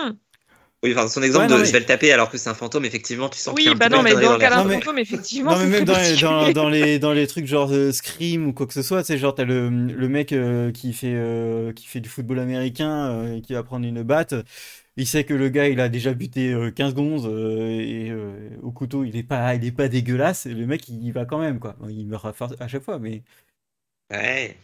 Oui, 0.84 0.94
enfin, 0.96 1.08
son 1.08 1.22
exemple 1.22 1.44
Ouais, 1.46 1.50
non, 1.52 1.56
de 1.58 1.62
mais- 1.62 1.68
je 1.68 1.72
vais 1.74 1.80
le 1.80 1.86
taper 1.86 2.12
alors 2.12 2.32
que 2.32 2.40
c'est 2.40 2.50
un 2.50 2.56
fantôme, 2.56 2.86
effectivement, 2.86 3.30
tu 3.30 3.38
sens 3.38 3.54
qu'il 3.54 3.66
y 3.66 3.68
a 3.68 3.72
Oui, 3.72 3.76
un 3.76 3.78
bah 3.78 3.90
non, 3.96 4.02
mais 4.02 4.14
dans 4.16 4.34
le 4.34 4.40
cas 4.40 4.50
d'un 4.50 4.64
Non, 4.64 4.66
mais- 4.66 4.74
fantôme, 4.80 4.98
effectivement, 4.98 5.52
Non, 5.52 5.60
mais 5.60 5.68
même 5.68 5.86
dans 5.86 5.96
les, 5.96 6.54
dans, 6.54 6.70
les, 6.70 6.98
dans 6.98 7.14
les 7.14 7.28
trucs 7.28 7.46
genre 7.46 7.70
euh, 7.72 7.92
Scream 7.92 8.48
ou 8.48 8.54
quoi 8.54 8.66
que 8.66 8.74
ce 8.74 8.82
soit, 8.82 9.04
c'est 9.04 9.20
genre 9.20 9.36
t'as 9.36 9.44
le, 9.46 9.70
le 9.70 10.10
mec 10.10 10.34
euh, 10.34 10.72
qui, 10.72 10.92
fait, 10.94 11.14
euh, 11.14 11.72
qui 11.72 11.86
fait 11.86 12.00
du 12.00 12.10
football 12.10 12.40
américain 12.40 13.12
euh, 13.12 13.36
et 13.38 13.42
qui 13.42 13.54
va 13.54 13.62
prendre 13.62 13.86
une 13.86 14.02
batte. 14.02 14.34
Il 14.98 15.06
sait 15.06 15.24
que 15.24 15.36
le 15.36 15.50
gars 15.50 15.68
il 15.68 15.80
a 15.80 15.88
déjà 15.88 16.14
buté 16.16 16.52
euh, 16.52 16.72
15 16.72 16.96
gonzes 16.96 17.28
euh, 17.32 17.80
et 17.80 18.10
euh, 18.10 18.32
au 18.64 18.72
couteau 18.72 19.04
il 19.04 19.16
est 19.16 19.24
pas, 19.24 19.54
il 19.54 19.64
est 19.64 19.72
pas 19.72 19.88
dégueulasse. 19.88 20.48
Et 20.48 20.54
le 20.56 20.66
mec 20.66 20.90
il 20.90 21.12
va 21.12 21.26
quand 21.26 21.38
même 21.40 21.60
quoi. 21.60 21.76
Bon, 21.80 21.90
Il 21.90 22.08
meurt 22.08 22.26
à 22.60 22.68
chaque 22.68 22.84
fois, 22.84 22.98
mais. 22.98 23.22
Ouais. 24.12 24.58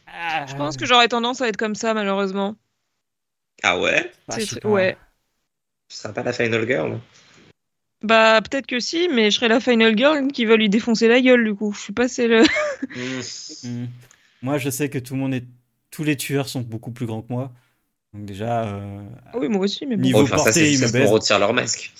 Je 0.47 0.55
pense 0.55 0.77
que 0.77 0.85
j'aurais 0.85 1.07
tendance 1.07 1.41
à 1.41 1.47
être 1.47 1.57
comme 1.57 1.75
ça, 1.75 1.93
malheureusement. 1.93 2.55
Ah 3.63 3.79
ouais? 3.79 4.11
Ah, 4.27 4.37
pas. 4.61 4.69
Ouais. 4.69 4.97
Tu 5.89 5.95
seras 5.97 6.13
pas 6.13 6.23
la 6.23 6.33
final 6.33 6.67
girl 6.67 6.99
Bah, 8.03 8.41
peut-être 8.41 8.67
que 8.67 8.79
si, 8.79 9.07
mais 9.09 9.31
je 9.31 9.37
serais 9.37 9.47
la 9.47 9.59
final 9.59 9.97
girl 9.97 10.27
qui 10.31 10.45
va 10.45 10.57
lui 10.57 10.69
défoncer 10.69 11.07
la 11.07 11.21
gueule, 11.21 11.43
du 11.45 11.55
coup. 11.55 11.73
Je 11.73 11.79
suis 11.79 11.93
pas 11.93 12.07
c'est 12.07 12.27
le. 12.27 12.43
Hmm. 13.63 13.85
Moi 14.43 14.59
je 14.59 14.69
sais 14.69 14.89
que 14.89 14.99
tout 14.99 15.15
le 15.15 15.19
monde 15.21 15.33
est, 15.33 15.45
tous 15.89 16.03
les 16.03 16.15
tueurs 16.15 16.47
sont 16.47 16.61
beaucoup 16.61 16.91
plus 16.91 17.07
grands 17.07 17.23
que 17.23 17.33
moi. 17.33 17.51
Donc 18.13 18.25
déjà. 18.25 18.65
euh, 18.65 19.01
Ah 19.33 19.37
oui, 19.39 19.47
moi 19.47 19.61
aussi, 19.61 19.85
mais 19.87 19.95
bon. 19.95 20.03
Niveau 20.03 20.19
Bon, 20.19 20.23
enfin, 20.25 20.37
ça, 20.37 20.43
portée, 20.43 20.75
c'est 20.77 20.85
il 20.85 20.99
me 21.01 21.07
retire 21.07 21.39
leur 21.39 21.53
masque. 21.53 21.91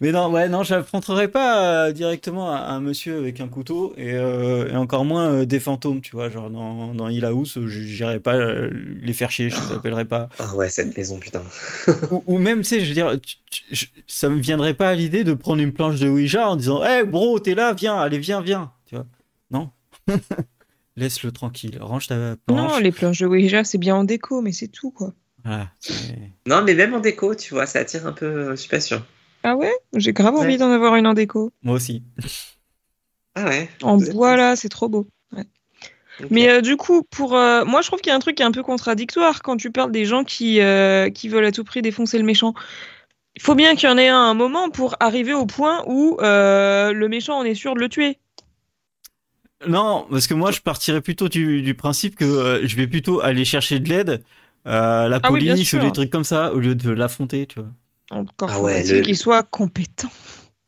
Mais 0.02 0.12
non, 0.12 0.30
ouais, 0.32 0.50
non, 0.50 0.64
j'affronterais 0.64 1.30
pas 1.30 1.86
euh, 1.88 1.92
directement 1.94 2.52
un, 2.52 2.62
un 2.62 2.80
monsieur 2.82 3.18
avec 3.18 3.40
un 3.40 3.48
couteau 3.48 3.94
et, 3.96 4.14
euh, 4.14 4.68
et 4.70 4.76
encore 4.76 5.06
moins 5.06 5.30
euh, 5.32 5.46
des 5.46 5.60
fantômes, 5.62 6.02
tu 6.02 6.12
vois. 6.16 6.30
Genre 6.30 6.50
dans, 6.50 6.94
dans 6.94 7.08
Hill 7.08 7.24
House, 7.24 7.58
j'irais 7.68 8.20
pas 8.20 8.36
euh, 8.36 8.70
les 9.02 9.14
faire 9.14 9.32
chier, 9.32 9.50
je 9.50 9.56
les 9.56 9.76
appellerais 9.76 10.06
pas. 10.06 10.28
Ah 10.40 10.54
ouais, 10.56 10.70
cette 10.70 10.98
maison, 10.98 11.18
putain. 11.18 11.42
Ou, 12.12 12.24
ou 12.28 12.38
même, 12.40 12.60
tu 12.60 12.66
sais, 12.66 12.82
je 12.82 12.88
veux 12.90 12.94
dire, 12.94 13.14
tu- 13.22 13.36
tu- 13.50 13.64
je- 13.72 13.86
ça 14.08 14.28
me 14.30 14.40
viendrait 14.42 14.74
pas 14.74 14.90
à 14.90 14.96
l'idée 14.96 15.24
de 15.24 15.34
prendre 15.34 15.62
une 15.62 15.72
planche 15.72 16.00
de 16.00 16.10
Ouija 16.10 16.50
en 16.50 16.56
disant, 16.58 16.84
hé 16.84 17.04
bro, 17.06 17.40
t'es 17.40 17.56
là, 17.56 17.74
viens, 17.74 17.96
allez, 17.98 18.20
viens, 18.20 18.42
viens, 18.42 18.72
tu 18.86 18.96
vois. 18.96 19.06
Non. 19.52 19.70
Laisse-le 20.96 21.32
tranquille. 21.32 21.78
Range 21.82 22.06
ta 22.08 22.36
planche. 22.46 22.60
Non, 22.72 22.78
les 22.80 22.92
planches 22.92 23.20
de 23.20 23.26
Ouija, 23.28 23.64
c'est 23.64 23.78
bien 23.80 23.96
en 23.96 24.04
déco, 24.04 24.42
mais 24.42 24.52
c'est 24.52 24.68
tout, 24.68 24.92
quoi. 24.92 25.14
Voilà, 25.44 25.70
c'est- 25.80 26.18
Non, 26.48 26.62
mais 26.64 26.74
même 26.76 26.94
en 26.94 27.00
déco, 27.00 27.34
tu 27.36 27.54
vois, 27.54 27.66
ça 27.66 27.80
attire 27.80 28.06
un 28.06 28.12
peu. 28.14 28.52
Je 28.52 28.56
suis 28.56 28.70
pas 28.70 28.80
sûr. 28.80 29.02
Ah 29.44 29.56
ouais? 29.56 29.72
J'ai 29.96 30.14
grave 30.14 30.36
envie 30.36 30.52
Ouais. 30.54 30.58
d'en 30.58 30.72
avoir 30.72 30.96
une 30.96 31.08
en 31.08 31.14
déco. 31.14 31.52
Moi 31.64 31.76
aussi. 31.76 32.04
Ah 33.36 33.46
ouais. 33.46 33.70
En 33.82 33.98
bois, 33.98 34.36
là, 34.38 34.56
c'est 34.56 34.70
trop 34.70 34.90
beau. 34.90 35.08
Mais 36.30 36.48
euh, 36.48 36.62
du 36.62 36.78
coup, 36.78 37.02
pour 37.10 37.36
euh, 37.36 37.66
moi, 37.66 37.82
je 37.82 37.88
trouve 37.88 38.00
qu'il 38.00 38.10
y 38.12 38.14
a 38.14 38.16
un 38.16 38.20
truc 38.20 38.36
qui 38.36 38.44
est 38.44 38.46
un 38.46 38.52
peu 38.52 38.62
contradictoire 38.62 39.42
quand 39.42 39.58
tu 39.58 39.72
parles 39.72 39.92
des 39.92 40.06
gens 40.06 40.24
qui, 40.24 40.62
euh, 40.62 41.10
qui 41.10 41.28
veulent 41.28 41.46
à 41.46 41.52
tout 41.52 41.64
prix 41.64 41.82
défoncer 41.82 42.20
le 42.20 42.24
méchant. 42.24 42.54
Il 43.36 43.42
faut 43.42 43.56
bien 43.56 43.76
qu'il 43.76 43.90
y 43.90 43.92
en 43.92 43.98
ait 43.98 44.10
un, 44.10 44.18
un 44.18 44.34
moment 44.36 44.70
pour 44.70 44.96
arriver 45.00 45.34
au 45.34 45.48
point 45.48 45.84
où 45.88 46.18
euh, 46.22 46.94
le 46.94 47.08
méchant, 47.10 47.40
on 47.40 47.44
est 47.44 47.56
sûr 47.56 47.74
de 47.74 47.80
le 47.80 47.90
tuer. 47.90 48.20
Non, 49.68 50.06
parce 50.12 50.28
que 50.28 50.34
moi, 50.34 50.52
je 50.52 50.60
partirais 50.60 51.02
plutôt 51.02 51.30
du, 51.30 51.62
du 51.62 51.74
principe 51.74 52.16
que 52.16 52.26
euh, 52.26 52.68
je 52.68 52.76
vais 52.76 52.86
plutôt 52.88 53.22
aller 53.22 53.46
chercher 53.46 53.80
de 53.80 53.90
l'aide, 53.90 54.24
euh, 54.68 55.08
la 55.08 55.20
Ah 55.24 55.32
oui, 55.32 55.40
police 55.40 55.74
ou 55.74 55.80
des 55.80 55.92
trucs 55.92 56.10
comme 56.12 56.26
ça, 56.26 56.54
au 56.54 56.60
lieu 56.60 56.76
de 56.76 56.92
l'affronter, 56.92 57.48
tu 57.48 57.60
vois. 57.60 57.70
Encore 58.14 58.50
Ah 58.52 58.62
ouais, 58.62 58.82
faut-il 58.82 58.98
le- 58.98 59.02
qu'il 59.02 59.18
soit 59.18 59.44
compétent. 59.44 60.10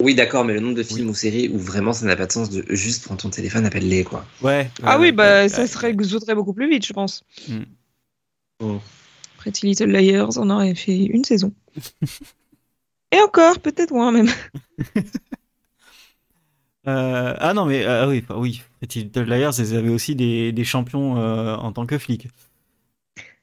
Oui, 0.01 0.13
d'accord, 0.13 0.43
mais 0.43 0.53
le 0.53 0.59
nombre 0.59 0.75
de 0.75 0.83
films 0.83 1.09
ou 1.09 1.13
séries 1.13 1.47
où 1.47 1.57
vraiment 1.57 1.93
ça 1.93 2.05
n'a 2.05 2.15
pas 2.15 2.25
de 2.25 2.31
sens 2.31 2.49
de 2.49 2.65
juste 2.69 3.05
prendre 3.05 3.21
ton 3.21 3.29
téléphone, 3.29 3.65
appelle-les, 3.65 4.03
quoi. 4.03 4.25
Ouais. 4.41 4.69
ah 4.83 4.99
ouais, 4.99 5.09
oui, 5.09 5.11
bah 5.13 5.43
ouais, 5.43 5.49
ça 5.49 5.61
ouais. 5.61 5.67
se 5.67 5.77
résoudrait 5.77 6.35
beaucoup 6.35 6.53
plus 6.53 6.69
vite, 6.69 6.85
je 6.85 6.93
pense. 6.93 7.23
Mm. 7.47 7.63
Mm. 8.61 8.77
Pretty 9.37 9.67
Little 9.67 9.91
Liars, 9.91 10.37
on 10.37 10.49
aurait 10.49 10.75
fait 10.75 10.97
une 10.97 11.23
saison. 11.23 11.53
Et 13.11 13.19
encore, 13.21 13.59
peut-être 13.59 13.91
moins 13.91 14.11
même. 14.11 14.29
Euh, 16.87 17.33
ah 17.39 17.55
non, 17.55 17.65
mais 17.65 17.83
ah 17.83 18.07
oui, 18.07 18.21
bah 18.21 18.35
oui. 18.37 18.61
Pretty 18.77 19.05
Little 19.05 19.23
Liars, 19.23 19.53
ils 19.57 19.75
avaient 19.75 19.89
aussi 19.89 20.15
des, 20.15 20.51
des 20.51 20.63
champions 20.63 21.17
euh, 21.17 21.55
en 21.55 21.71
tant 21.71 21.87
que 21.87 21.97
flics. 21.97 22.27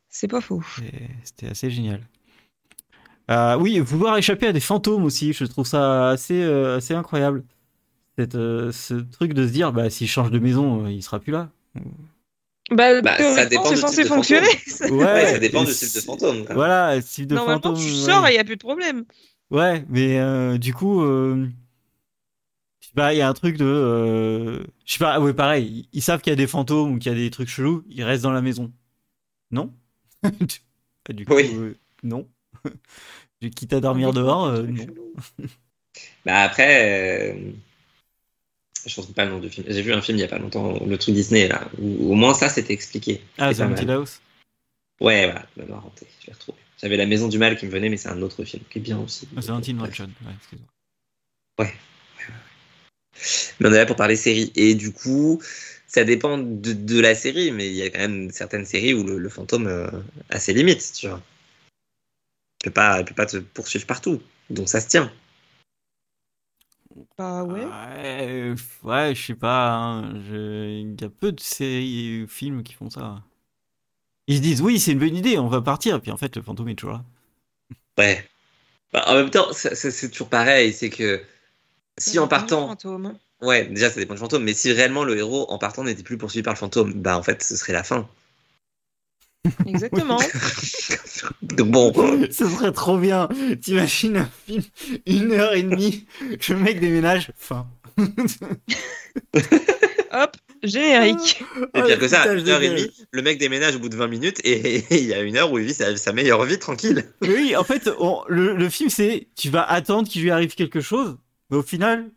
C'est 0.08 0.28
pas 0.28 0.40
faux. 0.40 0.62
C'était 1.24 1.48
assez 1.48 1.68
génial. 1.68 2.06
Euh, 3.30 3.56
oui, 3.58 3.78
vouloir 3.80 4.16
échapper 4.18 4.46
à 4.48 4.52
des 4.52 4.60
fantômes 4.60 5.04
aussi, 5.04 5.32
je 5.32 5.44
trouve 5.44 5.66
ça 5.66 6.10
assez, 6.10 6.42
euh, 6.42 6.76
assez 6.78 6.94
incroyable. 6.94 7.44
Cette, 8.18 8.34
euh, 8.34 8.72
ce 8.72 8.94
truc 8.94 9.32
de 9.32 9.46
se 9.46 9.52
dire, 9.52 9.72
bah, 9.72 9.88
s'il 9.90 10.08
change 10.08 10.30
de 10.30 10.38
maison, 10.38 10.84
euh, 10.86 10.90
il 10.92 11.02
sera 11.02 11.18
plus 11.20 11.32
là. 11.32 11.50
Bah, 12.70 13.00
Bah, 13.00 13.16
ça 13.18 13.46
dépend 13.46 13.64
c'est 13.66 13.76
censé 13.76 14.04
fonctionner. 14.04 14.46
Ouais, 14.90 14.90
Ouais, 14.90 15.26
ça 15.26 15.38
dépend 15.38 15.64
du 15.64 15.72
type 15.72 15.94
de 15.94 16.00
si- 16.00 16.06
fantôme. 16.06 16.44
quoi. 16.44 16.54
Voilà, 16.54 17.00
type 17.00 17.26
de 17.26 17.34
Normalement, 17.34 17.60
fantôme. 17.62 17.76
tu 17.78 17.84
ouais. 17.90 18.00
sors 18.00 18.26
et 18.26 18.30
il 18.30 18.34
n'y 18.34 18.40
a 18.40 18.44
plus 18.44 18.56
de 18.56 18.60
problème. 18.62 19.04
Ouais, 19.50 19.84
mais 19.88 20.18
euh, 20.18 20.58
du 20.58 20.72
coup, 20.74 21.02
euh, 21.02 21.46
je 22.80 22.86
sais 22.88 22.92
pas, 22.94 23.14
il 23.14 23.18
y 23.18 23.20
a 23.22 23.28
un 23.28 23.34
truc 23.34 23.56
de, 23.56 23.64
euh, 23.64 24.58
je 24.84 24.92
sais 24.94 24.98
pas, 24.98 25.20
ouais, 25.20 25.32
pareil, 25.34 25.88
ils- 25.92 26.02
savent 26.02 26.20
qu'il 26.20 26.30
y 26.30 26.34
a 26.34 26.36
des 26.36 26.46
fantômes 26.46 26.94
ou 26.94 26.98
qu'il 26.98 27.12
y 27.12 27.14
a 27.14 27.18
des 27.18 27.30
trucs 27.30 27.48
chelous, 27.48 27.84
ils 27.88 28.02
restent 28.02 28.22
dans 28.24 28.32
la 28.32 28.42
maison. 28.42 28.72
Non? 29.50 29.72
Du 31.12 31.26
coup, 31.26 31.34
Oui. 31.34 31.50
euh, 31.54 31.74
non. 32.04 32.28
Quitte 33.56 33.72
à 33.72 33.80
dormir 33.80 34.12
dehors, 34.12 34.46
euh, 34.46 34.62
non. 34.62 34.86
Bah 36.24 36.40
après, 36.42 37.32
euh, 37.32 37.52
je 38.86 39.00
ne 39.00 39.06
pas 39.06 39.24
le 39.24 39.32
nom 39.32 39.40
du 39.40 39.50
film. 39.50 39.66
J'ai 39.68 39.82
vu 39.82 39.92
un 39.92 40.00
film 40.00 40.18
il 40.18 40.20
y 40.20 40.24
a 40.24 40.28
pas 40.28 40.38
longtemps, 40.38 40.78
le 40.84 40.96
truc 40.96 41.14
Disney, 41.14 41.48
là, 41.48 41.68
où 41.78 42.12
au 42.12 42.14
moins 42.14 42.34
ça 42.34 42.48
c'était 42.48 42.72
expliqué. 42.72 43.20
Ah, 43.38 43.52
C'est 43.52 43.62
The 43.62 43.66
Haunted. 43.66 43.90
House 43.90 44.20
Ouais, 45.00 45.24
voilà, 45.26 45.46
je 45.56 45.62
l'ai 45.62 45.72
renté, 45.72 46.06
je 46.20 46.28
l'ai 46.28 46.32
retrouvé. 46.32 46.58
J'avais 46.80 46.96
La 46.96 47.06
Maison 47.06 47.28
du 47.28 47.38
Mal 47.38 47.56
qui 47.56 47.66
me 47.66 47.70
venait, 47.70 47.88
mais 47.88 47.96
c'est 47.96 48.08
un 48.08 48.22
autre 48.22 48.44
film 48.44 48.62
qui 48.70 48.78
est 48.78 48.82
bien 48.82 48.98
aussi. 48.98 49.26
The 49.26 49.50
Haunted. 49.50 49.76
Mansion, 49.76 50.04
ouais, 50.24 50.32
excuse-moi. 50.38 50.68
Mais 53.60 53.68
on 53.68 53.72
est 53.72 53.76
là 53.76 53.86
pour 53.86 53.96
parler 53.96 54.16
série. 54.16 54.52
Et 54.56 54.74
du 54.74 54.92
coup, 54.92 55.40
ça 55.86 56.04
dépend 56.04 56.38
de, 56.38 56.72
de 56.72 57.00
la 57.00 57.14
série, 57.14 57.52
mais 57.52 57.68
il 57.68 57.74
y 57.74 57.82
a 57.82 57.90
quand 57.90 58.00
même 58.00 58.30
certaines 58.30 58.64
séries 58.66 58.94
où 58.94 59.04
le, 59.04 59.18
le 59.18 59.28
fantôme 59.28 59.66
euh, 59.66 59.88
a 60.30 60.38
ses 60.40 60.52
limites, 60.54 60.92
tu 60.94 61.08
vois. 61.08 61.22
Peut 62.62 62.70
pas, 62.70 63.04
peut 63.04 63.14
pas 63.14 63.26
te 63.26 63.36
poursuivre 63.38 63.86
partout. 63.86 64.20
Donc 64.50 64.68
ça 64.68 64.80
se 64.80 64.88
tient. 64.88 65.12
Bah 67.16 67.42
ouais. 67.44 67.74
Ouais, 67.94 68.54
ouais, 68.84 69.14
je 69.14 69.26
sais 69.26 69.34
pas, 69.34 69.74
hein, 69.74 70.20
je- 70.22 70.80
il 70.82 71.00
y 71.00 71.04
a 71.04 71.08
peu 71.10 71.32
de 71.32 71.40
séries 71.40 72.22
ou 72.22 72.28
films 72.28 72.62
qui 72.62 72.72
font 72.74 72.90
ça. 72.90 73.22
Ils 74.26 74.38
se 74.38 74.42
disent, 74.42 74.62
oui, 74.62 74.80
c'est 74.80 74.90
une 74.90 74.98
bonne 74.98 75.14
idée, 75.14 75.38
on 75.38 75.46
va 75.46 75.60
partir, 75.62 76.00
puis 76.00 76.10
en 76.10 76.16
fait, 76.16 76.34
le 76.34 76.42
fantôme 76.42 76.68
est 76.70 76.74
toujours 76.74 76.94
là. 76.94 77.04
Ouais. 77.98 78.24
Bah, 78.92 79.04
en 79.08 79.14
même 79.16 79.30
temps, 79.30 79.52
c'est 79.54 80.10
toujours 80.10 80.28
pareil, 80.28 80.72
c'est 80.72 80.90
que 80.90 81.22
si 81.98 82.18
en 82.18 82.28
partant, 82.28 82.68
Fantôme. 82.68 83.18
ouais, 83.42 83.66
déjà 83.66 83.90
ça 83.90 84.00
dépend 84.00 84.14
du 84.14 84.20
fantôme, 84.20 84.44
mais 84.44 84.54
si 84.54 84.72
réellement 84.72 85.04
le 85.04 85.18
héros 85.18 85.50
en 85.50 85.58
partant 85.58 85.84
n'était 85.84 86.02
plus 86.04 86.18
poursuivi 86.18 86.42
par 86.44 86.54
le 86.54 86.58
fantôme, 86.58 86.94
bah 86.94 87.18
en 87.18 87.22
fait 87.24 87.42
ce 87.42 87.56
serait 87.56 87.72
la 87.74 87.84
fin. 87.84 88.08
Exactement. 89.66 90.18
Bon, 91.58 91.92
Ce 92.30 92.48
serait 92.48 92.72
trop 92.72 92.96
bien. 92.98 93.28
T'imagines 93.60 94.16
un 94.16 94.28
film, 94.46 94.62
une 95.06 95.32
heure 95.32 95.54
et 95.54 95.62
demie, 95.62 96.06
le 96.48 96.56
mec 96.56 96.80
déménage, 96.80 97.30
fin. 97.36 97.66
Hop, 100.14 100.36
générique. 100.62 101.42
et 101.74 101.82
pire 101.82 101.98
que 101.98 102.08
ça, 102.08 102.20
putain, 102.22 102.36
une 102.38 102.48
heure 102.48 102.62
et 102.62 102.68
demie, 102.70 102.90
le 103.12 103.22
mec 103.22 103.38
déménage 103.38 103.76
au 103.76 103.78
bout 103.78 103.88
de 103.88 103.96
20 103.96 104.08
minutes 104.08 104.40
et 104.44 104.84
il 104.90 105.06
y 105.06 105.14
a 105.14 105.20
une 105.22 105.36
heure 105.36 105.50
où 105.52 105.58
il 105.58 105.64
vit 105.66 105.74
sa, 105.74 105.96
sa 105.96 106.12
meilleure 106.12 106.44
vie 106.44 106.58
tranquille. 106.58 107.04
Oui, 107.22 107.56
en 107.56 107.64
fait, 107.64 107.88
on- 107.98 108.22
le, 108.28 108.54
le 108.56 108.68
film, 108.68 108.90
c'est 108.90 109.28
tu 109.36 109.48
vas 109.50 109.62
attendre 109.62 110.08
qu'il 110.08 110.22
lui 110.22 110.30
arrive 110.30 110.54
quelque 110.54 110.80
chose, 110.80 111.16
mais 111.50 111.56
au 111.56 111.62
final, 111.62 112.10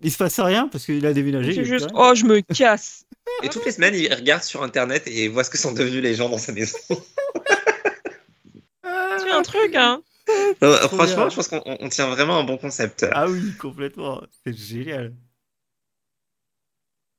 il 0.00 0.10
se 0.12 0.16
passe 0.18 0.40
rien 0.40 0.68
parce 0.68 0.84
qu'il 0.84 1.04
a 1.06 1.12
déménagé. 1.12 1.54
C'est 1.54 1.60
est 1.60 1.64
juste, 1.64 1.88
oh, 1.94 2.12
je 2.14 2.24
me 2.24 2.40
casse. 2.40 3.04
Et 3.42 3.48
toutes 3.48 3.64
les 3.64 3.72
semaines, 3.72 3.94
il 3.94 4.12
regarde 4.12 4.42
sur 4.42 4.62
internet 4.62 5.04
et 5.06 5.28
voit 5.28 5.44
ce 5.44 5.50
que 5.50 5.58
sont 5.58 5.72
devenus 5.72 6.02
les 6.02 6.14
gens 6.14 6.28
dans 6.28 6.38
sa 6.38 6.52
maison. 6.52 6.78
C'est 9.18 9.30
un 9.30 9.42
truc, 9.42 9.74
hein. 9.74 10.02
Non, 10.62 10.72
franchement, 10.88 11.16
bien. 11.16 11.28
je 11.30 11.34
pense 11.36 11.48
qu'on 11.48 11.62
on 11.64 11.88
tient 11.88 12.08
vraiment 12.08 12.38
un 12.38 12.44
bon 12.44 12.56
concept. 12.56 13.04
Ah 13.12 13.28
oui, 13.28 13.52
complètement. 13.58 14.22
C'est 14.46 14.56
génial. 14.56 15.14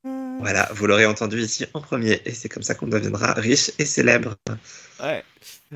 Voilà, 0.04 0.68
vous 0.74 0.88
l'aurez 0.88 1.06
entendu 1.06 1.40
ici 1.42 1.66
en 1.74 1.82
premier 1.82 2.22
et 2.26 2.32
c'est 2.32 2.50
comme 2.50 2.64
ça 2.64 2.74
qu'on 2.74 2.88
deviendra 2.88 3.34
riche 3.34 3.72
et 3.78 3.86
célèbre. 3.86 4.36
Ouais. 5.00 5.24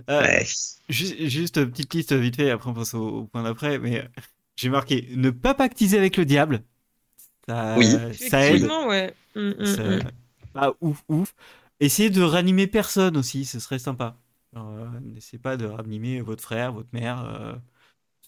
Euh, 0.09 0.21
Ouais. 0.21 0.45
ju- 0.89 1.29
juste 1.29 1.57
une 1.57 1.69
petite 1.71 1.93
liste 1.93 2.13
vite 2.13 2.35
fait, 2.37 2.49
après 2.49 2.69
on 2.69 2.73
passe 2.73 2.95
au, 2.95 3.07
au 3.07 3.23
point 3.25 3.43
d'après, 3.43 3.77
mais 3.77 4.03
j'ai 4.55 4.69
marqué 4.69 5.07
ne 5.15 5.29
pas 5.29 5.53
pactiser 5.53 5.97
avec 5.99 6.17
le 6.17 6.25
diable. 6.25 6.63
Ça, 7.47 7.75
Oui. 7.77 7.85
ça 7.91 7.97
aide. 7.97 8.09
Effectivement, 8.55 8.87
ouais. 8.87 9.13
Mm, 9.35 9.49
mm, 9.59 9.65
Ça- 9.65 9.83
mm. 9.83 9.99
Pas 10.53 10.73
ouf, 10.81 11.03
ouf. 11.09 11.33
Essayez 11.79 12.09
de 12.09 12.21
ranimer 12.21 12.67
personne 12.67 13.17
aussi, 13.17 13.45
ce 13.45 13.59
serait 13.59 13.79
sympa. 13.79 14.15
Euh, 14.55 14.85
N'essayez 15.13 15.37
pas 15.39 15.57
de 15.57 15.65
ranimer 15.65 16.21
votre 16.21 16.41
frère, 16.41 16.71
votre 16.71 16.87
mère. 16.93 17.23
euh, 17.29 17.53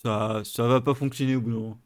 ça, 0.03 0.41
ça 0.43 0.67
va 0.67 0.81
pas 0.81 0.93
fonctionner 0.93 1.35
au 1.35 1.41
bout 1.41 1.49
d'un 1.51 1.55
moment. 1.55 1.77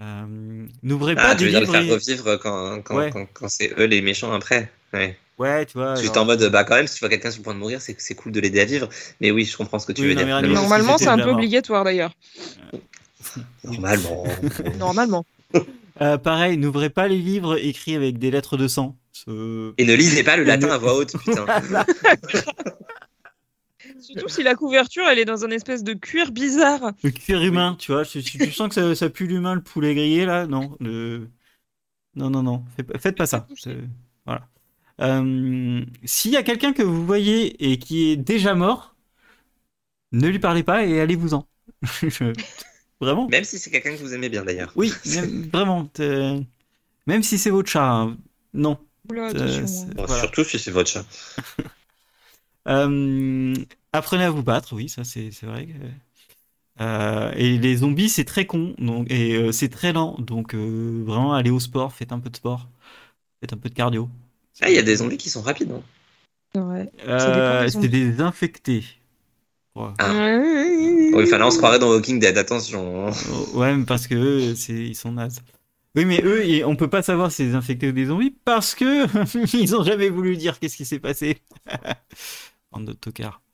Euh, 0.00 0.66
N'ouvrez 0.82 1.14
pas 1.14 1.30
Ah, 1.30 1.34
tu 1.34 1.40
des 1.40 1.44
veux 1.46 1.50
dire 1.50 1.60
le 1.60 1.66
faire 1.66 1.86
revivre 1.94 2.36
quand, 2.40 2.80
quand, 2.82 2.96
Ouais. 2.96 3.10
quand, 3.10 3.26
quand 3.32 3.48
c'est 3.48 3.74
eux 3.78 3.84
les 3.84 4.00
méchants 4.00 4.32
après. 4.32 4.72
Ouais. 4.92 5.18
Ouais, 5.38 5.66
tu 5.66 5.76
vois. 5.78 5.94
Juste 5.96 6.14
genre- 6.14 6.22
en 6.24 6.26
mode, 6.26 6.42
bah 6.50 6.64
quand 6.64 6.74
même, 6.76 6.86
si 6.88 6.94
tu 6.94 7.00
vois 7.00 7.08
quelqu'un 7.10 7.30
sur 7.30 7.40
le 7.40 7.44
point 7.44 7.54
de 7.54 7.58
mourir, 7.60 7.80
c'est 7.80 8.14
cool 8.14 8.32
de 8.32 8.40
l'aider 8.40 8.60
à 8.60 8.64
vivre. 8.64 8.88
Mais 9.20 9.30
oui, 9.30 9.44
je 9.44 9.56
comprends 9.56 9.78
ce 9.78 9.86
que 9.86 9.92
tu 9.92 10.02
Oui, 10.02 10.08
veux 10.08 10.14
non, 10.14 10.24
dire. 10.24 10.40
mais 10.42 10.48
Normalement, 10.48 10.98
c'est 10.98 11.08
un 11.08 11.18
peu 11.18 11.30
obligatoire 11.30 11.84
d'ailleurs. 11.84 12.12
Normalement. 13.64 14.24
Normalement. 14.78 15.24
Euh, 16.00 16.16
pareil, 16.18 16.56
n'ouvrez 16.58 16.90
pas 16.90 17.08
les 17.08 17.18
livres 17.18 17.56
écrits 17.58 17.96
avec 17.96 18.18
des 18.18 18.30
lettres 18.30 18.56
de 18.56 18.68
sang. 18.68 18.96
Ce- 19.12 19.72
Et 19.78 19.84
ne 19.84 19.94
lisez 19.94 20.22
pas 20.22 20.36
le 20.36 20.44
latin 20.44 20.68
à 20.70 20.78
voix 20.78 20.96
haute, 20.96 21.16
putain. 21.18 21.44
Surtout 24.00 24.28
si 24.28 24.42
la 24.42 24.54
couverture, 24.54 25.04
elle 25.08 25.18
est 25.18 25.24
dans 25.24 25.44
un 25.44 25.50
espèce 25.50 25.82
de 25.82 25.92
cuir 25.92 26.30
bizarre. 26.32 26.92
Le 27.02 27.10
cuir 27.10 27.42
humain, 27.42 27.76
tu 27.78 27.92
vois. 27.92 28.04
Si 28.04 28.22
tu 28.22 28.50
sens 28.52 28.68
que 28.68 28.74
ça, 28.74 28.94
ça 28.94 29.10
pue 29.10 29.26
l'humain, 29.26 29.54
le 29.54 29.62
poulet 29.62 29.94
grillé, 29.94 30.24
là, 30.24 30.46
non. 30.46 30.76
le- 30.80 31.28
Non, 32.14 32.30
non, 32.30 32.42
non. 32.42 32.64
Faites, 33.00 33.16
pas- 33.16 33.26
ça. 33.26 33.46
Voilà. 34.26 34.48
Euh, 35.00 35.84
S'il 36.04 36.32
y 36.32 36.36
a 36.36 36.42
quelqu'un 36.42 36.72
que 36.72 36.82
vous 36.82 37.04
voyez 37.06 37.70
et 37.72 37.78
qui 37.78 38.10
est 38.10 38.16
déjà 38.16 38.54
mort, 38.54 38.94
ne 40.12 40.28
lui 40.28 40.38
parlez 40.38 40.62
pas 40.62 40.84
et 40.84 41.00
allez-vous-en. 41.00 41.46
Je- 42.02 42.32
Vraiment 43.00 43.28
Même 43.28 43.44
si 43.44 43.58
c'est 43.58 43.70
quelqu'un 43.70 43.92
que 43.94 44.00
vous 44.00 44.14
aimez 44.14 44.28
bien 44.28 44.44
d'ailleurs. 44.44 44.72
Oui, 44.76 44.92
même- 45.06 45.48
vraiment. 45.52 45.88
Même 47.06 47.22
si 47.22 47.38
c'est 47.38 47.50
votre 47.50 47.70
chat, 47.70 47.88
hein. 47.90 48.16
non. 48.54 48.78
Oula, 49.10 49.30
Euh, 49.34 49.62
hein. 49.62 49.86
Bon, 49.94 50.04
voilà. 50.06 50.20
Surtout 50.22 50.44
si 50.44 50.58
c'est 50.58 50.70
votre 50.70 50.90
chat. 50.90 51.04
Euh, 52.68 53.54
apprenez 53.94 54.24
à 54.24 54.30
vous 54.30 54.42
battre, 54.42 54.74
oui, 54.74 54.88
ça 54.90 55.02
c'est 55.04 55.30
vrai. 55.44 55.66
que- 55.66 55.72
Euh, 56.82 57.32
et 57.36 57.58
les 57.58 57.76
zombies, 57.78 58.08
c'est 58.08 58.24
très 58.24 58.46
con, 58.46 58.74
donc, 58.78 59.10
et 59.10 59.34
euh, 59.36 59.52
c'est 59.52 59.68
très 59.68 59.92
lent, 59.92 60.16
donc 60.18 60.54
euh, 60.54 61.02
vraiment 61.06 61.34
allez 61.34 61.50
au 61.50 61.58
sport, 61.60 61.92
faites 61.92 62.12
un 62.12 62.20
peu 62.20 62.30
de 62.30 62.36
sport, 62.36 62.68
faites 63.40 63.52
un 63.52 63.56
peu 63.56 63.68
de 63.68 63.74
cardio. 63.74 64.08
Ah, 64.60 64.70
il 64.70 64.76
y 64.76 64.78
a 64.78 64.82
des 64.82 64.96
zombies 64.96 65.16
qui 65.16 65.30
sont 65.30 65.42
rapides. 65.42 65.72
hein. 65.72 65.82
C'est 66.54 66.60
vrai. 66.60 66.90
Euh, 67.06 67.64
des 67.64 67.70
C'était 67.70 67.88
des 67.88 68.20
infectés. 68.20 68.84
Ouais. 69.74 69.88
Ah. 69.98 70.12
Ouais. 70.12 71.10
Oui, 71.14 71.24
enfin 71.24 71.38
là, 71.38 71.46
on 71.46 71.50
se 71.50 71.58
croirait 71.58 71.78
dans 71.78 71.88
Walking 71.90 72.18
Dead. 72.18 72.36
Attention. 72.36 73.10
Oh, 73.10 73.58
ouais, 73.58 73.74
mais 73.74 73.84
parce 73.84 74.06
que 74.06 74.14
eux, 74.14 74.54
c'est 74.54 74.72
ils 74.74 74.94
sont 74.96 75.12
nazes. 75.12 75.40
Oui, 75.96 76.04
mais 76.04 76.20
eux, 76.24 76.44
ils- 76.46 76.64
on 76.64 76.76
peut 76.76 76.88
pas 76.88 77.02
savoir 77.02 77.30
si 77.30 77.38
c'est 77.38 77.44
des 77.46 77.54
infectés 77.54 77.88
ou 77.88 77.92
des 77.92 78.06
zombies 78.06 78.36
parce 78.44 78.74
que 78.74 79.06
ils 79.56 79.74
ont 79.76 79.82
jamais 79.84 80.08
voulu 80.10 80.36
dire 80.36 80.58
qu'est-ce 80.58 80.76
qui 80.76 80.84
s'est 80.84 80.98
passé. 81.00 81.38
En 82.72 82.86
autocar. 82.86 83.40
Euh, 83.40 83.47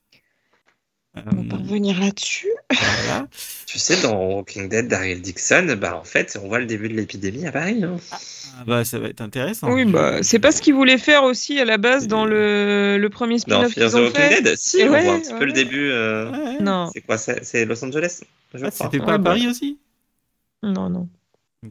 On 1.17 1.21
va 1.43 1.49
pas 1.49 1.57
revenir 1.63 1.99
là-dessus. 2.01 2.49
voilà. 2.71 3.29
Tu 3.67 3.79
sais, 3.81 4.01
dans 4.03 4.15
Walking 4.37 4.69
Dead 4.69 4.87
d'Ariel 4.89 5.21
Dixon, 5.21 5.77
bah 5.81 5.97
en 5.97 6.05
fait, 6.05 6.39
on 6.41 6.47
voit 6.47 6.61
le 6.61 6.67
début 6.67 6.89
de 6.89 6.95
l'épidémie 6.95 7.45
à 7.47 7.51
Paris. 7.53 7.83
hein. 7.83 7.97
Ah 8.61 8.63
bah, 8.67 8.85
ça 8.85 9.01
va 9.01 9.09
être 9.09 9.21
intéressant. 9.21 9.73
Oui, 9.73 9.85
bah, 9.85 10.23
c'est 10.23 10.39
pas 10.39 10.53
ce 10.53 10.63
qu'ils 10.63 10.75
voulaient 10.75 10.99
faire 10.99 11.25
aussi 11.25 11.59
à 11.59 11.65
la 11.65 11.77
base 11.77 12.07
dans 12.07 12.25
le, 12.25 12.99
le 12.99 13.11
premier 13.11 13.35
Dans 13.35 13.41
spin-off 13.41 13.73
Fear 13.73 13.91
qu'ils 13.91 13.99
the 13.99 14.03
Walking 14.03 14.21
fait. 14.31 14.43
Dead, 14.43 14.57
si, 14.57 14.79
Et 14.79 14.89
on 14.89 14.93
ouais, 14.93 15.03
voit 15.03 15.15
un 15.15 15.21
petit 15.21 15.35
peu 15.35 15.45
le 15.45 15.53
début. 15.53 15.91
euh, 15.91 16.31
Ouais, 16.31 16.39
ouais. 16.39 16.61
Non, 16.61 16.89
C'est 16.93 17.01
quoi 17.01 17.19
ça 17.19 17.35
C'est 17.43 17.65
Los 17.65 17.85
Angeles 17.85 18.21
Ah, 18.63 18.71
c'était 18.71 18.99
pas 18.99 19.05
Ah, 19.09 19.15
à 19.15 19.19
bah. 19.19 19.31
Paris 19.31 19.49
aussi? 19.49 19.79
Non, 20.63 20.89
non. 20.89 21.09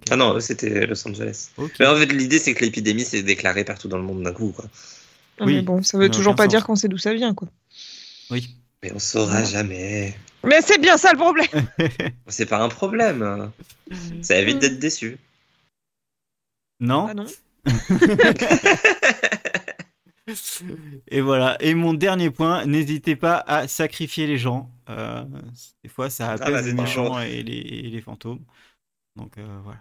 Ah 0.10 0.16
non, 0.18 0.36
eux, 0.36 0.42
c'était 0.42 0.86
Los 0.88 1.08
Angeles. 1.08 1.50
Mais 1.80 1.86
en 1.86 1.96
fait, 1.96 2.08
l'idée, 2.08 2.40
c'est 2.40 2.54
que 2.54 2.66
l'épidémie 2.66 3.06
s'est 3.06 3.24
déclarée 3.24 3.64
partout 3.64 3.88
dans 3.88 3.98
le 3.98 4.04
monde 4.04 4.24
d'un 4.24 4.34
coup. 4.34 4.52
Quoi. 4.52 4.66
Oui, 5.40 5.56
Mais 5.58 5.62
bon, 5.62 5.84
ça 5.84 5.98
veut 5.98 6.10
toujours 6.10 6.36
pas 6.36 6.44
sens. 6.46 6.50
dire 6.52 6.66
qu'on 6.66 6.76
sait 6.76 6.88
d'où 6.90 6.98
ça 6.98 7.14
vient, 7.14 7.34
quoi. 7.34 7.48
Oui. 8.30 8.50
Mais 8.84 8.92
on 8.94 9.00
saura 9.00 9.40
Ouais. 9.40 9.46
jamais. 9.46 10.14
Mais 10.44 10.62
c'est 10.62 10.78
bien 10.78 10.98
ça 10.98 11.12
le 11.14 11.18
problème. 11.18 11.48
C'est 12.28 12.46
pas 12.46 12.62
un 12.62 12.68
problème. 12.70 13.52
Ça 14.22 14.38
évite 14.38 14.60
d'être 14.60 14.80
déçu. 14.80 15.18
Non 16.82 17.08
Ah 17.10 17.14
non. 17.14 17.26
Et 21.08 21.22
voilà. 21.22 21.58
Et 21.62 21.74
mon 21.76 21.94
dernier 21.94 22.30
point, 22.30 22.66
n'hésitez 22.66 23.16
pas 23.16 23.38
à 23.48 23.68
sacrifier 23.68 24.28
les 24.28 24.38
gens. 24.38 24.70
Euh, 24.90 25.24
des 25.84 25.90
fois, 25.90 26.10
ça 26.10 26.36
bah, 26.38 26.46
apaise 26.46 26.66
les 26.66 26.72
c'est 26.72 26.76
méchants 26.76 27.04
toujours. 27.06 27.22
et 27.22 27.44
les, 27.44 27.58
et 27.58 27.82
les 27.90 28.02
fantômes. 28.02 28.42
Donc 29.16 29.38
euh, 29.38 29.60
voilà. 29.64 29.80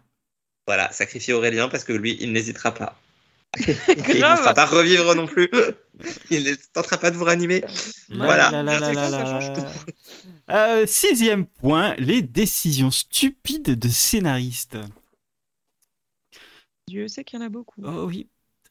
Voilà, 0.66 0.92
sacrifier 0.92 1.34
Aurélien 1.34 1.68
parce 1.68 1.84
que 1.84 1.92
lui, 1.92 2.16
il 2.20 2.32
n'hésitera 2.32 2.72
pas. 2.72 2.96
il 3.59 3.74
ne 4.14 4.18
Grave. 4.18 4.38
fera 4.38 4.55
pas 4.55 4.66
revivre 4.66 5.14
non 5.14 5.26
plus. 5.26 5.48
Il 6.30 6.42
ne 6.44 6.55
tentera 6.72 6.96
pas 6.96 7.11
de 7.11 7.16
vous 7.16 7.24
ranimer. 7.24 7.62
Voilà. 8.09 8.50
Euh, 10.50 10.84
sixième 10.86 11.46
point, 11.46 11.94
les 11.98 12.22
décisions 12.22 12.90
stupides 12.90 13.78
de 13.78 13.88
scénaristes. 13.88 14.78
Dieu 16.88 17.07
sait 17.09 17.22
qu'il 17.24 17.38
y 17.38 17.42
en 17.42 17.46
a 17.46 17.48
beaucoup. 17.50 17.82
Oh 17.84 18.07
oui, 18.07 18.28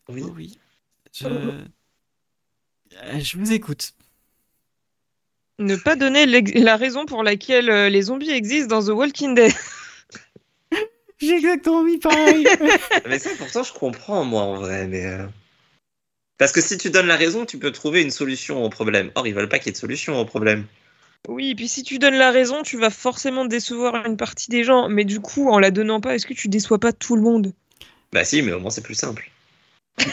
Oui. 0.10 0.24
oh 0.26 0.34
oui. 0.36 0.58
Je, 1.14 1.28
Euh, 1.28 3.20
je 3.20 3.38
vous 3.38 3.54
écoute. 3.54 3.94
Ne 5.60 5.76
pas 5.78 5.96
donner 5.96 6.26
la 6.26 6.76
raison 6.76 7.06
pour 7.06 7.24
laquelle 7.24 7.70
euh, 7.70 7.88
les 7.90 8.02
zombies 8.04 8.32
existent 8.32 8.76
dans 8.76 8.84
The 8.86 8.90
Walking 8.96 9.36
Dead. 9.36 9.54
J'ai 11.22 11.36
exactement 11.36 11.84
mis 11.84 11.98
pareil. 12.00 12.48
Mais 13.08 13.20
ça, 13.20 13.30
pourtant, 13.38 13.64
je 13.64 13.74
comprends, 13.74 14.24
moi, 14.26 14.42
en 14.42 14.56
vrai. 14.56 14.88
Mais 14.88 15.06
euh, 15.06 15.26
Parce 16.38 16.52
que 16.52 16.62
si 16.62 16.78
tu 16.78 16.90
donnes 16.90 17.08
la 17.08 17.16
raison, 17.16 17.46
tu 17.46 17.60
peux 17.60 17.72
trouver 17.72 18.02
une 18.02 18.12
solution 18.12 18.64
au 18.64 18.70
problème. 18.70 19.12
Or, 19.16 19.28
ils 19.28 19.34
veulent 19.34 19.50
pas 19.50 19.60
qu'il 19.60 19.68
y 19.68 19.70
ait 19.70 19.74
de 19.74 19.78
solution 19.78 20.20
au 20.20 20.26
problème. 20.26 20.66
Oui, 21.28 21.52
et 21.52 21.56
puis 21.56 21.68
si 21.68 21.84
tu 21.84 22.00
donnes 22.00 22.16
la 22.16 22.32
raison, 22.32 22.64
tu 22.64 22.78
vas 22.78 22.90
forcément 22.90 23.46
décevoir 23.46 24.04
une 24.08 24.18
partie 24.18 24.50
des 24.50 24.64
gens. 24.64 24.90
Mais 24.90 25.06
du 25.06 25.20
coup, 25.20 25.50
en 25.50 25.60
la 25.60 25.70
donnant 25.70 26.02
pas, 26.02 26.16
est-ce 26.16 26.26
que 26.26 26.34
tu 26.34 26.48
déçois 26.48 26.80
pas 26.80 26.94
tout 26.94 27.16
le 27.16 27.22
monde? 27.22 27.54
Bah 28.12 28.26
si, 28.26 28.42
mais 28.42 28.52
au 28.54 28.60
moins, 28.60 28.72
c'est 28.72 28.82
plus 28.82 28.96
simple. 28.96 29.30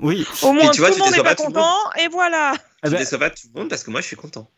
oui. 0.00 0.24
Au 0.42 0.52
moins, 0.52 0.70
tu 0.70 0.80
vois, 0.80 0.90
tout 0.90 0.94
tu 0.94 1.00
le 1.00 1.04
monde 1.06 1.16
n'est 1.16 1.22
pas 1.22 1.34
content, 1.34 1.74
et 1.98 2.06
voilà 2.08 2.52
Ah 2.82 2.86
Tu 2.86 2.90
bah, 2.92 2.98
déçois 2.98 3.18
pas 3.18 3.30
tout 3.30 3.48
le 3.52 3.58
monde 3.60 3.68
parce 3.68 3.82
que 3.82 3.90
moi, 3.90 4.00
je 4.00 4.06
suis 4.06 4.16
content. 4.16 4.48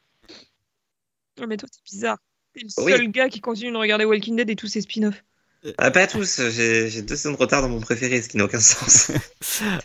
Oh, 1.41 1.47
Mais 1.49 1.57
toi, 1.57 1.69
c'est 1.73 1.83
bizarre. 1.85 2.19
T'es 2.53 2.61
le 2.61 2.85
Oui. 2.85 2.93
seul 2.93 3.09
gars 3.09 3.29
qui 3.29 3.41
continue 3.41 3.73
de 3.73 3.77
regarder 3.77 4.05
Walking 4.05 4.37
Dead 4.37 4.51
et 4.51 4.57
tous 4.57 4.69
ses 4.69 4.83
spin-offs. 4.83 5.25
Ah, 5.79 5.91
pas 5.91 6.07
tous, 6.07 6.41
j'ai 6.51 7.03
deux 7.03 7.17
saisons 7.17 7.33
de 7.33 7.39
retard 7.39 7.63
dans 7.63 7.71
mon 7.71 7.81
préféré, 7.81 8.21
ce 8.21 8.29
qui 8.29 8.37
n'a 8.37 8.45
aucun 8.45 8.61
sens. 8.61 9.11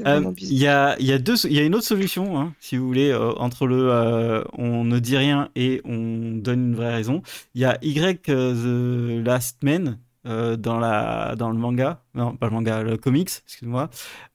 Euh, 0.05 0.23
Il 0.47 0.57
bizarre. 0.57 0.59
y, 0.59 0.67
a, 0.67 0.95
il 0.99 1.05
y, 1.05 1.11
a 1.13 1.19
deux, 1.19 1.35
il 1.45 1.53
y 1.53 1.59
a 1.59 1.63
une 1.63 1.75
autre 1.75 1.85
solution, 1.85 2.39
hein, 2.39 2.55
si 2.59 2.77
vous 2.77 2.87
voulez, 2.87 3.11
euh, 3.11 3.33
entre 3.33 3.67
le 3.67 3.89
euh, 3.91 4.43
on 4.53 4.83
ne 4.83 4.99
dit 4.99 5.17
rien 5.17 5.49
et 5.55 5.81
on 5.85 6.31
donne 6.37 6.69
une 6.69 6.75
vraie 6.75 6.93
raison. 6.95 7.21
Il 7.55 7.61
y 7.61 7.65
a 7.65 7.77
Y 7.81 8.29
euh, 8.29 9.19
The 9.21 9.25
Last 9.25 9.63
Man 9.63 9.99
euh, 10.25 10.55
dans, 10.57 10.79
la, 10.79 11.35
dans 11.37 11.49
le 11.51 11.57
manga, 11.57 12.03
non, 12.15 12.35
pas 12.35 12.47
le 12.47 12.53
manga, 12.53 12.83
le 12.83 12.97
comics, 12.97 13.29
excuse-moi. 13.45 13.89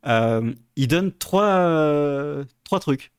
Euh, 0.06 0.52
il 0.76 0.88
donne 0.88 1.12
trois, 1.12 1.44
euh, 1.46 2.44
trois 2.64 2.80
trucs, 2.80 3.12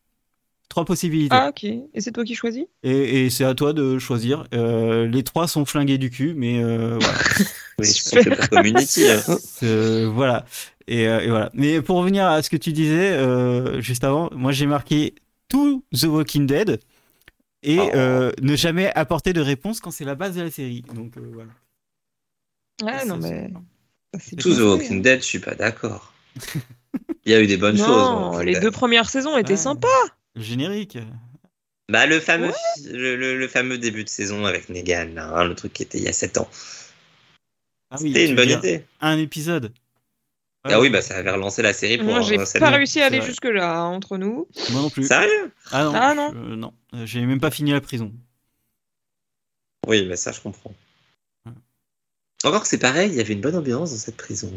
trois 0.75 0.83
possibilités. 0.83 1.33
Ah, 1.33 1.47
ok. 1.49 1.63
Et 1.63 2.01
c'est 2.01 2.11
toi 2.11 2.25
qui 2.25 2.35
choisis? 2.35 2.65
Et, 2.83 3.25
et 3.25 3.29
c'est 3.29 3.45
à 3.45 3.55
toi 3.55 3.71
de 3.71 3.97
choisir. 3.97 4.45
Euh, 4.53 5.07
les 5.07 5.23
trois 5.23 5.47
sont 5.47 5.63
flingués 5.63 5.97
du 5.97 6.09
cul, 6.09 6.33
mais 6.35 6.61
euh, 6.61 6.97
voilà. 6.99 7.17
Oui, 7.79 7.85
Super. 7.91 8.23
c'est 8.23 8.35
pour 8.35 8.49
community. 8.49 9.07
hein. 9.09 9.21
Euh, 9.63 10.09
voilà. 10.13 10.45
Et, 10.87 11.07
euh, 11.07 11.21
et 11.21 11.29
voilà. 11.29 11.49
Mais 11.53 11.81
pour 11.81 11.97
revenir 11.97 12.25
à 12.27 12.41
ce 12.43 12.49
que 12.49 12.57
tu 12.57 12.73
disais 12.73 13.11
euh, 13.13 13.79
juste 13.79 14.03
avant, 14.03 14.29
moi 14.33 14.51
j'ai 14.51 14.65
marqué 14.65 15.15
tout 15.47 15.83
The 15.97 16.03
Walking 16.03 16.45
Dead 16.45 16.79
et 17.63 17.79
Oh. 17.79 17.89
euh, 17.95 18.31
ne 18.41 18.55
jamais 18.57 18.91
apporter 18.95 19.31
de 19.33 19.39
réponse 19.41 19.79
quand 19.79 19.91
c'est 19.91 20.03
la 20.05 20.15
base 20.15 20.35
de 20.35 20.41
la 20.41 20.51
série. 20.51 20.83
Donc 20.93 21.15
euh, 21.17 21.21
voilà. 21.33 21.51
Ah, 22.85 22.99
Ça, 22.99 23.05
non, 23.05 23.17
mais. 23.17 23.49
Tout 24.37 24.53
The 24.55 24.59
Walking 24.59 24.97
hein. 24.97 25.01
Dead, 25.01 25.19
je 25.21 25.25
suis 25.25 25.39
pas 25.39 25.55
d'accord. 25.55 26.11
Il 27.25 27.31
y 27.31 27.35
a 27.35 27.41
eu 27.41 27.47
des 27.47 27.57
bonnes 27.57 27.77
choses. 27.77 27.87
Non, 27.87 28.29
Walking 28.31 28.45
les 28.45 28.53
Dead. 28.53 28.61
deux 28.61 28.71
premières 28.71 29.09
saisons 29.09 29.37
étaient 29.37 29.51
Ouais. 29.51 29.57
sympas. 29.57 29.87
Le 30.35 30.41
générique. 30.41 30.97
Bah, 31.89 32.05
le 32.07 32.19
fameux, 32.19 32.51
le, 32.85 33.15
le- 33.15 33.37
le 33.37 33.47
fameux 33.47 33.77
début 33.77 34.03
de 34.03 34.09
saison 34.09 34.45
avec 34.45 34.69
Negan, 34.69 35.13
là, 35.13 35.29
hein, 35.29 35.43
le 35.45 35.55
truc 35.55 35.71
qui 35.73 35.83
était 35.83 35.97
il 35.99 36.03
y 36.03 36.07
a 36.07 36.13
7 36.13 36.37
ans. 36.39 36.49
Ah 37.91 37.97
oui, 38.01 38.07
C'était 38.09 38.27
une 38.29 38.35
bonne 38.35 38.49
idée. 38.49 38.85
Un 39.01 39.17
épisode. 39.19 39.71
Ah 40.67 40.79
oui, 40.79 40.89
bah 40.89 41.03
ça 41.03 41.17
avait 41.17 41.29
relancé 41.29 41.61
la 41.61 41.73
série 41.73 41.97
pour. 41.97 42.07
Moi, 42.07 42.21
j'ai 42.21 42.39
euh, 42.39 42.45
pas 42.59 42.67
année. 42.69 42.77
réussi 42.77 42.99
à 42.99 43.05
aller 43.05 43.21
jusque-là, 43.21 43.77
hein, 43.81 43.85
entre 43.85 44.17
nous. 44.17 44.47
Moi 44.71 44.81
non 44.81 44.89
plus. 44.89 45.03
Sérieux? 45.07 45.51
Ah 45.71 45.83
non. 45.83 45.91
Ah 45.93 46.13
non. 46.15 46.31
je- 46.33 46.55
non. 46.55 46.73
Euh, 46.95 47.05
J'ai 47.05 47.21
même 47.23 47.39
pas 47.39 47.51
fini 47.51 47.71
la 47.71 47.81
prison. 47.81 48.11
Oui, 49.87 50.07
mais 50.07 50.15
ça, 50.15 50.31
je 50.31 50.41
comprends. 50.41 50.73
Ouais. 51.45 51.51
Encore 52.43 52.63
que 52.63 52.67
c'est 52.67 52.79
pareil, 52.79 53.11
il 53.11 53.15
y 53.15 53.19
avait 53.19 53.33
une 53.33 53.41
bonne 53.41 53.55
ambiance 53.55 53.91
dans 53.91 53.97
cette 53.97 54.17
prison. 54.17 54.51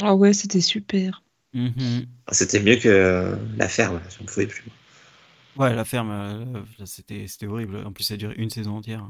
Ah 0.00 0.14
ouais, 0.14 0.32
c'était 0.32 0.62
super. 0.62 1.22
Mhm. 1.54 2.06
C'était 2.30 2.60
mieux 2.60 2.76
que 2.76 3.36
la 3.56 3.68
ferme, 3.68 4.00
j'en 4.18 4.24
pouvais 4.24 4.46
plus. 4.46 4.64
Ouais, 5.56 5.74
la 5.74 5.84
ferme, 5.84 6.10
euh, 6.10 6.84
c'était 6.86 7.46
horrible. 7.46 7.76
En 7.84 7.92
plus, 7.92 8.04
ça 8.04 8.14
a 8.14 8.16
duré 8.16 8.34
une 8.38 8.48
saison 8.50 8.76
entière. 8.78 9.04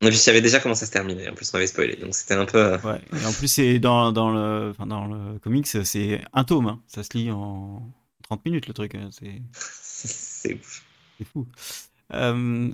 Et 0.00 0.06
puis, 0.08 0.16
je 0.16 0.20
savais 0.20 0.40
déjà 0.40 0.58
comment 0.58 0.74
ça 0.74 0.84
se 0.86 0.90
terminait. 0.90 1.28
En 1.28 1.34
plus, 1.34 1.48
on 1.52 1.56
avait 1.56 1.66
spoilé, 1.68 1.96
donc 1.96 2.14
c'était 2.14 2.34
un 2.34 2.44
peu. 2.44 2.58
euh, 2.58 2.78
Ouais. 2.80 3.00
Et 3.22 3.24
en 3.24 3.32
plus, 3.32 3.46
c'est 3.48 3.78
dans, 3.78 4.10
dans, 4.12 4.30
le, 4.32 4.70
enfin, 4.70 4.86
dans 4.86 5.06
le 5.06 5.38
comics, 5.38 5.66
c'est 5.68 6.20
un 6.32 6.44
tome. 6.44 6.66
hein. 6.66 6.82
Ça 6.88 7.04
se 7.04 7.16
lit 7.16 7.30
en 7.30 7.88
30 8.24 8.44
minutes, 8.44 8.66
le 8.66 8.74
truc. 8.74 8.94
hein. 8.96 9.10
C'est 9.52 10.54
ouf. 10.54 10.84
c'est 11.18 11.24
fou. 11.24 11.46
Euh, 12.12 12.70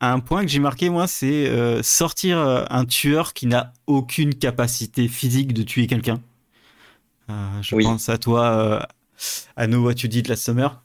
un 0.00 0.20
point 0.20 0.42
que 0.42 0.48
j'ai 0.50 0.58
marqué, 0.60 0.88
moi, 0.88 1.06
c'est 1.06 1.48
euh, 1.48 1.82
sortir 1.82 2.38
un 2.38 2.84
tueur 2.86 3.34
qui 3.34 3.46
n'a 3.46 3.72
aucune 3.86 4.34
capacité 4.34 5.08
physique 5.08 5.52
de 5.52 5.62
tuer 5.64 5.86
quelqu'un. 5.86 6.20
Euh, 7.30 7.62
je 7.62 7.74
Oui. 7.74 7.84
pense 7.84 8.08
à 8.08 8.18
toi, 8.18 8.44
euh, 8.44 8.80
à 9.56 9.66
Know 9.66 9.82
What 9.84 9.94
You 10.02 10.08
Did 10.08 10.28
Last 10.28 10.44
Summer. 10.44 10.82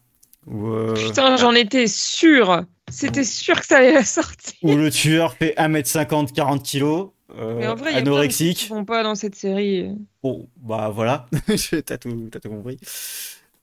Où, 0.48 0.68
euh, 0.68 0.94
Putain, 0.96 1.36
j'en 1.38 1.54
étais 1.54 1.88
sûre. 1.88 2.64
C'était 2.90 3.24
sûr 3.24 3.60
que 3.60 3.66
ça 3.68 3.78
allait 3.78 3.94
la 3.94 4.04
sortir. 4.06 4.54
où 4.64 4.76
le 4.76 4.90
tueur 4.90 5.34
fait 5.34 5.54
1m50, 5.58 6.32
40 6.34 6.64
kilos, 6.64 7.10
euh, 7.38 7.56
Mais 7.60 7.68
en 7.68 7.76
vrai, 7.76 7.94
anorexique. 7.94 8.66
font 8.68 8.84
pas 8.86 9.04
dans 9.04 9.14
cette 9.16 9.36
série. 9.36 9.92
Bon, 10.24 10.50
bah 10.58 10.90
voilà, 10.90 11.28
t'as 11.86 11.98
tout, 11.98 12.30
t'as 12.32 12.40
tout 12.40 12.50
compris. 12.50 12.80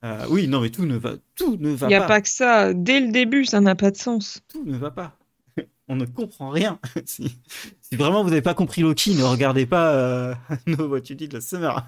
Euh, 0.05 0.25
oui, 0.29 0.47
non, 0.47 0.61
mais 0.61 0.71
tout 0.71 0.87
ne 0.87 0.97
va, 0.97 1.15
tout 1.35 1.57
ne 1.59 1.71
va 1.71 1.87
Il 1.87 1.89
n'y 1.89 1.95
a 1.97 2.01
pas. 2.03 2.07
pas 2.07 2.21
que 2.21 2.29
ça. 2.29 2.73
Dès 2.75 3.01
le 3.01 3.11
début, 3.11 3.45
ça 3.47 3.61
n'a 3.61 3.75
pas 3.75 3.91
de 3.91 3.97
sens. 3.97 4.41
Tout 4.49 4.65
ne 4.65 4.77
va 4.77 4.91
pas. 4.93 5.17
On 5.89 5.97
ne 5.97 6.05
comprend 6.05 6.51
rien. 6.51 6.79
si, 7.07 7.37
si 7.81 7.97
vraiment 7.97 8.23
vous 8.23 8.29
n'avez 8.29 8.43
pas 8.43 8.55
compris 8.55 8.83
Loki, 8.83 9.15
ne 9.17 9.25
regardez 9.25 9.67
pas 9.67 9.93
euh, 9.95 10.35
No 10.67 10.87
What 10.87 11.01
You 11.09 11.17
Did 11.17 11.33
Last 11.33 11.49
Summer. 11.49 11.85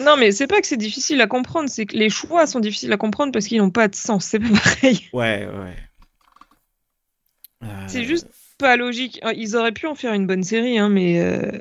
Non, 0.00 0.16
mais 0.16 0.32
c'est 0.32 0.46
pas 0.48 0.60
que 0.60 0.66
c'est 0.66 0.76
difficile 0.76 1.20
à 1.20 1.26
comprendre, 1.26 1.68
c'est 1.68 1.86
que 1.86 1.96
les 1.96 2.10
choix 2.10 2.46
sont 2.46 2.58
difficiles 2.60 2.92
à 2.92 2.96
comprendre 2.96 3.32
parce 3.32 3.46
qu'ils 3.46 3.58
n'ont 3.58 3.70
pas 3.70 3.86
de 3.88 3.94
sens. 3.94 4.24
C'est 4.24 4.40
pas 4.40 4.48
pareil. 4.50 5.00
Ouais, 5.12 5.46
ouais. 5.46 5.76
Euh, 7.62 7.66
C'est 7.86 8.04
juste 8.04 8.26
pas 8.58 8.76
logique. 8.76 9.20
Euh, 9.24 9.32
Ils 9.36 9.56
auraient 9.56 9.72
pu 9.72 9.86
en 9.86 9.94
faire 9.94 10.12
une 10.12 10.26
bonne 10.26 10.42
série, 10.42 10.78
hein, 10.78 10.88
mais. 10.88 11.20
euh, 11.20 11.58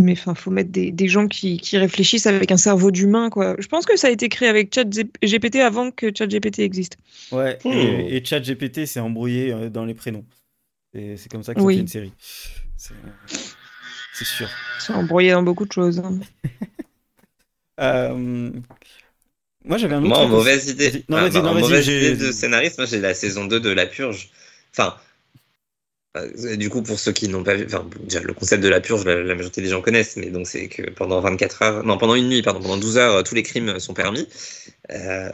Mais 0.00 0.12
enfin, 0.12 0.34
faut 0.36 0.50
mettre 0.52 0.70
des, 0.70 0.92
des 0.92 1.08
gens 1.08 1.26
qui, 1.26 1.58
qui 1.58 1.76
réfléchissent 1.78 2.26
avec 2.28 2.52
un 2.52 2.56
cerveau 2.56 2.90
d'humain, 2.92 3.28
quoi. 3.28 3.56
Je 3.58 3.66
pense 3.66 3.84
que 3.86 3.96
ça 3.96 4.06
a 4.06 4.10
été 4.10 4.28
créé 4.28 4.48
avec 4.48 4.72
ChatGPT 4.72 5.56
avant 5.56 5.90
que 5.90 6.12
ChatGPT 6.16 6.60
existe. 6.60 6.96
Ouais, 7.32 7.58
et, 7.64 8.16
et 8.16 8.24
ChatGPT 8.24 8.86
s'est 8.86 9.00
embrouillé 9.00 9.52
euh, 9.52 9.68
dans 9.68 9.84
les 9.84 9.94
prénoms. 9.94 10.24
Et 10.94 11.16
c'est 11.16 11.28
comme 11.28 11.42
ça 11.42 11.54
que 11.54 11.60
ça 11.60 11.66
Oui. 11.66 11.74
fait 11.74 11.80
une 11.80 11.88
série. 11.88 12.12
C'est 12.76 12.94
c'est 14.14 14.24
sûr. 14.24 14.48
C'est 14.78 14.92
embrouillé 14.94 15.32
dans 15.32 15.42
beaucoup 15.42 15.66
de 15.66 15.72
choses. 15.72 15.98
hein. 15.98 16.18
Euh, 17.78 18.50
Moi, 19.64 19.76
j'avais 19.78 19.94
un 19.94 19.98
autre. 20.04 20.08
Moi, 20.08 20.18
en 20.18 20.20
truc 20.26 20.32
aussi. 20.32 20.36
mauvaise 20.38 20.68
idée. 20.68 21.04
Non, 21.08 21.16
Ah, 21.18 21.38
en 21.38 21.54
mauvaise 21.54 21.86
idée 21.88 22.16
de 22.16 22.32
scénariste, 22.32 22.78
moi 22.78 22.86
j'ai 22.86 23.00
la 23.00 23.14
saison 23.14 23.44
2 23.46 23.60
de 23.60 23.70
La 23.70 23.86
Purge. 23.86 24.30
Enfin, 24.72 24.96
Euh, 26.16 26.56
Du 26.56 26.70
coup, 26.70 26.82
pour 26.82 26.98
ceux 26.98 27.12
qui 27.12 27.28
n'ont 27.28 27.44
pas 27.44 27.54
vu, 27.54 27.64
enfin, 27.66 27.80
bon, 27.88 28.00
déjà, 28.04 28.20
le 28.20 28.32
concept 28.32 28.62
de 28.62 28.68
la 28.68 28.80
purge, 28.80 29.04
la, 29.04 29.22
la 29.22 29.34
majorité 29.34 29.60
des 29.62 29.68
gens 29.68 29.82
connaissent, 29.82 30.16
mais 30.16 30.30
donc 30.30 30.46
c'est 30.46 30.68
que 30.68 30.90
pendant 30.90 31.20
24 31.20 31.62
heures, 31.62 31.84
non, 31.84 31.98
pendant 31.98 32.14
une 32.14 32.28
nuit, 32.28 32.42
pardon, 32.42 32.60
pendant 32.60 32.78
12 32.78 32.96
heures, 32.98 33.22
tous 33.24 33.34
les 33.34 33.42
crimes 33.42 33.78
sont 33.78 33.94
permis. 33.94 34.26
Euh, 34.92 35.30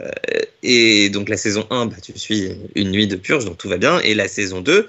et 0.63 1.09
donc 1.09 1.29
la 1.29 1.37
saison 1.37 1.65
1, 1.69 1.87
bah, 1.87 1.97
tu 2.03 2.17
suis 2.19 2.51
une 2.75 2.91
nuit 2.91 3.07
de 3.07 3.15
purge, 3.15 3.45
donc 3.45 3.57
tout 3.57 3.69
va 3.69 3.77
bien. 3.77 3.99
Et 4.01 4.15
la 4.15 4.27
saison 4.27 4.61
2, 4.61 4.87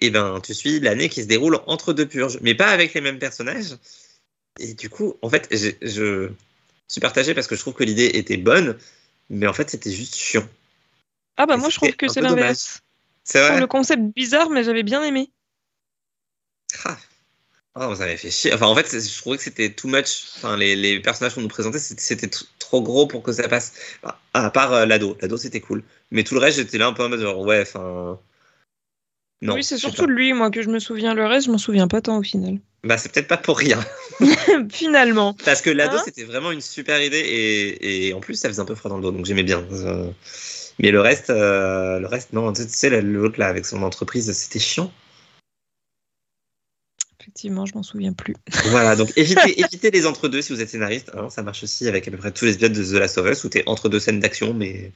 eh 0.00 0.10
ben, 0.10 0.40
tu 0.42 0.54
suis 0.54 0.80
l'année 0.80 1.08
qui 1.08 1.22
se 1.22 1.28
déroule 1.28 1.58
entre 1.66 1.92
deux 1.92 2.06
purges, 2.06 2.38
mais 2.42 2.54
pas 2.54 2.68
avec 2.68 2.94
les 2.94 3.00
mêmes 3.02 3.18
personnages. 3.18 3.76
Et 4.60 4.74
du 4.74 4.88
coup, 4.90 5.16
en 5.22 5.30
fait, 5.30 5.48
je 5.82 6.30
suis 6.88 7.00
partagé 7.00 7.34
parce 7.34 7.46
que 7.46 7.56
je 7.56 7.60
trouve 7.60 7.74
que 7.74 7.84
l'idée 7.84 8.10
était 8.14 8.36
bonne, 8.36 8.78
mais 9.30 9.46
en 9.46 9.52
fait, 9.52 9.70
c'était 9.70 9.90
juste 9.90 10.14
chiant. 10.16 10.46
Ah 11.36 11.46
bah 11.46 11.54
Et 11.54 11.58
moi 11.58 11.70
je 11.70 11.76
trouve 11.76 11.92
que 11.92 12.08
c'est 12.08 12.20
l'inverse. 12.20 12.80
C'est 13.24 13.40
vrai. 13.40 13.60
le 13.60 13.66
concept 13.66 14.02
bizarre, 14.14 14.50
mais 14.50 14.64
j'avais 14.64 14.82
bien 14.82 15.02
aimé. 15.02 15.30
Ah. 16.84 16.98
Oh, 17.74 17.94
ça 17.94 18.00
m'avait 18.04 18.16
fait 18.18 18.30
chier. 18.30 18.52
Enfin, 18.52 18.66
en 18.66 18.74
fait, 18.74 18.86
je 19.00 19.18
trouvais 19.18 19.38
que 19.38 19.42
c'était 19.42 19.72
too 19.72 19.88
much. 19.88 20.24
Enfin, 20.36 20.56
les, 20.58 20.76
les 20.76 21.00
personnages 21.00 21.34
qu'on 21.34 21.40
nous 21.40 21.48
présentait, 21.48 21.78
c'était- 21.78 22.28
trop 22.58 22.82
gros 22.82 23.06
pour 23.06 23.22
que 23.22 23.32
ça 23.32 23.48
passe. 23.48 23.72
À 24.34 24.50
part 24.50 24.72
euh, 24.72 24.86
l'ado. 24.86 25.16
L'ado, 25.22 25.36
c'était 25.38 25.60
cool. 25.60 25.82
Mais 26.10 26.22
tout 26.24 26.34
le 26.34 26.40
reste, 26.40 26.58
j'étais 26.58 26.76
là 26.78 26.86
un 26.86 26.92
peu 26.92 27.02
en 27.04 27.08
mode 27.08 27.20
genre, 27.20 27.38
ouais, 27.40 27.62
enfin. 27.62 28.18
Non. 29.42 29.54
oui, 29.54 29.64
c'est 29.64 29.76
surtout 29.76 30.06
de 30.06 30.12
lui, 30.12 30.32
moi, 30.32 30.50
que 30.50 30.62
je 30.62 30.68
me 30.68 30.78
souviens. 30.78 31.14
Le 31.14 31.26
reste, 31.26 31.46
je 31.46 31.50
m'en 31.52 31.58
souviens 31.58 31.88
pas 31.88 32.00
tant 32.00 32.16
au 32.18 32.22
final. 32.22 32.58
Bah, 32.84 32.96
c'est 32.96 33.12
peut-être 33.12 33.28
pas 33.28 33.36
pour 33.36 33.58
rien. 33.58 33.84
Finalement. 34.70 35.34
Parce 35.44 35.60
que 35.62 35.70
l'ado, 35.70 35.96
Hein 35.96 36.02
c'était 36.04 36.24
vraiment 36.24 36.52
une 36.52 36.60
super 36.60 37.02
idée. 37.02 37.18
Et, 37.18 38.08
et 38.08 38.14
en 38.14 38.20
plus, 38.20 38.34
ça 38.36 38.48
faisait 38.48 38.60
un 38.60 38.64
peu 38.64 38.74
froid 38.76 38.88
dans 38.88 38.96
le 38.96 39.02
dos. 39.02 39.10
Donc, 39.12 39.26
j'aimais 39.26 39.42
bien. 39.42 39.64
Euh, 39.72 40.10
Mais 40.78 40.90
le 40.90 41.00
reste, 41.00 41.30
euh, 41.30 41.98
le 41.98 42.06
reste, 42.06 42.32
non. 42.32 42.52
Tu 42.52 42.62
sais, 42.68 43.02
l'autre 43.02 43.38
là, 43.38 43.48
avec 43.48 43.66
son 43.66 43.82
entreprise, 43.82 44.30
c'était 44.32 44.58
chiant. 44.60 44.92
Effectivement, 47.20 47.66
je 47.66 47.74
m'en 47.74 47.82
souviens 47.82 48.12
plus. 48.12 48.34
Voilà, 48.66 48.96
donc 48.96 49.12
évitez, 49.16 49.60
évitez 49.60 49.90
les 49.90 50.06
entre-deux 50.06 50.42
si 50.42 50.52
vous 50.52 50.60
êtes 50.60 50.70
scénariste. 50.70 51.10
hein. 51.14 51.30
ça 51.30 51.42
marche 51.42 51.62
aussi 51.62 51.86
avec 51.88 52.06
à 52.08 52.10
peu 52.10 52.16
près 52.16 52.32
tous 52.32 52.44
les 52.44 52.54
épisodes 52.54 52.72
de 52.72 52.84
The 52.84 52.98
Last 53.00 53.16
of 53.18 53.30
Us 53.30 53.44
où 53.44 53.48
t'es 53.48 53.62
entre 53.66 53.88
deux 53.88 54.00
scènes 54.00 54.18
d'action, 54.18 54.54
mais 54.54 54.90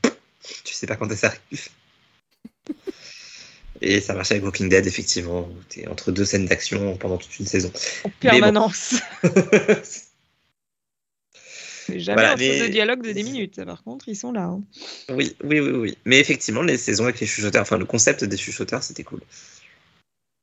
tu 0.64 0.74
sais 0.74 0.86
pas 0.88 0.96
quand 0.96 1.08
ça 1.14 1.28
arrive. 1.28 1.68
Et 3.80 4.00
ça 4.00 4.14
marche 4.14 4.30
avec 4.32 4.42
Walking 4.44 4.68
Dead, 4.68 4.86
effectivement, 4.86 5.48
t'es 5.68 5.86
entre 5.88 6.12
deux 6.12 6.24
scènes 6.24 6.46
d'action 6.46 6.96
pendant 6.96 7.18
toute 7.18 7.38
une 7.38 7.46
saison. 7.46 7.70
En 8.04 8.08
Mais 8.08 8.12
bon. 8.12 8.18
permanence. 8.20 8.94
C'est 11.86 12.00
jamais 12.00 12.16
Voilà, 12.16 12.32
entre 12.32 12.38
mais- 12.40 12.58
deux 12.58 12.68
dialogues 12.68 13.02
de 13.02 13.12
10 13.12 13.22
minutes. 13.24 13.64
Par 13.64 13.84
contre, 13.84 14.08
ils 14.08 14.16
sont 14.16 14.32
là. 14.32 14.44
hein. 14.46 14.62
oui, 15.10 15.36
oui, 15.44 15.60
oui, 15.60 15.70
oui. 15.70 15.98
Mais 16.04 16.18
effectivement, 16.18 16.62
les 16.62 16.78
saisons 16.78 17.04
avec 17.04 17.20
les 17.20 17.26
chuchoteurs, 17.26 17.62
enfin 17.62 17.78
le 17.78 17.84
concept 17.84 18.24
des 18.24 18.36
chuchoteurs, 18.36 18.82
c'était 18.82 19.04
cool. 19.04 19.20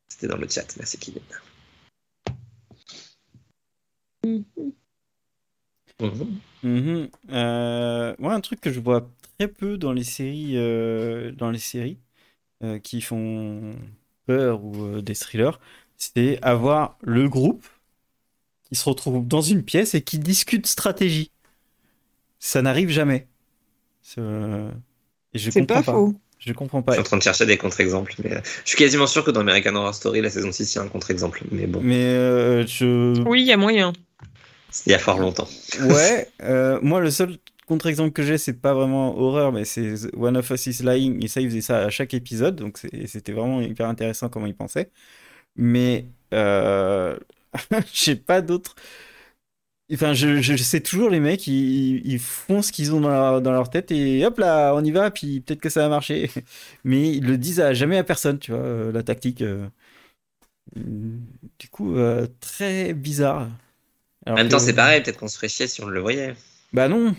C'était 0.07 0.27
dans 0.27 0.37
le 0.37 0.47
chat, 0.47 0.65
merci 0.77 0.97
Kylian. 0.97 1.21
Euh, 7.29 8.15
moi, 8.19 8.33
un 8.33 8.41
truc 8.41 8.61
que 8.61 8.71
je 8.71 8.79
vois 8.79 9.09
très 9.37 9.47
peu 9.47 9.77
dans 9.77 9.93
les 9.93 10.03
séries, 10.03 10.53
euh, 10.57 11.31
dans 11.31 11.51
les 11.51 11.59
séries 11.59 11.97
euh, 12.63 12.79
qui 12.79 13.01
font 13.01 13.75
peur 14.25 14.63
ou 14.63 14.83
euh, 14.85 15.01
des 15.01 15.15
thrillers, 15.15 15.59
c'est 15.97 16.39
avoir 16.41 16.97
le 17.01 17.27
groupe 17.29 17.65
qui 18.69 18.75
se 18.75 18.87
retrouve 18.89 19.27
dans 19.27 19.41
une 19.41 19.63
pièce 19.63 19.93
et 19.95 20.01
qui 20.01 20.19
discute 20.19 20.65
stratégie. 20.67 21.31
Ça 22.39 22.61
n'arrive 22.61 22.89
jamais. 22.89 23.27
C'est 24.01 24.19
euh, 24.19 24.69
je 25.33 25.49
comprends 25.51 25.81
pas 25.81 25.83
faux. 25.83 26.13
Je 26.39 26.51
comprends 26.51 26.79
Je 26.79 26.83
pas. 26.83 26.91
suis 26.93 26.99
en 27.01 27.03
train 27.05 27.17
de 27.17 27.23
chercher 27.23 27.45
des 27.45 27.57
contre-exemples, 27.57 28.15
mais 28.21 28.33
euh, 28.33 28.41
je 28.65 28.69
suis 28.69 28.77
quasiment 28.77 29.07
sûr 29.07 29.23
que 29.23 29.31
dans 29.31 29.39
American 29.39 29.75
Horror 29.75 29.95
Story, 29.95 30.19
la 30.19 30.29
saison 30.29 30.51
6, 30.51 30.73
il 30.73 30.77
y 30.77 30.81
a 30.81 30.83
un 30.83 30.89
contre-exemple. 30.89 31.41
Mais 31.51 31.67
bon, 31.67 31.79
Mais 31.81 32.03
euh, 32.03 32.67
je 32.67 33.21
Oui, 33.25 33.41
il 33.41 33.47
y 33.47 33.53
a 33.53 33.57
moyen. 33.57 33.93
il 34.85 34.91
y 34.91 34.95
a 34.95 34.99
fort 34.99 35.19
longtemps. 35.19 35.47
Ouais, 35.83 36.27
euh, 36.43 36.79
moi 36.81 36.99
le 36.99 37.11
seul 37.11 37.37
contre-exemple 37.73 38.11
que 38.13 38.23
j'ai, 38.23 38.37
c'est 38.37 38.53
pas 38.61 38.73
vraiment 38.73 39.17
horreur, 39.17 39.51
mais 39.51 39.65
c'est 39.65 39.95
One 40.15 40.37
of 40.37 40.49
Us 40.51 40.67
is 40.67 40.83
Lying, 40.83 41.23
et 41.23 41.27
ça, 41.27 41.41
il 41.41 41.49
faisait 41.49 41.61
ça 41.61 41.79
à 41.85 41.89
chaque 41.89 42.13
épisode, 42.13 42.55
donc 42.55 42.77
c'était 43.07 43.31
vraiment 43.33 43.61
hyper 43.61 43.87
intéressant 43.87 44.29
comment 44.29 44.45
il 44.47 44.55
pensait. 44.55 44.91
Mais 45.57 46.07
euh, 46.33 47.17
j'ai 47.93 48.15
pas 48.17 48.41
d'autres. 48.41 48.75
Enfin, 49.91 50.13
je, 50.13 50.41
je 50.41 50.55
sais 50.55 50.79
toujours 50.81 51.09
les 51.09 51.19
mecs, 51.19 51.45
ils, 51.45 52.01
ils 52.07 52.17
font 52.19 52.61
ce 52.61 52.71
qu'ils 52.71 52.93
ont 52.95 53.01
dans 53.01 53.09
leur, 53.09 53.41
dans 53.41 53.51
leur 53.51 53.69
tête 53.69 53.91
et 53.91 54.25
hop 54.25 54.39
là, 54.39 54.73
on 54.75 54.83
y 54.83 54.91
va, 54.91 55.11
puis 55.11 55.41
peut-être 55.41 55.59
que 55.61 55.69
ça 55.69 55.81
va 55.81 55.89
marcher. 55.89 56.31
Mais 56.83 57.11
ils 57.11 57.25
le 57.25 57.37
disent 57.37 57.59
à, 57.59 57.73
jamais 57.73 57.97
à 57.97 58.03
personne, 58.03 58.39
tu 58.39 58.51
vois, 58.51 58.61
euh, 58.61 58.91
la 58.91 59.03
tactique. 59.03 59.41
euh. 59.41 59.67
Du 60.75 61.69
coup, 61.69 61.95
euh, 61.97 62.27
très 62.39 62.93
bizarre. 62.93 63.49
En 64.27 64.35
même 64.35 64.49
temps, 64.49 64.57
que- 64.57 64.63
c'est 64.65 64.73
pareil, 64.75 65.01
peut-être 65.01 65.17
qu'on 65.17 65.27
se 65.27 65.37
ferait 65.37 65.49
chier 65.49 65.67
si 65.67 65.81
on 65.81 65.87
le 65.87 66.01
voyait. 66.01 66.35
bah 66.73 66.87
non, 66.89 67.15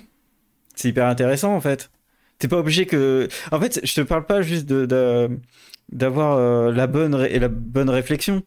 c'est 0.74 0.88
hyper 0.88 1.06
intéressant 1.06 1.54
en 1.54 1.60
fait. 1.60 1.90
T'es 2.38 2.48
pas 2.48 2.58
obligé 2.58 2.86
que. 2.86 3.28
En 3.52 3.60
fait, 3.60 3.80
je 3.84 3.94
te 3.94 4.00
parle 4.02 4.26
pas 4.26 4.42
juste 4.42 4.66
de, 4.66 4.86
de- 4.86 5.38
d'avoir 5.92 6.38
euh, 6.38 6.72
la 6.72 6.86
bonne 6.86 7.14
ré- 7.14 7.32
et 7.34 7.38
la 7.38 7.48
bonne 7.48 7.90
réflexion, 7.90 8.42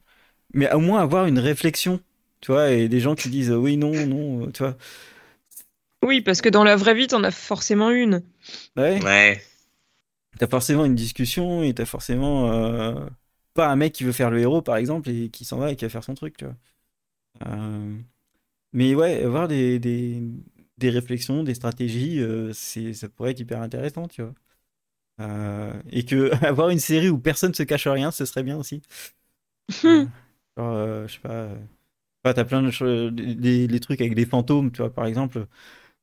mais 0.54 0.72
au 0.74 0.80
moins 0.82 1.02
avoir 1.02 1.28
une 1.28 1.40
réflexion, 1.40 2.02
tu 2.42 2.52
vois, 2.54 2.72
et 2.72 2.90
des 2.90 3.00
gens 3.02 3.16
qui 3.16 3.30
disent 3.30 3.52
euh, 3.52 3.58
oui, 3.58 3.78
non, 3.78 3.92
non, 4.08 4.48
euh, 4.48 4.52
tu 4.52 4.64
vois. 4.64 4.78
Oui, 6.04 6.22
parce 6.22 6.42
que 6.42 6.50
dans 6.50 6.64
la 6.64 6.76
vraie 6.76 6.96
vie, 6.96 7.06
t'en 7.08 7.24
as 7.24 7.30
forcément 7.32 7.92
une. 7.92 8.24
Ouais. 8.76 9.00
Ouais. 9.04 9.42
T'as 10.40 10.48
forcément 10.48 10.86
une 10.86 10.96
discussion 10.96 11.64
et 11.64 11.74
t'as 11.74 11.86
forcément 11.86 12.52
euh, 12.52 13.06
pas 13.54 13.70
un 13.70 13.76
mec 13.76 13.94
qui 13.94 14.04
veut 14.04 14.12
faire 14.12 14.30
le 14.30 14.40
héros 14.40 14.62
par 14.62 14.78
exemple 14.78 15.10
et 15.10 15.30
qui 15.30 15.46
s'en 15.46 15.58
va 15.58 15.72
et 15.72 15.76
qui 15.76 15.86
va 15.86 15.90
faire 15.90 16.04
son 16.04 16.14
truc, 16.14 16.38
tu 16.38 16.46
vois. 16.46 16.56
Euh, 17.48 17.98
Mais 18.74 18.96
ouais, 18.96 19.24
avoir 19.24 19.48
des, 19.50 19.80
des, 19.80 20.22
des 20.78 20.90
réflexions, 20.90 21.44
des 21.44 21.54
stratégies, 21.56 22.20
euh, 22.22 22.54
c'est, 22.54 22.94
ça 22.94 23.10
pourrait 23.10 23.32
être 23.32 23.40
hyper 23.40 23.62
intéressant, 23.62 24.08
tu 24.08 24.22
vois. 24.24 24.34
Euh, 25.22 25.74
et 25.92 26.06
que 26.06 26.32
avoir 26.46 26.70
une 26.70 26.80
série 26.80 27.10
où 27.10 27.20
personne 27.20 27.54
se 27.54 27.64
cache 27.64 27.88
rien, 27.88 28.12
ce 28.12 28.26
serait 28.26 28.44
bien 28.44 28.58
aussi. 28.58 28.82
Euh, 29.86 30.06
genre, 30.58 30.74
euh, 30.76 31.08
je 31.08 31.14
sais 31.14 31.20
pas. 31.20 31.30
euh, 31.32 31.56
enfin, 32.26 32.34
t'as 32.36 32.46
plein 32.46 32.62
de 32.64 32.72
choses, 32.72 33.12
les, 33.18 33.68
les 33.68 33.80
trucs 33.80 34.02
avec 34.02 34.16
des 34.16 34.26
fantômes, 34.26 34.72
tu 34.72 34.80
vois, 34.82 34.94
par 34.94 35.06
exemple. 35.06 35.48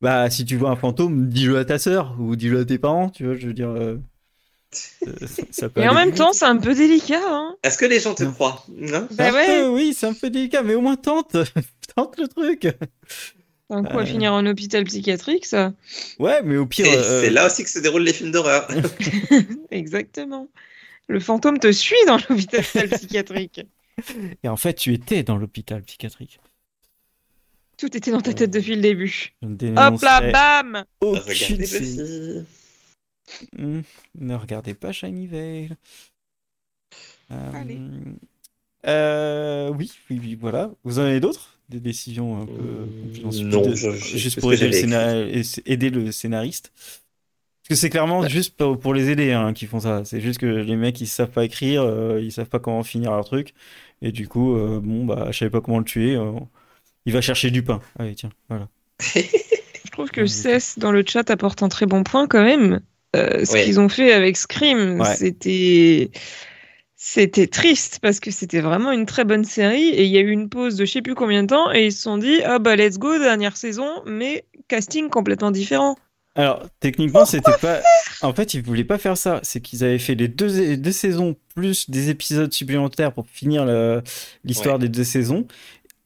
Bah, 0.02 0.30
si 0.30 0.44
tu 0.46 0.56
vois 0.56 0.70
un 0.72 0.76
fantôme, 0.76 1.28
dis-le 1.28 1.58
à 1.58 1.64
ta 1.66 1.78
sœur 1.78 2.16
ou 2.20 2.36
dis-le 2.36 2.60
à 2.60 2.64
tes 2.66 2.78
parents, 2.78 3.10
tu 3.10 3.26
vois, 3.26 3.36
je 3.36 3.48
veux 3.48 3.54
dire. 3.54 3.74
ça 5.50 5.68
peut 5.68 5.82
Et 5.82 5.88
en 5.88 5.94
même 5.94 6.12
vite. 6.12 6.14
temps, 6.14 6.32
c'est 6.32 6.44
un 6.46 6.56
peu 6.56 6.74
délicat. 6.74 7.20
Hein 7.24 7.56
Est-ce 7.62 7.78
que 7.78 7.84
les 7.84 8.00
gens 8.00 8.14
te 8.14 8.24
Non. 8.24 8.34
croient? 8.34 8.64
Non 8.68 9.08
Bah 9.10 9.32
ouais. 9.32 9.46
peu, 9.46 9.68
oui, 9.68 9.94
c'est 9.94 10.06
un 10.08 10.14
peu 10.14 10.30
délicat, 10.30 10.62
mais 10.62 10.74
au 10.74 10.80
moins 10.82 10.96
tente, 10.96 11.36
tente 11.96 12.18
le 12.18 12.28
truc. 12.28 12.68
Un 13.70 13.82
coup 13.82 13.98
à 13.98 14.02
Euh. 14.02 14.06
finir 14.06 14.32
en 14.32 14.44
hôpital 14.46 14.84
psychiatrique, 14.84 15.46
ça. 15.46 15.72
Ouais, 16.18 16.42
mais 16.42 16.56
au 16.56 16.66
pire, 16.66 16.86
euh, 16.88 17.22
C'est 17.22 17.30
là 17.30 17.46
aussi 17.46 17.64
que 17.64 17.70
se 17.70 17.78
déroulent 17.78 18.02
les 18.04 18.12
films 18.12 18.30
d'horreur. 18.30 18.68
Exactement. 19.70 20.48
Le 21.08 21.20
fantôme 21.20 21.58
te 21.58 21.70
suit 21.72 21.96
dans 22.06 22.16
l'hôpital 22.28 22.62
psychiatrique. 22.92 23.60
et 24.42 24.48
en 24.48 24.56
fait, 24.56 24.74
tu 24.74 24.92
étais 24.92 25.22
dans 25.22 25.36
l'hôpital 25.36 25.82
psychiatrique. 25.82 26.40
Tout 27.76 27.96
était 27.96 28.10
dans 28.12 28.20
ta 28.20 28.32
tête 28.32 28.50
depuis 28.50 28.76
le 28.76 28.80
début. 28.82 29.34
Hop 29.42 30.00
là, 30.02 30.30
bam 30.30 30.84
Regardez. 31.00 32.44
Hmm, 33.58 33.80
Ne 34.18 34.34
regardez 34.34 34.74
pas 34.74 34.92
Shiny 34.92 35.26
Veil. 35.26 35.70
Euh, 37.30 37.52
Allez. 37.54 37.80
euh, 38.86 39.70
oui, 39.70 39.90
oui, 40.10 40.20
oui, 40.22 40.34
voilà. 40.38 40.70
Vous 40.84 40.98
en 40.98 41.02
avez 41.02 41.20
d'autres? 41.20 41.53
Des 41.70 41.80
décisions 41.80 42.42
un 42.42 42.46
peu 42.46 42.52
Euh, 42.52 43.42
non, 43.42 43.62
de- 43.62 43.74
je- 43.74 43.90
je- 43.92 44.18
juste 44.18 44.38
pour 44.40 44.52
aider 44.52 44.66
le, 44.66 44.72
j'avais 44.72 44.82
scénar- 45.42 45.62
aider 45.66 45.90
le 45.90 46.12
scénariste. 46.12 46.72
Parce 46.74 47.68
que 47.70 47.74
c'est 47.76 47.88
clairement 47.88 48.28
juste 48.28 48.54
pour, 48.58 48.92
les 48.92 49.08
aider 49.08 49.32
hein, 49.32 49.54
qu'ils 49.54 49.68
font 49.68 49.80
ça. 49.80 50.04
C'est 50.04 50.20
juste 50.20 50.38
que 50.38 50.46
les 50.46 50.76
mecs 50.76 51.00
ils 51.00 51.06
savent 51.06 51.30
pas 51.30 51.44
écrire, 51.44 51.80
euh, 51.82 52.20
ils 52.22 52.30
savent 52.32 52.50
pas 52.50 52.58
comment 52.58 52.82
finir 52.82 53.12
leur 53.12 53.24
truc, 53.24 53.54
et 54.02 54.12
du 54.12 54.28
coup, 54.28 54.54
euh, 54.54 54.80
bon 54.82 55.06
bah, 55.06 55.28
je 55.30 55.38
savais 55.38 55.50
pas 55.50 55.62
comment 55.62 55.78
le 55.78 55.84
tuer. 55.86 56.14
euh, 56.16 56.32
il 57.06 57.12
va 57.14 57.22
chercher 57.22 57.50
du 57.50 57.62
pain. 57.62 57.80
Allez, 57.98 58.14
tiens, 58.14 58.30
voilà. 58.50 58.68
Je 59.84 59.90
trouve 59.90 60.10
que 60.10 60.26
Cess 60.26 60.78
dans 60.78 60.90
le 60.92 61.04
chat 61.06 61.30
apporte 61.30 61.62
un 61.62 61.68
très 61.68 61.86
bon 61.86 62.02
point 62.02 62.26
quand 62.26 62.42
même. 62.42 62.80
Euh, 63.16 63.44
ce 63.44 63.56
qu'ils 63.64 63.78
ont 63.80 63.88
fait 63.88 64.12
avec 64.12 64.36
Scream, 64.36 65.00
Ouais. 65.00 65.14
c'était 65.14 66.10
c'était 67.06 67.46
triste 67.48 67.98
parce 68.00 68.18
que 68.18 68.30
c'était 68.30 68.62
vraiment 68.62 68.90
une 68.90 69.04
très 69.04 69.26
bonne 69.26 69.44
série 69.44 69.90
et 69.90 70.04
il 70.04 70.10
y 70.10 70.16
a 70.16 70.22
eu 70.22 70.30
une 70.30 70.48
pause 70.48 70.76
de 70.76 70.86
je 70.86 70.90
sais 70.92 71.02
plus 71.02 71.14
combien 71.14 71.42
de 71.42 71.48
temps 71.48 71.70
et 71.70 71.84
ils 71.84 71.92
se 71.92 72.00
sont 72.00 72.16
dit 72.16 72.40
ah 72.44 72.58
bah 72.58 72.76
let's 72.76 72.98
go 72.98 73.18
dernière 73.18 73.58
saison 73.58 74.02
mais 74.06 74.46
casting 74.68 75.10
complètement 75.10 75.50
différent. 75.50 75.96
Alors, 76.34 76.62
techniquement, 76.80 77.26
c'était 77.26 77.52
pas. 77.60 77.80
En 78.22 78.32
fait, 78.32 78.54
ils 78.54 78.62
voulaient 78.62 78.84
pas 78.84 78.96
faire 78.98 79.18
ça. 79.18 79.38
C'est 79.44 79.60
qu'ils 79.60 79.84
avaient 79.84 79.98
fait 79.98 80.14
les 80.16 80.28
deux, 80.28 80.76
deux 80.78 80.92
saisons 80.92 81.36
plus 81.54 81.90
des 81.90 82.08
épisodes 82.08 82.52
supplémentaires 82.52 83.12
pour 83.12 83.26
finir 83.28 83.66
le- 83.66 84.02
l'histoire 84.42 84.78
des 84.78 84.88
deux 84.88 85.04
saisons. 85.04 85.46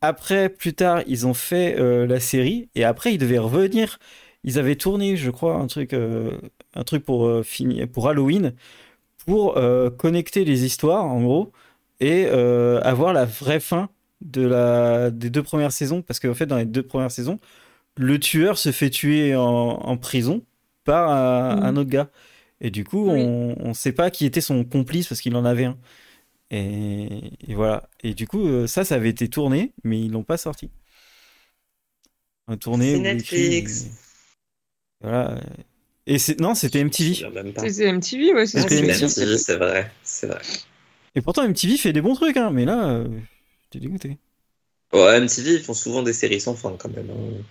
Après, 0.02 0.48
plus 0.48 0.74
tard, 0.74 1.02
ils 1.06 1.26
ont 1.26 1.32
fait 1.32 1.76
euh, 1.78 2.06
la 2.06 2.20
série 2.20 2.68
et 2.74 2.84
après, 2.84 3.14
ils 3.14 3.18
devaient 3.18 3.38
revenir. 3.38 3.98
Ils 4.44 4.58
avaient 4.58 4.76
tourné, 4.76 5.16
je 5.16 5.30
crois, 5.30 5.54
un 5.54 5.66
truc, 5.66 5.92
euh, 5.94 6.32
un 6.74 6.84
truc 6.84 7.04
pour 7.04 7.26
euh, 7.26 7.42
finir, 7.42 7.88
pour 7.88 8.08
Halloween, 8.08 8.52
pour 9.28 9.58
euh, 9.58 9.90
connecter 9.90 10.44
les 10.44 10.64
histoires, 10.64 11.04
en 11.04 11.22
gros, 11.22 11.52
et 12.00 12.26
euh, 12.28 12.80
avoir 12.82 13.12
la 13.12 13.26
vraie 13.26 13.60
fin 13.60 13.90
de 14.22 14.42
la, 14.42 15.10
des 15.10 15.30
deux 15.30 15.42
premières 15.42 15.72
saisons. 15.72 16.02
Parce 16.02 16.20
qu'en 16.20 16.34
fait, 16.34 16.46
dans 16.46 16.56
les 16.58 16.64
deux 16.66 16.82
premières 16.82 17.10
saisons, 17.12 17.38
le 17.96 18.18
tueur 18.20 18.58
se 18.58 18.72
fait 18.72 18.90
tuer 18.90 19.36
en, 19.36 19.42
en 19.44 19.96
prison 19.98 20.42
par 20.84 21.10
un, 21.10 21.56
Mhm. 21.56 21.62
un 21.64 21.76
autre 21.76 21.90
gars. 21.90 22.10
Et 22.60 22.70
du 22.70 22.84
coup, 22.84 23.10
Oui. 23.10 23.22
on 23.22 23.68
ne 23.70 23.74
sait 23.74 23.92
pas 23.92 24.10
qui 24.10 24.26
était 24.26 24.40
son 24.42 24.64
complice 24.64 25.08
parce 25.08 25.20
qu'il 25.20 25.36
en 25.36 25.44
avait 25.44 25.66
un. 25.66 25.78
Et, 26.50 27.32
et 27.48 27.54
voilà. 27.54 27.88
Et 28.02 28.14
du 28.14 28.26
coup, 28.28 28.46
euh, 28.48 28.66
ça, 28.68 28.84
ça 28.84 28.96
avait 28.96 29.10
été 29.10 29.28
tourné, 29.28 29.72
mais 29.84 30.00
ils 30.00 30.12
l'ont 30.12 30.24
pas 30.24 30.38
sorti. 30.38 30.70
Euh, 32.50 32.56
Tourné 32.56 32.94
C'est 32.94 33.00
Netflix. 33.00 33.86
Voilà. 35.00 35.40
Et 36.08 36.18
c'est 36.18 36.40
non, 36.40 36.54
c'était 36.54 36.80
MTV. 36.80 37.14
c'est 37.68 37.84
MTV, 37.84 38.32
ouais, 38.32 38.46
c'est 38.46 38.60
ce 38.62 38.66
C'était 38.66 39.06
que 39.06 39.36
c'est 39.36 39.56
vrai. 39.56 39.90
C'est 40.02 40.26
vrai. 40.26 40.40
Et 41.14 41.20
pourtant, 41.20 41.42
MTV 41.44 41.76
fait 41.76 41.92
des 41.92 42.00
bons 42.00 42.14
trucs, 42.14 42.36
hein. 42.38 42.50
Mais 42.50 42.64
là, 42.64 42.88
euh, 42.88 43.06
j'étais 43.64 43.84
dégoûté. 43.86 44.16
Ouais, 44.92 45.18
MTV, 45.18 45.54
ils 45.54 45.62
font 45.62 45.74
souvent 45.74 46.02
des 46.02 46.14
séries 46.14 46.40
sans 46.40 46.54
fin 46.54 46.74
quand 46.78 46.88
même. 46.88 47.10
hein. 47.10 47.42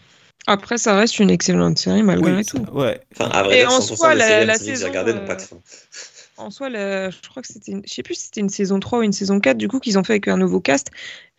Après, 0.48 0.78
ça 0.78 0.96
reste 0.98 1.20
une 1.20 1.30
excellente 1.30 1.78
série 1.78 2.02
malgré 2.04 2.38
Oui, 2.38 2.46
tout. 2.46 2.58
ouais. 2.74 3.00
Enfin, 3.14 3.30
à 3.30 3.44
vrai 3.44 3.56
Et 3.56 3.60
dire, 3.60 3.70
en 3.70 3.82
100% 3.82 3.96
soi, 3.96 4.16
la- 4.16 4.46
la 4.46 4.56
saison, 4.58 4.88
regardées 4.88 5.14
n'ont 5.14 5.20
euh, 5.20 5.28
pas 5.28 5.36
de 5.36 5.42
fin. 5.42 5.58
En 6.38 6.52
soi, 6.52 6.70
la- 6.70 7.10
je 7.10 7.18
crois 7.30 7.42
que 7.42 7.48
c'était, 7.48 7.72
une... 7.74 7.82
je 7.86 7.94
sais 7.94 8.04
plus 8.04 8.16
si 8.16 8.26
c'était 8.26 8.42
une 8.42 8.50
saison 8.50 8.80
3 8.80 9.00
ou 9.00 9.02
une 9.04 9.12
saison 9.12 9.40
4 9.40 9.58
du 9.58 9.68
coup 9.68 9.80
qu'ils 9.80 9.98
ont 10.00 10.04
fait 10.04 10.14
avec 10.14 10.28
un 10.28 10.38
nouveau 10.38 10.62
cast. 10.62 10.88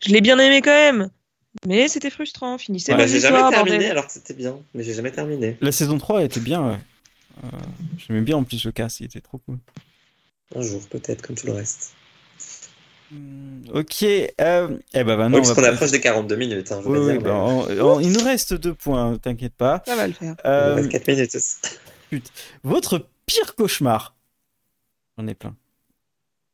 Je 0.00 0.10
l'ai 0.12 0.20
bien 0.20 0.38
aimé 0.38 0.60
quand 0.60 0.70
même, 0.70 1.08
mais 1.66 1.88
c'était 1.88 2.10
frustrant. 2.10 2.58
Finissez 2.58 2.94
Bah, 2.94 3.06
vos 3.06 3.12
j'ai 3.12 3.20
jamais 3.20 3.38
terminé 3.48 3.76
bordel. 3.76 3.90
alors 3.92 4.06
que 4.06 4.12
c'était 4.12 4.34
bien, 4.34 4.58
mais 4.74 4.82
j'ai 4.82 4.94
jamais 4.94 5.12
terminé. 5.12 5.56
La 5.60 5.72
saison 5.72 5.98
3 5.98 6.22
était 6.24 6.40
bien. 6.40 6.68
ouais. 6.68 6.78
Euh, 7.44 7.48
J'aimais 7.98 8.20
bien 8.22 8.36
en 8.36 8.44
plus 8.44 8.64
le 8.64 8.72
cast, 8.72 9.00
il 9.00 9.06
était 9.06 9.20
trop 9.20 9.38
cool. 9.38 9.58
Un 10.54 10.62
jour, 10.62 10.80
peut-être, 10.88 11.22
comme 11.22 11.36
tout 11.36 11.46
le 11.46 11.52
reste. 11.52 11.92
Hmm, 13.10 13.62
Ok. 13.72 14.02
Euh, 14.02 14.78
eh 14.94 15.04
ben, 15.04 15.16
non, 15.28 15.38
on 15.38 15.40
parce 15.40 15.54
qu'on 15.54 15.62
pas- 15.62 15.68
approche 15.68 15.90
des 15.92 16.00
42 16.00 16.36
minutes. 16.36 16.70
Hein, 16.72 16.80
je 16.82 16.88
Oui, 16.88 16.98
veux 16.98 17.06
oui, 17.06 17.12
dire, 17.18 17.22
mais- 17.22 17.30
on- 17.30 17.94
on- 17.96 18.00
il 18.00 18.12
nous 18.12 18.22
reste 18.22 18.54
deux 18.54 18.74
points, 18.74 19.16
t'inquiète 19.18 19.54
pas. 19.54 19.82
Ça 19.86 19.96
va 19.96 20.06
le 20.06 20.12
faire. 20.12 20.34
Il 20.44 20.50
Euh, 20.50 20.70
nous 20.70 20.76
reste 20.76 20.90
4 20.90 21.08
minutes 21.08 21.34
aussi. 21.34 21.56
votre 22.64 23.06
pire 23.26 23.54
cauchemar? 23.54 24.14
J'en 25.16 25.26
ai 25.26 25.34
plein. 25.34 25.54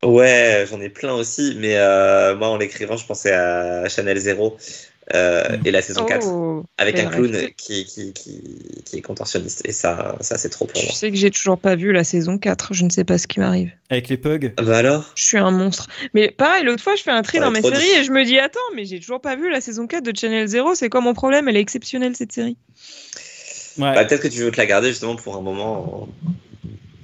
Ouais, 0.04 0.66
j'en 0.68 0.80
ai 0.80 0.90
plein 0.90 1.14
aussi, 1.14 1.56
mais 1.58 1.76
euh, 1.76 2.36
moi 2.36 2.48
en 2.48 2.56
l'écrivant, 2.58 2.96
je 2.96 3.06
pensais 3.06 3.32
à 3.32 3.88
Chanel 3.88 4.18
Zero 4.18 4.56
euh, 5.14 5.58
et 5.64 5.70
la 5.70 5.82
saison 5.82 6.04
4 6.06 6.26
Oh, 6.26 6.64
avec 6.78 6.98
un 6.98 7.06
clown 7.06 7.48
qui, 7.56 7.84
qui, 7.84 8.12
qui, 8.14 8.40
qui 8.84 8.96
est 8.96 9.02
contorsionniste. 9.02 9.62
Et 9.66 9.72
ça, 9.72 10.16
ça 10.20 10.38
c'est 10.38 10.48
trop 10.48 10.64
pour 10.66 10.82
moi. 10.82 10.92
sais 10.92 11.10
que 11.10 11.16
j'ai 11.16 11.30
toujours 11.30 11.58
pas 11.58 11.76
vu 11.76 11.92
la 11.92 12.04
saison 12.04 12.38
4, 12.38 12.72
je 12.72 12.84
ne 12.84 12.90
sais 12.90 13.04
pas 13.04 13.18
ce 13.18 13.26
qui 13.26 13.40
m'arrive. 13.40 13.70
Avec 13.90 14.08
les 14.08 14.16
pugs? 14.16 14.52
Ah 14.56 14.62
Bah 14.62 14.78
alors? 14.78 15.12
Je 15.14 15.24
suis 15.24 15.38
un 15.38 15.50
monstre. 15.50 15.88
Mais 16.14 16.30
pareil, 16.30 16.64
l'autre 16.64 16.82
fois, 16.82 16.96
je 16.96 17.02
fais 17.02 17.10
un 17.10 17.22
tri 17.22 17.38
Ouais, 17.38 17.44
dans 17.44 17.50
mes 17.50 17.60
séries 17.60 17.76
dit. 17.78 18.00
et 18.00 18.04
je 18.04 18.12
me 18.12 18.24
dis 18.24 18.38
Attends, 18.38 18.58
mais 18.74 18.84
j'ai 18.86 18.98
toujours 19.00 19.20
pas 19.20 19.36
vu 19.36 19.50
la 19.50 19.60
saison 19.60 19.86
4 19.86 20.02
de 20.02 20.16
Channel 20.16 20.46
Zero, 20.48 20.74
c'est 20.74 20.88
quoi 20.88 21.00
mon 21.02 21.12
problème? 21.14 21.48
Elle 21.48 21.56
est 21.56 21.60
exceptionnelle 21.60 22.16
cette 22.16 22.32
série. 22.32 22.56
Ouais. 23.78 23.92
bah, 23.94 24.04
Peut-être 24.04 24.22
que 24.22 24.28
tu 24.28 24.40
veux 24.40 24.50
te 24.50 24.56
la 24.56 24.66
garder 24.66 24.88
justement 24.88 25.16
pour 25.16 25.36
un 25.36 25.40
moment. 25.42 26.08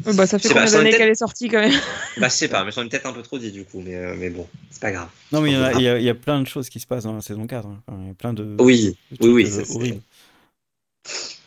Euh, 0.06 0.12
Bah, 0.14 0.26
ça 0.26 0.38
fait 0.38 0.48
Je 0.48 0.54
combien 0.54 0.70
d'années 0.70 0.90
qu'elle 0.90 1.08
est 1.10 1.14
sortie 1.14 1.48
quand 1.48 1.60
même? 1.60 1.72
Bah 2.18 2.28
je 2.28 2.34
sais 2.34 2.48
pas, 2.48 2.64
mais 2.64 2.72
j'en 2.72 2.82
ai 2.84 2.88
peut-être 2.88 3.06
un 3.06 3.12
peu 3.12 3.22
trop 3.22 3.38
dit 3.38 3.52
du 3.52 3.64
coup, 3.64 3.80
mais, 3.80 3.94
euh, 3.94 4.14
mais 4.18 4.30
bon, 4.30 4.46
c'est 4.70 4.80
pas 4.80 4.90
grave. 4.92 5.08
Non, 5.32 5.40
mais 5.40 5.50
il 5.52 5.58
y, 5.58 5.62
a- 5.62 5.72
il 5.74 5.82
y 5.82 5.88
a, 5.88 5.98
il 5.98 6.04
y 6.04 6.08
a 6.08 6.14
plein 6.14 6.40
de 6.40 6.46
choses 6.46 6.68
qui 6.68 6.80
se 6.80 6.86
passent 6.86 7.04
dans 7.04 7.14
la 7.14 7.20
saison 7.20 7.46
4. 7.46 7.66
hein. 7.66 7.80
Il 8.00 8.06
y 8.08 8.10
a 8.10 8.14
plein 8.14 8.32
de. 8.32 8.56
Oui, 8.60 8.96
de 9.12 9.28
oui, 9.28 9.32
oui, 9.32 9.44
euh, 9.46 9.64
c'est- 9.64 9.76
oui. 9.76 10.00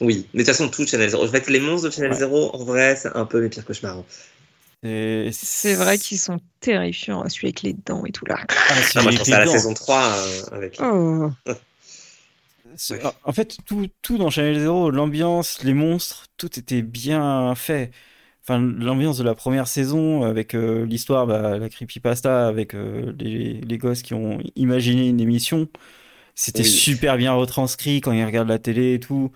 Mais 0.02 0.14
de 0.16 0.22
toute 0.40 0.46
façon, 0.48 0.68
tout 0.70 0.86
Channel 0.86 1.10
Zero. 1.10 1.24
En 1.26 1.28
fait, 1.30 1.50
les 1.50 1.60
monstres 1.60 1.88
de 1.90 1.94
Channel 1.94 2.12
Ouais. 2.12 2.18
Zero, 2.18 2.54
en 2.56 2.64
vrai, 2.64 2.96
c'est 2.96 3.16
un 3.16 3.26
peu 3.26 3.42
mes 3.42 3.50
pires 3.50 3.64
cauchemars. 3.66 3.98
hein. 4.00 4.06
Et 4.86 5.30
C'est 5.32 5.76
vrai 5.76 5.98
qu'ils 5.98 6.20
sont 6.20 6.40
terrifiants, 6.60 7.28
celui 7.30 7.48
avec 7.48 7.62
les 7.62 7.72
dents 7.74 8.06
et 8.06 8.12
tout 8.12 8.26
là. 8.26 8.38
Ah, 8.50 8.74
c'est 8.82 9.00
Ah, 9.00 9.04
moi, 9.04 9.12
je 9.14 9.18
pensais 9.20 9.34
à 9.34 9.40
la 9.40 9.46
dents. 9.46 9.52
saison 9.54 9.74
3 9.74 10.12
euh, 10.18 10.42
avec. 10.52 10.78
Oh. 10.82 11.30
Ouais. 12.90 13.00
En 13.24 13.32
fait, 13.32 13.58
tout, 13.66 13.88
tout 14.02 14.18
dans 14.18 14.30
Channel 14.30 14.60
Zero, 14.60 14.90
l'ambiance, 14.92 15.64
les 15.64 15.74
monstres, 15.74 16.26
tout 16.38 16.60
était 16.60 16.82
bien 16.82 17.54
fait. 17.56 17.92
Enfin, 18.46 18.60
l'ambiance 18.60 19.18
de 19.18 19.24
la 19.24 19.36
première 19.36 19.68
saison 19.68 20.24
avec 20.24 20.54
euh, 20.54 20.86
l'histoire, 20.86 21.26
bah, 21.28 21.58
la 21.58 21.70
creepypasta, 21.70 22.46
avec 22.48 22.74
euh, 22.76 23.14
les, 23.20 23.62
les 23.62 23.78
gosses 23.78 24.02
qui 24.02 24.14
ont 24.14 24.40
imaginé 24.58 25.08
une 25.08 25.22
émission, 25.22 25.70
c'était 26.36 26.64
Oui. 26.64 26.70
super 26.70 27.18
bien 27.18 27.34
retranscrit 27.34 28.02
quand 28.02 28.12
ils 28.12 28.26
regardent 28.26 28.50
la 28.50 28.60
télé 28.60 28.96
et 28.96 29.00
tout. 29.00 29.32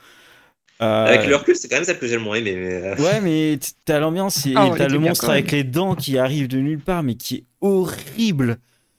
Euh, 0.82 1.06
Avec 1.06 1.26
le 1.26 1.36
recul, 1.38 1.56
c'est 1.56 1.68
quand 1.70 1.78
même 1.78 1.86
celle 1.86 2.00
que 2.00 2.08
j'ai 2.08 2.16
le 2.16 2.22
moins 2.22 2.36
aimé. 2.36 2.56
Mais, 2.56 3.02
Ouais, 3.02 3.22
mais 3.22 3.60
t'as 3.86 4.00
l'ambiance 4.00 4.46
et 4.46 4.54
Ah, 4.56 4.68
ouais, 4.70 4.78
t'as 4.78 4.88
il 4.88 4.94
le 4.94 5.00
monstre 5.00 5.30
avec 5.30 5.52
les 5.52 5.64
dents 5.64 5.96
qui 5.96 6.18
arrive 6.18 6.48
de 6.48 6.58
nulle 6.60 6.80
part, 6.82 7.02
mais 7.04 7.16
qui 7.16 7.36
est 7.36 7.44
horrible. 7.62 8.58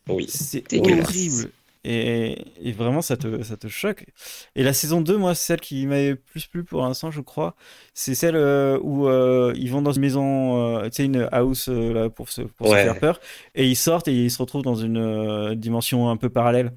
Oui. 0.09 0.27
C'est 0.29 0.65
horrible. 0.75 1.51
Et, 1.85 2.45
et 2.61 2.73
vraiment, 2.73 3.03
ça 3.03 3.17
te, 3.17 3.43
ça 3.43 3.57
te 3.57 3.69
choque. 3.69 4.05
Et 4.57 4.63
la 4.63 4.73
saison 4.73 5.01
2, 5.01 5.17
moi, 5.17 5.35
c'est 5.35 5.47
celle 5.47 5.61
qui 5.61 5.87
m'avait 5.87 6.17
plus 6.17 6.47
plu 6.47 6.65
pour 6.65 6.83
l'instant, 6.83 7.11
je 7.11 7.21
crois. 7.21 7.55
C'est 7.95 8.15
celle 8.15 8.37
euh, 8.37 8.79
où 8.83 9.09
euh, 9.09 9.53
ils 9.57 9.71
vont 9.71 9.83
dans 9.83 9.93
une 9.93 10.01
maison, 10.03 10.79
euh, 10.81 10.85
tu 10.89 10.97
sais, 10.97 11.05
une 11.05 11.29
house 11.33 11.69
euh, 11.69 11.93
là, 11.93 12.11
pour, 12.11 12.29
se, 12.31 12.43
pour 12.43 12.69
Ouais. 12.69 12.79
se 12.79 12.83
faire 12.85 12.99
peur. 12.99 13.21
Et 13.55 13.69
ils 13.69 13.77
sortent 13.77 14.09
et 14.09 14.13
ils 14.25 14.31
se 14.31 14.39
retrouvent 14.39 14.63
dans 14.63 14.75
une 14.75 14.99
euh, 14.99 15.55
dimension 15.55 16.11
un 16.11 16.17
peu 16.17 16.29
parallèle 16.29 16.73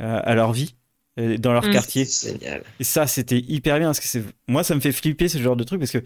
euh, 0.00 0.20
à 0.24 0.34
leur 0.34 0.52
vie, 0.52 0.74
dans 1.16 1.52
leur 1.52 1.66
Mm. 1.68 1.72
quartier. 1.72 2.04
C'est 2.06 2.38
génial. 2.38 2.62
Et 2.80 2.84
ça, 2.84 3.06
c'était 3.06 3.38
hyper 3.38 3.78
bien 3.78 3.88
parce 3.88 4.00
que 4.00 4.06
c'est, 4.06 4.24
moi, 4.48 4.64
ça 4.64 4.74
me 4.74 4.80
fait 4.80 4.92
flipper 4.92 5.28
ce 5.28 5.38
genre 5.38 5.56
de 5.56 5.64
truc 5.64 5.80
parce 5.80 5.92
que 5.92 6.02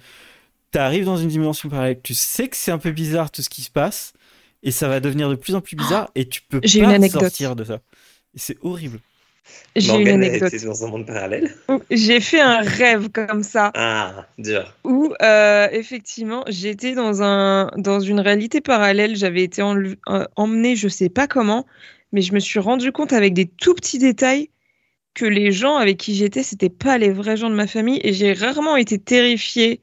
t'arrives 0.71 1.05
dans 1.05 1.17
une 1.17 1.29
dimension 1.29 1.69
parallèle, 1.69 2.01
tu 2.03 2.15
sais 2.15 2.49
que 2.49 2.57
c'est 2.57 2.73
un 2.73 2.79
peu 2.79 2.91
bizarre 2.91 3.31
tout 3.31 3.43
ce 3.43 3.49
qui 3.49 3.63
se 3.63 3.71
passe 3.71 4.13
et 4.63 4.71
ça 4.73 4.89
va 4.89 4.99
devenir 5.01 5.29
de 5.31 5.35
plus 5.37 5.55
en 5.55 5.61
plus 5.61 5.77
bizarre 5.77 6.11
et 6.15 6.29
tu 6.29 6.43
peux 6.43 6.61
pas 6.61 6.99
sortir 7.09 7.55
de 7.55 7.65
ça. 7.65 7.81
C'est 8.37 8.57
horrible. 8.63 8.99
J'ai 9.77 9.93
une 10.01 10.09
anecdote. 10.09 10.55
dans 10.65 10.85
un 10.85 10.89
monde 10.89 11.07
parallèle. 11.07 11.55
J'ai 11.91 12.21
fait 12.21 12.41
un 12.41 12.61
rêve 12.61 13.11
comme 13.11 13.43
ça 13.43 13.71
Ah, 13.75 14.27
dur. 14.39 14.73
où 14.85 15.13
euh, 15.21 15.69
effectivement 15.71 16.45
j'étais 16.49 16.95
dans 16.95 17.23
un 17.23 17.71
dans 17.77 18.01
une 18.01 18.21
réalité 18.21 18.63
parallèle. 18.63 19.17
J'avais 19.17 19.43
été 19.43 19.61
enle- 19.61 19.97
euh, 20.09 20.25
emmenée, 20.37 20.77
je 20.77 20.89
sais 20.89 21.11
pas 21.11 21.27
comment, 21.27 21.67
mais 22.13 22.23
je 22.23 22.33
me 22.33 22.39
suis 22.41 22.59
rendu 22.59 22.91
compte 22.91 23.13
avec 23.13 23.35
des 23.35 23.47
tout 23.47 23.75
petits 23.75 23.99
détails 23.99 24.49
que 25.13 25.27
les 25.27 25.53
gens 25.53 25.77
avec 25.77 25.99
qui 25.99 26.15
j'étais, 26.15 26.43
c'était 26.43 26.71
pas 26.71 26.97
les 26.97 27.11
vrais 27.11 27.37
gens 27.37 27.51
de 27.51 27.55
ma 27.55 27.67
famille 27.67 28.01
et 28.03 28.15
j'ai 28.15 28.33
rarement 28.33 28.77
été 28.77 28.99
terrifiée 28.99 29.81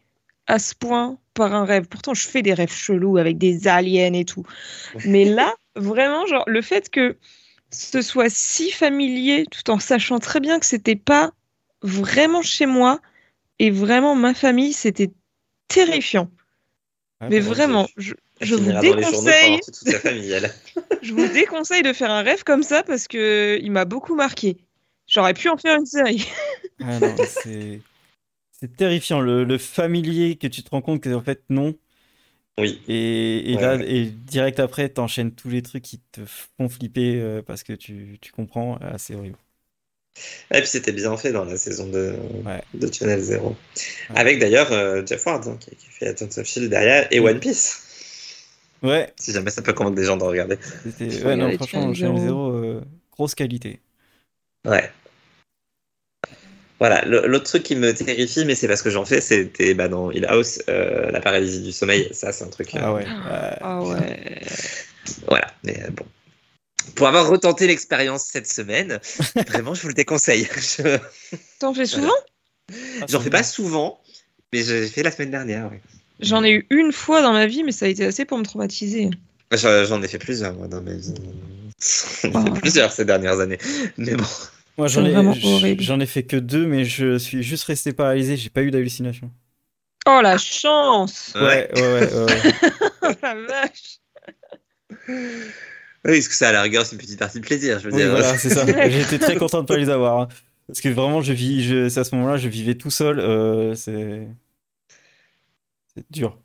à 0.48 0.58
ce 0.58 0.74
point 0.74 1.20
par 1.36 1.54
un 1.54 1.66
rêve. 1.66 1.86
Pourtant, 1.88 2.14
je 2.16 2.28
fais 2.28 2.42
des 2.42 2.54
rêves 2.56 2.74
chelous 2.74 3.18
avec 3.18 3.38
des 3.38 3.68
aliens 3.68 4.12
et 4.14 4.26
tout. 4.26 4.44
Mais 5.06 5.24
là, 5.24 5.54
vraiment, 5.76 6.26
genre, 6.26 6.44
le 6.48 6.62
fait 6.64 6.90
que 6.90 7.16
ce 7.72 8.02
soit 8.02 8.30
si 8.30 8.72
familier, 8.72 9.46
tout 9.50 9.70
en 9.70 9.80
sachant 9.80 10.20
très 10.20 10.40
bien 10.40 10.60
que 10.60 10.66
c'était 10.66 10.96
pas 10.96 11.32
vraiment 11.82 12.42
chez 12.42 12.66
moi 12.66 13.00
et 13.60 13.72
vraiment 13.72 14.16
ma 14.16 14.34
famille, 14.34 14.74
c'était 14.74 15.12
terrifiant. 15.68 16.30
Ouais, 17.22 17.30
Mais 17.30 17.40
bah, 17.40 17.48
vraiment, 17.48 17.88
je, 17.98 18.14
je 18.42 18.56
vous 18.56 18.72
déconseille, 18.82 19.60
je 21.02 21.14
vous 21.14 21.28
déconseille 21.28 21.84
de 21.84 21.94
faire 21.94 22.12
un 22.12 22.24
rêve 22.24 22.44
comme 22.44 22.64
ça 22.64 22.84
parce 22.84 23.08
que 23.08 23.60
il 23.62 23.72
m'a 23.72 23.86
beaucoup 23.86 24.16
marqué. 24.16 24.58
J'aurais 25.08 25.34
pu 25.34 25.50
en 25.50 25.58
faire 25.58 25.78
une 25.78 25.86
série. 25.86 26.28
Ah 26.84 26.98
c'est 28.60 28.76
terrifiant 28.76 29.22
le, 29.22 29.44
le 29.44 29.58
familier 29.60 30.36
que 30.36 30.48
tu 30.48 30.64
te 30.64 30.70
rends 30.72 30.82
compte 30.82 31.02
que 31.02 31.14
en 31.14 31.22
fait 31.22 31.44
non. 31.50 31.76
Oui. 32.60 32.80
Et, 32.88 33.52
et 33.54 33.56
Ouais, 33.56 33.62
là, 33.62 33.78
ouais. 33.78 33.90
et 33.90 34.06
direct 34.06 34.60
après, 34.60 34.90
t'enchaînes 34.90 35.32
tous 35.32 35.50
les 35.50 35.62
trucs 35.62 35.84
qui 35.84 36.00
te 36.12 36.22
font 36.26 36.70
flipper 36.70 37.20
euh, 37.20 37.42
parce 37.42 37.64
que 37.64 37.74
tu, 37.74 38.18
tu 38.22 38.32
comprends. 38.32 38.78
Ah, 38.82 38.98
c'est 38.98 39.16
horrible. 39.16 39.38
Et 40.54 40.58
puis 40.60 40.68
c'était 40.68 40.92
bien 40.92 41.16
fait 41.16 41.32
dans 41.32 41.46
la 41.46 41.58
saison 41.58 41.88
de, 41.88 42.16
Ouais. 42.46 42.62
de 42.74 42.92
Channel 42.92 43.20
Zero. 43.22 43.56
Ouais. 44.10 44.20
Avec 44.20 44.40
d'ailleurs 44.40 44.72
euh, 44.74 45.02
Jeff 45.06 45.26
Ward 45.26 45.48
hein, 45.48 45.58
qui, 45.60 45.76
qui 45.76 45.86
fait 45.88 46.08
Agents 46.10 46.38
of 46.38 46.46
Shield 46.46 46.70
derrière 46.70 47.08
et 47.12 47.20
Mm. 47.20 47.26
One 47.26 47.40
Piece. 47.40 47.88
Ouais, 48.84 49.14
Si 49.16 49.32
jamais 49.32 49.52
ça 49.52 49.62
peut 49.62 49.74
convaincre 49.74 49.96
des 49.96 50.04
gens 50.04 50.18
de 50.18 50.24
regarder. 50.24 50.58
ouais, 51.00 51.36
non, 51.36 51.52
franchement, 51.54 51.94
Channel. 51.94 52.20
Zero, 52.20 52.52
euh, 52.52 52.82
grosse 53.12 53.36
qualité. 53.36 53.80
Ouais. 54.66 54.92
Voilà, 56.82 57.06
l'autre 57.06 57.44
truc 57.46 57.62
qui 57.62 57.76
me 57.76 57.94
terrifie, 57.94 58.44
mais 58.44 58.56
c'est 58.56 58.68
parce 58.68 58.82
que 58.82 58.90
j'en 58.90 59.06
fais, 59.06 59.22
c'était 59.22 59.76
bah, 59.76 59.88
dans 59.88 60.10
Hill 60.10 60.26
House, 60.26 60.64
euh, 60.68 61.12
la 61.12 61.20
paralysie 61.22 61.62
du 61.62 61.72
sommeil. 61.72 62.10
Ça, 62.12 62.32
c'est 62.32 62.44
un 62.44 62.48
truc. 62.48 62.74
euh, 62.74 62.80
Ah 62.82 62.94
ouais. 62.96 63.06
euh, 63.08 63.52
Ah 63.62 63.84
ouais. 63.84 64.42
Voilà, 65.28 65.46
mais 65.64 65.80
euh, 65.84 65.92
bon. 65.92 66.04
Pour 66.96 67.08
avoir 67.08 67.28
retenté 67.30 67.68
l'expérience 67.68 68.24
cette 68.26 68.52
semaine, 68.52 69.00
vraiment, 69.48 69.76
je 69.76 69.84
vous 69.84 69.90
le 69.90 69.94
déconseille. 69.94 70.48
Je- 70.58 70.98
T'en 71.60 71.72
fais 71.76 71.86
souvent? 71.86 72.10
Ah, 73.00 73.06
J'en 73.08 73.20
fais 73.20 73.30
pas 73.30 73.44
souvent, 73.44 74.02
mais 74.52 74.64
j'ai 74.64 74.88
fait 74.88 75.04
la 75.04 75.12
semaine 75.12 75.30
dernière. 75.30 75.70
ouais. 75.70 75.82
J'en 76.20 76.44
ai 76.44 76.50
eu 76.50 76.68
une 76.72 76.92
fois 76.92 77.22
dans 77.22 77.32
ma 77.34 77.46
vie, 77.46 77.64
mais 77.64 77.72
ça 77.74 77.86
a 77.86 77.90
été 77.90 78.06
assez 78.06 78.26
pour 78.26 78.40
me 78.40 78.44
traumatiser. 78.44 79.12
J'en 79.52 80.02
ai 80.02 80.08
fait 80.08 80.18
plusieurs, 80.18 80.56
moi, 80.56 80.68
dans 80.68 80.82
ma 80.82 80.94
vie. 80.94 81.14
J'en 82.24 82.30
ai 82.30 82.32
fait 82.44 82.50
Oh. 82.50 82.54
plusieurs 82.60 82.92
ces 82.92 83.06
dernières 83.06 83.40
années. 83.40 83.60
Mais 83.98 84.16
bon. 84.16 84.26
Moi, 84.78 84.88
j'en 84.88 85.04
C'est 85.04 85.06
ai, 85.06 85.14
vraiment 85.14 85.34
j- 85.34 85.42
horrible. 85.44 85.84
j'en 85.84 86.00
ai 86.00 86.06
fait 86.06 86.24
que 86.24 86.36
deux, 86.38 86.66
mais 86.66 86.86
je 86.86 87.18
suis 87.18 87.44
juste 87.44 87.64
resté 87.66 87.94
paralysé. 87.94 88.36
J'ai 88.38 88.50
pas 88.50 88.64
eu 88.64 88.72
d'hallucination. 88.72 89.32
Oh 90.06 90.22
la 90.22 90.38
chance 90.38 91.36
Ouais, 91.36 91.70
ouais, 91.74 91.88
ouais. 91.88 92.12
ouais, 92.14 92.26
ouais. 92.28 92.44
Oh 93.04 93.14
la 93.24 93.34
vache 93.36 94.00
Oui, 96.06 96.14
parce 96.18 96.28
que 96.28 96.34
ça, 96.36 96.50
à 96.50 96.52
la 96.52 96.62
rigueur, 96.64 96.86
c'est 96.86 96.94
une 96.96 97.02
petite 97.02 97.20
partie 97.20 97.40
de 97.40 97.46
plaisir. 97.46 97.80
Je 97.80 97.86
veux 97.88 97.92
Oui, 97.92 98.00
dire. 98.00 98.10
voilà, 98.10 98.38
c'est 98.38 98.50
ça. 98.50 98.66
J'étais 98.90 99.20
très 99.20 99.36
content 99.38 99.62
de 99.62 99.68
pas 99.68 99.78
les 99.78 99.90
avoir. 99.90 100.22
hein. 100.22 100.28
Parce 100.68 100.80
que 100.82 100.90
vraiment, 100.90 101.22
je 101.22 101.34
vis, 101.34 101.64
je, 101.64 101.90
c'est 101.90 102.00
à 102.00 102.04
ce 102.06 102.16
moment-là, 102.16 102.38
je 102.38 102.48
vivais 102.48 102.76
tout 102.76 102.90
seul. 102.92 103.20
euh, 103.20 103.76
c'est, 103.76 104.28
c'est 105.94 106.06
dur. 106.12 106.38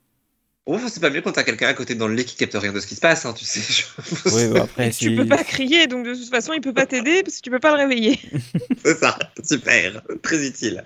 Oh, 0.68 0.80
c'est 0.88 1.00
pas 1.00 1.10
mieux 1.10 1.22
quand 1.22 1.30
t'as 1.30 1.44
quelqu'un 1.44 1.68
à 1.68 1.74
côté 1.74 1.94
dans 1.94 2.08
le 2.08 2.14
lit 2.16 2.24
qui 2.24 2.34
capte 2.34 2.54
rien 2.54 2.72
de 2.72 2.80
ce 2.80 2.88
qui 2.88 2.96
se 2.96 3.00
passe, 3.00 3.24
hein, 3.24 3.32
tu 3.32 3.44
sais. 3.44 3.60
je- 3.60 4.34
Oui, 4.34 4.48
bah, 4.52 4.62
après, 4.64 4.90
Tu 4.90 5.14
peux 5.14 5.24
pas 5.26 5.44
crier, 5.44 5.86
donc 5.86 6.04
de 6.04 6.12
toute 6.14 6.28
façon, 6.28 6.52
il 6.54 6.60
peut 6.60 6.72
pas 6.74 6.86
t'aider 6.86 7.22
parce 7.22 7.36
que 7.36 7.42
tu 7.42 7.50
peux 7.50 7.60
pas 7.60 7.70
le 7.70 7.76
réveiller. 7.78 8.18
c'est 8.84 8.98
ça, 8.98 9.16
super, 9.44 10.02
très 10.22 10.44
utile. 10.44 10.84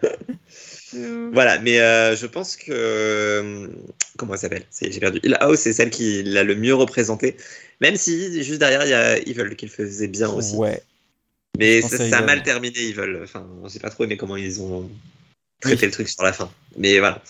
Euh, 0.94 1.31
Voilà, 1.32 1.59
mais 1.61 1.81
euh, 1.81 2.15
je 2.15 2.27
pense 2.27 2.57
que. 2.57 3.70
Comment 4.19 4.35
elle 4.35 4.40
s'appelle? 4.40 4.65
J'ai 4.82 5.01
perdu. 5.01 5.19
Hill 5.23 5.36
House, 5.40 5.61
c'est 5.61 5.73
celle 5.73 5.89
qui 5.90 6.23
l'a 6.24 6.44
le 6.44 6.57
mieux 6.57 6.74
représentée. 6.74 7.36
Même 7.81 7.97
si, 7.97 8.43
juste 8.43 8.59
derrière, 8.59 8.85
il 8.85 8.90
y 8.90 8.94
a 8.94 9.16
Evil 9.19 9.57
qui 9.57 9.65
le 9.65 9.70
faisait 9.73 10.09
bien 10.09 10.28
aussi. 10.28 10.57
Ouais. 10.57 10.82
mais 11.59 11.81
ça, 11.81 12.19
a 12.19 12.23
mal 12.23 12.43
terminé, 12.43 12.78
Evil. 12.78 13.19
Enfin, 13.23 13.48
j'ai 13.73 13.78
pas 13.78 13.89
trop 13.90 14.05
aimé 14.05 14.19
comment 14.19 14.36
ils 14.36 14.61
ont 14.61 14.90
traité 15.61 15.87
le 15.87 15.93
truc 15.93 16.09
sur 16.09 16.23
la 16.23 16.32
fin. 16.32 16.51
Mais 16.77 16.99
voilà. 16.99 17.23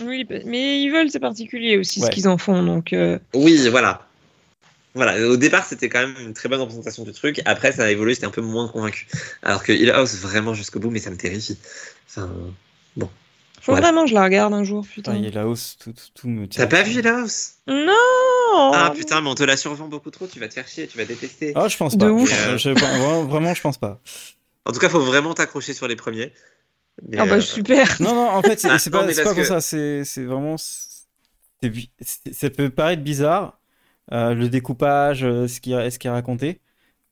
Oui, 0.00 0.24
bah- 0.24 0.36
mais 0.44 0.80
ils 0.82 0.90
veulent, 0.90 1.10
c'est 1.10 1.20
particulier 1.20 1.76
aussi 1.78 2.00
Ouais. 2.00 2.06
ce 2.06 2.10
qu'ils 2.10 2.28
en 2.28 2.38
font. 2.38 2.62
Donc, 2.62 2.92
euh, 2.92 3.18
Oui, 3.34 3.68
voilà. 3.68 4.04
Voilà, 4.94 5.28
au 5.28 5.36
départ, 5.36 5.64
c'était 5.64 5.88
quand 5.88 6.00
même 6.00 6.16
une 6.20 6.32
très 6.34 6.48
bonne 6.48 6.60
représentation 6.60 7.04
du 7.04 7.12
truc. 7.12 7.40
Après, 7.44 7.72
ça 7.72 7.84
a 7.84 7.90
évolué, 7.90 8.14
j'étais 8.14 8.26
un 8.26 8.30
peu 8.30 8.40
moins 8.40 8.68
convaincu. 8.68 9.06
Alors 9.42 9.62
que 9.62 9.72
Hill 9.72 9.90
House, 9.90 10.16
vraiment 10.16 10.54
jusqu'au 10.54 10.80
bout, 10.80 10.90
mais 10.90 10.98
ça 10.98 11.10
me 11.10 11.16
terrifie. 11.16 11.56
Enfin, 12.08 12.28
faut 13.60 13.74
Ouais. 13.74 13.80
vraiment 13.80 14.04
que 14.04 14.10
je 14.10 14.14
la 14.14 14.24
regarde 14.24 14.54
un 14.54 14.64
jour, 14.64 14.86
putain. 14.92 15.20
La 15.32 15.46
hausse, 15.46 15.76
tout, 15.78 15.92
tout, 15.92 16.02
tout 16.14 16.28
me 16.28 16.46
t'as 16.48 16.66
pas 16.66 16.82
vu 16.82 17.00
Hill 17.00 17.06
House? 17.06 17.54
Non 17.66 17.92
Ah 18.72 18.92
putain, 18.96 19.20
mais 19.20 19.28
on 19.28 19.34
te 19.34 19.42
la 19.42 19.56
survend 19.56 19.88
beaucoup 19.88 20.10
trop, 20.10 20.26
tu 20.26 20.40
vas 20.40 20.48
te 20.48 20.54
faire 20.54 20.66
chier, 20.66 20.86
tu 20.86 20.96
vas 20.96 21.04
détester. 21.04 21.52
Ah, 21.54 21.68
je 21.68 21.76
pense 21.76 21.96
De 21.96 22.06
pas. 22.06 22.10
ouf. 22.10 22.30
Je- 22.30 22.56
je- 22.56 22.70
vraiment, 22.70 23.24
vraiment, 23.24 23.54
je 23.54 23.60
pense 23.60 23.76
pas. 23.76 24.00
En 24.64 24.72
tout 24.72 24.78
cas, 24.80 24.88
faut 24.88 25.00
vraiment 25.00 25.34
t'accrocher 25.34 25.74
sur 25.74 25.86
les 25.86 25.96
premiers. 25.96 26.32
Mais, 27.06 27.18
Ah 27.18 27.26
bah 27.26 27.36
euh, 27.36 27.40
super 27.40 28.00
Non, 28.00 28.14
non, 28.14 28.28
en 28.30 28.42
fait, 28.42 28.58
c'est 28.58 28.68
Ah, 28.72 28.78
pas, 28.90 29.06
pas 29.06 29.22
pour 29.24 29.34
que- 29.34 29.44
ça. 29.44 29.60
C'est 29.60 30.04
c'est 30.04 30.24
vraiment. 30.24 30.56
Ça 30.58 32.50
peut 32.50 32.70
paraître 32.70 33.02
bizarre, 33.02 33.60
euh, 34.12 34.34
le 34.34 34.48
découpage, 34.48 35.24
euh, 35.24 35.48
ce 35.48 35.60
qui, 35.60 35.70
ce 35.70 35.98
qui 35.98 36.06
est 36.06 36.10
raconté, 36.10 36.60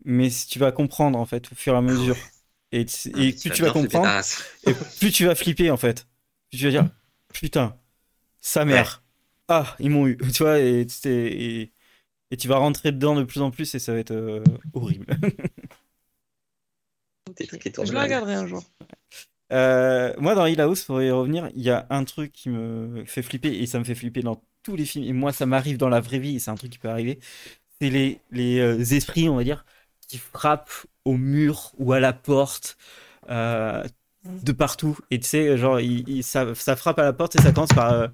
mais 0.05 0.31
si 0.31 0.47
tu 0.49 0.59
vas 0.59 0.73
comprendre, 0.73 1.19
en 1.19 1.27
fait, 1.27 1.51
au 1.53 1.55
fur 1.55 1.75
et 1.75 1.77
à 1.77 1.83
mesure. 1.83 2.17
Et, 2.73 2.85
ah, 3.15 3.19
et 3.21 3.33
plus 3.33 3.51
tu 3.51 3.63
vas 3.63 3.71
comprendre, 3.71 4.09
et 4.65 4.75
plus 4.75 5.13
tu 5.13 5.27
vas 5.27 5.35
flipper, 5.35 5.71
en 5.71 5.77
fait. 5.77 6.07
Plus 6.51 6.59
tu 6.59 6.65
vas 6.67 6.71
dire, 6.71 6.89
putain, 7.33 7.77
sa 8.41 8.65
mère. 8.65 9.03
Ah, 9.49 9.77
ils 9.81 9.91
m'ont 9.91 10.07
eu. 10.09 10.17
Tu 10.35 10.43
vois, 10.45 10.61
et, 10.61 10.87
et, 11.07 11.73
et 12.33 12.37
tu 12.37 12.49
vas 12.49 12.59
rentrer 12.59 12.93
dedans 12.93 13.15
de 13.17 13.25
plus 13.25 13.41
en 13.43 13.51
plus 13.51 13.75
et 13.75 13.79
ça 13.81 13.93
va 13.95 13.99
être 14.01 14.13
euh, 14.13 14.45
horrible. 14.75 15.07
Je 17.83 17.93
la 17.93 18.03
regarderai 18.03 18.35
un 18.35 18.47
jour. 18.47 18.63
Euh, 19.53 20.13
moi, 20.19 20.35
dans 20.35 20.47
Hill 20.47 20.61
House, 20.61 20.83
pour 20.85 21.01
y 21.03 21.11
revenir, 21.11 21.49
il 21.55 21.63
y 21.63 21.71
a 21.71 21.87
un 21.91 22.05
truc 22.05 22.33
qui 22.33 22.51
me 22.51 23.05
fait 23.07 23.23
flipper, 23.23 23.49
et 23.61 23.67
ça 23.67 23.79
me 23.79 23.85
fait 23.85 23.95
flipper 23.95 24.23
dans 24.23 24.43
tous 24.63 24.77
les 24.77 24.85
films, 24.85 25.05
et 25.05 25.13
moi, 25.13 25.33
ça 25.33 25.47
m'arrive 25.47 25.79
dans 25.79 25.89
la 25.89 26.01
vraie 26.01 26.19
vie, 26.19 26.37
et 26.37 26.39
c'est 26.41 26.51
un 26.51 26.57
truc 26.57 26.73
qui 26.73 26.79
peut 26.79 26.89
arriver. 26.89 27.21
C'est 27.81 27.91
les, 27.91 28.21
les 28.33 28.59
euh, 28.61 28.79
esprits, 28.81 29.29
on 29.29 29.37
va 29.37 29.45
dire, 29.45 29.65
qui 30.09 30.19
frappent 30.19 30.71
au 31.05 31.17
mur 31.17 31.73
ou 31.79 31.93
à 31.93 32.01
la 32.01 32.13
porte, 32.13 32.77
euh, 33.31 33.83
de 34.25 34.53
partout. 34.53 34.99
Et 35.11 35.21
tu 35.21 35.29
sais, 35.29 35.57
genre, 35.57 35.79
il- 35.81 36.09
il- 36.09 36.23
ça, 36.25 36.55
ça 36.55 36.75
frappe 36.77 36.99
à 36.99 37.05
la 37.05 37.13
porte, 37.13 37.37
et 37.37 37.41
ça 37.41 37.53
commence 37.53 37.73
par. 37.73 38.09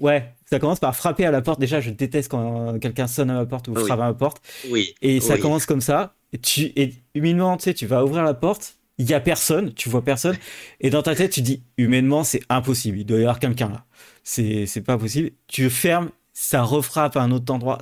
ouais, 0.00 0.34
ça 0.50 0.58
commence 0.58 0.80
par 0.80 0.94
frapper 0.94 1.24
à 1.24 1.30
la 1.30 1.40
porte. 1.42 1.60
Déjà, 1.60 1.80
je 1.80 1.90
déteste 1.90 2.30
quand 2.30 2.78
quelqu'un 2.78 3.06
sonne 3.06 3.30
à 3.30 3.34
ma 3.34 3.46
porte 3.46 3.68
ou 3.68 3.74
Oui. 3.74 3.80
frappe 3.84 4.00
à 4.00 4.06
ma 4.08 4.14
porte. 4.14 4.42
Oui. 4.70 4.94
Et 5.02 5.20
ça 5.20 5.38
commence 5.38 5.66
comme 5.66 5.80
ça. 5.80 6.14
Et 6.32 6.38
tu, 6.38 6.72
et 6.76 6.90
tu 7.14 7.36
sais, 7.60 7.74
tu 7.74 7.86
vas 7.86 8.04
ouvrir 8.04 8.24
la 8.24 8.34
porte, 8.34 8.76
il 8.98 9.08
y 9.10 9.14
a 9.14 9.20
personne, 9.20 9.74
tu 9.74 9.88
vois 9.88 10.02
personne. 10.04 10.36
Et 10.80 10.90
dans 10.90 11.02
ta 11.02 11.14
tête, 11.14 11.32
tu 11.32 11.42
dis, 11.42 11.62
humainement, 11.78 12.24
c'est 12.24 12.42
impossible. 12.48 12.98
Il 12.98 13.06
doit 13.06 13.18
y 13.18 13.22
avoir 13.22 13.40
quelqu'un 13.40 13.68
là. 13.70 13.84
C'est, 14.24 14.66
c'est 14.66 14.80
pas 14.82 14.98
possible. 14.98 15.30
Tu 15.48 15.68
fermes, 15.70 16.10
ça 16.32 16.62
refrappe 16.62 17.16
à 17.16 17.22
un 17.22 17.30
autre 17.32 17.52
endroit. 17.52 17.78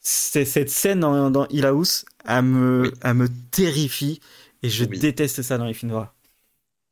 C'est 0.00 0.44
cette 0.44 0.70
scène 0.70 1.00
dans, 1.00 1.30
dans 1.30 1.46
Hill 1.48 1.66
House, 1.66 2.04
elle 2.26 2.42
me, 2.42 2.82
Oui. 2.84 2.90
elle 3.02 3.14
me 3.14 3.28
terrifie. 3.50 4.20
Et 4.62 4.68
je 4.70 4.84
Oui. 4.84 4.98
déteste 4.98 5.42
ça 5.42 5.58
dans 5.58 5.66
les 5.66 5.74
films 5.74 5.90
d'horreur. 5.92 6.14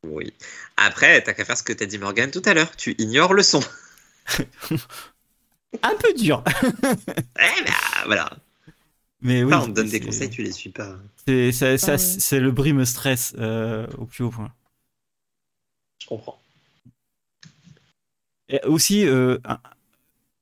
Oui. 0.07 0.33
Après, 0.77 1.21
t'as 1.23 1.33
qu'à 1.33 1.45
faire 1.45 1.57
ce 1.59 1.63
que 1.65 1.73
t'as 1.73 1.87
dit 1.87 1.99
Morgan 1.99 2.31
tout 2.31 2.43
à 2.45 2.55
l'heure. 2.55 2.77
Tu 2.77 2.95
ignores 2.99 3.35
le 3.35 3.43
son. 3.43 3.61
Un 5.83 5.95
peu 5.97 6.13
dur. 6.15 6.43
Eh 7.39 7.63
ben, 7.65 7.73
voilà. 8.07 8.31
Mais 9.25 9.43
oui. 9.43 9.53
Enfin, 9.53 9.65
on 9.65 9.69
te 9.69 9.73
donne 9.73 9.87
des 9.89 9.99
c'est- 9.99 10.05
conseils, 10.05 10.31
tu 10.31 10.43
les 10.43 10.53
suis 10.53 10.71
pas. 10.71 10.97
C'est, 11.27 11.51
ça- 11.51 11.77
ça- 11.79 11.93
Ah 11.93 11.95
ouais. 11.95 11.99
c'est 11.99 12.39
le 12.41 12.53
bruit 12.53 12.73
me 12.73 12.85
stresse 12.85 13.35
euh, 13.39 13.87
au 13.99 14.05
plus 14.07 14.23
haut 14.25 14.31
point. 14.31 14.53
Je 15.99 16.07
comprends. 16.07 16.41
Et 18.51 18.61
aussi, 18.67 19.07
euh, 19.07 19.39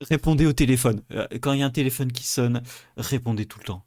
répondez 0.00 0.46
au 0.46 0.52
téléphone. 0.52 1.02
Euh, 1.12 1.26
Quand 1.40 1.52
il 1.52 1.60
y 1.60 1.62
a 1.62 1.66
un 1.66 1.70
téléphone 1.70 2.10
qui 2.12 2.24
sonne, 2.26 2.62
répondez 2.96 3.46
tout 3.46 3.58
le 3.60 3.64
temps. 3.64 3.84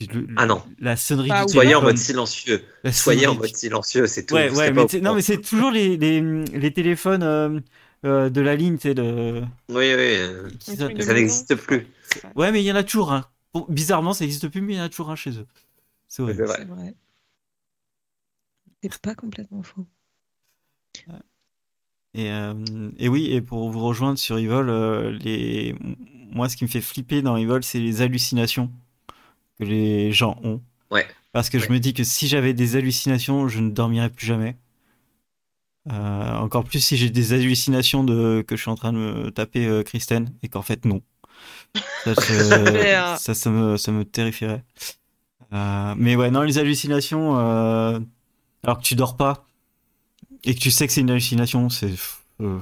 Le- 0.00 0.28
Ah 0.36 0.46
non. 0.46 0.62
La 0.78 0.96
sonnerie 0.96 1.28
Bah 1.28 1.44
du. 1.44 1.52
Soyez 1.52 1.74
en 1.74 1.82
mode 1.82 1.98
silencieux. 1.98 2.64
la 2.84 2.92
Soyez 2.92 3.26
en 3.26 3.34
mode 3.34 3.54
silencieux, 3.56 4.06
c'est 4.06 4.26
tout. 4.26 4.36
Ouais, 4.36 4.50
mais 4.70 5.00
non, 5.00 5.14
mais 5.16 5.22
c'est 5.22 5.40
toujours 5.40 5.72
les, 5.72 5.96
les, 5.96 6.20
les 6.20 6.72
téléphones 6.72 7.24
euh, 7.24 7.58
euh, 8.04 8.30
de 8.30 8.40
la 8.40 8.54
ligne, 8.54 8.76
tu 8.76 8.82
sais, 8.82 8.94
de... 8.94 9.42
Oui, 9.68 9.74
oui. 9.76 9.96
euh, 9.96 10.48
Ça 10.60 10.86
n'existe 11.14 11.56
plus. 11.56 11.88
Ouais, 12.36 12.52
mais 12.52 12.62
il 12.62 12.66
y 12.66 12.70
en 12.70 12.76
a 12.76 12.84
toujours 12.84 13.12
un. 13.12 13.26
Bon, 13.54 13.66
bizarrement, 13.68 14.12
ça 14.12 14.24
n'existe 14.24 14.48
plus, 14.48 14.60
mais 14.60 14.74
il 14.74 14.76
y 14.76 14.80
en 14.80 14.84
a 14.84 14.88
toujours 14.88 15.10
un 15.10 15.16
chez 15.16 15.38
eux. 15.38 15.46
C'est 16.06 16.22
vrai. 16.22 16.34
C'est 16.34 16.64
vrai. 16.64 16.94
C'est 18.82 18.98
pas 18.98 19.14
complètement 19.14 19.62
faux. 19.62 19.86
Et, 22.14 22.30
euh, 22.30 22.90
et 22.98 23.08
oui, 23.08 23.26
et 23.32 23.40
pour 23.40 23.70
vous 23.70 23.80
rejoindre 23.80 24.18
sur 24.18 24.38
Evil, 24.38 24.50
euh, 24.52 25.10
les... 25.18 25.74
moi, 26.30 26.48
ce 26.48 26.56
qui 26.56 26.64
me 26.64 26.68
fait 26.68 26.80
flipper 26.80 27.22
dans 27.22 27.36
Evil, 27.36 27.62
c'est 27.62 27.80
les 27.80 28.02
hallucinations 28.02 28.70
que 29.58 29.64
les 29.64 30.12
gens 30.12 30.38
ont. 30.42 30.62
Ouais. 30.90 31.06
Parce 31.32 31.50
que 31.50 31.58
je 31.58 31.70
me 31.70 31.78
dis 31.78 31.94
que 31.94 32.04
si 32.04 32.28
j'avais 32.28 32.54
des 32.54 32.76
hallucinations, 32.76 33.48
je 33.48 33.60
ne 33.60 33.70
dormirais 33.70 34.10
plus 34.10 34.26
jamais. 34.26 34.56
Euh, 35.90 36.36
encore 36.36 36.64
plus 36.64 36.80
si 36.80 36.96
j'ai 36.96 37.08
des 37.08 37.32
hallucinations 37.32 38.04
de 38.04 38.44
que 38.46 38.56
je 38.56 38.60
suis 38.60 38.70
en 38.70 38.74
train 38.74 38.92
de 38.92 38.98
me 38.98 39.30
taper 39.30 39.66
euh, 39.66 39.82
Kristen 39.82 40.30
et 40.42 40.48
qu'en 40.48 40.60
fait 40.60 40.84
non. 40.84 41.02
Ça, 42.04 42.14
je- 42.28 43.16
ça, 43.18 43.34
ça 43.34 43.50
me, 43.50 43.76
ça 43.76 43.92
me 43.92 44.04
terrifierait. 44.04 44.64
Euh, 45.52 45.94
mais 45.96 46.16
ouais, 46.16 46.30
non, 46.30 46.42
les 46.42 46.58
hallucinations, 46.58 47.38
euh, 47.38 47.98
alors 48.62 48.78
que 48.78 48.82
tu 48.84 48.94
dors 48.96 49.16
pas 49.16 49.46
et 50.44 50.54
que 50.54 50.60
tu 50.60 50.70
sais 50.70 50.86
que 50.86 50.92
c'est 50.92 51.00
une 51.02 51.10
hallucination, 51.10 51.68
c'est. 51.70 51.92
euh, 52.40 52.60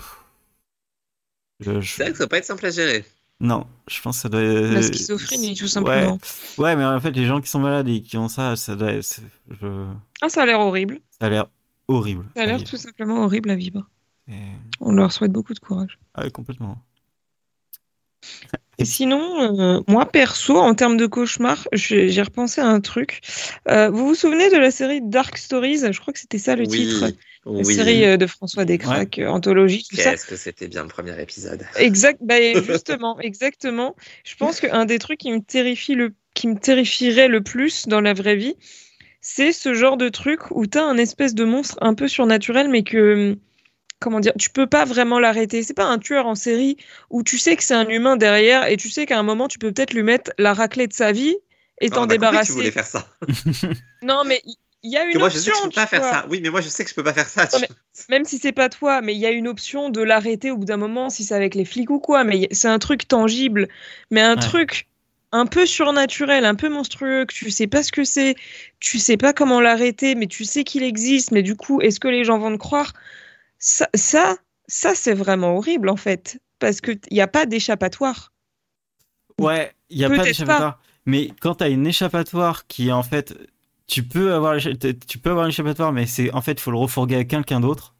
je- 1.60 1.80
C'est 1.80 2.02
vrai 2.02 2.12
que 2.12 2.18
ça 2.18 2.24
va 2.24 2.28
pas 2.28 2.38
être 2.38 2.44
simple 2.44 2.66
à 2.66 2.70
gérer. 2.70 3.04
non, 3.40 3.66
je 3.88 4.00
pense 4.00 4.16
que 4.16 4.22
ça 4.22 4.28
doit. 4.28 4.40
La 4.40 4.82
schizophrénie, 4.82 5.54
tout 5.54 5.68
simplement. 5.68 6.18
Ouais, 6.58 6.64
ouais, 6.64 6.76
mais 6.76 6.84
en 6.84 7.00
fait, 7.00 7.10
les 7.12 7.26
gens 7.26 7.40
qui 7.40 7.48
sont 7.50 7.58
malades 7.60 7.88
et 7.88 8.02
qui 8.02 8.16
ont 8.16 8.28
ça, 8.28 8.56
ça 8.56 8.76
doit. 8.76 8.92
je- 9.00 9.86
Ah, 10.22 10.28
ça 10.28 10.42
a 10.42 10.46
l'air 10.46 10.60
horrible. 10.60 11.00
Ça 11.20 11.26
a 11.26 11.30
l'air 11.30 11.46
horrible. 11.88 12.26
Ça 12.36 12.42
a 12.42 12.46
l'air 12.46 12.62
tout 12.64 12.76
simplement 12.76 13.24
horrible 13.24 13.50
à 13.50 13.56
vivre. 13.56 13.88
Et- 14.28 14.34
On 14.80 14.92
leur 14.92 15.12
souhaite 15.12 15.32
beaucoup 15.32 15.54
de 15.54 15.58
courage. 15.60 15.98
Ah 16.14 16.22
ouais, 16.24 16.30
complètement. 16.30 16.82
Et 18.78 18.84
sinon, 18.84 19.58
euh, 19.58 19.80
moi 19.88 20.06
perso, 20.06 20.56
en 20.56 20.74
termes 20.74 20.96
de 20.96 21.06
cauchemar, 21.06 21.66
j'ai 21.72 22.22
repensé 22.22 22.60
à 22.60 22.66
un 22.66 22.80
truc. 22.80 23.20
Euh, 23.68 23.88
vous 23.88 24.06
vous 24.08 24.14
souvenez 24.14 24.50
de 24.50 24.56
la 24.56 24.70
série 24.70 25.00
Dark 25.02 25.38
Stories? 25.38 25.80
Je 25.90 25.98
crois 25.98 26.12
que 26.12 26.18
c'était 26.18 26.38
ça 26.38 26.56
le 26.56 26.66
titre. 26.66 27.06
La 27.46 27.64
série 27.64 28.04
euh, 28.04 28.16
de 28.16 28.26
François 28.26 28.64
Descraques, 28.64 29.20
anthologie, 29.24 29.86
tout 29.88 29.96
ça. 29.96 30.10
Qu'est-ce 30.10 30.26
que 30.26 30.36
c'était 30.36 30.66
bien 30.66 30.82
le 30.82 30.88
premier 30.88 31.18
épisode? 31.20 31.62
Exact, 31.76 32.18
bah, 32.20 32.34
justement, 32.66 33.18
exactement. 33.20 33.94
Je 34.24 34.34
pense 34.34 34.60
qu'un 34.60 34.84
des 34.84 34.98
trucs 34.98 35.20
qui 35.20 35.30
me 35.30 35.40
terrifie 35.40 35.94
le, 35.94 36.12
qui 36.34 36.48
me 36.48 36.58
terrifierait 36.58 37.28
le 37.28 37.42
plus 37.42 37.86
dans 37.86 38.00
la 38.00 38.14
vraie 38.14 38.36
vie, 38.36 38.56
c'est 39.20 39.52
ce 39.52 39.74
genre 39.74 39.96
de 39.96 40.08
truc 40.08 40.50
où 40.50 40.66
t'as 40.66 40.84
un 40.84 40.98
espèce 40.98 41.34
de 41.34 41.44
monstre 41.44 41.78
un 41.80 41.94
peu 41.94 42.08
surnaturel, 42.08 42.68
mais 42.68 42.82
que, 42.82 43.38
comment 44.00 44.20
dire, 44.20 44.32
tu 44.38 44.50
peux 44.50 44.66
pas 44.66 44.84
vraiment 44.84 45.18
l'arrêter. 45.18 45.62
C'est 45.62 45.74
pas 45.74 45.84
un 45.86 45.98
tueur 45.98 46.26
en 46.26 46.34
série 46.34 46.76
où 47.10 47.22
tu 47.22 47.38
sais 47.38 47.56
que 47.56 47.62
c'est 47.64 47.74
un 47.74 47.88
humain 47.88 48.16
derrière 48.16 48.66
et 48.68 48.76
tu 48.76 48.90
sais 48.90 49.06
qu'à 49.06 49.18
un 49.18 49.22
moment 49.22 49.48
tu 49.48 49.58
peux 49.58 49.72
peut-être 49.72 49.94
lui 49.94 50.02
mettre 50.02 50.32
la 50.38 50.54
raclée 50.54 50.86
de 50.86 50.92
sa 50.92 51.12
vie 51.12 51.36
et 51.80 51.90
t'en 51.90 52.02
a 52.04 52.06
compris 52.06 52.08
que 52.08 52.12
Tu 52.12 52.18
débarrasser. 52.18 52.52
voulais 52.52 52.70
faire 52.70 52.86
ça. 52.86 53.06
Non, 54.02 54.22
mais 54.24 54.40
il 54.82 54.92
y 54.92 54.96
a 54.96 55.04
une 55.04 55.14
Que 55.14 55.18
moi, 55.18 55.28
je 55.28 55.38
sais 55.38 55.50
option. 55.50 55.68
que 55.68 55.74
je 55.74 55.80
peux 55.80 55.80
pas 55.82 55.86
faire 55.86 56.00
vois. 56.00 56.10
ça. 56.10 56.26
Oui, 56.30 56.40
mais 56.42 56.50
moi, 56.50 56.60
je 56.60 56.68
sais 56.68 56.84
que 56.84 56.90
je 56.90 56.94
peux 56.94 57.02
pas 57.02 57.12
faire 57.14 57.28
ça. 57.28 57.46
tu 57.46 57.56
Non, 57.56 57.60
mais- 57.62 57.68
Même 58.08 58.24
si 58.24 58.38
c'est 58.38 58.52
pas 58.52 58.68
toi, 58.68 59.00
mais 59.00 59.14
il 59.14 59.18
y 59.18 59.26
a 59.26 59.30
une 59.30 59.48
option 59.48 59.90
de 59.90 60.00
l'arrêter 60.00 60.50
au 60.52 60.56
bout 60.58 60.64
d'un 60.66 60.76
moment, 60.76 61.10
si 61.10 61.24
c'est 61.24 61.34
avec 61.34 61.54
les 61.56 61.64
flics 61.64 61.90
ou 61.90 61.98
quoi. 61.98 62.22
Mais 62.22 62.46
c'est 62.52 62.68
un 62.68 62.78
truc 62.78 63.08
tangible, 63.08 63.68
mais 64.10 64.20
un 64.20 64.34
Ouais. 64.36 64.40
truc 64.40 64.86
un 65.32 65.46
peu 65.46 65.66
surnaturel, 65.66 66.44
un 66.44 66.54
peu 66.54 66.68
monstrueux, 66.68 67.24
que 67.24 67.34
tu 67.34 67.50
sais 67.50 67.66
pas 67.66 67.82
ce 67.82 67.90
que 67.90 68.04
c'est, 68.04 68.36
tu 68.78 68.98
sais 69.00 69.16
pas 69.16 69.32
comment 69.32 69.60
l'arrêter, 69.60 70.14
mais 70.14 70.28
tu 70.28 70.44
sais 70.44 70.62
qu'il 70.62 70.84
existe. 70.84 71.32
Mais 71.32 71.42
du 71.42 71.56
coup, 71.56 71.80
est-ce 71.80 71.98
que 71.98 72.08
les 72.08 72.22
gens 72.24 72.38
vont 72.38 72.52
te 72.52 72.58
croire? 72.58 72.92
Ça, 73.58 73.88
ça, 73.94 74.36
ça 74.68 74.94
c'est 74.94 75.14
vraiment 75.14 75.56
horrible 75.56 75.88
en 75.88 75.96
fait, 75.96 76.38
parce 76.58 76.80
que 76.80 76.92
il 76.92 77.14
n'y 77.14 77.20
a 77.20 77.26
pas 77.28 77.46
d'échappatoire. 77.46 78.32
Ouais, 79.40 79.72
il 79.90 79.98
y 79.98 80.04
a 80.04 80.10
pas 80.10 80.24
d'échappatoire. 80.24 80.80
Mais 81.04 81.30
quand 81.40 81.56
t'as 81.56 81.70
une 81.70 81.86
échappatoire 81.86 82.66
qui 82.66 82.88
est 82.88 82.92
en 82.92 83.02
fait, 83.02 83.34
tu 83.86 84.02
peux 84.02 84.34
avoir, 84.34 84.56
tu 84.58 85.18
peux 85.18 85.30
avoir 85.30 85.44
une 85.46 85.50
échappatoire, 85.50 85.92
mais 85.92 86.06
c'est 86.06 86.32
en 86.32 86.40
fait, 86.42 86.52
il 86.52 86.60
faut 86.60 86.72
le 86.72 86.78
refourguer 86.78 87.16
à 87.16 87.24
quelqu'un 87.24 87.60
d'autre. 87.60 87.94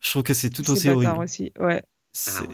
Je 0.00 0.10
trouve 0.10 0.22
que 0.22 0.34
c'est 0.34 0.50
tout 0.50 0.68
aussi 0.70 0.88
horrible. 0.88 1.18
aussi, 1.18 1.52
ouais. 1.58 1.82
Ah 2.28 2.42
ouais. 2.42 2.48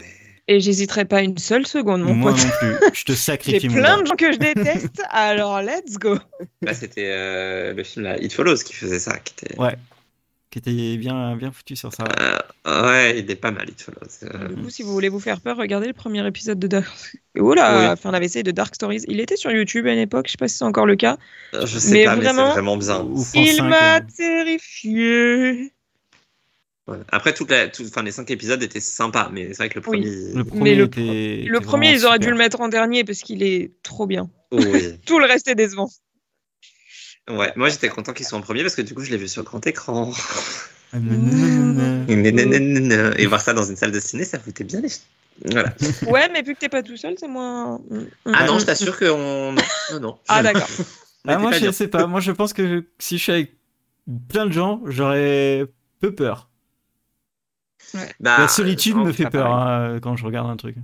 Et 0.47 0.61
j'hésiterai 0.61 1.05
pas 1.06 1.23
une 1.23 1.39
seule 1.39 1.66
seconde, 1.66 2.02
mon 2.02 2.15
Moi 2.15 2.32
pote. 2.32 2.43
non 2.44 2.51
plus. 2.59 2.77
Je 2.94 3.05
te 3.05 3.12
J'ai 3.12 3.19
sacrifie 3.19 3.69
mon 3.69 3.77
plein 3.77 3.97
gars. 3.97 4.02
de 4.02 4.06
gens 4.06 4.16
que 4.16 4.32
je 4.32 4.39
déteste, 4.39 5.02
alors 5.11 5.61
let's 5.62 5.94
go. 5.98 6.19
Bah, 6.62 6.74
c'était 6.74 7.11
euh, 7.12 7.73
le 7.74 7.82
film 7.85 8.05
là, 8.05 8.19
It 8.19 8.32
Follows 8.32 8.56
qui 8.56 8.74
faisait 8.74 8.98
ça. 8.98 9.19
Qui 9.19 9.35
était... 9.39 9.59
Ouais. 9.59 9.77
Qui 10.55 10.61
était 10.61 10.97
bien, 10.99 11.35
bien 11.35 11.51
foutu 11.51 11.75
sur 11.75 11.93
ça. 11.93 12.05
Euh, 12.69 12.83
ouais, 12.87 13.19
il 13.19 13.29
est 13.29 13.35
pas 13.35 13.51
mal, 13.51 13.69
It 13.69 13.83
Follows. 13.83 13.99
Euh, 14.23 14.55
Du 14.55 14.63
coup, 14.63 14.71
si 14.71 14.85
vous 14.85 14.93
voulez 14.93 15.09
vous 15.09 15.19
faire 15.19 15.41
peur, 15.41 15.57
regardez 15.57 15.89
le 15.89 15.93
premier 15.95 16.25
épisode 16.29 16.61
de 16.61 16.69
Dark. 16.69 16.87
Oula, 17.37 17.77
Oui. 17.81 17.87
enfin 17.89 18.13
l'AVC 18.13 18.45
de 18.45 18.53
Dark 18.53 18.73
Stories. 18.73 19.03
Il 19.09 19.19
était 19.19 19.35
sur 19.37 19.51
YouTube 19.51 19.85
à 19.89 19.93
une 19.93 19.99
époque, 19.99 20.27
je 20.29 20.31
sais 20.31 20.37
pas 20.39 20.47
si 20.47 20.57
c'est 20.59 20.65
encore 20.65 20.87
le 20.87 20.95
cas. 20.95 21.17
je 21.53 21.67
sais 21.67 21.91
Mais 21.93 22.05
pas, 22.05 22.15
mais 22.15 22.23
vraiment- 22.23 22.47
c'est 22.47 22.53
vraiment 22.61 22.81
France 22.81 23.33
Il 23.35 23.57
5, 23.57 23.69
m'a 23.69 23.97
euh, 23.97 24.01
terrifié. 24.17 25.73
Ouais. 26.87 26.99
Après, 27.11 27.35
toute 27.35 27.51
la, 27.51 27.67
tout- 27.67 27.83
les 28.05 28.13
cinq 28.13 28.31
épisodes 28.31 28.63
étaient 28.63 28.79
sympas, 28.79 29.31
mais 29.33 29.49
c'est 29.49 29.57
vrai 29.57 29.69
que 29.71 29.81
le 29.81 29.85
Oui. 29.89 29.99
premier. 30.01 30.35
Le 30.35 30.45
premier, 30.45 30.75
le- 30.77 30.85
était, 30.85 31.01
Le 31.49 31.57
était 31.57 31.65
premier, 31.65 31.93
ils 31.93 32.07
auraient 32.07 32.21
dû 32.21 32.31
le 32.31 32.37
mettre 32.37 32.61
en 32.61 32.69
dernier 32.69 33.03
parce 33.03 33.19
qu'il 33.23 33.43
est 33.43 33.73
trop 33.83 34.07
bien. 34.07 34.31
Oui. 34.53 34.63
Tout 35.05 35.19
le 35.19 35.27
reste 35.27 35.49
est 35.49 35.57
décevant. 35.57 35.89
Ouais, 37.31 37.53
moi 37.57 37.69
j'étais 37.71 37.89
content 37.89 38.13
qu'ils 38.13 38.27
soient 38.27 38.39
en 38.39 38.43
premier 38.43 38.63
parce 38.63 38.75
que 38.75 38.83
du 38.83 38.95
coup 38.95 39.03
je 39.03 39.11
l'ai 39.11 39.17
vu 39.17 39.29
sur 39.29 39.43
grand 39.45 39.67
écran. 39.67 40.13
Et 42.09 43.27
voir 43.27 43.41
ça 43.41 43.53
dans 43.55 43.65
une 43.65 43.77
salle 43.77 43.93
de 43.93 44.01
ciné, 44.01 44.25
ça 44.25 44.39
foutait 44.39 44.65
bien 44.65 44.81
les. 44.81 44.91
Voilà. 45.51 45.75
Ouais, 46.07 46.29
mais 46.33 46.43
vu 46.43 46.55
que 46.55 46.61
t'es 46.61 46.69
pas 46.69 46.83
tout 46.83 46.97
seul, 46.97 47.17
c'est 47.19 47.27
moins. 47.27 47.81
Ah 48.33 48.47
non, 48.47 48.59
je 48.59 48.67
t'assure 48.67 48.97
non, 49.01 49.55
non. 50.01 50.19
Ah 50.29 50.43
d'accord. 50.43 50.69
Ah, 51.27 51.39
moi, 51.39 51.53
je 51.53 51.71
sais 51.73 51.89
pas. 51.89 52.07
Moi, 52.07 52.21
je 52.21 52.31
pense 52.33 52.53
que 52.53 52.85
si 52.99 53.17
je 53.19 53.23
suis 53.23 53.33
avec 53.33 53.57
plein 54.29 54.47
de 54.47 54.53
gens, 54.53 54.83
j'aurais 54.85 55.67
peu 56.01 56.15
peur. 56.15 56.51
Bah, 58.21 58.39
La 58.39 58.49
solitude 58.49 58.97
me 58.97 59.13
fait 59.13 59.31
peur 59.31 59.53
hein, 59.53 59.99
quand 60.03 60.17
je 60.17 60.25
regarde 60.25 60.51
un 60.51 60.57
truc. 60.57 60.77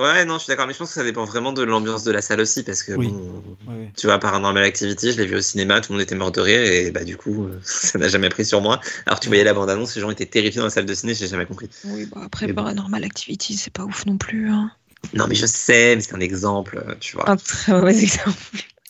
Ouais, 0.00 0.24
non, 0.24 0.38
je 0.38 0.44
suis 0.44 0.48
d'accord, 0.50 0.66
mais 0.66 0.72
je 0.72 0.78
pense 0.78 0.88
que 0.88 0.94
ça 0.94 1.04
dépend 1.04 1.24
vraiment 1.24 1.52
de 1.52 1.62
l'ambiance 1.62 2.04
de 2.04 2.10
la 2.10 2.22
salle 2.22 2.40
aussi 2.40 2.62
parce 2.62 2.82
que 2.82 2.92
Oui. 2.92 3.08
bon, 3.08 3.42
Ouais. 3.68 3.92
tu 3.96 4.06
vois, 4.06 4.18
Paranormal 4.18 4.64
Activity, 4.64 5.12
je 5.12 5.18
l'ai 5.18 5.26
vu 5.26 5.36
au 5.36 5.40
cinéma, 5.42 5.80
tout 5.80 5.92
le 5.92 5.98
monde 5.98 6.02
était 6.02 6.14
mort 6.14 6.32
de 6.32 6.40
rire 6.40 6.62
et 6.62 6.90
bah 6.90 7.04
du 7.04 7.16
coup, 7.18 7.44
euh, 7.46 7.60
ça 7.62 7.98
n'a 7.98 8.08
jamais 8.08 8.30
pris 8.30 8.44
sur 8.44 8.60
moi. 8.62 8.80
Alors 9.06 9.20
tu 9.20 9.28
voyais 9.28 9.44
la 9.44 9.52
bande-annonce, 9.52 9.94
les 9.94 10.00
gens 10.00 10.10
étaient 10.10 10.26
terrifiés 10.26 10.58
dans 10.60 10.64
la 10.66 10.70
salle 10.70 10.86
de 10.86 10.94
ciné, 10.94 11.14
j'ai 11.14 11.26
jamais 11.28 11.44
compris. 11.46 11.68
Oui, 11.84 12.06
bah 12.06 12.22
après, 12.24 12.46
Mais 12.46 12.52
bon. 12.54 12.62
Paranormal 12.62 13.04
Activity, 13.04 13.56
c'est 13.56 13.72
pas 13.72 13.84
ouf 13.84 14.06
non 14.06 14.16
plus. 14.16 14.48
Hein. 14.48 14.70
Non, 15.14 15.26
mais 15.28 15.34
je 15.34 15.46
sais, 15.46 15.96
mais 15.96 16.02
c'est 16.02 16.14
un 16.14 16.20
exemple, 16.20 16.82
euh, 16.86 16.94
tu 17.00 17.16
vois. 17.16 17.28
Un 17.30 17.36
très 17.36 17.72
mauvais 17.72 17.98
exemple. 18.02 18.36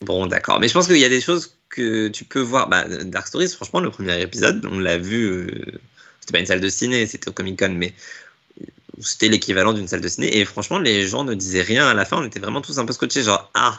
Bon, 0.03 0.27
d'accord. 0.27 0.61
Mais 0.61 0.69
je 0.69 0.73
pense 0.75 0.87
qu'il 0.87 0.97
y 0.99 1.05
a 1.05 1.09
des 1.09 1.21
choses 1.21 1.57
que 1.69 2.09
tu 2.09 2.25
peux 2.25 2.41
voir. 2.41 2.69
Bah, 2.69 2.85
Dark 3.05 3.27
Stories, 3.27 3.49
franchement, 3.49 3.81
le 3.81 3.91
premier 3.91 4.21
épisode, 4.21 4.65
on 4.71 4.79
l'a 4.79 4.97
vu. 4.99 5.25
euh, 5.27 5.47
C'était 6.21 6.33
pas 6.33 6.39
une 6.41 6.47
salle 6.47 6.61
de 6.61 6.69
ciné, 6.69 7.07
c'était 7.07 7.29
au 7.29 7.33
Comic 7.33 7.59
Con, 7.59 7.75
mais 7.77 7.93
c'était 9.01 9.29
l'équivalent 9.29 9.73
d'une 9.73 9.89
salle 9.89 10.01
de 10.01 10.09
ciné. 10.09 10.37
Et 10.39 10.45
franchement, 10.45 10.79
les 10.79 11.07
gens 11.09 11.25
ne 11.25 11.35
disaient 11.35 11.63
rien 11.63 11.87
à 11.89 11.95
la 11.95 12.05
fin. 12.05 12.19
On 12.21 12.25
était 12.25 12.41
vraiment 12.41 12.61
tous 12.61 12.79
un 12.79 12.87
peu 12.87 12.93
scotchés, 12.93 13.23
genre 13.23 13.51
ah, 13.55 13.79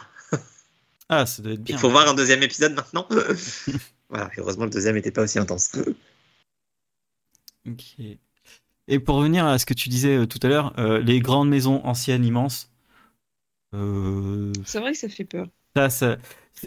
Ah, 1.08 1.26
ça 1.26 1.42
doit 1.42 1.52
être 1.52 1.60
il 1.60 1.64
bien. 1.64 1.78
faut 1.78 1.90
voir 1.90 2.08
un 2.08 2.14
deuxième 2.14 2.42
épisode 2.42 2.74
maintenant. 2.74 3.06
voilà. 4.08 4.30
Heureusement, 4.38 4.64
le 4.64 4.70
deuxième 4.70 4.94
n'était 4.94 5.10
pas 5.10 5.22
aussi 5.22 5.38
intense. 5.38 5.72
Ok. 7.68 7.96
Et 8.88 8.98
pour 8.98 9.16
revenir 9.16 9.46
à 9.46 9.58
ce 9.58 9.66
que 9.66 9.74
tu 9.74 9.88
disais 9.88 10.16
euh, 10.16 10.26
tout 10.26 10.40
à 10.42 10.48
l'heure, 10.48 10.74
euh, 10.78 10.98
les 11.00 11.20
grandes 11.20 11.48
maisons 11.48 11.80
anciennes 11.84 12.24
immenses, 12.24 12.70
euh, 13.74 14.52
C'est 14.64 14.80
vrai 14.80 14.92
que 14.92 14.98
ça 14.98 15.08
fait 15.08 15.24
peur. 15.24 15.46
ça, 15.76 15.88
ça- 15.88 16.18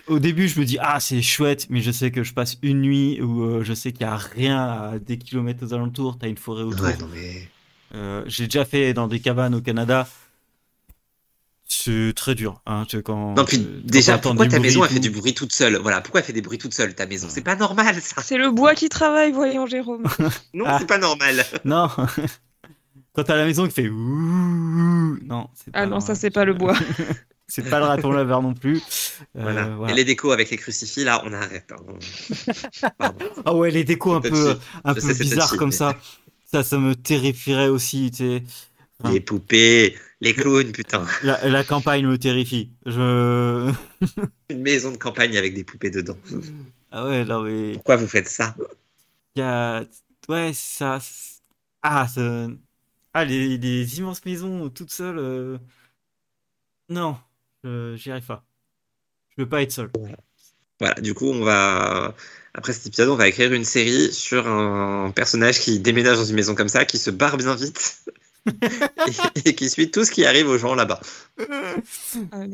au 0.07 0.19
début, 0.19 0.47
je 0.47 0.59
me 0.59 0.65
dis 0.65 0.77
ah 0.81 0.99
c'est 0.99 1.21
chouette, 1.21 1.67
mais 1.69 1.81
je 1.81 1.91
sais 1.91 2.11
que 2.11 2.23
je 2.23 2.33
passe 2.33 2.57
une 2.63 2.81
nuit 2.81 3.21
où 3.21 3.43
euh, 3.43 3.63
je 3.63 3.73
sais 3.73 3.91
qu'il 3.91 4.01
y 4.01 4.05
a 4.09 4.17
rien 4.17 4.57
à 4.57 4.99
des 4.99 5.17
kilomètres 5.17 5.63
aux 5.65 5.73
alentours, 5.73 6.17
t'as 6.17 6.27
une 6.27 6.37
forêt 6.37 6.63
autour. 6.63 6.85
Ouais, 6.85 6.97
non, 6.97 7.07
mais. 7.13 7.47
Euh, 7.93 8.23
J'ai 8.25 8.45
déjà 8.45 8.65
fait 8.65 8.93
dans 8.93 9.07
des 9.07 9.19
cabanes 9.19 9.55
au 9.55 9.61
Canada. 9.61 10.07
C'est 11.67 12.13
très 12.15 12.35
dur. 12.35 12.61
Hein, 12.65 12.85
tu- 12.87 13.01
quand, 13.01 13.33
Non, 13.35 13.43
puis 13.45 13.57
euh, 13.57 13.81
quand 13.81 13.91
déjà, 13.91 14.17
pourquoi 14.17 14.47
ta 14.47 14.59
maison 14.59 14.83
fait 14.83 14.99
du 14.99 15.09
bruit 15.09 15.33
toute 15.33 15.51
seule? 15.53 15.77
Voilà, 15.77 16.01
pourquoi 16.01 16.19
elle 16.21 16.25
fait 16.25 16.33
des 16.33 16.41
bruits 16.41 16.57
toute 16.59 16.73
seule, 16.73 16.93
ta 16.93 17.05
maison? 17.07 17.27
C'est 17.29 17.41
pas 17.41 17.55
normal, 17.55 17.99
ça. 18.01 18.21
C'est 18.21 18.37
le 18.37 18.51
bois 18.51 18.75
qui 18.75 18.87
travaille, 18.89 19.31
voyons 19.31 19.65
Jérôme. 19.65 20.03
Non, 20.53 20.65
Ah. 20.67 20.77
c'est 20.79 20.87
pas 20.87 20.97
normal. 20.99 21.43
Non. 21.65 21.89
Quand 23.13 23.23
t'as 23.23 23.35
la 23.35 23.45
maison 23.45 23.65
qui 23.65 23.73
fait 23.73 23.87
ouh, 23.89 25.17
non, 25.25 25.47
c'est 25.55 25.71
Ah 25.73 25.81
pas 25.81 25.85
non, 25.87 25.99
ça 26.01 26.15
c'est 26.15 26.29
pas 26.31 26.45
le 26.45 26.53
bois. 26.53 26.75
C'est 27.47 27.69
pas 27.69 27.77
le 27.77 27.85
raton 27.85 28.11
laveur 28.11 28.41
non 28.41 28.55
plus. 28.55 28.77
Euh, 28.77 29.41
Voilà. 29.43 29.67
voilà. 29.67 29.93
Et 29.93 29.95
les 29.95 30.03
décos 30.03 30.31
avec 30.31 30.49
les 30.49 30.57
crucifix, 30.57 31.03
là, 31.03 31.21
on 31.27 31.31
arrête. 31.31 31.71
hein. 31.71 33.03
Ah 33.45 33.53
ouais, 33.53 33.69
les 33.69 33.83
décos 33.83 34.13
un 34.15 34.21
peu, 34.21 34.57
un 34.83 34.93
peu 34.95 35.13
bizarres 35.13 35.55
comme 35.55 35.69
mais- 35.69 35.75
ça. 35.75 35.95
Ça, 36.55 36.63
ça 36.63 36.77
me 36.79 36.95
terrifierait 36.95 37.67
aussi. 37.67 38.11
Tu 38.11 38.17
sais. 38.17 38.43
Hein. 39.03 39.11
Les 39.11 39.19
poupées, 39.19 39.97
les 40.21 40.33
clowns, 40.33 40.71
putain. 40.71 41.05
La, 41.21 41.49
la 41.49 41.63
campagne 41.65 42.07
me 42.07 42.17
terrifie. 42.17 42.71
Je. 42.85 43.73
Une 44.49 44.61
maison 44.61 44.91
de 44.93 44.97
campagne 44.97 45.35
avec 45.35 45.53
des 45.53 45.65
poupées 45.65 45.89
dedans. 45.89 46.17
Ah 46.91 47.05
ouais, 47.05 47.25
non 47.25 47.41
mais 47.41 47.73
Pourquoi 47.73 47.97
vous 47.97 48.07
faites 48.07 48.29
ça? 48.29 48.55
Il 49.35 49.39
y 49.39 49.41
a, 49.41 49.83
ouais, 50.29 50.53
ça. 50.53 50.99
Ah, 51.81 52.07
ça... 52.07 52.47
ah 53.13 53.25
les, 53.25 53.57
les 53.57 53.99
immenses 53.99 54.23
maisons 54.23 54.69
toutes 54.69 54.91
seules. 54.91 55.19
euh, 55.19 55.57
Non, 56.89 57.17
j'y 57.63 58.11
arrive 58.11 58.25
pas. 58.25 58.45
Je 59.35 59.43
veux 59.43 59.49
pas 59.49 59.61
être 59.61 59.71
seul. 59.73 59.91
Voilà, 60.79 60.95
du 61.01 61.13
coup, 61.13 61.27
on 61.27 61.43
va. 61.43 62.15
Après 62.53 62.71
cet 62.71 62.87
épisode, 62.87 63.09
on 63.09 63.15
va 63.15 63.27
écrire 63.27 63.51
une 63.51 63.65
série 63.65 64.13
sur 64.13 64.47
un 64.47 65.11
personnage 65.11 65.59
qui 65.59 65.79
déménage 65.79 66.17
dans 66.17 66.25
une 66.25 66.35
maison 66.35 66.55
comme 66.55 66.69
ça, 66.69 66.85
qui 66.85 66.97
se 66.97 67.11
barre 67.11 67.35
bien 67.35 67.53
vite 67.53 68.05
et, 68.47 69.49
et 69.49 69.55
qui 69.55 69.69
suit 69.69 69.91
tout 69.91 70.05
ce 70.05 70.11
qui 70.11 70.25
arrive 70.25 70.47
aux 70.47 70.57
gens 70.57 70.73
là-bas. 70.73 71.01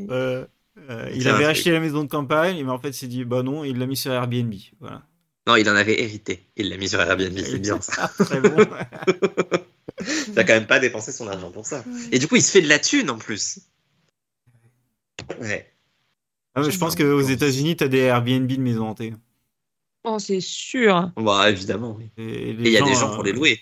Euh, 0.10 0.45
euh, 0.89 1.10
il 1.14 1.27
avait 1.27 1.43
truc. 1.43 1.48
acheté 1.48 1.72
la 1.72 1.80
maison 1.80 2.03
de 2.03 2.10
campagne, 2.10 2.64
mais 2.64 2.72
en 2.72 2.80
fait, 2.80 2.89
il 2.89 2.93
s'est 2.93 3.07
dit, 3.07 3.26
bah 3.26 3.43
non, 3.43 3.64
il 3.64 3.77
l'a 3.77 3.85
mis 3.85 3.98
sur 3.98 4.11
Airbnb. 4.11 4.53
Voilà. 4.80 5.03
Non, 5.48 5.56
il 5.56 5.69
en 5.69 5.76
avait 5.76 6.02
hérité. 6.02 6.48
Il 6.56 6.69
l'a 6.69 6.77
mis 6.77 6.89
sur 6.89 6.99
Airbnb, 7.02 7.38
c'est 7.38 7.60
bien 7.60 7.80
ça. 7.81 8.11
Très 8.19 8.41
bon. 8.41 8.56
Il 10.27 10.39
a 10.39 10.43
quand 10.43 10.53
même 10.53 10.68
pas 10.68 10.80
dépensé 10.80 11.11
son 11.11 11.27
argent 11.27 11.52
pour 11.52 11.65
ça. 11.65 11.84
Et 12.11 12.18
du 12.18 12.27
coup, 12.27 12.35
il 12.35 12.41
se 12.41 12.52
fait 12.52 12.61
de 12.61 12.69
la 12.69 12.80
thune 12.80 13.10
en 13.10 13.18
plus. 13.18 13.60
Ouais. 15.39 15.72
Ah, 16.56 16.64
je 16.69 16.78
pense 16.78 16.95
qu'aux 16.95 17.22
États-Unis, 17.22 17.76
t'as 17.76 17.88
des 17.90 17.99
Airbnb 17.99 18.48
de 18.48 18.56
maisons 18.61 18.88
hantées. 18.88 19.14
Oh, 20.03 20.19
c'est 20.19 20.41
sûr. 20.41 21.11
Bah, 21.15 21.49
évidemment. 21.49 21.95
oui. 21.98 22.10
Et 22.18 22.53
Et 22.64 22.69
il 22.69 22.73
y 22.73 22.78
a 22.78 22.82
des 22.82 22.95
gens 22.95 23.10
euh, 23.11 23.15
pour 23.15 23.23
les 23.23 23.34
louer. 23.34 23.60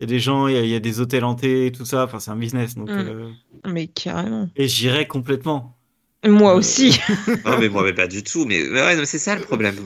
Il 0.00 0.04
y 0.04 0.04
a 0.04 0.06
des 0.06 0.20
gens, 0.20 0.48
il 0.48 0.54
y 0.54 0.58
a, 0.58 0.62
il 0.62 0.68
y 0.68 0.74
a 0.74 0.80
des 0.80 1.00
hôtels 1.00 1.24
hantés, 1.24 1.72
tout 1.72 1.84
ça. 1.84 2.04
Enfin, 2.04 2.20
c'est 2.20 2.30
un 2.30 2.36
business. 2.36 2.74
Donc, 2.74 2.88
Mm. 2.90 2.98
euh, 2.98 3.30
Mais 3.66 3.86
carrément. 3.88 4.48
Et 4.56 4.68
j'irais 4.68 5.06
complètement. 5.06 5.76
Moi 6.24 6.52
Euh, 6.52 6.56
aussi. 6.56 7.00
Non, 7.44 7.58
mais 7.58 7.68
moi, 7.68 7.82
mais 7.84 7.92
pas 7.94 8.06
du 8.06 8.22
tout. 8.22 8.44
Mais, 8.44 8.62
mais 8.70 8.80
ouais, 8.82 9.06
c'est 9.06 9.18
ça 9.18 9.34
le 9.36 9.42
problème. 9.42 9.76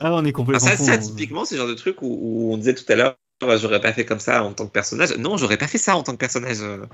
Ah, 0.00 0.12
on 0.14 0.24
est 0.24 0.32
Ah, 0.32 0.32
complètement 0.32 0.68
ça, 0.68 0.76
fous, 0.76 0.84
ça, 0.84 0.92
hein. 0.94 0.98
typiquement, 0.98 1.44
c'est 1.44 1.54
le 1.56 1.60
genre 1.60 1.68
de 1.68 1.74
truc 1.74 2.02
où, 2.02 2.06
où 2.20 2.52
on 2.52 2.56
disait 2.56 2.74
tout 2.74 2.84
à 2.92 2.94
l'heure, 2.96 3.16
bah, 3.40 3.56
j'aurais 3.56 3.80
pas 3.80 3.92
fait 3.92 4.04
comme 4.04 4.20
ça 4.20 4.44
en 4.44 4.52
tant 4.52 4.66
que 4.66 4.72
personnage. 4.72 5.16
Non, 5.18 5.36
j'aurais 5.36 5.56
pas 5.58 5.68
fait 5.68 5.78
ça 5.78 5.96
en 5.96 6.02
tant 6.02 6.12
que 6.12 6.18
personnage. 6.18 6.58
Euh, 6.60 6.86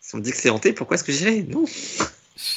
Si 0.00 0.14
on 0.14 0.18
me 0.18 0.22
dit 0.24 0.30
que 0.32 0.36
c'est 0.38 0.50
hanté, 0.50 0.72
pourquoi 0.72 0.96
est-ce 0.96 1.04
que 1.04 1.12
j'irais? 1.12 1.42
Non. 1.48 1.64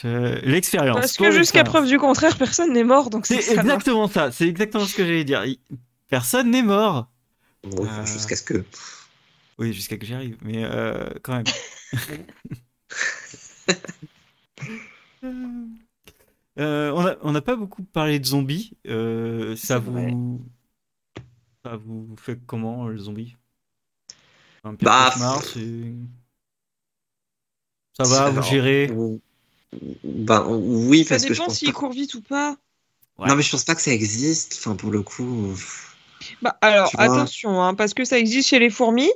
Je- 0.01 0.45
L'expérience. 0.45 0.95
Parce 0.97 1.17
que 1.17 1.31
jusqu'à 1.31 1.63
preuve 1.63 1.87
du 1.87 1.97
contraire, 1.97 2.37
personne 2.37 2.73
n'est 2.73 2.83
mort, 2.83 3.09
donc 3.09 3.25
c'est 3.25 3.51
exactement 3.51 4.07
ça. 4.07 4.31
C'est 4.31 4.47
exactement 4.47 4.85
ce 4.85 4.95
que 4.95 5.05
j'allais 5.05 5.23
dire. 5.25 5.43
Personne 6.09 6.51
n'est 6.51 6.63
mort. 6.63 7.09
Bon, 7.63 7.85
Euh. 7.85 8.05
Jusqu'à 8.05 8.35
ce 8.35 8.43
que. 8.43 8.63
Oui, 9.57 9.73
jusqu'à 9.73 9.97
que 9.97 10.05
j'y 10.05 10.13
arrive. 10.13 10.37
Mais 10.41 10.63
euh, 10.63 11.09
quand 11.21 11.33
même. 11.35 11.45
Euh, 16.59 16.91
on 16.91 17.01
n'a 17.01 17.15
on 17.21 17.31
n'a 17.31 17.41
pas 17.41 17.55
beaucoup 17.55 17.81
parlé 17.83 18.19
de 18.19 18.25
zombies. 18.25 18.77
Euh, 18.85 19.55
ça 19.55 19.79
vrai. 19.79 20.11
vous. 20.11 20.45
Ça 21.65 21.77
vous 21.77 22.15
fait 22.17 22.37
comment, 22.45 22.87
le 22.89 22.97
zombie? 22.97 23.35
Un 24.63 24.75
pire 24.75 24.85
Bah, 24.85 25.09
cauchemar, 25.11 25.41
Ça 27.93 28.03
va, 28.03 28.29
vous 28.29 28.43
gérez? 28.43 28.91
Ben 30.03 30.45
oui, 30.49 31.03
Ça 31.03 31.15
parce 31.15 31.23
que 31.23 31.33
je 31.33 31.39
dépend 31.39 31.45
pense 31.45 31.57
s'il 31.57 31.73
pas... 31.73 31.79
court 31.79 31.91
vite 31.91 32.13
ou 32.13 32.21
pas. 32.21 32.57
Ouais. 33.17 33.27
Non, 33.27 33.35
mais 33.35 33.43
je 33.43 33.51
pense 33.51 33.63
pas 33.63 33.75
que 33.75 33.81
ça 33.81 33.91
existe. 33.91 34.55
Enfin, 34.57 34.75
pour 34.75 34.91
le 34.91 35.01
coup. 35.01 35.55
Bah, 36.41 36.57
alors, 36.61 36.91
attention, 36.97 37.61
hein, 37.61 37.73
parce 37.75 37.93
que 37.93 38.05
ça 38.05 38.17
existe 38.17 38.49
chez 38.49 38.59
les 38.59 38.69
fourmis, 38.69 39.11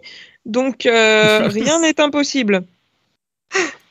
donc 0.45 0.85
euh, 0.85 1.47
rien 1.49 1.79
n'est 1.79 1.99
impossible. 1.99 2.65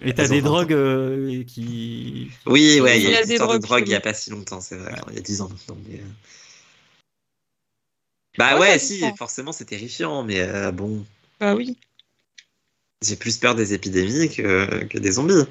Et 0.00 0.12
t'as 0.12 0.28
des 0.28 0.42
drogues 0.42 0.74
euh, 0.74 1.42
qui. 1.44 2.30
Oui, 2.44 2.80
ouais, 2.80 3.00
il 3.00 3.04
y 3.04 3.06
Il 3.06 3.12
y 3.12 3.16
a 3.16 3.24
des 3.24 3.32
histoire 3.32 3.52
de 3.52 3.58
drogues 3.58 3.80
drogue 3.80 3.88
il 3.88 3.92
y 3.92 3.94
a 3.94 4.00
pas 4.00 4.12
si 4.12 4.30
longtemps, 4.30 4.60
c'est 4.60 4.76
vrai. 4.76 4.94
Il 5.10 5.16
y 5.16 5.18
a 5.18 5.22
10 5.22 5.40
ans 5.40 5.48
maintenant. 5.48 5.76
Mais... 5.88 5.98
euh. 5.98 6.04
Bah 8.38 8.58
Ouais, 8.58 8.78
si, 8.78 9.02
forcément, 9.16 9.52
c'est 9.52 9.64
terrifiant, 9.64 10.22
mais 10.22 10.40
euh, 10.40 10.70
bon. 10.70 11.04
Bah 11.40 11.54
oui. 11.54 11.76
J'ai 13.02 13.16
plus 13.16 13.38
peur 13.38 13.54
des 13.54 13.72
épidémies 13.72 14.28
que, 14.28 14.84
que 14.84 14.98
des 14.98 15.12
zombies. 15.12 15.44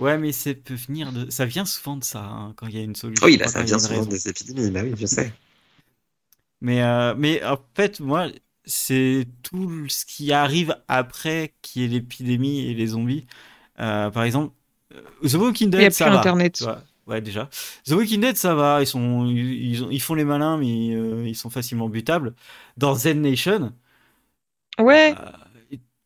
Ouais, 0.00 0.18
mais 0.18 0.32
ça 0.32 0.52
peut 0.54 0.74
venir 0.74 1.12
de. 1.12 1.30
Ça 1.30 1.44
vient 1.46 1.64
souvent 1.64 1.96
de 1.96 2.04
ça, 2.04 2.24
hein, 2.24 2.54
quand 2.56 2.66
il 2.66 2.76
y 2.76 2.78
a 2.80 2.82
une 2.82 2.94
solution. 2.96 3.26
Oui, 3.26 3.36
là, 3.36 3.46
ça 3.48 3.60
quand 3.60 3.64
il 3.66 3.70
y 3.70 3.74
a 3.74 3.76
vient 3.76 3.78
souvent 3.78 4.00
raison. 4.00 4.10
des 4.10 4.28
épidémies. 4.28 4.70
Bah 4.70 4.80
oui, 4.82 4.94
je 4.96 5.06
sais. 5.06 5.32
Mais, 6.60 6.82
euh, 6.82 7.14
mais 7.16 7.42
en 7.44 7.58
fait, 7.74 8.00
moi, 8.00 8.28
c'est 8.64 9.26
tout 9.42 9.88
ce 9.88 10.04
qui 10.04 10.32
arrive 10.32 10.76
après 10.88 11.54
qui 11.62 11.84
est 11.84 11.88
l'épidémie 11.88 12.60
et 12.66 12.74
les 12.74 12.88
zombies. 12.88 13.26
Euh, 13.80 14.10
par 14.10 14.24
exemple, 14.24 14.54
euh, 14.94 15.02
The 15.28 15.34
Walking 15.34 15.70
Il 15.76 15.80
n'y 15.80 15.84
a 15.86 15.90
Dead, 15.90 15.92
plus 15.92 15.96
ça 15.96 16.10
va. 16.10 16.16
Internet. 16.18 16.52
tu 16.52 16.64
vois. 16.64 16.82
Ouais, 17.06 17.20
déjà. 17.22 17.48
The 17.86 17.92
Walking 17.92 18.20
Dead, 18.20 18.36
ça 18.36 18.54
va. 18.54 18.82
Ils, 18.82 18.86
sont, 18.86 19.26
ils, 19.26 19.38
ils 19.72 19.84
ont- 19.84 19.90
ils 19.90 20.00
font 20.02 20.14
les 20.14 20.24
malins, 20.24 20.58
mais 20.58 20.94
euh, 20.94 21.26
ils 21.28 21.36
sont 21.36 21.50
facilement 21.50 21.88
butables. 21.88 22.34
Dans 22.76 22.94
Z 22.94 23.08
Nation, 23.16 23.72
Ouais, 24.78 25.16
euh, 25.18 25.30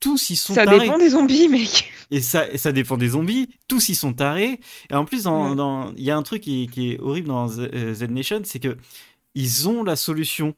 tous 0.05 0.31
ils 0.31 0.37
sont 0.37 0.55
ça 0.55 0.65
tarés. 0.65 0.81
dépend 0.81 0.99
des 0.99 1.11
zombies, 1.11 1.49
mec. 1.49 1.91
Et 2.11 2.21
ça, 2.21 2.49
et 2.51 2.59
ça 2.59 2.71
dépend 2.73 2.97
des 2.97 3.09
zombies. 3.09 3.49
Tous 3.67 3.89
ils 3.89 3.95
sont 3.97 4.13
tarés. 4.13 4.61
Et 4.91 4.95
en 4.95 5.05
plus, 5.05 5.25
dans- 5.25 5.51
Ouais. 5.51 5.57
dans- 5.57 5.93
il 5.97 6.05
y 6.05 6.11
a 6.11 6.17
un 6.17 6.23
truc 6.23 6.43
qui, 6.43 6.69
qui 6.73 6.93
est 6.93 7.01
horrible 7.01 7.29
dans 7.29 7.49
Z, 7.49 7.71
euh, 7.73 7.95
Z 7.95 8.03
Nation, 8.11 8.43
c'est 8.45 8.61
que 8.61 8.77
ils 9.35 9.69
ont 9.69 9.83
la 9.83 9.97
solution. 9.97 10.55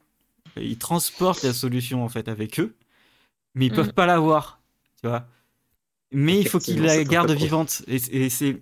Ils 0.57 0.79
transportent 0.79 1.43
la 1.43 1.53
solution 1.53 2.05
en 2.05 2.09
fait 2.09 2.29
avec 2.29 2.59
eux, 2.61 2.75
mais 3.55 3.67
ils 3.67 3.73
Mm. 3.73 3.77
peuvent 3.77 3.93
pas 3.95 4.07
l'avoir. 4.07 4.61
Tu 5.03 5.09
vois. 5.09 5.27
Mais 6.13 6.39
il 6.41 6.49
faut 6.49 6.59
qu'ils 6.59 6.81
la 6.83 7.03
gardent 7.05 7.33
vivante. 7.33 7.83
Et, 7.89 7.97
et 8.25 8.31
c'est 8.31 8.61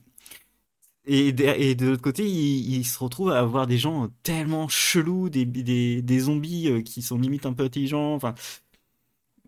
et 1.07 1.33
de, 1.33 1.45
et 1.45 1.75
de 1.75 1.87
l'autre 1.89 2.01
côté, 2.03 2.25
ils, 2.27 2.77
ils 2.77 2.85
se 2.87 2.99
retrouvent 2.99 3.31
à 3.31 3.39
avoir 3.39 3.67
des 3.67 3.77
gens 3.77 4.09
tellement 4.23 4.69
chelous, 4.69 5.29
des, 5.29 5.45
des, 5.45 6.01
des 6.01 6.19
zombies 6.21 6.69
euh, 6.71 6.81
qui 6.81 7.03
sont 7.03 7.19
limite 7.19 7.45
un 7.45 7.53
peu 7.53 7.65
intelligents. 7.65 8.15
Enfin, 8.15 8.35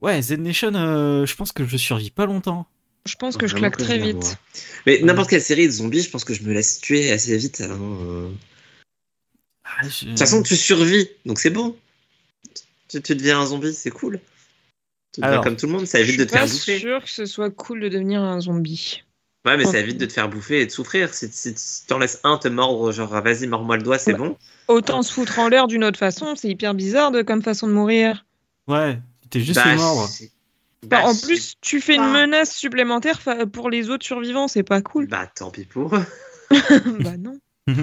ouais, 0.02 0.22
Z 0.22 0.32
Nation, 0.38 0.74
euh, 0.74 1.26
je 1.26 1.34
pense 1.36 1.52
que 1.52 1.64
je 1.66 1.76
survis 1.76 2.10
pas 2.10 2.26
longtemps. 2.26 2.66
Je 3.06 3.14
pense 3.14 3.36
que 3.36 3.46
je 3.46 3.52
Vraiment 3.52 3.70
claque 3.70 3.76
que 3.78 3.82
très 3.84 3.98
je 3.98 4.04
vite. 4.04 4.16
vois. 4.16 4.34
Mais 4.86 5.00
n'importe 5.02 5.30
quelle 5.30 5.42
série 5.42 5.66
de 5.66 5.72
zombies, 5.72 6.02
je 6.02 6.10
pense 6.10 6.24
que 6.24 6.34
je 6.34 6.42
me 6.42 6.52
laisse 6.52 6.80
tuer 6.80 7.10
assez 7.12 7.36
vite. 7.36 7.60
hein, 7.60 7.78
euh. 7.80 8.30
Ah, 9.64 9.88
je- 9.88 10.04
De 10.06 10.10
toute 10.10 10.18
façon, 10.18 10.42
tu 10.42 10.56
survis, 10.56 11.08
donc 11.24 11.38
c'est 11.38 11.50
bon. 11.50 11.76
Tu, 12.88 13.00
tu 13.02 13.14
deviens 13.16 13.40
un 13.40 13.46
zombie, 13.46 13.74
c'est 13.74 13.90
cool. 13.90 14.20
Tu 15.12 15.20
deviens 15.20 15.30
Alors, 15.32 15.44
comme 15.44 15.56
tout 15.56 15.66
le 15.66 15.72
monde, 15.72 15.86
ça 15.86 15.98
Je 15.98 16.04
évite 16.04 16.14
suis 16.14 16.20
de 16.20 16.24
te 16.24 16.30
faire 16.32 16.46
pas 16.46 16.46
bouffer. 16.52 16.78
sûr 16.78 17.02
que 17.02 17.10
ce 17.10 17.26
soit 17.26 17.50
cool 17.50 17.80
de 17.80 17.88
devenir 17.88 18.22
un 18.22 18.40
zombie. 18.40 19.02
Ouais, 19.44 19.56
mais 19.56 19.64
ça 19.64 19.78
évite 19.78 19.98
de 19.98 20.06
te 20.06 20.12
faire 20.12 20.28
bouffer 20.28 20.60
et 20.62 20.66
de 20.66 20.70
souffrir. 20.72 21.14
Si, 21.14 21.28
si, 21.30 21.52
si 21.56 21.86
t'en 21.86 21.98
laisses 21.98 22.20
un 22.24 22.36
te 22.38 22.48
mordre, 22.48 22.90
genre 22.90 23.10
vas-y, 23.22 23.46
mords-moi 23.46 23.76
le 23.76 23.82
doigt, 23.84 23.98
c'est 23.98 24.12
Bah, 24.12 24.18
bon. 24.18 24.36
Autant 24.66 25.02
se 25.02 25.12
foutre 25.12 25.38
en 25.38 25.48
l'air 25.48 25.68
d'une 25.68 25.84
autre 25.84 25.98
façon, 25.98 26.34
c'est 26.34 26.48
hyper 26.48 26.74
bizarre 26.74 27.12
de 27.12 27.22
comme 27.22 27.42
façon 27.42 27.68
de 27.68 27.72
mourir. 27.72 28.26
Ouais, 28.66 28.98
t'es 29.30 29.40
juste 29.40 29.60
Bah, 29.60 29.74
Enfin, 29.76 30.08
bah, 30.84 31.04
en 31.04 31.16
plus, 31.16 31.54
tu 31.60 31.80
fais 31.80 31.96
une 31.96 32.10
menace 32.10 32.54
supplémentaire 32.54 33.20
pour 33.52 33.70
les 33.70 33.90
autres 33.90 34.04
survivants, 34.04 34.46
c'est 34.46 34.62
pas 34.62 34.82
cool. 34.82 35.06
Bah, 35.06 35.26
tant 35.26 35.50
pis 35.50 35.64
pour. 35.64 35.96
eux. 35.96 36.04
bah 37.00 37.16
non. 37.18 37.38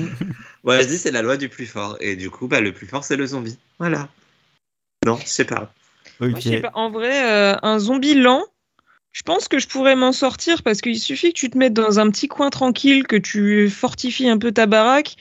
Ouais, 0.64 0.82
je 0.82 0.88
dis 0.88 0.98
c'est 0.98 1.12
la 1.12 1.22
loi 1.22 1.36
du 1.36 1.50
plus 1.50 1.66
fort. 1.66 1.98
Et 2.00 2.16
du 2.16 2.30
coup, 2.30 2.48
bah, 2.48 2.62
le 2.62 2.72
plus 2.72 2.88
fort, 2.88 3.04
c'est 3.04 3.18
le 3.18 3.26
zombie. 3.26 3.58
Voilà. 3.80 4.08
Non, 5.06 5.18
je 5.18 5.28
sais 5.28 5.44
pas. 5.44 5.74
Moi, 6.22 6.30
ok. 6.30 6.36
je 6.38 6.50
sais 6.50 6.62
pas. 6.62 6.72
En 6.74 6.90
vrai, 6.90 7.30
euh, 7.30 7.58
un 7.64 7.80
zombie 7.80 8.14
lent, 8.14 8.46
je 9.12 9.24
pense 9.24 9.50
que 9.50 9.60
je 9.60 9.68
pourrais 9.68 9.98
m'en 9.98 10.14
sortir 10.14 10.64
parce 10.64 10.80
qu'il 10.80 11.00
suffit 11.00 11.34
que 11.34 11.38
tu 11.38 11.50
te 11.50 11.58
mettes 11.58 11.74
dans 11.74 12.00
un 12.00 12.10
petit 12.10 12.30
coin 12.30 12.50
tranquille, 12.50 13.06
que 13.06 13.18
tu 13.18 13.70
fortifies 13.70 14.30
un 14.30 14.38
peu 14.38 14.54
ta 14.54 14.66
baraque, 14.66 15.18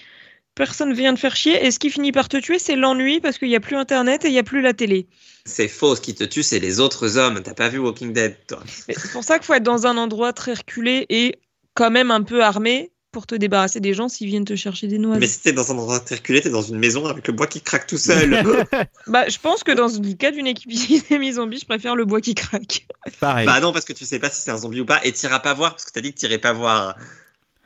personne 0.54 0.92
vient 0.92 1.14
te 1.14 1.20
faire 1.20 1.36
chier, 1.36 1.64
et 1.64 1.70
ce 1.70 1.78
qui 1.78 1.90
finit 1.90 2.12
par 2.12 2.28
te 2.28 2.36
tuer, 2.36 2.58
c'est 2.58 2.76
l'ennui 2.76 3.20
parce 3.20 3.38
qu'il 3.38 3.48
n'y 3.48 3.56
a 3.56 3.60
plus 3.60 3.76
Internet 3.76 4.24
et 4.24 4.28
il 4.28 4.32
n'y 4.32 4.38
a 4.38 4.42
plus 4.44 4.60
la 4.60 4.74
télé. 4.74 5.06
C'est 5.44 5.68
faux. 5.68 5.96
Ce 5.96 6.00
qui 6.00 6.14
te 6.14 6.24
tue, 6.24 6.42
c'est 6.42 6.60
les 6.60 6.80
autres 6.80 7.16
hommes. 7.18 7.40
T'as 7.42 7.54
pas 7.54 7.68
vu 7.68 7.78
Walking 7.78 8.12
Dead, 8.12 8.36
toi. 8.46 8.62
Mais 8.88 8.94
C'est 8.96 9.10
pour 9.12 9.24
ça 9.24 9.38
qu'il 9.38 9.46
faut 9.46 9.54
être 9.54 9.62
dans 9.62 9.86
un 9.86 9.96
endroit 9.96 10.32
très 10.32 10.54
reculé 10.54 11.06
et 11.08 11.38
quand 11.74 11.90
même 11.90 12.10
un 12.10 12.22
peu 12.22 12.42
armé 12.42 12.92
pour 13.12 13.26
te 13.26 13.34
débarrasser 13.34 13.78
des 13.78 13.92
gens 13.92 14.08
s'ils 14.08 14.26
viennent 14.28 14.46
te 14.46 14.56
chercher 14.56 14.86
des 14.86 14.98
noix. 14.98 15.18
Mais 15.18 15.26
si 15.26 15.42
t'es 15.42 15.52
dans 15.52 15.70
un 15.70 15.76
endroit 15.76 16.00
circulé, 16.04 16.40
t'es 16.40 16.48
dans 16.48 16.62
une 16.62 16.78
maison 16.78 17.06
avec 17.06 17.26
le 17.28 17.34
bois 17.34 17.46
qui 17.46 17.60
craque 17.60 17.86
tout 17.86 17.98
seul. 17.98 18.42
Bah, 19.06 19.28
je 19.28 19.38
pense 19.38 19.62
que 19.62 19.72
dans 19.72 19.88
le 19.88 20.14
cas 20.14 20.30
d'une 20.30 20.46
équipe 20.46 20.70
épidémie-zombie, 20.70 21.58
je 21.60 21.66
préfère 21.66 21.94
le 21.94 22.06
bois 22.06 22.22
qui 22.22 22.34
craque. 22.34 22.86
Pareil. 23.20 23.44
bah 23.44 23.60
non, 23.60 23.72
parce 23.72 23.84
que 23.84 23.92
tu 23.92 24.06
sais 24.06 24.18
pas 24.18 24.30
si 24.30 24.40
c'est 24.40 24.50
un 24.50 24.56
zombie 24.56 24.80
ou 24.80 24.86
pas. 24.86 25.04
Et 25.04 25.12
t'iras 25.12 25.40
pas 25.40 25.52
voir 25.52 25.72
parce 25.72 25.84
que 25.84 25.90
t'as 25.92 26.00
dit 26.00 26.14
que 26.14 26.18
t'irais 26.18 26.38
pas 26.38 26.54
voir. 26.54 26.96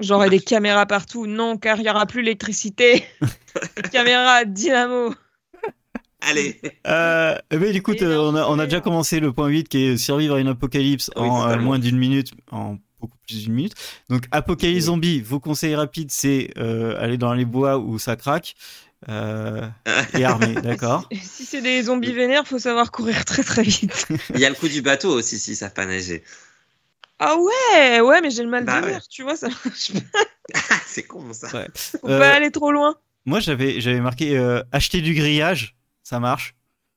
J'aurai 0.01 0.28
des 0.31 0.40
caméras 0.40 0.86
partout. 0.86 1.27
Non, 1.27 1.56
car 1.56 1.78
il 1.78 1.82
n'y 1.85 1.90
aura 1.90 2.06
plus 2.06 2.23
l'électricité. 2.23 3.05
Caméras 3.93 4.44
dynamo. 4.44 5.14
Allez. 6.20 6.60
Euh, 6.86 7.36
mais 7.52 7.73
du 7.73 7.82
coup, 7.82 7.93
euh, 7.93 8.16
on, 8.18 8.35
a, 8.35 8.47
on 8.47 8.55
a 8.59 8.62
c'est- 8.62 8.64
déjà 8.66 8.81
commencé 8.81 9.20
le 9.20 9.32
point 9.32 9.47
8 9.48 9.68
qui 9.68 9.85
est 9.85 9.97
survivre 9.97 10.35
à 10.36 10.40
une 10.40 10.48
apocalypse 10.48 11.10
Oui, 11.16 11.28
en 11.28 11.48
euh, 11.48 11.56
moins 11.59 11.78
d'une 11.78 11.97
minute, 11.98 12.32
en 12.51 12.78
beaucoup 13.01 13.16
plus 13.27 13.44
d'une 13.44 13.52
minute. 13.52 13.74
Donc, 14.09 14.24
apocalypse 14.32 14.86
zombie, 14.86 15.20
vos 15.20 15.40
conseils 15.40 15.74
rapides, 15.77 16.10
c'est 16.10 16.51
euh, 16.59 17.01
aller 17.01 17.16
dans 17.18 17.32
les 17.35 17.44
bois 17.44 17.78
où 17.78 17.98
ça 17.98 18.16
craque 18.16 18.55
euh, 19.09 19.68
et 20.18 20.24
armé, 20.24 20.55
d'accord 20.55 21.09
Si 21.23 21.44
c'est 21.44 21.60
des 21.62 21.82
zombies 21.85 22.12
vénères, 22.14 22.47
faut 22.47 22.59
savoir 22.59 22.90
courir 22.90 23.24
très 23.24 23.43
très 23.44 23.62
vite. 23.62 24.09
Il 24.35 24.40
y 24.40 24.47
a 24.47 24.48
le 24.48 24.55
coup 24.56 24.68
du 24.68 24.82
bateau 24.82 25.10
aussi 25.12 25.39
s'ils 25.39 25.55
savent 25.56 25.74
pas 25.74 25.86
nager. 25.86 26.24
Ah 27.18 27.36
ouais, 27.38 28.01
ouais, 28.01 28.20
mais 28.20 28.30
j'ai 28.30 28.43
le 28.43 28.48
mal 28.51 28.64
Bah 28.64 28.80
de 28.80 28.86
ouais. 28.86 28.93
mer, 28.93 29.09
tu 29.09 29.22
vois, 29.22 29.36
ça 29.36 29.48
marche 29.48 29.93
pas. 29.93 30.20
Ah, 30.55 30.78
c'est 30.86 31.02
con 31.05 31.32
ça. 31.32 31.48
Ouais. 31.56 31.66
Faut 31.74 32.09
Euh, 32.09 32.18
pas 32.18 32.34
aller 32.34 32.51
trop 32.51 32.70
loin. 32.72 32.97
Moi, 33.24 33.40
j'avais 33.40 33.80
j'avais 33.80 34.01
marqué 34.01 34.36
euh, 34.36 34.62
acheter 34.72 35.01
du 35.01 35.14
grillage, 35.14 35.76
ça 36.02 36.20
marche. 36.20 36.55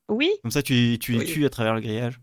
Oui, 0.09 0.29
Comme 0.41 0.51
ça, 0.51 0.61
tu, 0.61 0.97
tu 0.99 1.13
les 1.13 1.19
Oui. 1.19 1.25
tues 1.25 1.45
à 1.45 1.49
travers 1.49 1.73
le 1.75 1.81
grillage. 1.81 2.19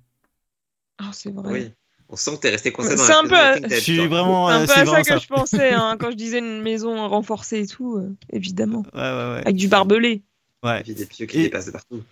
Ah, 0.98 1.10
c'est 1.12 1.32
vrai. 1.32 1.52
Oui. 1.52 1.72
On 2.08 2.14
sent 2.16 2.32
que 2.36 2.42
t'es 2.42 2.50
resté 2.50 2.70
coincé 2.72 2.94
dans 2.96 3.02
C'est 3.02 3.12
la 3.12 3.18
un 3.18 3.58
peu- 3.60 3.68
Je 3.68 3.80
suis 3.80 4.06
vraiment. 4.06 4.48
C'est 4.48 4.54
un 4.54 4.62
euh, 4.62 4.66
peu 4.66 4.72
à 4.72 4.74
vraiment 4.84 4.92
ça 4.92 5.02
que 5.02 5.08
ça. 5.08 5.18
je 5.18 5.26
pensais 5.26 5.70
hein, 5.72 5.96
quand 6.00 6.10
je 6.10 6.16
disais 6.16 6.38
une 6.38 6.62
maison 6.62 7.08
renforcée 7.08 7.60
et 7.62 7.66
tout, 7.66 7.96
euh, 7.96 8.14
évidemment. 8.32 8.84
Ouais, 8.94 9.00
ouais, 9.00 9.32
ouais. 9.32 9.40
Avec 9.44 9.56
du 9.56 9.66
barbelé. 9.68 10.22
ouais. 10.62 10.80
Et 10.80 10.82
puis 10.84 10.94
des 10.94 11.06
pieux 11.06 11.26
qui 11.26 11.38
Et- 11.38 11.42
dépassent 11.44 11.66
de 11.66 11.72
partout. 11.72 12.02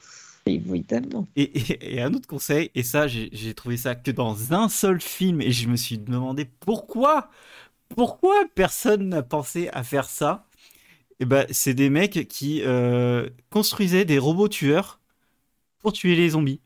Évidemment. 0.46 1.26
Et, 1.36 1.42
et- 1.42 1.96
et 1.96 2.02
un 2.02 2.14
autre 2.14 2.28
conseil, 2.28 2.70
et 2.74 2.82
ça, 2.84 3.08
j'ai 3.08 3.54
trouvé 3.54 3.76
ça 3.76 3.94
que 3.94 4.10
dans 4.10 4.52
un 4.52 4.68
seul 4.68 5.00
film, 5.00 5.40
et 5.40 5.50
je 5.50 5.68
me 5.68 5.76
suis 5.76 5.98
demandé 5.98 6.44
pourquoi, 6.60 7.28
pourquoi 7.90 8.34
personne 8.54 9.08
n'a 9.10 9.22
pensé 9.22 9.68
à 9.72 9.84
faire 9.84 10.08
ça. 10.10 10.46
Et 11.20 11.26
ben, 11.26 11.46
c'est 11.50 11.74
des 11.74 11.90
mecs 11.90 12.28
qui 12.28 12.62
euh, 12.64 13.28
construisaient 13.50 14.04
des 14.06 14.18
robots 14.18 14.48
tueurs 14.48 15.00
pour 15.80 15.92
tuer 15.94 16.16
les 16.16 16.30
zombies. 16.30 16.60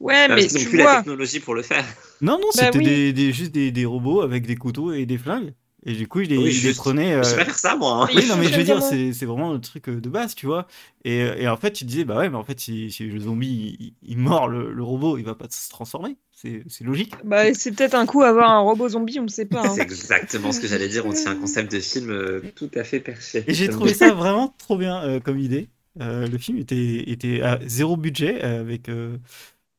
Ouais, 0.00 0.28
mais 0.28 0.34
parce 0.42 0.46
qu'ils 0.46 0.56
tu 0.58 0.66
ont 0.66 0.70
plus 0.70 0.78
la 0.78 0.86
technologie 0.88 1.40
pour 1.40 1.54
le 1.54 1.62
faire. 1.62 1.84
Non, 2.20 2.38
non, 2.40 2.50
Bah 2.54 2.70
c'était 2.70 2.78
oui. 2.78 2.84
des, 2.84 3.12
des- 3.12 3.32
juste 3.32 3.50
des, 3.52 3.70
des 3.72 3.84
robots 3.84 4.20
avec 4.22 4.46
des 4.46 4.56
couteaux 4.56 4.92
et 4.92 5.06
des 5.06 5.18
flingues. 5.18 5.54
Et 5.84 5.94
du 5.94 6.08
coup, 6.08 6.20
ils 6.20 6.28
les, 6.28 6.38
Oui, 6.38 6.44
euh, 6.44 7.22
Je 7.22 7.28
sais 7.28 7.36
pas 7.36 7.44
faire 7.44 7.58
ça, 7.58 7.76
moi. 7.76 8.04
hein. 8.04 8.08
Il 8.12 8.18
Oui, 8.18 8.26
non, 8.26 8.36
mais 8.38 8.46
je 8.48 8.56
veux 8.56 8.64
dire, 8.64 8.82
c'est 8.82 9.12
c'est 9.12 9.26
vraiment 9.26 9.52
le 9.52 9.60
truc 9.60 9.88
euh, 9.88 10.00
de 10.00 10.08
base, 10.08 10.34
tu 10.34 10.46
vois. 10.46 10.66
Et, 11.04 11.22
euh, 11.22 11.36
et 11.36 11.48
en 11.48 11.56
fait, 11.56 11.70
tu 11.72 11.84
te 11.84 11.88
disais, 11.90 12.04
bah 12.04 12.16
ouais, 12.18 12.28
mais 12.28 12.36
en 12.36 12.42
fait, 12.44 12.58
si, 12.58 12.90
si 12.90 13.04
le 13.04 13.20
zombie 13.20 13.76
il, 13.78 13.94
il 14.02 14.18
mord 14.18 14.48
le, 14.48 14.72
le 14.72 14.82
robot, 14.82 15.18
il 15.18 15.24
va 15.24 15.34
pas 15.34 15.46
se 15.50 15.68
transformer. 15.70 16.16
C'est 16.32 16.64
c'est 16.68 16.84
logique. 16.84 17.14
bah, 17.24 17.52
c'est 17.54 17.72
peut-être 17.72 17.94
un 17.94 18.06
coup 18.06 18.22
avoir 18.22 18.50
un 18.50 18.60
robot 18.60 18.88
zombie, 18.90 19.18
on 19.20 19.24
ne 19.24 19.28
sait 19.28 19.46
pas. 19.46 19.62
hein. 19.64 19.74
C'est 19.74 19.82
exactement 19.82 20.52
ce 20.52 20.60
que 20.60 20.66
j'allais 20.66 20.88
dire. 20.88 21.06
On 21.06 21.12
tient 21.12 21.32
un 21.32 21.36
concept 21.36 21.72
de 21.72 21.80
film 21.80 22.10
euh, 22.10 22.42
tout 22.56 22.70
à 22.74 22.84
fait 22.84 23.00
perché. 23.00 23.44
Et 23.46 23.54
j'ai 23.54 23.68
trouvé 23.68 23.94
ça 23.94 24.12
vraiment 24.14 24.54
trop 24.58 24.76
bien 24.76 25.02
euh, 25.04 25.20
comme 25.20 25.38
idée. 25.38 25.68
Euh, 26.00 26.26
le 26.28 26.38
film 26.38 26.58
était, 26.58 27.10
était 27.10 27.40
à 27.42 27.58
zéro 27.66 27.96
budget 27.96 28.44
euh, 28.44 28.60
avec 28.60 28.88
euh, 28.88 29.18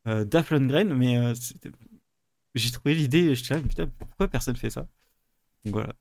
euh, 0.07 0.25
Dolph 0.25 0.51
Lundgren, 0.51 0.93
mais 0.93 1.17
euh, 1.17 1.33
c'était- 1.35 1.71
j'ai 2.55 2.71
trouvé 2.71 2.95
l'idée, 2.95 3.35
je 3.35 3.53
me 3.53 3.61
putain, 3.61 3.87
pourquoi 3.99 4.27
personne 4.27 4.55
fait 4.55 4.69
ça? 4.69 4.87
Voilà. 5.71 5.93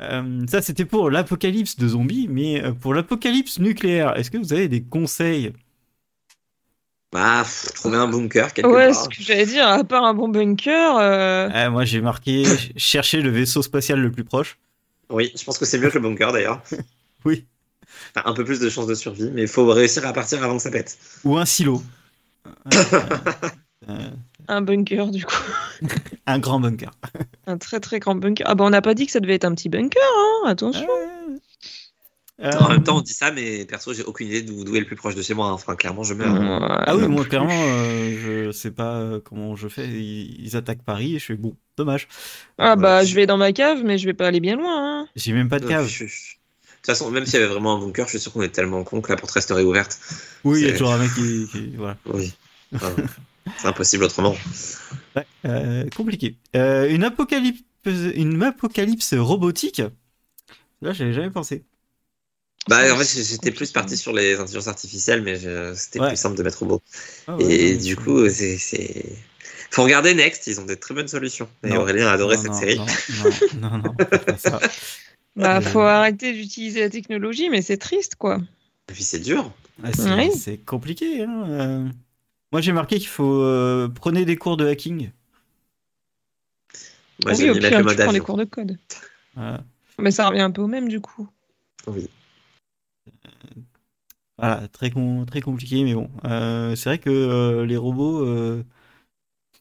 Euh, 0.00 0.44
ça, 0.48 0.62
c'était 0.62 0.84
pour 0.84 1.10
l'apocalypse 1.10 1.76
de 1.76 1.86
zombies, 1.88 2.26
mais 2.28 2.62
euh, 2.62 2.72
pour 2.72 2.92
l'apocalypse 2.94 3.58
nucléaire, 3.60 4.16
est-ce 4.16 4.30
que 4.30 4.38
vous 4.38 4.52
avez 4.52 4.68
des 4.68 4.82
conseils? 4.82 5.52
Bah, 7.12 7.44
trouver 7.74 7.98
un 7.98 8.08
bunker 8.08 8.52
quelque 8.54 8.66
Ouais, 8.68 8.90
part. 8.90 9.04
ce 9.04 9.08
que 9.08 9.22
j'allais 9.22 9.44
dire, 9.46 9.68
à 9.68 9.84
part 9.84 10.02
un 10.04 10.14
bon 10.14 10.28
bunker, 10.28 10.96
euh, 10.98 11.48
Ah, 11.52 11.68
Moi, 11.70 11.84
j'ai 11.84 12.00
marqué 12.00 12.44
chercher 12.76 13.20
le 13.20 13.30
vaisseau 13.30 13.62
spatial 13.62 14.00
le 14.00 14.10
plus 14.10 14.24
proche. 14.24 14.58
Oui, 15.10 15.30
je 15.38 15.44
pense 15.44 15.58
que 15.58 15.66
c'est 15.66 15.78
mieux 15.78 15.90
que 15.90 15.98
le 15.98 16.00
bunker 16.00 16.32
d'ailleurs. 16.32 16.62
Oui. 17.24 17.44
Enfin, 18.16 18.28
un 18.28 18.32
peu 18.34 18.44
plus 18.44 18.58
de 18.58 18.68
chances 18.68 18.88
de 18.88 18.94
survie, 18.94 19.30
mais 19.32 19.42
il 19.42 19.48
faut 19.48 19.64
réussir 19.66 20.04
à 20.06 20.12
partir 20.12 20.42
avant 20.42 20.56
que 20.56 20.62
ça 20.62 20.70
pète. 20.72 20.98
Ou 21.22 21.36
un 21.36 21.44
silo. 21.44 21.80
Euh, 24.48 24.52
euh, 24.52 24.56
un 24.56 24.60
bunker 24.62 25.10
du 25.10 25.24
coup. 25.24 25.34
un 26.26 26.38
grand 26.38 26.60
bunker. 26.60 26.90
Un 27.46 27.58
très 27.58 27.80
très 27.80 27.98
grand 27.98 28.14
bunker. 28.14 28.46
Ah 28.48 28.54
bah 28.54 28.64
on 28.64 28.70
n'a 28.70 28.82
pas 28.82 28.94
dit 28.94 29.06
que 29.06 29.12
ça 29.12 29.20
devait 29.20 29.34
être 29.34 29.44
un 29.44 29.54
petit 29.54 29.68
bunker, 29.68 30.00
hein 30.16 30.48
attention. 30.48 30.86
Euh, 32.40 32.50
En 32.58 32.68
même 32.70 32.82
temps, 32.82 32.96
on 32.98 33.00
dit 33.02 33.12
ça, 33.12 33.30
mais 33.30 33.64
perso, 33.66 33.92
j'ai 33.94 34.02
aucune 34.02 34.26
idée 34.28 34.42
d'où 34.42 34.74
est 34.74 34.80
le 34.80 34.86
plus 34.86 34.96
proche 34.96 35.14
de 35.14 35.22
chez 35.22 35.34
moi. 35.34 35.48
hein. 35.48 35.52
Enfin, 35.52 35.76
clairement, 35.76 36.02
je 36.02 36.14
meurs. 36.14 36.34
Ah 36.86 36.96
oui, 36.96 37.06
moi 37.06 37.24
clairement, 37.24 37.50
euh, 37.52 38.46
je 38.46 38.52
sais 38.52 38.70
pas 38.72 38.96
euh, 38.96 39.20
comment 39.22 39.54
je 39.54 39.68
fais. 39.68 39.86
Ils, 39.86 40.40
ils 40.44 40.56
attaquent 40.56 40.82
Paris 40.82 41.16
et 41.16 41.18
je 41.18 41.24
fais 41.26 41.34
bon, 41.36 41.54
dommage. 41.76 42.08
Ah 42.58 42.74
bah 42.76 42.98
Ouais. 43.00 43.06
je 43.06 43.14
vais 43.14 43.26
dans 43.26 43.36
ma 43.36 43.52
cave, 43.52 43.82
mais 43.84 43.98
je 43.98 44.06
vais 44.06 44.14
pas 44.14 44.26
aller 44.26 44.40
bien 44.40 44.56
loin. 44.56 45.02
Hein. 45.02 45.08
J'ai 45.14 45.32
même 45.32 45.48
pas 45.48 45.58
de 45.60 45.66
Euh, 45.66 45.68
cave. 45.68 45.86
je- 45.88 46.06
je- 46.06 46.32
De 46.32 46.86
toute 46.86 46.86
façon, 46.98 47.10
même 47.12 47.24
s'il 47.26 47.34
y 47.38 47.42
avait 47.42 47.52
vraiment 47.52 47.76
un 47.76 47.78
bunker, 47.78 48.06
je 48.06 48.10
suis 48.10 48.18
sûr 48.20 48.32
qu'on 48.32 48.42
est 48.42 48.48
tellement 48.48 48.82
con 48.82 49.00
que 49.00 49.10
la 49.12 49.16
porte 49.16 49.30
resterait 49.32 49.62
ouverte. 49.62 50.00
Oui, 50.42 50.62
il 50.62 50.66
y 50.66 50.68
a 50.68 50.72
toujours 50.72 50.92
un 50.92 50.98
mec 50.98 51.14
qui, 51.14 51.46
qui- 51.52 51.74
voilà. 51.76 51.96
Oui. 52.06 52.32
Enfin, 52.74 52.90
c'est 53.58 53.66
impossible 53.68 54.04
autrement. 54.04 54.34
Ouais, 55.16 55.26
euh, 55.46 55.88
compliqué. 55.90 56.36
Euh, 56.56 56.88
une 56.88 57.04
apocalypse, 57.04 57.62
une 57.84 58.42
apocalypse 58.42 59.14
robotique. 59.14 59.82
Là, 60.80 60.92
j'avais 60.92 61.12
jamais 61.12 61.30
pensé. 61.30 61.64
Bah, 62.68 62.94
en 62.94 62.96
fait, 62.96 63.22
j'étais 63.24 63.50
plus 63.50 63.72
parti 63.72 63.96
sur 63.96 64.12
les 64.12 64.34
intelligences 64.38 64.68
artificielles, 64.68 65.22
mais 65.22 65.36
c'était 65.74 66.00
Ouais. 66.00 66.08
plus 66.08 66.16
simple 66.16 66.36
de 66.36 66.42
mettre 66.44 66.60
robot. 66.60 66.80
Ah 67.26 67.36
ouais, 67.36 67.44
Et 67.44 67.72
ouais, 67.72 67.76
du 67.76 67.96
coup, 67.96 68.28
c'est. 68.28 69.16
Faut 69.70 69.82
regarder 69.84 70.14
Next, 70.14 70.46
ils 70.46 70.60
ont 70.60 70.64
des 70.64 70.76
très 70.76 70.94
bonnes 70.94 71.08
solutions. 71.08 71.48
Et 71.64 71.70
Non. 71.70 71.80
Aurélien 71.80 72.06
a 72.06 72.12
adoré 72.12 72.36
Non, 72.36 72.42
cette 72.42 72.52
non, 72.52 72.58
série. 72.60 72.78
Non, 72.78 73.30
non, 73.54 73.78
non, 73.78 73.94
pas 73.94 74.36
ça. 74.38 74.60
Bah, 75.34 75.58
Euh, 75.58 75.60
faut 75.60 75.80
arrêter 75.80 76.32
d'utiliser 76.34 76.80
la 76.80 76.90
technologie, 76.90 77.48
mais 77.48 77.62
c'est 77.62 77.78
triste, 77.78 78.16
quoi. 78.16 78.38
Et 78.88 78.92
puis 78.92 79.02
c'est 79.02 79.18
dur. 79.20 79.52
Ah, 79.82 79.90
c'est 79.92 80.12
Oui. 80.14 80.30
c'est 80.30 80.58
compliqué. 80.58 81.22
Hein. 81.22 81.90
Moi, 82.52 82.60
j'ai 82.60 82.72
marqué 82.72 82.98
qu'il 82.98 83.08
faut 83.08 83.42
euh, 83.42 83.88
prenez 83.88 84.24
des 84.24 84.36
cours 84.36 84.56
de 84.56 84.66
hacking. 84.66 85.10
Moi, 87.24 87.32
oui, 87.38 87.50
au 87.50 87.54
pire, 87.54 87.84
tu 87.86 87.96
prends 87.96 88.12
des 88.12 88.20
cours 88.20 88.36
de 88.36 88.44
code. 88.44 88.76
Voilà. 89.34 89.64
Mais 89.98 90.10
ça 90.10 90.28
revient 90.28 90.40
un 90.40 90.50
peu 90.50 90.60
au 90.60 90.66
même, 90.66 90.88
du 90.88 91.00
coup. 91.00 91.26
Oui. 91.86 92.08
Voilà, 94.36 94.68
très, 94.68 94.90
com- 94.90 95.24
très 95.26 95.40
compliqué, 95.40 95.84
mais 95.84 95.94
bon. 95.94 96.10
Euh, 96.24 96.74
c'est 96.76 96.90
vrai 96.90 96.98
que 96.98 97.08
euh, 97.08 97.64
les 97.64 97.76
robots. 97.78 98.26
euh, 98.26 98.62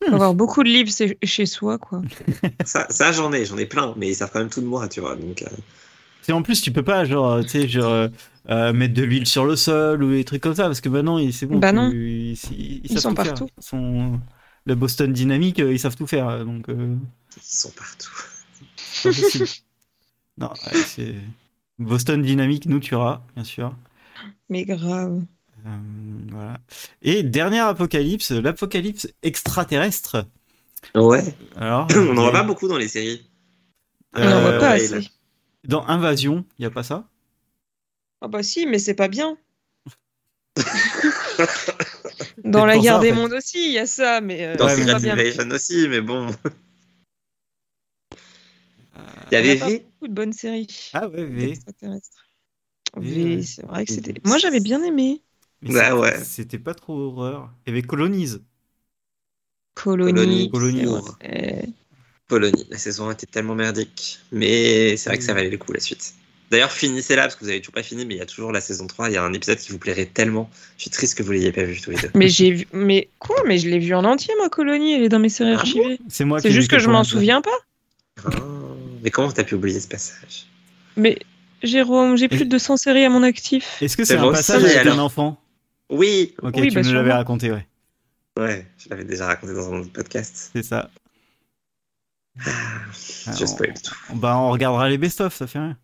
Faut 0.03 0.13
avoir 0.13 0.33
beaucoup 0.33 0.63
de 0.63 0.69
livres 0.69 0.91
chez 1.23 1.45
soi, 1.45 1.77
quoi. 1.77 2.01
Ça, 2.65 2.87
ça 2.89 3.11
j'en 3.11 3.31
ai, 3.33 3.45
j'en 3.45 3.57
ai 3.57 3.65
plein, 3.65 3.93
mais 3.97 4.09
ils 4.09 4.15
savent 4.15 4.31
quand 4.31 4.39
même 4.39 4.49
tout 4.49 4.61
de 4.61 4.65
moi, 4.65 4.87
tu 4.87 4.99
vois. 4.99 5.15
Donc, 5.15 5.43
euh, 5.43 5.47
C'est 6.21 6.33
en 6.33 6.41
plus, 6.43 6.61
tu 6.61 6.71
peux 6.71 6.83
pas, 6.83 7.03
genre, 7.05 7.41
tu 7.41 7.49
sais, 7.49 7.67
genre, 7.67 7.91
euh, 7.91 8.07
euh, 8.49 8.73
mettre 8.73 8.93
de 8.93 9.03
l'huile 9.03 9.27
sur 9.27 9.45
le 9.45 9.55
sol 9.55 10.03
ou 10.03 10.11
des 10.11 10.23
trucs 10.23 10.41
comme 10.41 10.55
ça, 10.55 10.65
parce 10.65 10.81
que 10.81 10.89
maintenant, 10.89 11.17
ils- 11.17 11.33
c'est 11.33 11.45
bon. 11.47 11.57
Bah 11.59 11.69
tu- 11.71 11.75
non. 11.75 11.89
Ils, 11.91 12.31
ils- 12.33 12.37
ils 12.51 12.81
Ils 12.83 12.89
savent 12.89 12.99
sont 13.01 13.13
partout. 13.13 13.47
Ils 13.57 13.63
sont- 13.63 14.19
Le 14.65 14.75
Boston 14.75 15.11
Dynamics, 15.11 15.59
euh, 15.59 15.73
ils 15.73 15.79
savent 15.79 15.95
tout 15.95 16.05
faire, 16.07 16.27
euh, 16.29 16.43
donc. 16.43 16.69
euh, 16.69 16.95
ils 17.37 17.41
sont 17.43 17.71
partout. 17.71 18.11
non, 20.37 20.49
ouais, 20.49 20.79
c'est. 20.85 21.15
Boston 21.79 22.21
Dynamics 22.21 22.65
nous 22.67 22.79
tuera, 22.79 23.23
bien 23.35 23.43
sûr. 23.43 23.75
Mais 24.49 24.63
grave. 24.65 25.21
Euh, 25.65 25.69
voilà. 26.31 26.59
Et 27.01 27.23
dernière 27.23 27.67
apocalypse, 27.67 28.31
l'apocalypse 28.31 29.07
extraterrestre. 29.23 30.25
Ouais. 30.95 31.23
Alors, 31.55 31.87
On 31.95 32.13
n'en 32.13 32.21
voit 32.21 32.29
euh, 32.29 32.31
pas 32.31 32.43
beaucoup 32.43 32.67
dans 32.67 32.77
les 32.77 32.87
séries. 32.87 33.27
On 34.13 34.19
n'en 34.19 34.41
voit 34.41 34.49
Euh, 34.51 34.59
pas 34.59 34.69
ouais, 34.75 34.95
assez. 34.95 35.09
Dans 35.63 35.87
Invasion, 35.87 36.45
il 36.59 36.63
y 36.63 36.65
a 36.67 36.69
pas 36.69 36.83
ça? 36.83 37.09
Ah 38.19 38.27
bah 38.27 38.41
si, 38.41 38.65
mais 38.65 38.79
c'est 38.79 38.95
pas 38.95 39.07
bien. 39.07 39.37
Dans 42.43 42.65
la 42.65 42.79
guerre 42.79 42.99
ça, 42.99 43.01
en 43.01 43.05
des 43.05 43.11
fait. 43.13 43.13
mondes 43.13 43.33
aussi, 43.33 43.65
il 43.67 43.71
y 43.73 43.79
a 43.79 43.85
ça, 43.87 44.21
mais 44.21 44.45
euh, 44.45 44.57
Dans 44.57 44.67
Ouais, 44.67 44.75
Secret. 44.75 45.35
Invasion 45.35 45.49
aussi, 45.51 45.87
mais 45.89 46.01
bon. 46.01 46.27
Il 49.31 49.35
y 49.35 49.37
Il 49.41 49.47
y 49.47 49.49
avait 49.49 49.55
V? 49.55 49.87
beaucoup 49.99 50.07
de 50.09 50.13
bonnes 50.13 50.33
séries 50.33 50.67
Ah 50.93 51.07
ouais, 51.09 51.25
V. 51.25 51.65
V, 52.95 53.41
c'est 53.43 53.65
vrai 53.65 53.85
que 53.85 53.91
c'était. 53.91 54.15
Moi, 54.25 54.37
j'avais 54.37 54.59
bien 54.61 54.81
aimé. 54.83 55.21
Mais 55.61 55.71
Bah 55.71 55.95
c'était- 55.95 55.97
ouais. 55.97 56.23
C'était 56.23 56.59
pas 56.59 56.75
trop 56.75 56.93
horreur. 56.99 57.51
Il 57.65 57.69
y 57.69 57.71
avait 57.73 57.81
Colonize. 57.81 58.43
Colonie. 59.73 60.49
Colonie. 60.51 60.91
c'est 61.21 61.73
Polonie. 62.31 62.65
La 62.69 62.77
saison 62.77 63.09
1 63.09 63.11
était 63.11 63.25
tellement 63.25 63.55
merdique. 63.55 64.19
Mais 64.31 64.95
c'est 64.95 65.09
vrai 65.09 65.17
que 65.17 65.23
ça 65.25 65.33
valait 65.33 65.49
le 65.49 65.57
coup, 65.57 65.73
la 65.73 65.81
suite. 65.81 66.13
D'ailleurs, 66.49 66.71
finissez-la, 66.71 67.23
parce 67.23 67.35
que 67.35 67.43
vous 67.43 67.49
avez 67.49 67.59
toujours 67.59 67.73
pas 67.73 67.83
fini, 67.83 68.05
mais 68.05 68.15
il 68.15 68.19
y 68.19 68.21
a 68.21 68.25
toujours 68.25 68.53
la 68.53 68.61
saison 68.61 68.87
3. 68.87 69.09
Il 69.09 69.13
y 69.13 69.17
a 69.17 69.23
un 69.23 69.33
épisode 69.33 69.57
qui 69.57 69.73
vous 69.73 69.77
plairait 69.77 70.05
tellement. 70.05 70.49
Je 70.77 70.83
suis 70.83 70.91
triste 70.91 71.17
que 71.17 71.23
vous 71.23 71.33
l'ayez 71.33 71.51
pas 71.51 71.63
vu 71.63 71.81
tous 71.81 71.91
les 71.91 71.97
deux. 71.97 72.09
Mais 72.15 72.29
j'ai 72.29 72.51
vu. 72.51 72.67
Mais 72.71 73.09
quoi? 73.19 73.35
Mais 73.45 73.57
je 73.57 73.67
l'ai 73.67 73.79
vu 73.79 73.93
en 73.93 74.05
entier, 74.05 74.33
moi, 74.37 74.49
Colonie. 74.49 74.93
Elle 74.93 75.03
est 75.03 75.09
dans 75.09 75.19
mes 75.19 75.27
séries 75.27 75.51
Ah 75.51 75.59
archivées. 75.59 75.99
C'est 76.07 76.23
moi 76.23 76.39
c'est 76.39 76.51
juste 76.51 76.71
que 76.71 76.79
je 76.79 76.89
m'en 76.89 77.03
souviens 77.03 77.41
pas. 77.41 77.59
Ah, 78.23 78.29
mais 79.03 79.09
comment 79.09 79.29
t'as 79.29 79.43
pu 79.43 79.55
oublier 79.55 79.81
ce 79.81 79.89
passage? 79.89 80.45
Mais 80.95 81.19
Jérôme, 81.63 82.15
j'ai 82.15 82.29
plus 82.29 82.45
de 82.45 82.49
200 82.49 82.77
séries 82.77 83.03
à 83.03 83.09
mon 83.09 83.23
actif. 83.23 83.81
Est-ce 83.81 83.97
que 83.97 84.05
C'est 84.05 84.15
un 84.15 84.31
passage 84.31 84.63
avec 84.63 84.87
un 84.87 84.99
enfant? 84.99 85.37
Oui 85.89 86.33
Ok, 86.41 86.53
Oui, 86.55 86.69
tu 86.69 86.75
bah, 86.75 86.81
me 86.81 86.93
l'avais 86.93 87.11
raconté, 87.11 87.51
ouais. 87.51 87.67
Ouais, 88.39 88.65
je 88.77 88.89
l'avais 88.89 89.03
déjà 89.03 89.25
raconté 89.25 89.53
dans 89.53 89.73
un 89.73 89.79
autre 89.81 89.91
podcast. 89.91 90.51
C'est 90.53 90.63
ça. 90.63 90.89
Spoil 92.39 93.73
tout. 93.81 93.95
Bah, 94.15 94.37
on 94.37 94.51
regardera 94.51 94.89
les 94.89 94.97
best-of, 94.97 95.35
ça 95.35 95.47
fait 95.47 95.59
rien. 95.59 95.77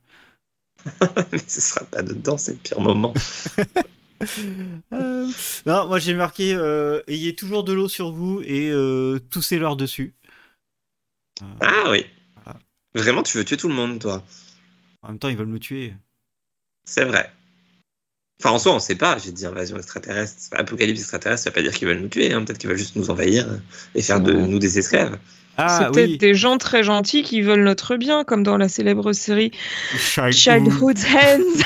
mais 1.31 1.39
ce 1.47 1.59
sera 1.61 1.85
pas 1.85 2.01
dedans, 2.01 2.37
c'est 2.37 2.53
le 2.53 2.57
pire 2.59 2.79
moment. 2.79 3.13
Euh, 4.93 5.27
Non, 5.67 5.87
moi 5.87 5.99
j'ai 5.99 6.15
marqué 6.15 6.51
euh, 6.55 7.03
ayez 7.05 7.35
toujours 7.35 7.63
de 7.63 7.71
l'eau 7.71 7.87
sur 7.87 8.11
vous 8.11 8.41
et 8.43 8.71
euh, 8.71 9.19
toussez-leur 9.29 9.75
dessus. 9.75 10.15
Euh, 11.43 11.45
Ah 11.61 11.91
oui. 11.91 12.03
Voilà. 12.43 12.59
Vraiment, 12.95 13.21
tu 13.21 13.37
veux 13.37 13.45
tuer 13.45 13.57
tout 13.57 13.67
le 13.67 13.75
monde, 13.75 13.99
toi. 13.99 14.23
en 15.03 15.09
même 15.09 15.19
temps, 15.19 15.29
ils 15.29 15.37
veulent 15.37 15.45
me 15.45 15.59
tuer. 15.59 15.93
C'est 16.85 17.05
vrai. 17.05 17.31
Enfin, 18.41 18.55
en 18.55 18.57
soi, 18.57 18.73
on 18.73 18.79
sait 18.79 18.95
pas. 18.95 19.19
J'ai 19.19 19.31
dit 19.31 19.45
invasion 19.45 19.77
extraterrestre. 19.77 20.47
Apocalypse 20.53 21.01
extraterrestre, 21.01 21.43
ça 21.43 21.49
veut 21.51 21.53
pas 21.53 21.61
dire 21.61 21.73
qu'ils 21.73 21.87
veulent 21.87 22.01
nous 22.01 22.07
tuer. 22.09 22.33
hein. 22.33 22.43
Peut-être 22.43 22.57
qu'ils 22.57 22.69
veulent 22.69 22.77
juste 22.79 22.95
nous 22.95 23.11
envahir 23.11 23.47
et 23.93 24.01
faire 24.01 24.19
de 24.19 24.33
nous 24.33 24.57
des 24.57 24.79
esclaves. 24.79 25.19
Ah 25.57 25.67
c'est 25.79 25.91
peut-être 25.91 26.09
oui, 26.11 26.17
des 26.17 26.33
gens 26.35 26.57
très 26.57 26.83
gentils 26.83 27.23
qui 27.23 27.41
veulent 27.41 27.63
notre 27.63 27.95
bien, 27.97 28.23
comme 28.23 28.43
dans 28.43 28.57
la 28.57 28.69
célèbre 28.69 29.11
série 29.13 29.51
Childhood. 30.31 30.31
Childhood 30.31 30.97
Hands. 30.99 31.63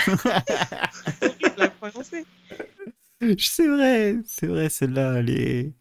C'est 3.37 3.67
vrai, 3.67 4.17
c'est 4.25 4.47
vrai, 4.47 4.69
celle-là, 4.69 5.13
elle 5.19 5.29
est. 5.29 5.73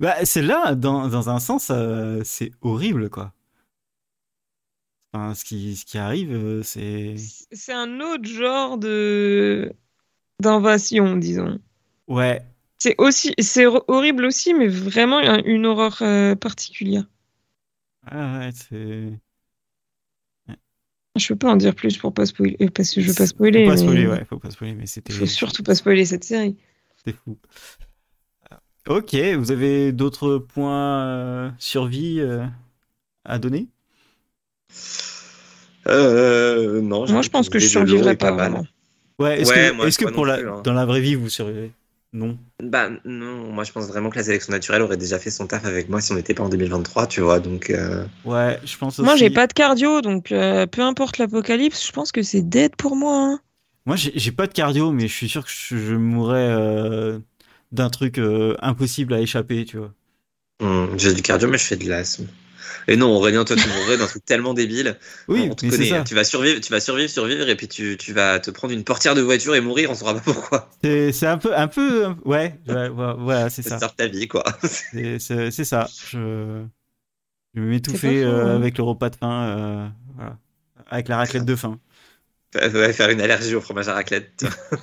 Bah, 0.00 0.24
celle-là, 0.24 0.74
dans, 0.74 1.08
dans 1.08 1.30
un 1.30 1.40
sens, 1.40 1.70
euh, 1.70 2.22
c'est 2.24 2.52
horrible, 2.62 3.10
quoi. 3.10 3.32
Enfin, 5.12 5.34
ce 5.34 5.44
qui, 5.44 5.76
ce 5.76 5.84
qui 5.84 5.98
arrive, 5.98 6.32
euh, 6.32 6.62
c'est. 6.62 7.14
C'est 7.52 7.72
un 7.72 8.00
autre 8.00 8.24
genre 8.24 8.78
de 8.78 9.72
d'invasion, 10.40 11.16
disons. 11.16 11.60
Ouais, 12.06 12.42
C'est 12.78 12.96
aussi, 12.98 13.32
c'est 13.38 13.64
hor- 13.66 13.84
horrible 13.88 14.26
aussi, 14.26 14.52
mais 14.54 14.66
vraiment 14.68 15.18
un- 15.18 15.42
une 15.44 15.64
horreur 15.66 15.98
euh, 16.02 16.34
particulière. 16.36 17.04
Ah 18.06 18.38
ouais, 18.40 18.50
c'est. 18.52 19.18
Je 21.14 21.28
peux 21.28 21.36
pas 21.36 21.50
en 21.52 21.56
dire 21.56 21.74
plus 21.74 21.98
pour 21.98 22.14
pas 22.14 22.24
spoiler, 22.24 22.56
euh, 22.62 22.68
parce 22.74 22.92
que 22.92 23.02
je 23.02 23.08
veux 23.08 23.14
pas 23.14 23.26
spoiler. 23.26 23.64
Faut 23.64 23.70
pas 23.70 23.76
mais 23.76 23.82
spoiler, 23.82 24.06
ouais, 24.06 24.24
faut 24.24 24.38
pas 24.38 24.50
spoiler, 24.50 24.74
mais 24.74 24.86
c'était. 24.86 25.12
Faut 25.12 25.26
surtout 25.26 25.62
pas 25.62 25.74
spoiler 25.74 26.06
cette 26.06 26.24
série. 26.24 26.56
C'était 26.96 27.16
fou. 27.18 27.36
Ok, 28.88 29.14
vous 29.14 29.52
avez 29.52 29.92
d'autres 29.92 30.38
points 30.38 31.04
euh, 31.06 31.50
survie 31.58 32.18
euh, 32.20 32.44
à 33.24 33.38
donner? 33.38 33.68
Euh, 35.86 36.80
non. 36.80 37.06
Moi, 37.08 37.22
je 37.22 37.28
pense 37.28 37.48
que 37.48 37.58
je 37.58 37.66
survivrai 37.66 38.16
pas 38.16 38.32
mal. 38.32 38.50
vraiment. 38.50 38.66
Ouais, 39.18 39.40
est-ce 39.40 39.50
Ouais, 39.50 39.70
que, 39.70 39.76
moi, 39.76 39.86
est-ce 39.86 39.98
que 39.98 40.04
moi 40.04 40.12
pour 40.12 40.26
la, 40.26 40.38
plus, 40.38 40.48
hein. 40.48 40.62
dans 40.64 40.72
la 40.72 40.86
vraie 40.86 41.00
vie, 41.00 41.14
vous 41.14 41.28
survivez? 41.28 41.72
Non. 42.12 42.38
Bah 42.62 42.90
non, 43.04 43.52
moi 43.52 43.64
je 43.64 43.72
pense 43.72 43.88
vraiment 43.88 44.10
que 44.10 44.16
la 44.16 44.24
sélection 44.24 44.52
naturelle 44.52 44.82
aurait 44.82 44.96
déjà 44.96 45.18
fait 45.18 45.30
son 45.30 45.46
taf 45.46 45.64
avec 45.64 45.88
moi 45.88 46.00
si 46.00 46.12
on 46.12 46.14
n'était 46.14 46.34
pas 46.34 46.44
en 46.44 46.48
2023, 46.48 47.06
tu 47.06 47.20
vois. 47.20 47.40
Donc 47.40 47.70
euh, 47.70 48.04
Ouais, 48.24 48.60
je 48.64 48.76
pense 48.76 48.98
aussi. 49.00 49.04
Moi, 49.04 49.16
j'ai 49.16 49.30
pas 49.30 49.46
de 49.46 49.52
cardio, 49.52 50.00
donc 50.00 50.30
euh, 50.32 50.66
peu 50.66 50.82
importe 50.82 51.18
l'apocalypse, 51.18 51.84
je 51.86 51.92
pense 51.92 52.12
que 52.12 52.22
c'est 52.22 52.42
dead 52.42 52.76
pour 52.76 52.94
moi. 52.96 53.16
hein. 53.16 53.40
Moi, 53.86 53.96
j'ai 53.96 54.32
pas 54.32 54.46
de 54.46 54.52
cardio, 54.52 54.92
mais 54.92 55.08
je 55.08 55.14
suis 55.14 55.28
sûr 55.28 55.44
que 55.44 55.50
je, 55.50 55.76
je 55.76 55.94
mourrais 55.94 56.48
euh, 56.50 57.18
d'un 57.72 57.90
truc 57.90 58.18
euh, 58.18 58.56
impossible 58.60 59.12
à 59.14 59.20
échapper, 59.20 59.64
tu 59.64 59.78
vois. 59.78 59.92
hum, 60.60 60.98
j'ai 60.98 61.12
du 61.14 61.20
cardio, 61.22 61.48
mais 61.48 61.58
je 61.58 61.64
fais 61.66 61.76
de 61.76 61.86
l'asthme. 61.88 62.26
Et 62.88 62.96
non, 62.96 63.14
Aurélien, 63.16 63.44
toi 63.44 63.56
tu 63.56 63.68
mourrais 63.68 63.96
d'un 63.98 64.06
truc 64.06 64.24
tellement 64.24 64.54
débile. 64.54 64.98
Oui, 65.28 65.48
on 65.50 65.54
te 65.54 65.64
mais 65.64 65.70
c'est 65.70 65.76
connaît. 65.76 65.88
ça. 65.90 66.04
Tu 66.04 66.14
vas 66.14 66.24
survivre, 66.24 66.60
tu 66.60 66.70
vas 66.72 66.80
survivre, 66.80 67.10
survivre, 67.10 67.48
et 67.48 67.56
puis 67.56 67.68
tu, 67.68 67.96
tu 67.98 68.12
vas 68.12 68.40
te 68.40 68.50
prendre 68.50 68.72
une 68.74 68.84
portière 68.84 69.14
de 69.14 69.20
voiture 69.22 69.54
et 69.54 69.60
mourir, 69.60 69.90
on 69.90 69.94
saura 69.94 70.14
pas 70.14 70.20
pourquoi. 70.20 70.68
C'est 70.82 71.12
c'est 71.12 71.26
un 71.26 71.38
peu, 71.38 71.56
un 71.56 71.68
peu, 71.68 72.06
un- 72.06 72.18
ouais, 72.24 72.60
ouais, 72.66 72.88
ouais, 72.88 73.14
voilà, 73.18 73.50
c'est 73.50 73.62
C'est 73.62 73.70
ça. 73.70 73.78
ça 73.78 73.88
de 73.88 73.94
ta 73.94 74.06
vie, 74.08 74.28
quoi. 74.28 74.44
C'est 74.62 75.18
c'est- 75.18 75.50
c'est 75.50 75.64
ça. 75.64 75.88
Je, 76.06 76.64
je 77.54 77.60
vais 77.60 77.66
C'est 77.86 77.98
m'étouffer 77.98 78.24
euh, 78.24 78.56
hein. 78.56 78.56
avec 78.56 78.78
le 78.78 78.84
repas 78.84 79.10
de 79.10 79.16
faim, 79.16 79.44
euh, 79.58 79.88
voilà. 80.16 80.38
avec 80.88 81.08
la 81.08 81.18
raclette 81.18 81.44
de 81.44 81.56
faim. 81.56 81.80
Ouais, 82.54 82.92
faire 82.92 83.08
une 83.10 83.20
allergie 83.20 83.54
au 83.54 83.60
fromage 83.62 83.88
à 83.88 83.94
raclette. 83.94 84.44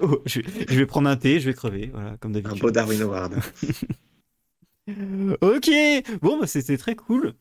Oh, 0.00 0.20
je, 0.26 0.40
vais- 0.40 0.66
je 0.68 0.78
vais 0.78 0.86
prendre 0.86 1.08
un 1.08 1.16
thé, 1.16 1.40
je 1.40 1.46
vais 1.46 1.54
crever, 1.54 1.90
voilà, 1.92 2.16
comme 2.18 2.32
Un 2.32 2.32
d'habitude. 2.40 2.60
beau 2.60 2.70
Darwin 2.70 3.02
Award. 3.02 3.34
Ok, 5.40 5.70
bon, 6.22 6.38
bah, 6.38 6.46
c'était 6.46 6.76
très 6.76 6.94
cool. 6.96 7.34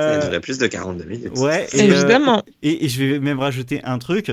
Ça 0.00 0.12
Euh, 0.12 0.14
a 0.14 0.18
duré 0.18 0.40
plus 0.40 0.58
de 0.58 0.66
42 0.68 1.04
minutes. 1.04 1.40
ouais, 1.40 1.68
et, 1.72 1.90
euh, 1.92 2.18
Évidemment. 2.18 2.42
et, 2.62 2.84
et 2.84 2.88
je 2.88 3.04
vais 3.04 3.20
même 3.20 3.40
rajouter 3.40 3.82
un 3.84 3.98
truc. 3.98 4.32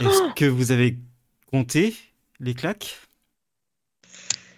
Est-ce 0.00 0.22
Oh 0.22 0.32
que 0.34 0.46
vous 0.46 0.72
avez 0.72 0.98
compté 1.50 1.96
les 2.40 2.54
claques? 2.54 2.98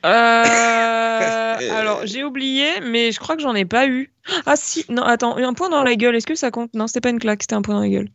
Euh, 0.04 1.58
alors, 1.68 2.06
j'ai 2.06 2.22
oublié, 2.24 2.80
mais 2.80 3.10
je 3.12 3.18
crois 3.18 3.36
que 3.36 3.42
j'en 3.42 3.54
ai 3.54 3.64
pas 3.64 3.88
eu. 3.88 4.12
Ah 4.46 4.54
si, 4.56 4.84
non, 4.88 5.02
attends, 5.02 5.36
un 5.36 5.54
point 5.54 5.68
dans 5.70 5.82
la 5.82 5.96
gueule, 5.96 6.14
est-ce 6.16 6.26
que 6.26 6.34
ça 6.36 6.50
compte? 6.50 6.72
Non, 6.74 6.86
c'était 6.86 7.00
pas 7.00 7.10
une 7.10 7.18
claque, 7.18 7.42
c'était 7.42 7.54
un 7.54 7.62
point 7.62 7.74
dans 7.74 7.80
la 7.80 7.88
gueule. 7.88 8.08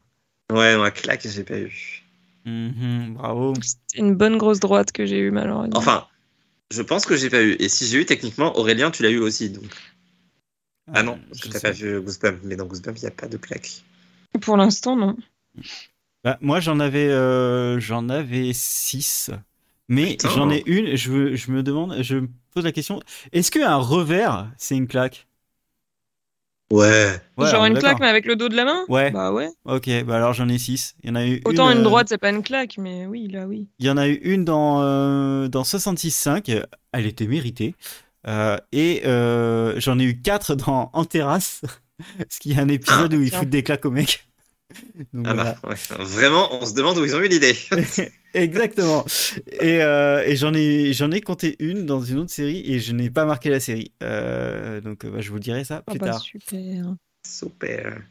Ouais, 0.49 0.77
moi, 0.77 0.89
claque, 0.91 1.27
j'ai 1.27 1.43
pas 1.43 1.59
eu. 1.59 2.01
Mhm, 2.45 3.15
Bravo. 3.15 3.53
C'était 3.61 3.99
une 3.99 4.15
bonne 4.15 4.37
grosse 4.37 4.59
droite 4.59 4.91
que 4.91 5.05
j'ai 5.05 5.17
eue, 5.19 5.31
malheureusement. 5.31 5.79
Enfin, 5.79 6.07
je 6.73 6.81
pense 6.81 7.05
que 7.05 7.15
j'ai 7.15 7.29
pas 7.29 7.41
eu. 7.41 7.55
Et 7.59 7.69
si 7.69 7.85
j'ai 7.87 8.01
eu, 8.01 8.05
techniquement, 8.05 8.57
Aurélien, 8.57 8.91
tu 8.91 9.03
l'as 9.03 9.09
eu 9.11 9.19
aussi. 9.19 9.49
Donc. 9.49 9.63
Ah 10.93 11.03
non, 11.03 11.13
Euh, 11.13 11.17
parce 11.29 11.39
je 11.39 11.43
que 11.47 11.53
t'as 11.53 11.59
pas 11.59 11.71
vu 11.71 12.01
Goosebumps, 12.01 12.39
mais 12.43 12.55
dans 12.55 12.65
Goosebumps, 12.65 12.97
il 12.97 13.01
n'y 13.01 13.07
a 13.07 13.11
pas 13.11 13.27
de 13.27 13.37
claque. 13.37 13.83
Pour 14.41 14.57
l'instant, 14.57 14.95
non. 14.95 15.15
Bah, 16.23 16.37
moi, 16.41 16.59
j'en 16.59 16.79
avais, 16.79 17.09
euh, 17.09 17.79
j'en 17.79 18.09
avais 18.09 18.51
six. 18.53 19.29
Mais 19.89 20.11
Putain. 20.11 20.29
j'en 20.29 20.49
ai 20.49 20.63
une, 20.65 20.95
je 20.95 21.51
me 21.51 21.61
demande, 21.63 22.01
je 22.01 22.15
me 22.15 22.29
pose 22.53 22.63
la 22.63 22.71
question, 22.71 23.01
est-ce 23.33 23.51
qu'un 23.51 23.75
revers, 23.75 24.49
c'est 24.57 24.75
une 24.77 24.87
claque? 24.87 25.27
Ouais. 26.73 27.21
Ouais, 27.37 27.51
Genre 27.51 27.65
une 27.65 27.77
claque, 27.77 27.99
mais 27.99 28.07
avec 28.07 28.25
le 28.25 28.35
dos 28.35 28.49
de 28.49 28.55
la 28.55 28.65
main? 28.65 28.83
Ouais. 28.89 29.11
Bah 29.11 29.31
ouais. 29.31 29.49
Ok, 29.65 29.89
bah 30.05 30.15
alors 30.15 30.33
j'en 30.33 30.49
ai 30.49 30.57
six. 30.57 30.95
Il 31.03 31.09
y 31.09 31.11
en 31.11 31.15
a 31.15 31.25
eu 31.25 31.39
Autant 31.45 31.69
une, 31.69 31.79
euh, 31.79 31.83
droite, 31.83 32.07
c'est 32.09 32.17
pas 32.17 32.29
une 32.29 32.41
claque, 32.41 32.77
mais 32.79 33.05
oui, 33.05 33.27
là, 33.27 33.45
oui. 33.45 33.67
Il 33.77 33.85
y 33.85 33.89
en 33.91 33.97
a 33.97 34.07
eu 34.07 34.15
une 34.15 34.43
dans, 34.43 34.81
euh, 34.81 35.47
dans 35.47 35.61
66.5, 35.63 36.63
elle 36.91 37.05
était 37.05 37.27
méritée. 37.27 37.75
Euh, 38.27 38.57
et 38.71 39.03
euh, 39.05 39.79
j'en 39.79 39.99
ai 39.99 40.03
eu 40.03 40.19
quatre 40.21 40.55
dans 40.65 40.89
En 40.93 41.05
terrasse, 41.05 41.61
parce 42.17 42.39
qu'il 42.39 42.55
y 42.55 42.59
a 42.59 42.61
un 42.63 42.69
épisode 42.69 43.13
Ah, 43.13 43.17
où 43.17 43.21
ils 43.21 43.31
foutent 43.31 43.49
des 43.49 43.61
claques 43.63 43.85
au 43.85 43.91
mec. 43.91 44.27
Donc, 45.13 45.25
Ah 45.27 45.33
voilà. 45.35 45.57
bah, 45.61 45.69
ouais. 45.69 45.75
Vraiment, 46.03 46.49
on 46.59 46.65
se 46.65 46.73
demande 46.73 46.97
où 46.97 47.05
ils 47.05 47.15
ont 47.15 47.19
eu 47.19 47.27
l'idée. 47.27 47.55
Exactement. 48.33 49.05
Et, 49.59 49.81
euh, 49.83 50.23
et 50.25 50.35
j'en 50.35 50.53
ai, 50.53 50.93
j'en 50.93 51.11
ai 51.11 51.21
compté 51.21 51.55
une 51.59 51.85
dans 51.85 52.01
une 52.01 52.19
autre 52.19 52.31
série 52.31 52.63
et 52.65 52.79
je 52.79 52.91
n'ai 52.93 53.09
pas 53.09 53.25
marqué 53.25 53.49
la 53.49 53.59
série. 53.59 53.91
Euh, 54.01 54.81
donc 54.81 55.05
euh, 55.05 55.11
bah, 55.11 55.21
je 55.21 55.29
vous 55.29 55.39
dirai 55.39 55.63
ça 55.63 55.81
plus 55.81 55.99
bah 55.99 56.07
tard. 56.07 56.21
super. 56.21 56.95
Super. 57.25 58.01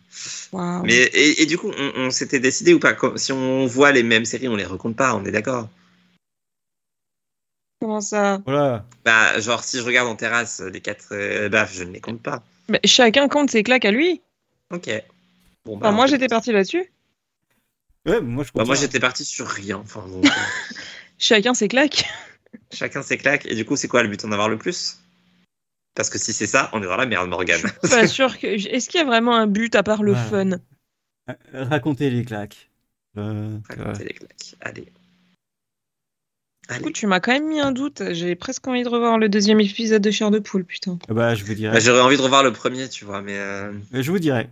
Waouh. 0.53 0.85
Mais 0.85 0.95
et, 0.95 1.43
et 1.43 1.47
du 1.47 1.59
coup, 1.59 1.71
on, 1.77 1.93
on 1.97 2.11
s'était 2.11 2.41
décidé 2.41 2.73
ou 2.73 2.79
pas? 2.79 2.95
Comme- 2.95 3.19
Si 3.19 3.33
on 3.33 3.67
voit 3.67 3.93
les 3.93 4.03
mêmes 4.03 4.25
séries, 4.25 4.49
on 4.49 4.57
les 4.57 4.65
recompte 4.65 4.97
pas, 4.97 5.15
on 5.15 5.25
est 5.25 5.33
d'accord? 5.33 5.69
Comment 7.81 8.01
ça? 8.01 8.41
Voilà. 8.47 8.87
Bah, 9.05 9.41
genre, 9.41 9.65
si 9.65 9.79
je 9.79 9.83
regarde 9.83 10.09
en 10.09 10.15
terrasse 10.17 10.61
les 10.61 10.81
quatre 10.81 11.09
euh, 11.13 11.49
baffes, 11.49 11.75
je 11.75 11.83
ne 11.83 11.91
les 11.93 12.01
compte 12.01 12.23
pas. 12.23 12.43
Bah, 12.69 12.79
Chacun 12.85 13.29
compte 13.29 13.51
ses 13.51 13.65
claques 13.65 13.85
à 13.85 13.91
lui. 13.91 14.23
Ok. 14.73 14.89
Bon, 15.65 15.77
Enfin, 15.77 15.91
moi, 15.91 16.07
j'étais 16.07 16.29
partie 16.29 16.53
là-dessus. 16.53 16.91
Ouais, 18.07 18.21
moi 18.21 18.45
je 18.45 18.51
Bah, 18.55 18.65
moi, 18.65 18.75
j'étais 18.75 18.99
parti 19.01 19.25
sur 19.25 19.47
rien. 19.47 19.77
Enfin, 19.79 20.07
donc, 20.09 20.25
Chacun 21.19 21.55
ses 21.55 21.69
claques. 21.69 22.05
chacun 22.73 23.03
ses 23.03 23.17
claques. 23.17 23.47
Et 23.47 23.55
du 23.55 23.65
coup, 23.65 23.77
c'est 23.77 23.89
quoi 23.89 24.03
le 24.03 24.09
but 24.09 24.25
En 24.25 24.33
avoir 24.33 24.49
le 24.49 24.59
plus? 24.59 24.99
Parce 25.95 26.11
que 26.11 26.19
si 26.19 26.33
c'est 26.33 26.47
ça, 26.47 26.69
on 26.73 26.83
est 26.83 26.87
dans 26.87 26.97
la 26.97 27.07
merde, 27.07 27.29
Morgane. 27.29 27.61
Pas 27.83 28.07
sûr 28.09 28.39
que. 28.39 28.47
Est-ce 28.47 28.89
qu'il 28.89 28.99
y 28.99 29.03
a 29.03 29.07
vraiment 29.07 29.37
un 29.37 29.47
but 29.47 29.75
à 29.77 29.83
part 29.83 30.03
le 30.03 30.13
Ouais. 30.13 30.19
fun? 30.31 30.51
Euh, 31.55 31.65
Racontez 31.65 32.11
les 32.11 32.25
claques. 32.25 32.71
Euh, 33.17 33.59
Racontez 33.69 34.05
les 34.05 34.15
claques. 34.15 34.55
Allez. 34.61 34.89
Allez. 36.69 36.81
Écoute, 36.81 36.95
tu 36.95 37.07
m'as 37.07 37.21
quand 37.21 37.33
même 37.33 37.47
mis 37.49 37.61
un 37.61 37.73
doute. 37.73 38.03
J'ai 38.13 38.35
presque 38.35 38.67
envie 38.67 38.83
de 38.83 38.89
revoir 38.89 39.19
le 39.19 39.29
deuxième 39.29 39.61
épisode 39.61 40.01
de 40.03 40.11
Chair 40.11 40.31
de 40.31 40.39
Poule, 40.39 40.65
putain. 40.65 40.99
euh, 41.11 41.15
bah 41.15 41.35
je 41.35 41.45
vous 41.45 41.55
dirai. 41.55 41.75
Bah, 41.75 41.81
J'aurais 41.81 42.01
envie 42.01 42.17
de 42.17 42.23
revoir 42.23 42.43
le 42.43 42.53
premier, 42.53 42.89
tu 42.89 43.05
vois, 43.05 43.21
mais. 43.21 43.37
euh, 43.39 43.73
Euh, 43.95 44.03
Je 44.03 44.11
vous 44.11 44.19
dirai. 44.19 44.49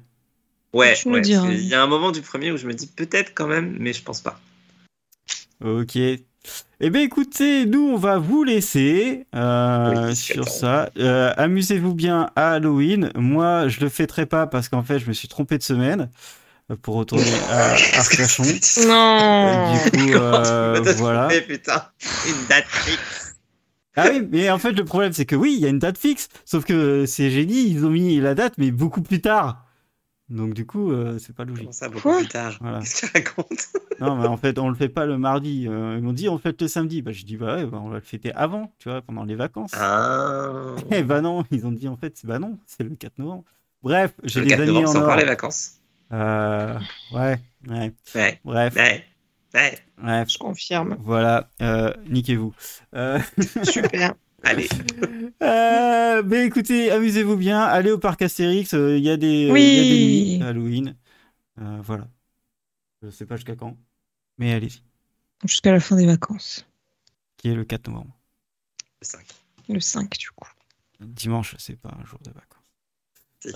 Ouais, 0.73 0.95
qu'il 0.95 1.67
y 1.67 1.75
a 1.75 1.83
un 1.83 1.87
moment 1.87 2.13
du 2.13 2.21
premier 2.23 2.53
où 2.53 2.57
je 2.57 2.67
me 2.67 2.75
dis 2.75 2.87
peut-être 2.87 3.33
quand 3.35 3.47
même, 3.49 3.77
mais 3.79 3.93
je 3.93 4.03
pense 4.03 4.21
pas. 4.21 4.39
Ok. 5.65 5.97
Eh 5.97 6.89
bien, 6.89 7.03
écoutez, 7.03 7.67
nous, 7.67 7.91
on 7.91 7.97
va 7.97 8.19
vous 8.19 8.45
laisser 8.45 9.27
euh, 9.35 10.09
Oui, 10.09 10.17
sur 10.17 10.49
ça. 10.49 10.91
Euh, 10.99 11.33
Amusez-vous 11.37 11.95
bien 11.95 12.31
à 12.37 12.53
Halloween. 12.53 13.11
Moi, 13.15 13.69
je 13.69 13.81
le 13.81 13.91
fêterai 13.91 14.25
pas 14.27 14.47
parce 14.47 14.69
qu'en 14.71 14.83
fait, 14.83 14.99
je 14.99 15.07
me 15.07 15.13
suis 15.13 15.29
trompé 15.29 15.59
de 15.59 15.63
semaine 15.63 16.09
euh, 16.71 16.77
pour 16.81 16.95
retourner 16.95 17.31
à 17.51 17.73
Arcachon. 17.99 18.45
Non 18.87 19.75
Du 19.75 19.91
coup, 19.91 20.15
euh, 20.15 20.81
voilà. 20.97 21.29
putain, 21.47 21.85
une 22.27 22.47
date 22.49 22.65
fixe. 22.69 23.35
Ah 23.97 24.07
oui, 24.11 24.27
mais 24.31 24.49
en 24.49 24.59
fait, 24.59 24.73
le 24.73 24.85
problème, 24.85 25.13
c'est 25.13 25.27
que 25.27 25.37
oui, 25.37 25.55
il 25.59 25.61
y 25.61 25.67
a 25.67 25.69
une 25.69 25.81
date 25.81 25.99
fixe. 25.99 26.29
Sauf 26.47 26.65
que 26.65 27.05
c'est 27.07 27.31
génie, 27.31 27.69
ils 27.69 27.85
ont 27.85 27.91
mis 27.91 28.19
la 28.21 28.35
date, 28.35 28.55
mais 28.57 28.71
beaucoup 28.71 29.03
plus 29.03 29.21
tard. 29.21 29.67
Donc, 30.31 30.55
du 30.55 30.65
coup, 30.65 30.93
euh, 30.93 31.19
c'est 31.19 31.35
pas 31.35 31.44
logique. 31.44 31.65
Comment 31.65 31.73
ça, 31.73 31.89
beaucoup 31.89 32.02
Quoi 32.09 32.19
plus 32.19 32.28
tard? 32.28 32.57
Voilà. 32.61 32.78
Qu'est-ce 32.78 33.01
qu'il 33.07 33.11
raconte 33.12 33.66
Non, 34.01 34.15
mais 34.16 34.27
en 34.28 34.36
fait, 34.36 34.59
on 34.59 34.69
le 34.69 34.74
fait 34.77 34.89
pas 34.89 35.05
le 35.05 35.19
mardi. 35.19 35.66
Euh, 35.69 35.97
ils 35.98 36.02
m'ont 36.02 36.12
dit, 36.12 36.28
on 36.28 36.35
le 36.35 36.40
fête 36.40 36.62
le 36.62 36.69
samedi. 36.69 37.02
Bah, 37.02 37.11
je 37.12 37.24
dis, 37.24 37.36
bah 37.36 37.57
ouais, 37.57 37.66
bah, 37.66 37.81
on 37.82 37.89
va 37.89 37.97
le 37.97 38.01
fêter 38.01 38.32
avant, 38.35 38.73
tu 38.78 38.89
vois, 38.89 39.02
pendant 39.02 39.24
les 39.24 39.35
vacances. 39.35 39.73
Ah. 39.74 40.74
Eh 40.93 41.02
bah 41.02 41.20
non, 41.20 41.44
ils 41.51 41.66
ont 41.66 41.73
dit 41.73 41.89
en 41.89 41.97
fait, 41.97 42.20
bah 42.24 42.39
non, 42.39 42.59
c'est 42.66 42.82
le 42.85 42.94
4 42.94 43.19
novembre. 43.19 43.44
Bref, 43.82 44.12
j'ai 44.24 44.43
des 44.43 44.48
4 44.48 44.61
amis 44.62 44.73
novembre, 44.73 44.90
en 44.90 44.97
encore 45.02 45.11
or. 45.12 45.16
les 45.16 45.24
vacances. 45.24 45.73
Euh, 46.12 46.78
ouais, 47.12 47.39
ouais, 47.69 47.93
Ouais, 48.15 48.40
bref, 48.44 48.74
ouais, 48.77 49.05
ouais. 49.55 49.78
bref, 49.98 50.28
Je 50.31 50.39
confirme. 50.39 50.97
voilà, 51.01 51.48
euh, 51.62 51.93
niquez-vous. 52.09 52.55
Euh, 52.94 53.19
Super. 53.65 54.15
Allez. 54.43 54.69
euh, 55.43 56.23
mais 56.25 56.47
écoutez, 56.47 56.91
amusez-vous 56.91 57.37
bien, 57.37 57.61
allez 57.62 57.91
au 57.91 57.99
parc 57.99 58.23
Astérix, 58.23 58.75
euh, 58.75 58.97
il 58.97 59.05
y 59.05 59.11
a 59.11 59.17
des, 59.17 59.49
euh, 59.49 59.53
Oui. 59.53 59.62
il 59.62 59.77
y 59.77 59.81
a 59.81 59.83
des 59.83 60.39
nuits 60.39 60.43
Halloween. 60.49 60.97
Euh, 61.61 61.81
voilà. 61.83 62.09
Je 63.03 63.11
sais 63.11 63.27
pas 63.27 63.37
jusqu'à 63.37 63.57
quand, 63.57 63.77
mais 64.39 64.53
allez-y, 64.53 64.83
Jusqu'à 65.47 65.73
la 65.73 65.81
fin 65.81 65.97
des 65.97 66.07
vacances. 66.07 66.67
qui 67.37 67.49
est 67.49 67.55
le 67.55 67.65
4 67.65 67.89
novembre. 67.89 68.19
Le 69.01 69.07
5. 69.07 69.27
Le 69.69 69.81
5, 69.81 70.19
du 70.19 70.31
coup. 70.31 70.49
Dimanche, 71.01 71.55
c'est 71.59 71.77
pas 71.77 71.97
un 71.99 72.05
jour 72.05 72.19
de 72.23 72.31
vacances. 72.31 72.59
Si, 73.43 73.51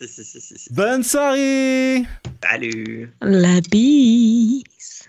si, 0.00 0.08
si, 0.08 0.24
si, 0.24 0.40
si, 0.40 0.58
si. 0.58 0.72
Bonne 0.72 1.04
soirée 1.04 2.02
Salut. 2.42 3.12
La 3.20 3.60
bise. 3.60 5.04